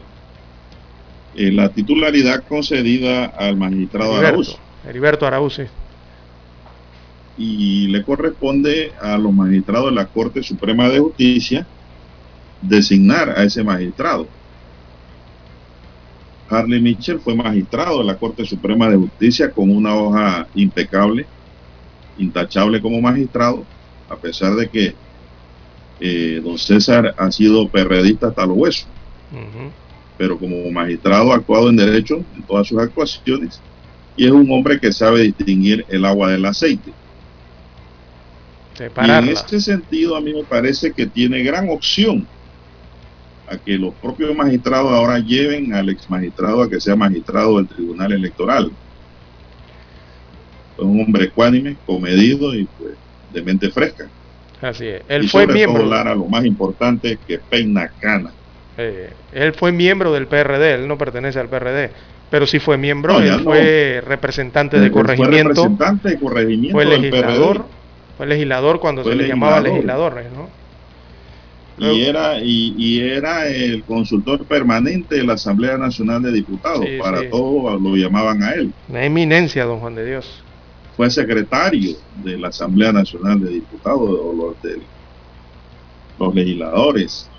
eh, 1.36 1.52
la 1.52 1.68
titularidad 1.68 2.42
concedida 2.48 3.26
al 3.26 3.56
magistrado 3.56 4.20
Heriberto, 4.20 4.58
Heriberto 4.86 5.26
Araúz, 5.26 5.54
sí. 5.54 5.62
Y 7.38 7.86
le 7.86 8.02
corresponde 8.02 8.92
a 9.00 9.16
los 9.16 9.32
magistrados 9.32 9.90
de 9.90 9.94
la 9.94 10.06
Corte 10.06 10.42
Suprema 10.42 10.88
de 10.88 10.98
Justicia 10.98 11.66
designar 12.60 13.30
a 13.30 13.44
ese 13.44 13.62
magistrado. 13.62 14.26
Harley 16.50 16.80
Mitchell 16.80 17.20
fue 17.20 17.36
magistrado 17.36 17.98
de 17.98 18.04
la 18.04 18.16
Corte 18.16 18.44
Suprema 18.44 18.88
de 18.90 18.96
Justicia 18.96 19.52
con 19.52 19.70
una 19.70 19.94
hoja 19.94 20.48
impecable, 20.54 21.26
intachable 22.18 22.82
como 22.82 23.00
magistrado, 23.00 23.64
a 24.08 24.16
pesar 24.16 24.54
de 24.56 24.68
que 24.68 24.94
eh, 26.00 26.40
don 26.42 26.58
César 26.58 27.14
ha 27.16 27.30
sido 27.30 27.68
perredista 27.68 28.28
hasta 28.28 28.46
los 28.46 28.56
huesos, 28.56 28.88
pero 30.16 30.38
como 30.38 30.68
magistrado 30.72 31.32
ha 31.32 31.36
actuado 31.36 31.68
en 31.68 31.76
derecho 31.76 32.24
en 32.34 32.42
todas 32.42 32.66
sus 32.66 32.78
actuaciones 32.78 33.62
y 34.16 34.26
es 34.26 34.32
un 34.32 34.50
hombre 34.50 34.80
que 34.80 34.92
sabe 34.92 35.22
distinguir 35.22 35.86
el 35.88 36.04
agua 36.04 36.32
del 36.32 36.44
aceite. 36.44 36.92
Separarla. 38.78 39.26
Y 39.26 39.30
en 39.30 39.36
este 39.36 39.60
sentido 39.60 40.16
a 40.16 40.20
mí 40.20 40.32
me 40.32 40.44
parece 40.44 40.92
que 40.92 41.06
tiene 41.06 41.42
gran 41.42 41.68
opción 41.68 42.26
a 43.48 43.56
que 43.58 43.76
los 43.78 43.94
propios 43.94 44.34
magistrados 44.36 44.92
ahora 44.92 45.18
lleven 45.18 45.74
al 45.74 45.88
ex 45.88 46.08
magistrado 46.08 46.62
a 46.62 46.68
que 46.70 46.80
sea 46.80 46.94
magistrado 46.96 47.56
del 47.56 47.66
Tribunal 47.66 48.12
Electoral. 48.12 48.70
Es 50.76 50.84
un 50.84 51.00
hombre 51.00 51.24
ecuánime, 51.24 51.76
comedido 51.86 52.54
y 52.54 52.66
pues, 52.78 52.92
de 53.32 53.42
mente 53.42 53.70
fresca. 53.70 54.06
Así 54.60 54.86
es. 54.86 55.02
Él 55.08 55.24
y 55.24 55.28
fue 55.28 55.42
sobre 55.42 55.54
miembro. 55.54 55.82
todo, 55.82 55.90
Lara, 55.90 56.14
lo 56.14 56.26
más 56.26 56.44
importante 56.44 57.18
que 57.26 57.38
peina 57.38 57.88
cana. 58.00 58.30
eh, 58.76 59.10
él 59.32 59.54
fue 59.54 59.72
miembro 59.72 60.12
del 60.12 60.26
PRD, 60.26 60.74
él 60.74 60.88
no 60.88 60.96
pertenece 60.98 61.40
al 61.40 61.48
PRD, 61.48 61.90
pero 62.30 62.46
sí 62.46 62.58
fue 62.58 62.76
miembro, 62.76 63.14
No, 63.14 63.20
él 63.20 63.38
no. 63.38 63.42
fue 63.44 64.02
representante 64.06 64.78
de 64.78 64.86
Él 64.86 64.92
Fue 64.92 65.02
corregimiento, 65.02 65.48
representante 65.48 66.08
de 66.10 66.18
corregimiento 66.18 66.72
fue 66.72 66.84
del 66.86 67.00
legislador, 67.02 67.56
PRD. 67.62 67.77
Fue 68.18 68.26
legislador 68.26 68.80
cuando 68.80 69.02
Fue 69.02 69.12
se 69.12 69.16
le 69.16 69.28
llamaba 69.28 69.60
legislador. 69.60 70.14
legisladores, 70.16 70.32
¿no? 70.32 70.58
y 71.80 72.02
era 72.02 72.40
y, 72.42 72.74
y 72.76 73.00
era 73.00 73.46
el 73.48 73.84
consultor 73.84 74.44
permanente 74.48 75.14
de 75.14 75.24
la 75.24 75.34
Asamblea 75.34 75.78
Nacional 75.78 76.20
de 76.22 76.32
Diputados 76.32 76.84
Sí, 76.84 76.98
para 76.98 77.20
sí. 77.20 77.26
todo 77.30 77.78
lo 77.78 77.94
llamaban 77.96 78.42
a 78.42 78.50
él 78.54 78.74
Una 78.88 79.04
eminencia, 79.04 79.64
don 79.64 79.78
Juan 79.78 79.94
de 79.94 80.04
Dios. 80.04 80.44
fue 80.96 81.08
secretario 81.08 81.92
de 82.10 82.36
la 82.36 82.48
Asamblea 82.48 82.92
Nacional 82.92 83.40
de 83.40 83.50
Diputados 83.50 84.00
o 84.00 84.34
los, 84.36 84.60
de- 84.60 84.88
los 86.18 86.34
legisladores 86.34 87.30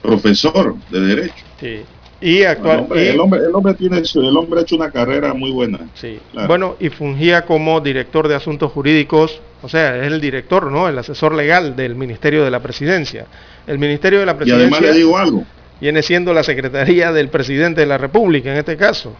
profesor 0.00 0.76
de 0.88 1.00
derecho 1.00 1.44
Sí. 1.58 1.82
Y 2.24 2.40
el 2.40 2.46
actual, 2.48 2.78
hombre, 2.80 3.04
y- 3.04 3.08
el 3.08 3.20
hombre, 3.20 3.40
el 3.40 3.54
hombre 3.54 3.74
tiene 3.74 3.98
el 3.98 4.36
hombre 4.36 4.60
ha 4.60 4.62
hecho 4.62 4.76
una 4.76 4.90
carrera 4.90 5.34
muy 5.34 5.50
buena 5.50 5.78
Sí. 5.94 6.18
Claro. 6.32 6.48
Bueno, 6.48 6.76
y 6.80 6.88
fungía 6.88 7.44
como 7.44 7.80
director 7.80 8.28
de 8.28 8.34
asuntos 8.34 8.72
jurídicos, 8.72 9.40
o 9.62 9.68
sea, 9.68 9.96
es 9.98 10.06
el 10.06 10.20
director, 10.20 10.72
¿no? 10.72 10.88
El 10.88 10.98
asesor 10.98 11.34
legal 11.34 11.76
del 11.76 11.94
Ministerio 11.94 12.42
de 12.42 12.50
la 12.50 12.60
Presidencia. 12.60 13.26
El 13.66 13.78
Ministerio 13.78 14.20
de 14.20 14.26
la 14.26 14.32
y 14.32 14.36
Presidencia 14.36 14.66
además 14.66 14.80
le 14.80 14.92
digo 14.94 15.18
algo 15.18 15.44
viene 15.80 16.02
siendo 16.02 16.32
la 16.32 16.42
Secretaría 16.42 17.12
del 17.12 17.28
Presidente 17.28 17.82
de 17.82 17.86
la 17.86 17.98
República 17.98 18.50
en 18.50 18.56
este 18.58 18.76
caso. 18.76 19.14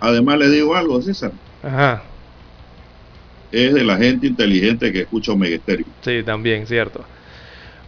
además 0.00 0.38
le 0.38 0.48
digo 0.48 0.74
algo 0.74 1.00
César 1.02 1.30
Ajá, 1.62 2.02
es 3.52 3.74
de 3.74 3.84
la 3.84 3.96
gente 3.96 4.26
inteligente 4.26 4.92
que 4.92 5.00
escucha 5.02 5.32
Omega 5.32 5.56
Estéreo. 5.56 5.86
sí, 6.02 6.22
también, 6.24 6.66
cierto. 6.66 7.04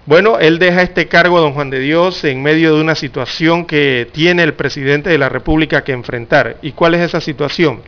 Bueno, 0.05 0.41
él 0.41 0.59
deja 0.59 0.83
este 0.83 1.07
cargo, 1.07 1.39
don 1.41 1.53
Juan 1.53 1.71
de 1.71 1.79
Dios, 1.79 2.25
en 2.25 2.43
medio 2.43 2.75
de 2.75 2.81
una 2.81 2.97
situación 2.97 3.65
que 3.65 4.09
tiene 4.11 4.43
el 4.43 4.55
presidente 4.55 5.11
de 5.11 5.19
la 5.19 5.29
República 5.29 5.85
que 5.85 5.93
enfrentar. 5.93 6.57
¿Y 6.61 6.73
cuál 6.73 6.95
es 6.95 7.03
esa 7.03 7.21
situación? 7.21 7.83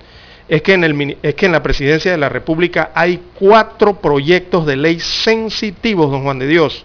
Es 0.48 0.62
que, 0.62 0.74
en 0.74 0.84
el, 0.84 1.16
es 1.22 1.34
que 1.34 1.46
en 1.46 1.52
la 1.52 1.64
presidencia 1.64 2.12
de 2.12 2.18
la 2.18 2.28
República 2.28 2.92
hay 2.94 3.20
cuatro 3.34 4.00
proyectos 4.00 4.64
de 4.64 4.76
ley 4.76 5.00
sensitivos, 5.00 6.12
don 6.12 6.22
Juan 6.22 6.38
de 6.38 6.46
Dios, 6.46 6.84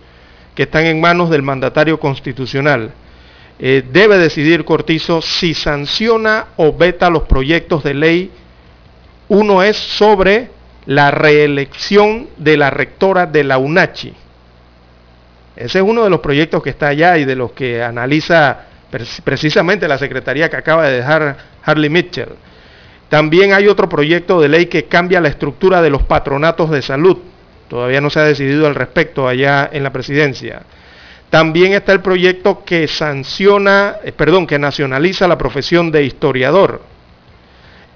que 0.56 0.64
están 0.64 0.88
en 0.88 1.00
manos 1.00 1.30
del 1.30 1.44
mandatario 1.44 2.00
constitucional. 2.00 2.92
Eh, 3.60 3.84
debe 3.92 4.18
decidir 4.18 4.66
Cortizo 4.66 5.22
si 5.22 5.54
sanciona 5.54 6.48
o 6.58 6.74
veta 6.74 7.12
los 7.12 7.24
proyectos 7.24 7.84
de 7.84 7.94
ley. 7.94 8.32
Uno 9.28 9.62
es 9.62 9.78
sobre 9.78 10.50
la 10.88 11.12
reelección 11.12 12.30
de 12.38 12.58
la 12.58 12.72
rectora 12.72 13.28
de 13.28 13.44
la 13.44 13.60
UNACHI. 13.60 14.16
Ese 15.60 15.80
es 15.80 15.84
uno 15.84 16.06
de 16.06 16.10
los 16.10 16.22
proyectos 16.22 16.64
que 16.64 16.70
está 16.70 16.88
allá 16.88 17.18
y 17.18 17.26
de 17.26 17.36
los 17.36 17.52
que 17.52 17.84
analiza 17.84 18.60
pre- 18.90 19.04
precisamente 19.26 19.90
la 19.90 19.98
secretaría 19.98 20.50
que 20.50 20.56
acaba 20.56 20.88
de 20.88 20.98
dejar 20.98 21.36
Harley 21.66 21.90
Mitchell. 21.90 22.30
También 23.10 23.52
hay 23.54 23.68
otro 23.68 23.90
proyecto 23.90 24.40
de 24.40 24.48
ley 24.48 24.68
que 24.68 24.86
cambia 24.86 25.20
la 25.20 25.28
estructura 25.28 25.82
de 25.82 25.90
los 25.90 26.04
patronatos 26.04 26.70
de 26.70 26.82
salud. 26.82 27.18
Todavía 27.68 28.00
no 28.00 28.10
se 28.10 28.20
ha 28.22 28.24
decidido 28.24 28.68
al 28.68 28.76
respecto 28.76 29.28
allá 29.28 29.70
en 29.74 29.84
la 29.84 29.92
presidencia. 29.92 30.62
También 31.30 31.74
está 31.74 31.92
el 31.92 32.00
proyecto 32.00 32.64
que 32.64 32.88
sanciona, 32.88 33.98
eh, 34.04 34.14
perdón, 34.14 34.48
que 34.48 34.58
nacionaliza 34.58 35.28
la 35.28 35.38
profesión 35.38 35.92
de 35.92 36.04
historiador. 36.04 36.82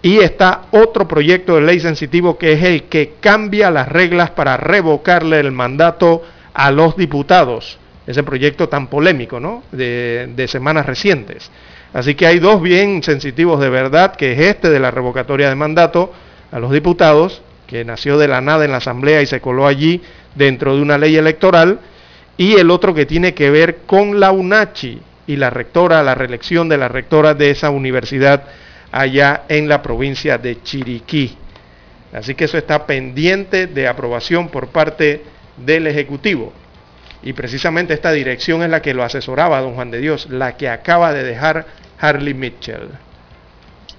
Y 0.01 0.19
está 0.19 0.63
otro 0.71 1.07
proyecto 1.07 1.55
de 1.55 1.61
ley 1.61 1.79
sensitivo 1.79 2.37
que 2.37 2.51
es 2.51 2.63
el 2.63 2.83
que 2.83 3.13
cambia 3.21 3.71
las 3.71 3.87
reglas 3.87 4.31
para 4.31 4.57
revocarle 4.57 5.39
el 5.39 5.53
mandato 5.53 6.23
a 6.53 6.71
los 6.71 6.95
diputados. 6.95 7.77
Ese 8.05 8.23
proyecto 8.23 8.67
tan 8.67 8.87
polémico, 8.87 9.39
¿no? 9.39 9.63
De, 9.71 10.29
de 10.35 10.47
semanas 10.47 10.85
recientes. 10.85 11.49
Así 11.93 12.15
que 12.15 12.27
hay 12.27 12.39
dos 12.39 12.61
bien 12.61 13.03
sensitivos 13.03 13.59
de 13.61 13.69
verdad, 13.69 14.15
que 14.15 14.33
es 14.33 14.39
este 14.39 14.69
de 14.69 14.79
la 14.79 14.91
revocatoria 14.91 15.49
de 15.49 15.55
mandato 15.55 16.11
a 16.51 16.59
los 16.59 16.71
diputados, 16.71 17.41
que 17.67 17.85
nació 17.85 18.17
de 18.17 18.27
la 18.27 18.41
nada 18.41 18.65
en 18.65 18.71
la 18.71 18.77
Asamblea 18.77 19.21
y 19.21 19.25
se 19.25 19.41
coló 19.41 19.67
allí 19.67 20.01
dentro 20.35 20.75
de 20.75 20.81
una 20.81 20.97
ley 20.97 21.15
electoral, 21.15 21.79
y 22.35 22.53
el 22.53 22.71
otro 22.71 22.93
que 22.93 23.05
tiene 23.05 23.33
que 23.33 23.51
ver 23.51 23.77
con 23.85 24.19
la 24.19 24.31
UNACHI 24.31 25.01
y 25.27 25.35
la 25.35 25.49
rectora, 25.49 26.03
la 26.03 26.15
reelección 26.15 26.67
de 26.67 26.77
la 26.77 26.87
rectora 26.87 27.33
de 27.33 27.51
esa 27.51 27.69
universidad 27.69 28.43
allá 28.91 29.43
en 29.47 29.69
la 29.69 29.81
provincia 29.81 30.37
de 30.37 30.61
Chiriquí. 30.61 31.37
Así 32.11 32.35
que 32.35 32.45
eso 32.45 32.57
está 32.57 32.85
pendiente 32.85 33.67
de 33.67 33.87
aprobación 33.87 34.49
por 34.49 34.67
parte 34.67 35.23
del 35.57 35.87
Ejecutivo. 35.87 36.53
Y 37.21 37.33
precisamente 37.33 37.93
esta 37.93 38.11
dirección 38.11 38.63
es 38.63 38.69
la 38.69 38.81
que 38.81 38.93
lo 38.93 39.03
asesoraba 39.03 39.61
don 39.61 39.75
Juan 39.75 39.91
de 39.91 39.99
Dios, 39.99 40.27
la 40.29 40.57
que 40.57 40.67
acaba 40.69 41.13
de 41.13 41.23
dejar 41.23 41.65
Harley 41.99 42.33
Mitchell. 42.33 42.89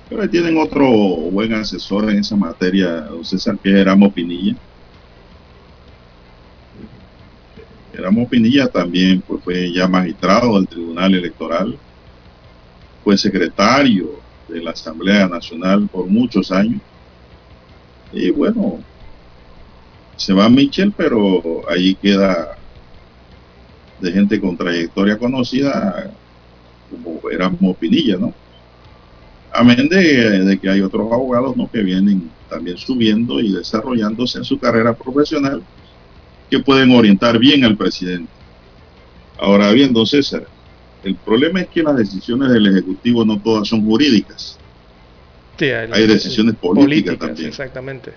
Pero 0.08 0.22
ahí 0.22 0.28
tienen 0.28 0.58
otro 0.58 0.86
buen 0.86 1.54
asesor 1.54 2.10
en 2.10 2.18
esa 2.18 2.36
materia, 2.36 2.88
don 3.02 3.24
César, 3.24 3.56
que 3.62 3.70
es 3.70 3.76
Eramo 3.76 4.12
Pinilla. 4.12 4.54
Eramo 7.94 8.28
Pinilla 8.28 8.68
también 8.68 9.22
pues, 9.26 9.42
fue 9.42 9.72
ya 9.72 9.88
magistrado 9.88 10.56
del 10.56 10.68
Tribunal 10.68 11.14
Electoral, 11.14 11.78
fue 13.02 13.16
secretario 13.16 14.20
de 14.48 14.62
la 14.62 14.72
Asamblea 14.72 15.26
Nacional 15.28 15.88
por 15.90 16.06
muchos 16.06 16.52
años. 16.52 16.80
Y 18.12 18.30
bueno, 18.30 18.80
se 20.16 20.32
va 20.32 20.48
Michel, 20.48 20.92
pero 20.96 21.62
ahí 21.68 21.94
queda 21.94 22.56
de 24.00 24.12
gente 24.12 24.40
con 24.40 24.56
trayectoria 24.56 25.18
conocida, 25.18 26.10
como 26.90 27.20
Erasmo 27.30 27.74
Pinilla, 27.74 28.16
¿no? 28.16 28.34
Amén 29.52 29.88
de, 29.88 30.44
de 30.44 30.58
que 30.58 30.68
hay 30.68 30.80
otros 30.80 31.10
abogados 31.12 31.56
¿no? 31.56 31.70
que 31.70 31.80
vienen 31.80 32.28
también 32.50 32.76
subiendo 32.76 33.40
y 33.40 33.52
desarrollándose 33.52 34.38
en 34.38 34.44
su 34.44 34.58
carrera 34.58 34.94
profesional 34.94 35.62
que 36.50 36.58
pueden 36.58 36.90
orientar 36.90 37.38
bien 37.38 37.64
al 37.64 37.76
presidente. 37.76 38.30
Ahora 39.38 39.70
bien, 39.72 39.92
don 39.92 40.06
César, 40.06 40.46
el 41.04 41.14
problema 41.16 41.60
es 41.60 41.68
que 41.68 41.82
las 41.82 41.96
decisiones 41.96 42.50
del 42.50 42.66
Ejecutivo 42.66 43.24
no 43.24 43.40
todas 43.40 43.68
son 43.68 43.84
jurídicas. 43.84 44.58
Sí, 45.58 45.66
Hay 45.66 46.06
decisiones 46.06 46.56
políticas 46.56 47.18
también. 47.18 47.48
Exactamente. 47.48 48.12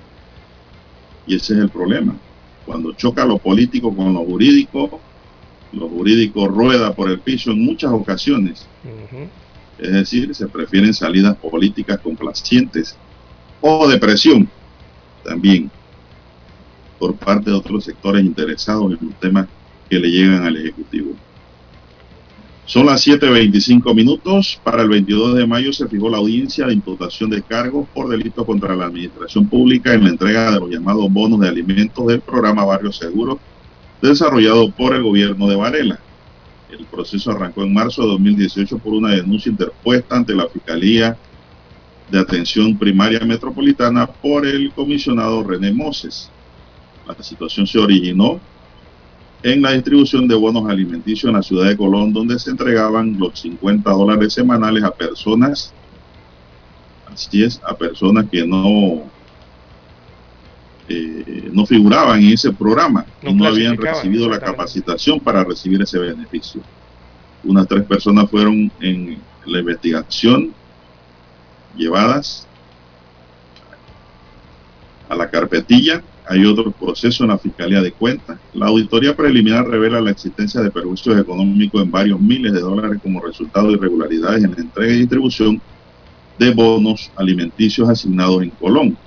Y 1.27 1.35
ese 1.35 1.53
es 1.53 1.59
el 1.59 1.69
problema. 1.69 2.15
Cuando 2.65 2.93
choca 2.93 3.25
lo 3.25 3.37
político 3.37 3.95
con 3.95 4.13
lo 4.13 4.23
jurídico, 4.23 4.99
lo 5.73 5.89
jurídico 5.89 6.47
rueda 6.47 6.93
por 6.93 7.09
el 7.09 7.19
piso 7.19 7.51
en 7.51 7.63
muchas 7.63 7.91
ocasiones. 7.91 8.65
Es 9.77 9.91
decir, 9.91 10.33
se 10.33 10.47
prefieren 10.47 10.93
salidas 10.93 11.35
políticas 11.37 11.99
complacientes 11.99 12.95
o 13.61 13.87
de 13.87 13.97
presión 13.97 14.49
también 15.23 15.69
por 16.97 17.15
parte 17.15 17.51
de 17.51 17.55
otros 17.55 17.83
sectores 17.83 18.25
interesados 18.25 18.91
en 18.99 19.07
los 19.07 19.19
temas 19.19 19.47
que 19.89 19.99
le 19.99 20.09
llegan 20.09 20.45
al 20.45 20.57
Ejecutivo. 20.57 21.13
Son 22.67 22.85
las 22.85 23.07
7.25 23.07 23.95
minutos. 23.95 24.59
Para 24.61 24.81
el 24.81 24.89
22 24.89 25.35
de 25.35 25.47
mayo 25.47 25.71
se 25.71 25.87
fijó 25.87 26.09
la 26.09 26.17
audiencia 26.17 26.67
de 26.67 26.73
imputación 26.73 27.29
de 27.29 27.41
cargos 27.41 27.87
por 27.93 28.09
delitos 28.09 28.45
contra 28.45 28.75
la 28.75 28.87
administración 28.87 29.47
pública 29.47 29.93
en 29.93 30.03
la 30.03 30.09
entrega 30.09 30.51
de 30.51 30.59
los 30.59 30.69
llamados 30.69 31.09
bonos 31.09 31.39
de 31.39 31.47
alimentos 31.47 32.05
del 32.07 32.19
programa 32.19 32.65
Barrio 32.65 32.91
Seguro 32.91 33.39
desarrollado 34.01 34.69
por 34.69 34.93
el 34.93 35.03
gobierno 35.03 35.47
de 35.47 35.55
Varela. 35.55 35.99
El 36.69 36.83
proceso 36.87 37.31
arrancó 37.31 37.63
en 37.63 37.73
marzo 37.73 38.01
de 38.01 38.09
2018 38.09 38.77
por 38.79 38.93
una 38.95 39.11
denuncia 39.11 39.49
interpuesta 39.49 40.17
ante 40.17 40.35
la 40.35 40.49
Fiscalía 40.49 41.17
de 42.11 42.19
Atención 42.19 42.77
Primaria 42.77 43.21
Metropolitana 43.21 44.07
por 44.07 44.45
el 44.45 44.73
comisionado 44.73 45.41
René 45.41 45.71
Moses. 45.71 46.29
La 47.07 47.15
situación 47.23 47.65
se 47.65 47.79
originó 47.79 48.41
en 49.53 49.61
la 49.61 49.71
distribución 49.71 50.27
de 50.27 50.35
bonos 50.35 50.69
alimenticios 50.69 51.29
en 51.29 51.37
la 51.37 51.41
ciudad 51.41 51.69
de 51.69 51.77
Colón, 51.77 52.11
donde 52.11 52.37
se 52.37 52.51
entregaban 52.51 53.17
los 53.17 53.39
50 53.39 53.89
dólares 53.91 54.33
semanales 54.33 54.83
a 54.83 54.91
personas, 54.91 55.73
así 57.09 57.43
es, 57.43 57.61
a 57.65 57.73
personas 57.73 58.25
que 58.29 58.45
no, 58.45 59.03
eh, 60.89 61.49
no 61.53 61.65
figuraban 61.65 62.19
en 62.21 62.33
ese 62.33 62.51
programa 62.51 63.05
No 63.21 63.29
y 63.29 63.33
no 63.35 63.45
habían 63.45 63.77
recibido 63.77 64.27
la 64.27 64.41
capacitación 64.41 65.17
para 65.21 65.45
recibir 65.45 65.81
ese 65.81 65.97
beneficio. 65.97 66.61
Unas 67.45 67.69
tres 67.69 67.85
personas 67.85 68.29
fueron 68.29 68.69
en 68.81 69.17
la 69.45 69.59
investigación 69.59 70.53
llevadas 71.77 72.45
a 75.07 75.15
la 75.15 75.29
carpetilla 75.29 76.03
hay 76.29 76.45
otro 76.45 76.71
proceso 76.71 77.23
en 77.23 77.29
la 77.29 77.37
Fiscalía 77.37 77.81
de 77.81 77.91
Cuentas. 77.91 78.37
La 78.53 78.67
auditoría 78.67 79.15
preliminar 79.15 79.67
revela 79.67 80.01
la 80.01 80.11
existencia 80.11 80.61
de 80.61 80.71
perjuicios 80.71 81.19
económicos 81.19 81.81
en 81.81 81.89
varios 81.91 82.19
miles 82.19 82.53
de 82.53 82.59
dólares 82.59 82.99
como 83.01 83.21
resultado 83.21 83.67
de 83.67 83.73
irregularidades 83.73 84.43
en 84.43 84.51
la 84.51 84.57
entrega 84.57 84.93
y 84.93 84.99
distribución 84.99 85.61
de 86.37 86.53
bonos 86.53 87.11
alimenticios 87.15 87.89
asignados 87.89 88.43
en 88.43 88.49
Colón. 88.51 88.97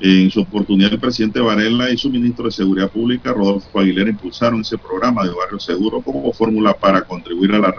En 0.00 0.30
su 0.30 0.42
oportunidad, 0.42 0.92
el 0.92 1.00
presidente 1.00 1.40
Varela 1.40 1.90
y 1.90 1.98
su 1.98 2.08
ministro 2.08 2.44
de 2.44 2.52
Seguridad 2.52 2.88
Pública, 2.88 3.32
Rodolfo 3.32 3.80
Aguilera, 3.80 4.08
impulsaron 4.08 4.60
ese 4.60 4.78
programa 4.78 5.24
de 5.24 5.30
Barrio 5.30 5.58
Seguro 5.58 6.00
como 6.00 6.32
fórmula 6.32 6.72
para 6.72 7.02
contribuir 7.02 7.52
a 7.52 7.58
la 7.58 7.74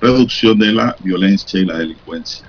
reducción 0.00 0.58
de 0.58 0.72
la 0.72 0.96
violencia 1.04 1.60
y 1.60 1.64
la 1.64 1.78
delincuencia. 1.78 2.46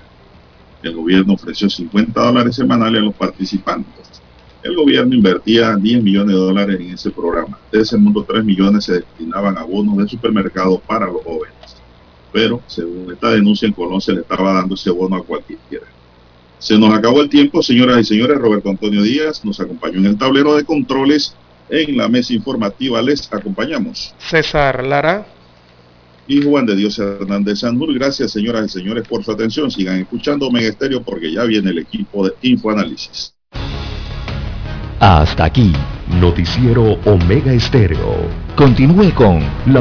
El 0.82 0.96
gobierno 0.96 1.34
ofreció 1.34 1.70
50 1.70 2.20
dólares 2.20 2.56
semanales 2.56 3.00
a 3.00 3.04
los 3.04 3.14
participantes. 3.14 4.01
El 4.62 4.76
gobierno 4.76 5.14
invertía 5.14 5.74
10 5.74 6.02
millones 6.02 6.34
de 6.34 6.40
dólares 6.40 6.80
en 6.80 6.90
ese 6.90 7.10
programa. 7.10 7.58
De 7.72 7.80
ese 7.80 7.96
mundo, 7.96 8.24
3 8.26 8.44
millones 8.44 8.84
se 8.84 8.94
destinaban 8.94 9.58
a 9.58 9.64
bonos 9.64 9.96
de 9.98 10.08
supermercado 10.08 10.78
para 10.78 11.06
los 11.06 11.22
jóvenes. 11.24 11.56
Pero, 12.32 12.62
según 12.66 13.12
esta 13.12 13.30
denuncia, 13.30 13.66
en 13.66 13.74
Colón 13.74 14.00
se 14.00 14.12
le 14.12 14.20
estaba 14.20 14.52
dando 14.52 14.76
ese 14.76 14.90
bono 14.90 15.16
a 15.16 15.24
cualquiera. 15.24 15.86
Se 16.58 16.78
nos 16.78 16.94
acabó 16.94 17.20
el 17.22 17.28
tiempo, 17.28 17.60
señoras 17.60 18.00
y 18.00 18.04
señores. 18.04 18.38
Roberto 18.38 18.70
Antonio 18.70 19.02
Díaz 19.02 19.44
nos 19.44 19.58
acompañó 19.58 19.98
en 19.98 20.06
el 20.06 20.16
tablero 20.16 20.54
de 20.54 20.64
controles. 20.64 21.34
En 21.68 21.96
la 21.96 22.08
mesa 22.08 22.32
informativa 22.32 23.02
les 23.02 23.32
acompañamos. 23.32 24.14
César 24.18 24.84
Lara. 24.84 25.26
Y 26.28 26.40
Juan 26.40 26.66
de 26.66 26.76
Dios 26.76 27.00
Hernández 27.00 27.60
Sandur. 27.60 27.92
Gracias, 27.94 28.30
señoras 28.30 28.66
y 28.66 28.78
señores, 28.78 29.08
por 29.08 29.24
su 29.24 29.32
atención. 29.32 29.72
Sigan 29.72 29.98
escuchando 29.98 30.46
Omega 30.46 30.68
Estéreo 30.68 31.02
porque 31.02 31.32
ya 31.32 31.42
viene 31.42 31.70
el 31.70 31.78
equipo 31.78 32.24
de 32.24 32.34
Infoanálisis. 32.42 33.34
Hasta 35.02 35.46
aquí, 35.46 35.72
Noticiero 36.20 36.96
Omega 37.06 37.52
Estéreo. 37.52 38.28
continúe 38.54 39.12
con 39.12 39.40
La 39.66 39.80